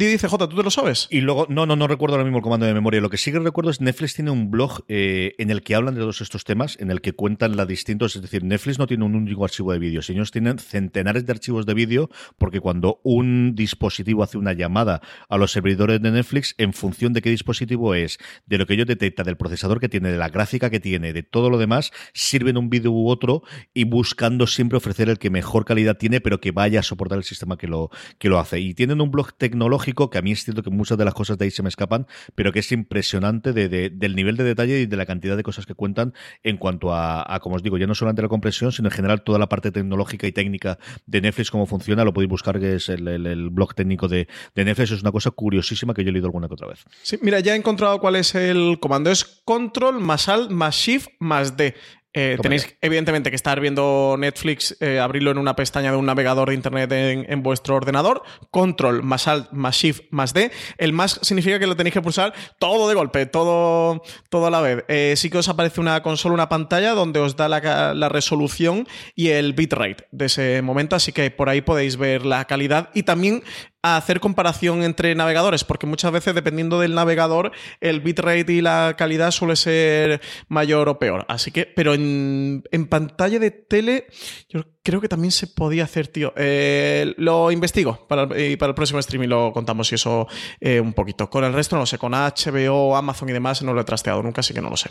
Di, 0.00 0.06
dice 0.06 0.28
J, 0.28 0.48
¿tú 0.48 0.56
te 0.56 0.62
lo 0.62 0.70
sabes? 0.70 1.08
Y 1.10 1.20
luego, 1.20 1.44
no, 1.50 1.66
no, 1.66 1.76
no 1.76 1.86
recuerdo 1.86 2.14
ahora 2.14 2.24
mismo 2.24 2.38
el 2.38 2.42
comando 2.42 2.64
de 2.64 2.72
memoria. 2.72 3.02
Lo 3.02 3.10
que 3.10 3.18
sí 3.18 3.32
que 3.32 3.38
recuerdo 3.38 3.70
es 3.70 3.82
Netflix 3.82 4.14
tiene 4.14 4.30
un 4.30 4.50
blog 4.50 4.82
eh, 4.88 5.34
en 5.36 5.50
el 5.50 5.60
que 5.60 5.74
hablan 5.74 5.94
de 5.94 6.00
todos 6.00 6.22
estos 6.22 6.44
temas, 6.44 6.78
en 6.80 6.90
el 6.90 7.02
que 7.02 7.12
cuentan 7.12 7.54
las 7.54 7.68
distintos. 7.68 8.16
Es 8.16 8.22
decir, 8.22 8.42
Netflix 8.42 8.78
no 8.78 8.86
tiene 8.86 9.04
un 9.04 9.14
único 9.14 9.44
archivo 9.44 9.74
de 9.74 9.78
vídeo, 9.78 10.00
ellos 10.08 10.30
tienen 10.30 10.58
centenares 10.58 11.26
de 11.26 11.32
archivos 11.32 11.66
de 11.66 11.74
vídeo, 11.74 12.08
porque 12.38 12.60
cuando 12.60 13.02
un 13.02 13.54
dispositivo 13.54 14.22
hace 14.22 14.38
una 14.38 14.54
llamada 14.54 15.02
a 15.28 15.36
los 15.36 15.52
servidores 15.52 16.00
de 16.00 16.10
Netflix, 16.10 16.54
en 16.56 16.72
función 16.72 17.12
de 17.12 17.20
qué 17.20 17.28
dispositivo 17.28 17.94
es, 17.94 18.16
de 18.46 18.56
lo 18.56 18.64
que 18.64 18.72
ellos 18.72 18.86
detecta, 18.86 19.22
del 19.22 19.36
procesador 19.36 19.80
que 19.80 19.90
tiene, 19.90 20.10
de 20.10 20.16
la 20.16 20.30
gráfica 20.30 20.70
que 20.70 20.80
tiene, 20.80 21.12
de 21.12 21.24
todo 21.24 21.50
lo 21.50 21.58
demás, 21.58 21.92
sirven 22.14 22.56
un 22.56 22.70
vídeo 22.70 22.90
u 22.90 23.10
otro 23.10 23.42
y 23.74 23.84
buscando 23.84 24.46
siempre 24.46 24.78
ofrecer 24.78 25.10
el 25.10 25.18
que 25.18 25.28
mejor 25.28 25.66
calidad 25.66 25.98
tiene, 25.98 26.22
pero 26.22 26.40
que 26.40 26.52
vaya 26.52 26.80
a 26.80 26.82
soportar 26.82 27.18
el 27.18 27.24
sistema 27.24 27.58
que 27.58 27.66
lo, 27.66 27.90
que 28.18 28.30
lo 28.30 28.38
hace. 28.38 28.60
Y 28.60 28.72
tienen 28.72 29.02
un 29.02 29.10
blog 29.10 29.34
tecnológico 29.34 29.89
que 29.94 30.18
a 30.18 30.22
mí 30.22 30.32
es 30.32 30.44
cierto 30.44 30.62
que 30.62 30.70
muchas 30.70 30.96
de 30.98 31.04
las 31.04 31.14
cosas 31.14 31.38
de 31.38 31.44
ahí 31.46 31.50
se 31.50 31.62
me 31.62 31.68
escapan, 31.68 32.06
pero 32.34 32.52
que 32.52 32.60
es 32.60 32.70
impresionante 32.72 33.52
de, 33.52 33.68
de- 33.68 33.90
del 33.90 34.14
nivel 34.16 34.36
de 34.36 34.44
detalle 34.44 34.80
y 34.80 34.86
de 34.86 34.96
la 34.96 35.06
cantidad 35.06 35.36
de 35.36 35.42
cosas 35.42 35.66
que 35.66 35.74
cuentan 35.74 36.14
en 36.42 36.56
cuanto 36.56 36.94
a, 36.94 37.38
como 37.42 37.56
os 37.56 37.62
digo, 37.62 37.78
ya 37.78 37.86
no 37.86 37.94
solamente 37.94 38.22
la 38.22 38.28
compresión, 38.28 38.72
sino 38.72 38.88
en 38.88 38.92
general 38.92 39.22
toda 39.22 39.38
la 39.38 39.48
parte 39.48 39.70
tecnológica 39.70 40.26
y 40.26 40.32
técnica 40.32 40.78
de 41.06 41.20
Netflix, 41.20 41.50
cómo 41.50 41.66
funciona, 41.66 42.04
lo 42.04 42.12
podéis 42.12 42.30
buscar, 42.30 42.58
que 42.60 42.74
es 42.76 42.88
el 42.88 43.50
blog 43.50 43.74
técnico 43.74 44.08
de, 44.08 44.28
de 44.54 44.64
Netflix, 44.64 44.90
es 44.92 45.02
una 45.02 45.12
cosa 45.12 45.30
curiosísima 45.30 45.94
que 45.94 46.04
yo 46.04 46.10
he 46.10 46.12
leído 46.12 46.26
alguna 46.26 46.48
que 46.48 46.54
otra 46.54 46.68
vez. 46.68 46.84
Sí, 47.02 47.18
mira, 47.22 47.40
ya 47.40 47.54
he 47.54 47.56
encontrado 47.56 47.98
cuál 48.00 48.16
es 48.16 48.34
el 48.34 48.78
comando. 48.80 49.10
Es 49.10 49.24
control 49.44 50.00
más 50.00 50.28
alt 50.28 50.50
más 50.50 50.74
shift 50.76 51.08
más 51.18 51.56
D. 51.56 51.74
Eh, 52.12 52.38
tenéis 52.42 52.66
ya. 52.66 52.76
evidentemente 52.80 53.30
que 53.30 53.36
estar 53.36 53.60
viendo 53.60 54.16
Netflix, 54.18 54.76
eh, 54.80 54.98
abrirlo 54.98 55.30
en 55.30 55.38
una 55.38 55.54
pestaña 55.54 55.92
de 55.92 55.96
un 55.96 56.06
navegador 56.06 56.48
de 56.48 56.56
internet 56.56 56.90
en, 56.90 57.24
en 57.30 57.42
vuestro 57.42 57.76
ordenador, 57.76 58.22
control 58.50 59.04
más 59.04 59.28
alt 59.28 59.52
más 59.52 59.76
shift 59.76 60.02
más 60.10 60.34
D. 60.34 60.50
El 60.76 60.92
más 60.92 61.20
significa 61.22 61.60
que 61.60 61.68
lo 61.68 61.76
tenéis 61.76 61.94
que 61.94 62.02
pulsar 62.02 62.34
todo 62.58 62.88
de 62.88 62.96
golpe, 62.96 63.26
todo, 63.26 64.02
todo 64.28 64.46
a 64.46 64.50
la 64.50 64.60
vez. 64.60 64.84
Eh, 64.88 65.14
sí 65.16 65.30
que 65.30 65.38
os 65.38 65.48
aparece 65.48 65.80
una 65.80 66.02
consola, 66.02 66.34
una 66.34 66.48
pantalla 66.48 66.94
donde 66.94 67.20
os 67.20 67.36
da 67.36 67.48
la, 67.48 67.94
la 67.94 68.08
resolución 68.08 68.88
y 69.14 69.28
el 69.28 69.52
bitrate 69.52 70.08
de 70.10 70.26
ese 70.26 70.62
momento, 70.62 70.96
así 70.96 71.12
que 71.12 71.30
por 71.30 71.48
ahí 71.48 71.60
podéis 71.60 71.96
ver 71.96 72.26
la 72.26 72.44
calidad 72.46 72.90
y 72.92 73.04
también 73.04 73.44
hacer 73.82 74.20
comparación 74.20 74.82
entre 74.82 75.14
navegadores, 75.14 75.64
porque 75.64 75.86
muchas 75.86 76.12
veces 76.12 76.34
dependiendo 76.34 76.80
del 76.80 76.94
navegador 76.94 77.52
el 77.80 78.00
bitrate 78.00 78.52
y 78.52 78.60
la 78.60 78.94
calidad 78.98 79.30
suele 79.30 79.56
ser 79.56 80.20
mayor 80.48 80.88
o 80.88 80.98
peor. 80.98 81.24
Así 81.28 81.50
que, 81.50 81.66
pero 81.66 81.94
en, 81.94 82.62
pantalla 82.88 83.38
de 83.38 83.50
tele 83.50 84.06
yo 84.48 84.64
creo 84.82 85.00
que 85.00 85.08
también 85.08 85.30
se 85.30 85.46
podía 85.46 85.84
hacer, 85.84 86.08
tío. 86.08 86.32
Eh, 86.36 87.14
lo 87.16 87.50
investigo 87.50 88.06
para, 88.08 88.38
y 88.38 88.56
para 88.56 88.70
el 88.70 88.74
próximo 88.74 89.00
stream 89.00 89.24
y 89.24 89.26
lo 89.26 89.52
contamos 89.52 89.90
y 89.92 89.94
eso 89.94 90.26
eh, 90.60 90.80
un 90.80 90.92
poquito. 90.92 91.30
Con 91.30 91.44
el 91.44 91.52
resto 91.52 91.76
no 91.76 91.86
sé, 91.86 91.98
con 91.98 92.12
HBO, 92.12 92.96
Amazon 92.96 93.28
y 93.28 93.32
demás 93.32 93.62
no 93.62 93.72
lo 93.72 93.80
he 93.80 93.84
trasteado 93.84 94.22
nunca, 94.22 94.40
así 94.40 94.52
que 94.52 94.60
no 94.60 94.70
lo 94.70 94.76
sé. 94.76 94.90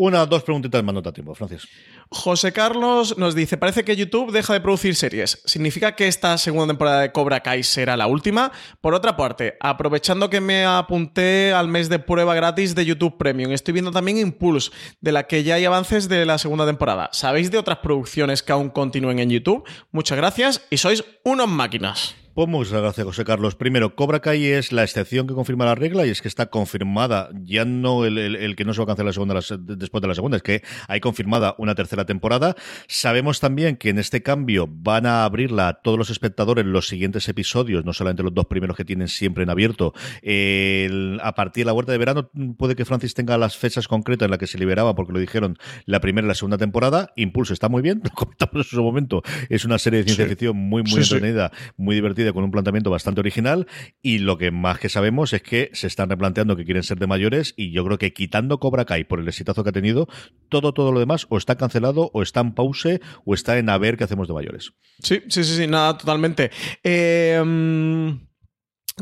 Una, 0.00 0.26
dos 0.26 0.44
preguntitas 0.44 0.84
más, 0.84 0.94
no 0.94 1.02
te 1.02 1.10
tiempo, 1.10 1.34
Francis. 1.34 1.66
José 2.08 2.52
Carlos 2.52 3.18
nos 3.18 3.34
dice, 3.34 3.56
parece 3.56 3.84
que 3.84 3.96
YouTube 3.96 4.30
deja 4.30 4.52
de 4.52 4.60
producir 4.60 4.94
series. 4.94 5.42
¿Significa 5.44 5.96
que 5.96 6.06
esta 6.06 6.38
segunda 6.38 6.68
temporada 6.68 7.00
de 7.00 7.10
Cobra 7.10 7.40
Kai 7.40 7.64
será 7.64 7.96
la 7.96 8.06
última? 8.06 8.52
Por 8.80 8.94
otra 8.94 9.16
parte, 9.16 9.56
aprovechando 9.58 10.30
que 10.30 10.40
me 10.40 10.64
apunté 10.64 11.52
al 11.52 11.66
mes 11.66 11.88
de 11.88 11.98
prueba 11.98 12.36
gratis 12.36 12.76
de 12.76 12.84
YouTube 12.84 13.18
Premium, 13.18 13.50
estoy 13.50 13.72
viendo 13.72 13.90
también 13.90 14.18
Impulse, 14.18 14.70
de 15.00 15.10
la 15.10 15.26
que 15.26 15.42
ya 15.42 15.56
hay 15.56 15.64
avances 15.64 16.08
de 16.08 16.24
la 16.24 16.38
segunda 16.38 16.64
temporada. 16.64 17.10
¿Sabéis 17.12 17.50
de 17.50 17.58
otras 17.58 17.78
producciones 17.78 18.44
que 18.44 18.52
aún 18.52 18.70
continúen 18.70 19.18
en 19.18 19.30
YouTube? 19.30 19.64
Muchas 19.90 20.16
gracias 20.16 20.62
y 20.70 20.76
sois 20.76 21.04
unos 21.24 21.48
máquinas. 21.48 22.14
Pues 22.38 22.46
muchas 22.48 22.80
gracias, 22.80 23.04
José 23.04 23.24
Carlos. 23.24 23.56
Primero, 23.56 23.96
Cobra 23.96 24.20
Kai 24.20 24.46
es 24.46 24.70
la 24.70 24.84
excepción 24.84 25.26
que 25.26 25.34
confirma 25.34 25.64
la 25.64 25.74
regla 25.74 26.06
y 26.06 26.10
es 26.10 26.22
que 26.22 26.28
está 26.28 26.46
confirmada, 26.50 27.30
ya 27.42 27.64
no 27.64 28.04
el, 28.04 28.16
el- 28.16 28.36
el 28.36 28.54
que 28.54 28.64
no 28.64 28.72
se 28.72 28.78
va 28.78 28.84
a 28.84 28.86
cancelar 28.86 29.06
la 29.06 29.12
segunda, 29.12 29.34
la 29.34 29.40
después 29.76 30.00
de 30.02 30.06
la 30.06 30.14
segunda, 30.14 30.36
es 30.36 30.44
que 30.44 30.62
hay 30.86 31.00
confirmada 31.00 31.56
una 31.58 31.74
tercera 31.74 32.06
temporada. 32.06 32.54
Sabemos 32.86 33.40
también 33.40 33.76
que 33.76 33.88
en 33.88 33.98
este 33.98 34.22
cambio 34.22 34.68
van 34.70 35.04
a 35.06 35.24
abrirla 35.24 35.66
a 35.66 35.72
todos 35.82 35.98
los 35.98 36.10
espectadores 36.10 36.64
los 36.64 36.86
siguientes 36.86 37.28
episodios, 37.28 37.84
no 37.84 37.92
solamente 37.92 38.22
los 38.22 38.32
dos 38.32 38.46
primeros 38.46 38.76
que 38.76 38.84
tienen 38.84 39.08
siempre 39.08 39.42
en 39.42 39.50
abierto. 39.50 39.92
El- 40.22 41.18
a 41.24 41.34
partir 41.34 41.62
de 41.62 41.66
la 41.66 41.72
vuelta 41.72 41.90
de 41.90 41.98
verano 41.98 42.30
puede 42.56 42.76
que 42.76 42.84
Francis 42.84 43.14
tenga 43.14 43.36
las 43.36 43.56
fechas 43.56 43.88
concretas 43.88 44.26
en 44.26 44.30
las 44.30 44.38
que 44.38 44.46
se 44.46 44.58
liberaba, 44.58 44.94
porque 44.94 45.12
lo 45.12 45.18
dijeron 45.18 45.58
la 45.86 45.98
primera 45.98 46.24
y 46.24 46.28
la 46.28 46.34
segunda 46.36 46.56
temporada. 46.56 47.12
Impulso 47.16 47.52
está 47.52 47.68
muy 47.68 47.82
bien, 47.82 48.00
lo 48.04 48.10
comentamos 48.10 48.54
en 48.58 48.76
su 48.76 48.80
momento. 48.84 49.22
Es 49.48 49.64
una 49.64 49.78
serie 49.78 49.98
de 49.98 50.04
ciencia 50.04 50.24
Sí. 50.26 50.30
ficción 50.30 50.56
muy, 50.56 50.82
muy 50.82 51.02
Sí, 51.02 51.02
sí. 51.02 51.14
entretenida 51.16 51.50
muy 51.76 51.96
divertida, 51.96 52.27
con 52.32 52.44
un 52.44 52.50
planteamiento 52.50 52.90
bastante 52.90 53.20
original. 53.20 53.66
Y 54.02 54.18
lo 54.18 54.38
que 54.38 54.50
más 54.50 54.78
que 54.78 54.88
sabemos 54.88 55.32
es 55.32 55.42
que 55.42 55.70
se 55.72 55.86
están 55.86 56.10
replanteando 56.10 56.56
que 56.56 56.64
quieren 56.64 56.82
ser 56.82 56.98
de 56.98 57.06
mayores. 57.06 57.54
Y 57.56 57.72
yo 57.72 57.84
creo 57.84 57.98
que 57.98 58.12
quitando 58.12 58.58
Cobra 58.58 58.84
Kai 58.84 59.04
por 59.04 59.20
el 59.20 59.28
exitazo 59.28 59.64
que 59.64 59.70
ha 59.70 59.72
tenido, 59.72 60.08
todo, 60.48 60.72
todo 60.72 60.92
lo 60.92 61.00
demás 61.00 61.26
o 61.28 61.38
está 61.38 61.56
cancelado, 61.56 62.10
o 62.12 62.22
está 62.22 62.40
en 62.40 62.52
pause, 62.52 63.00
o 63.24 63.34
está 63.34 63.58
en 63.58 63.68
a 63.70 63.78
ver 63.78 63.96
qué 63.96 64.04
hacemos 64.04 64.28
de 64.28 64.34
mayores. 64.34 64.72
Sí, 65.02 65.20
sí, 65.28 65.44
sí, 65.44 65.56
sí, 65.56 65.66
nada, 65.66 65.96
totalmente. 65.96 66.50
Eh, 66.82 67.42
mm, 67.44 68.27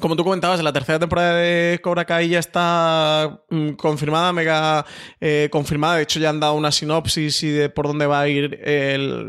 como 0.00 0.16
tú 0.16 0.24
comentabas, 0.24 0.62
la 0.62 0.72
tercera 0.72 0.98
temporada 0.98 1.34
de 1.36 1.80
Cobra 1.82 2.04
Kai 2.04 2.28
ya 2.28 2.38
está 2.38 3.40
mm, 3.50 3.70
confirmada, 3.70 4.32
mega 4.32 4.84
eh, 5.20 5.48
confirmada. 5.50 5.96
De 5.96 6.02
hecho, 6.02 6.20
ya 6.20 6.30
han 6.30 6.40
dado 6.40 6.54
una 6.54 6.72
sinopsis 6.72 7.42
y 7.42 7.48
de 7.48 7.68
por 7.68 7.86
dónde 7.86 8.06
va 8.06 8.20
a 8.20 8.28
ir 8.28 8.60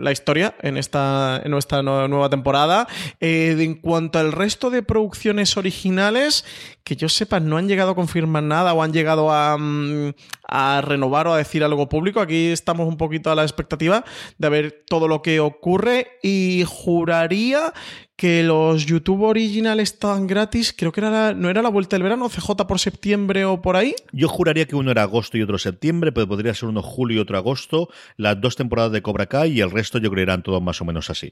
la 0.01 0.11
historia 0.11 0.55
en 0.61 0.77
esta, 0.77 1.41
en 1.43 1.53
no- 1.83 2.07
nueva 2.07 2.29
temporada. 2.29 2.87
Eh, 3.19 3.55
en 3.59 3.75
cuanto 3.75 4.19
al 4.19 4.31
resto 4.31 4.69
de 4.69 4.83
producciones 4.83 5.57
originales, 5.57 6.45
que 6.87 6.95
yo 6.95 7.09
sepa, 7.09 7.41
no 7.41 7.57
han 7.57 7.67
llegado 7.67 7.91
a 7.91 7.95
confirmar 7.95 8.43
nada 8.43 8.73
o 8.73 8.81
han 8.81 8.93
llegado 8.93 9.29
a, 9.29 9.57
mm, 9.57 10.13
a 10.47 10.79
renovar 10.79 11.27
o 11.27 11.33
a 11.33 11.37
decir 11.37 11.61
algo 11.61 11.89
público. 11.89 12.21
Aquí 12.21 12.47
estamos 12.47 12.87
un 12.87 12.95
poquito 12.95 13.29
a 13.29 13.35
la 13.35 13.43
expectativa 13.43 14.05
de 14.37 14.49
ver 14.49 14.85
todo 14.87 15.09
lo 15.09 15.21
que 15.21 15.41
ocurre 15.41 16.07
y 16.23 16.63
juraría 16.65 17.73
que 18.17 18.41
los 18.41 18.87
YouTube 18.87 19.21
Original 19.21 19.79
estaban 19.79 20.25
gratis. 20.25 20.73
Creo 20.75 20.91
que 20.91 21.01
era 21.01 21.35
no 21.35 21.49
era 21.51 21.61
la 21.61 21.69
vuelta 21.69 21.95
del 21.95 22.03
verano, 22.03 22.29
CJ 22.29 22.65
por 22.67 22.79
septiembre 22.79 23.45
o 23.45 23.61
por 23.61 23.75
ahí. 23.75 23.93
Yo 24.11 24.27
juraría 24.27 24.65
que 24.65 24.75
uno 24.75 24.89
era 24.89 25.03
agosto 25.03 25.37
y 25.37 25.43
otro 25.43 25.59
septiembre, 25.59 26.11
pero 26.11 26.27
podría 26.27 26.53
ser 26.55 26.67
uno 26.67 26.81
julio 26.81 27.17
y 27.17 27.19
otro 27.19 27.37
agosto, 27.37 27.89
las 28.17 28.41
dos 28.41 28.55
temporadas 28.55 28.91
de 28.91 29.03
Cobra 29.03 29.27
Kai 29.27 29.51
y 29.51 29.61
el 29.61 29.69
resto 29.69 29.99
yo 29.99 30.09
creo 30.09 30.25
que 30.25 30.31
eran 30.31 30.41
todos 30.41 30.63
más 30.63 30.81
o 30.81 30.85
menos 30.85 31.11
así. 31.11 31.31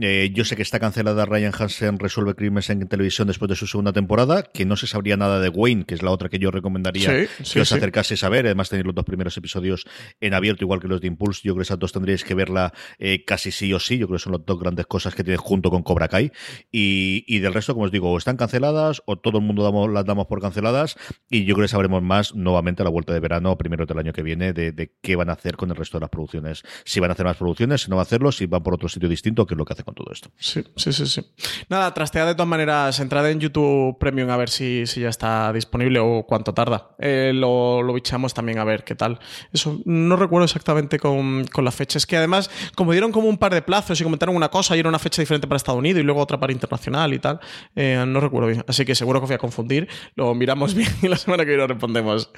Eh, 0.00 0.32
yo 0.34 0.44
sé 0.44 0.56
que 0.56 0.62
está 0.62 0.80
cancelada 0.80 1.24
Ryan 1.24 1.52
Hansen 1.56 2.00
Resuelve 2.00 2.34
Crímenes 2.34 2.68
en 2.68 2.86
televisión 2.88 3.28
después 3.28 3.48
de 3.48 3.54
su 3.54 3.68
segunda 3.68 3.92
temporada, 3.92 4.42
que 4.42 4.64
no 4.64 4.76
se 4.76 4.88
sabría 4.94 5.16
nada 5.16 5.40
de 5.40 5.48
Wayne, 5.48 5.84
que 5.84 5.94
es 5.94 6.02
la 6.02 6.12
otra 6.12 6.28
que 6.28 6.38
yo 6.38 6.52
recomendaría 6.52 7.10
Sí, 7.10 7.28
que 7.38 7.44
sí, 7.44 7.58
os 7.58 7.72
acercaseis 7.72 8.22
a 8.22 8.28
ver. 8.28 8.46
Además, 8.46 8.68
tenéis 8.68 8.86
los 8.86 8.94
dos 8.94 9.04
primeros 9.04 9.36
episodios 9.36 9.86
en 10.20 10.34
abierto, 10.34 10.64
igual 10.64 10.80
que 10.80 10.86
los 10.86 11.00
de 11.00 11.08
Impulse. 11.08 11.40
Yo 11.42 11.52
creo 11.54 11.62
que 11.62 11.64
esas 11.64 11.78
dos 11.80 11.92
tendríais 11.92 12.22
que 12.22 12.34
verla 12.34 12.72
eh, 12.98 13.24
casi 13.24 13.50
sí 13.50 13.72
o 13.72 13.80
sí. 13.80 13.98
Yo 13.98 14.06
creo 14.06 14.18
que 14.18 14.22
son 14.22 14.32
las 14.34 14.44
dos 14.46 14.58
grandes 14.58 14.86
cosas 14.86 15.14
que 15.16 15.24
tiene 15.24 15.36
junto 15.36 15.70
con 15.70 15.82
Cobra 15.82 16.06
Kai. 16.06 16.30
Y, 16.70 17.24
y 17.26 17.40
del 17.40 17.52
resto, 17.52 17.74
como 17.74 17.86
os 17.86 17.92
digo, 17.92 18.12
o 18.12 18.16
están 18.16 18.36
canceladas 18.36 19.02
o 19.06 19.16
todo 19.16 19.38
el 19.38 19.44
mundo 19.44 19.64
damos, 19.64 19.90
las 19.90 20.04
damos 20.04 20.26
por 20.26 20.40
canceladas. 20.40 20.96
Y 21.28 21.44
yo 21.44 21.54
creo 21.56 21.64
que 21.64 21.70
sabremos 21.70 22.02
más 22.02 22.34
nuevamente 22.36 22.82
a 22.82 22.84
la 22.84 22.90
vuelta 22.90 23.12
de 23.12 23.18
verano, 23.18 23.58
primero 23.58 23.86
del 23.86 23.98
año 23.98 24.12
que 24.12 24.22
viene, 24.22 24.52
de, 24.52 24.70
de 24.70 24.92
qué 25.02 25.16
van 25.16 25.28
a 25.28 25.32
hacer 25.32 25.56
con 25.56 25.70
el 25.70 25.76
resto 25.76 25.98
de 25.98 26.02
las 26.02 26.10
producciones. 26.10 26.62
Si 26.84 27.00
van 27.00 27.10
a 27.10 27.14
hacer 27.14 27.26
más 27.26 27.36
producciones, 27.36 27.82
si 27.82 27.90
no 27.90 27.96
van 27.96 28.02
a 28.02 28.06
hacerlo, 28.06 28.30
si 28.30 28.46
van 28.46 28.62
por 28.62 28.74
otro 28.74 28.88
sitio 28.88 29.08
distinto, 29.08 29.44
qué 29.44 29.54
es 29.54 29.58
lo 29.58 29.64
que 29.64 29.72
hace 29.72 29.82
con 29.82 29.94
todo 29.94 30.12
esto. 30.12 30.30
Sí, 30.38 30.62
sí, 30.76 30.92
sí, 30.92 31.06
sí. 31.06 31.22
Nada, 31.68 31.92
trastead 31.92 32.26
de 32.26 32.34
todas 32.34 32.48
maneras, 32.48 33.00
entrad 33.00 33.28
en 33.30 33.40
YouTube 33.40 33.98
Premium 33.98 34.30
a 34.30 34.36
ver 34.36 34.48
si, 34.48 34.83
si 34.86 35.00
ya 35.00 35.08
está 35.08 35.52
disponible 35.52 35.98
o 36.00 36.24
cuánto 36.26 36.54
tarda. 36.54 36.90
Eh, 36.98 37.32
lo, 37.34 37.82
lo 37.82 37.92
bichamos 37.94 38.34
también 38.34 38.58
a 38.58 38.64
ver 38.64 38.84
qué 38.84 38.94
tal. 38.94 39.18
Eso 39.52 39.80
no 39.84 40.16
recuerdo 40.16 40.44
exactamente 40.44 40.98
con, 40.98 41.44
con 41.46 41.64
la 41.64 41.70
fecha. 41.70 41.98
Es 41.98 42.06
que 42.06 42.16
además, 42.16 42.50
como 42.74 42.92
dieron 42.92 43.12
como 43.12 43.28
un 43.28 43.38
par 43.38 43.54
de 43.54 43.62
plazos 43.62 44.00
y 44.00 44.04
comentaron 44.04 44.34
una 44.36 44.48
cosa 44.50 44.76
y 44.76 44.80
era 44.80 44.88
una 44.88 44.98
fecha 44.98 45.22
diferente 45.22 45.46
para 45.46 45.56
Estados 45.56 45.78
Unidos 45.78 46.00
y 46.00 46.04
luego 46.04 46.20
otra 46.20 46.38
para 46.38 46.52
internacional 46.52 47.12
y 47.14 47.18
tal, 47.18 47.40
eh, 47.76 48.02
no 48.06 48.20
recuerdo 48.20 48.48
bien. 48.48 48.64
Así 48.68 48.84
que 48.84 48.94
seguro 48.94 49.20
que 49.20 49.24
os 49.24 49.28
voy 49.30 49.34
a 49.36 49.38
confundir. 49.38 49.88
Lo 50.14 50.34
miramos 50.34 50.74
bien 50.76 50.88
y 51.02 51.08
la 51.08 51.16
semana 51.16 51.44
que 51.44 51.48
viene 51.50 51.62
lo 51.62 51.66
respondemos. 51.68 52.30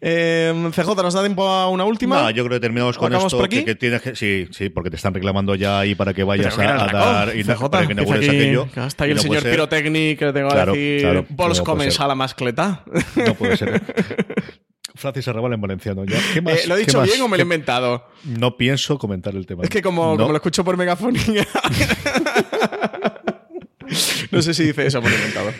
Eh, 0.00 0.52
CJ, 0.72 0.94
¿nos 1.02 1.14
da 1.14 1.20
tiempo 1.22 1.46
a 1.48 1.68
una 1.68 1.84
última? 1.84 2.22
No, 2.22 2.30
yo 2.30 2.44
creo 2.44 2.56
que 2.56 2.60
terminamos 2.60 2.96
con 2.98 3.06
¿Acabamos 3.06 3.32
esto. 3.32 3.38
por 3.38 3.46
aquí? 3.46 3.58
Que, 3.60 3.64
que 3.64 3.74
tienes 3.74 4.02
que, 4.02 4.14
sí, 4.16 4.48
sí, 4.50 4.68
porque 4.68 4.90
te 4.90 4.96
están 4.96 5.14
reclamando 5.14 5.54
ya 5.54 5.80
ahí 5.80 5.94
para 5.94 6.12
que 6.14 6.24
vayas 6.24 6.58
a, 6.58 6.84
a 6.84 6.92
dar 6.92 7.36
y 7.36 7.42
CJ, 7.44 7.70
para 7.70 7.86
que 7.86 7.92
inaugures 7.92 8.28
aquí, 8.28 8.36
aquello. 8.36 8.68
que 8.72 8.80
Hasta 8.80 9.04
ahí 9.04 9.10
el 9.10 9.16
no 9.16 9.22
señor 9.22 9.42
ser. 9.42 9.50
Pirotecnic 9.52 10.18
que 10.18 10.32
tengo 10.32 10.48
Claro, 10.50 10.72
a 10.72 10.74
decir 10.76 11.00
claro, 11.02 11.26
Bols 11.30 11.58
no 11.58 11.64
a 11.98 12.06
la 12.08 12.14
mascleta. 12.14 12.84
No 13.16 13.34
puede 13.34 13.56
ser. 13.56 13.82
Francis 14.96 15.26
Arrabal 15.28 15.52
en 15.54 15.60
valenciano. 15.60 16.04
Ya. 16.04 16.18
¿Qué 16.32 16.40
más? 16.40 16.54
Eh, 16.54 16.68
¿Lo 16.68 16.76
he 16.76 16.80
¿Qué 16.80 16.86
dicho 16.86 16.98
más? 17.00 17.08
bien 17.08 17.20
o 17.22 17.28
me 17.28 17.30
lo 17.30 17.34
he 17.34 17.38
¿Qué- 17.38 17.42
inventado? 17.42 18.06
No 18.24 18.56
pienso 18.56 18.96
comentar 18.98 19.34
el 19.34 19.44
tema. 19.46 19.64
Es 19.64 19.70
que 19.70 19.82
como, 19.82 20.12
No. 20.12 20.16
como 20.18 20.30
lo 20.30 20.36
escucho 20.36 20.64
por 20.64 20.76
megafonía. 20.76 21.46
no 24.30 24.42
sé 24.42 24.54
si 24.54 24.64
dice 24.64 24.86
eso 24.86 25.00
por 25.02 25.10
inventado. 25.12 25.52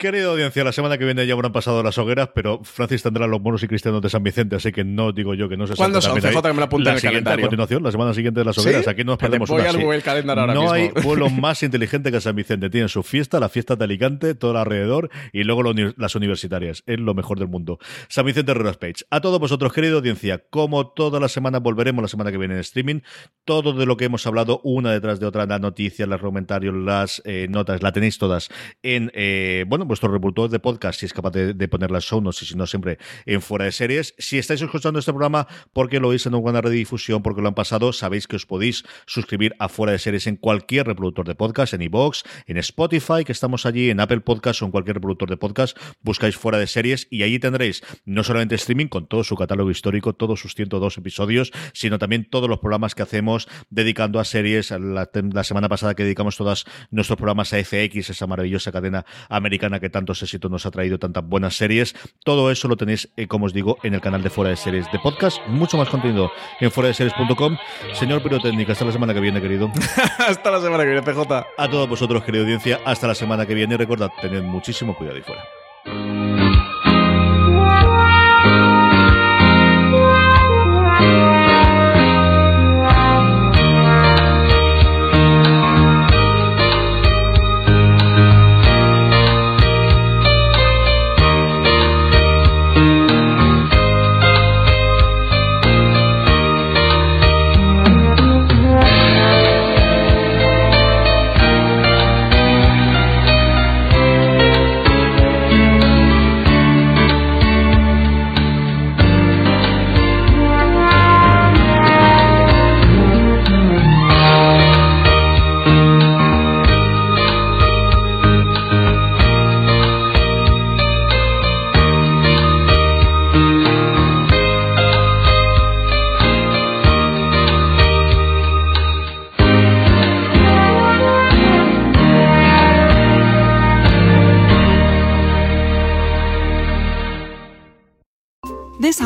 Querida 0.00 0.26
audiencia, 0.26 0.62
la 0.62 0.70
semana 0.70 0.96
que 0.96 1.04
viene 1.04 1.26
ya 1.26 1.32
habrán 1.34 1.50
pasado 1.50 1.82
las 1.82 1.98
hogueras, 1.98 2.28
pero 2.32 2.60
Francis 2.62 3.02
tendrá 3.02 3.26
los 3.26 3.40
monos 3.40 3.64
y 3.64 3.66
cristianos 3.66 4.00
de 4.00 4.08
San 4.08 4.22
Vicente, 4.22 4.54
así 4.54 4.70
que 4.70 4.84
no 4.84 5.10
digo 5.10 5.34
yo 5.34 5.48
que 5.48 5.56
no 5.56 5.66
se 5.66 5.74
¿Cuándo 5.74 6.00
son, 6.00 6.20
CJ, 6.20 6.40
que 6.40 6.52
me 6.52 6.58
lo 6.58 6.64
apunte 6.66 6.84
la 6.84 6.90
en 6.92 6.96
el 6.98 7.02
calendario? 7.02 7.44
a 7.44 7.48
continuación, 7.48 7.82
la 7.82 7.90
semana 7.90 8.14
siguiente 8.14 8.38
de 8.38 8.44
las 8.44 8.54
¿Sí? 8.54 8.60
hogueras. 8.60 8.86
Aquí 8.86 9.02
no 9.02 9.10
nos 9.14 9.18
perdemos 9.18 9.50
voy 9.50 9.60
una. 9.62 9.70
al 9.70 9.74
sí. 9.74 9.82
Google 9.82 10.02
Calendar 10.02 10.38
ahora 10.38 10.54
no 10.54 10.60
mismo. 10.60 10.72
hay 10.72 10.90
pueblo 10.90 11.28
más 11.30 11.64
inteligente 11.64 12.12
que 12.12 12.20
San 12.20 12.36
Vicente. 12.36 12.70
Tienen 12.70 12.88
su 12.88 13.02
fiesta, 13.02 13.40
la 13.40 13.48
fiesta 13.48 13.74
de 13.74 13.82
Alicante, 13.86 14.36
todo 14.36 14.56
alrededor, 14.56 15.10
y 15.32 15.42
luego 15.42 15.64
lo 15.64 15.74
las 15.96 16.14
universitarias. 16.14 16.84
Es 16.86 17.00
lo 17.00 17.14
mejor 17.14 17.40
del 17.40 17.48
mundo. 17.48 17.80
San 18.06 18.24
Vicente 18.24 18.54
Ruedas 18.54 18.76
Page. 18.76 19.04
A 19.10 19.20
todos 19.20 19.40
vosotros, 19.40 19.72
querida 19.72 19.94
audiencia, 19.94 20.44
como 20.48 20.92
toda 20.92 21.18
la 21.18 21.28
semana 21.28 21.58
volveremos 21.58 22.02
la 22.02 22.08
semana 22.08 22.30
que 22.30 22.38
viene 22.38 22.54
en 22.54 22.60
streaming. 22.60 23.00
Todo 23.44 23.72
de 23.72 23.84
lo 23.84 23.96
que 23.96 24.04
hemos 24.04 24.24
hablado, 24.28 24.60
una 24.62 24.92
detrás 24.92 25.18
de 25.18 25.26
otra, 25.26 25.44
las 25.44 25.60
noticias, 25.60 26.08
los 26.08 26.20
comentarios, 26.20 26.72
las 26.72 27.20
eh, 27.24 27.48
notas, 27.50 27.82
la 27.82 27.90
tenéis 27.90 28.16
todas 28.16 28.48
en 28.84 29.10
eh, 29.12 29.64
bueno 29.66 29.87
vuestro 29.88 30.10
reproductor 30.10 30.50
de 30.50 30.60
podcast, 30.60 31.00
si 31.00 31.06
es 31.06 31.12
capaz 31.12 31.32
de, 31.32 31.54
de 31.54 31.68
poner 31.68 31.90
las 31.90 32.04
show 32.04 32.20
notes 32.20 32.42
y 32.42 32.46
si 32.46 32.54
no, 32.54 32.66
siempre 32.66 32.98
en 33.26 33.42
fuera 33.42 33.64
de 33.64 33.72
series. 33.72 34.14
Si 34.18 34.38
estáis 34.38 34.62
escuchando 34.62 34.98
este 34.98 35.12
programa 35.12 35.48
porque 35.72 36.00
lo 36.00 36.08
oís 36.08 36.26
en 36.26 36.34
una 36.34 36.60
redifusión, 36.60 37.22
porque 37.22 37.42
lo 37.42 37.48
han 37.48 37.54
pasado, 37.54 37.92
sabéis 37.92 38.26
que 38.26 38.36
os 38.36 38.46
podéis 38.46 38.84
suscribir 39.06 39.54
a 39.58 39.68
fuera 39.68 39.92
de 39.92 39.98
series 39.98 40.26
en 40.26 40.36
cualquier 40.36 40.86
reproductor 40.86 41.26
de 41.26 41.34
podcast, 41.34 41.74
en 41.74 41.82
iVoox, 41.82 42.22
en 42.46 42.56
Spotify, 42.58 43.24
que 43.24 43.32
estamos 43.32 43.66
allí, 43.66 43.90
en 43.90 44.00
Apple 44.00 44.20
Podcast 44.20 44.62
o 44.62 44.66
en 44.66 44.70
cualquier 44.70 44.96
reproductor 44.96 45.28
de 45.28 45.36
podcast. 45.36 45.76
Buscáis 46.02 46.36
fuera 46.36 46.58
de 46.58 46.66
series 46.66 47.08
y 47.10 47.22
allí 47.22 47.38
tendréis 47.38 47.82
no 48.04 48.24
solamente 48.24 48.54
streaming 48.54 48.86
con 48.86 49.06
todo 49.06 49.24
su 49.24 49.36
catálogo 49.36 49.70
histórico, 49.70 50.14
todos 50.14 50.40
sus 50.40 50.54
102 50.54 50.98
episodios, 50.98 51.52
sino 51.72 51.98
también 51.98 52.28
todos 52.28 52.48
los 52.48 52.58
programas 52.58 52.94
que 52.94 53.02
hacemos 53.02 53.48
dedicando 53.70 54.20
a 54.20 54.24
series. 54.24 54.70
La, 54.70 55.08
la 55.12 55.44
semana 55.44 55.68
pasada 55.68 55.94
que 55.94 56.04
dedicamos 56.04 56.36
todos 56.36 56.66
nuestros 56.90 57.16
programas 57.16 57.52
a 57.52 57.62
FX, 57.62 58.10
esa 58.10 58.26
maravillosa 58.26 58.72
cadena 58.72 59.04
americana 59.28 59.77
que 59.80 59.90
tantos 59.90 60.22
éxitos 60.22 60.50
nos 60.50 60.66
ha 60.66 60.70
traído, 60.70 60.98
tantas 60.98 61.24
buenas 61.24 61.56
series. 61.56 61.94
Todo 62.24 62.50
eso 62.50 62.68
lo 62.68 62.76
tenéis, 62.76 63.08
eh, 63.16 63.26
como 63.26 63.46
os 63.46 63.52
digo, 63.52 63.78
en 63.82 63.94
el 63.94 64.00
canal 64.00 64.22
de 64.22 64.30
Fuera 64.30 64.50
de 64.50 64.56
Series 64.56 64.90
de 64.92 64.98
podcast. 64.98 65.38
Mucho 65.48 65.76
más 65.76 65.88
contenido 65.88 66.30
en 66.60 66.70
fuera 66.70 66.88
de 66.88 66.94
series.com. 66.94 67.56
Señor 67.92 68.22
Pirotécnica, 68.22 68.72
hasta 68.72 68.84
la 68.84 68.92
semana 68.92 69.14
que 69.14 69.20
viene, 69.20 69.40
querido. 69.40 69.70
hasta 70.18 70.50
la 70.50 70.60
semana 70.60 70.84
que 70.84 70.90
viene, 70.90 71.02
PJ. 71.02 71.46
A 71.56 71.68
todos 71.70 71.88
vosotros, 71.88 72.22
querida 72.24 72.42
audiencia, 72.42 72.80
hasta 72.84 73.06
la 73.06 73.14
semana 73.14 73.46
que 73.46 73.54
viene. 73.54 73.74
Y 73.74 73.76
recordad, 73.76 74.10
tened 74.20 74.42
muchísimo 74.42 74.96
cuidado 74.96 75.18
y 75.18 75.22
fuera. 75.22 76.17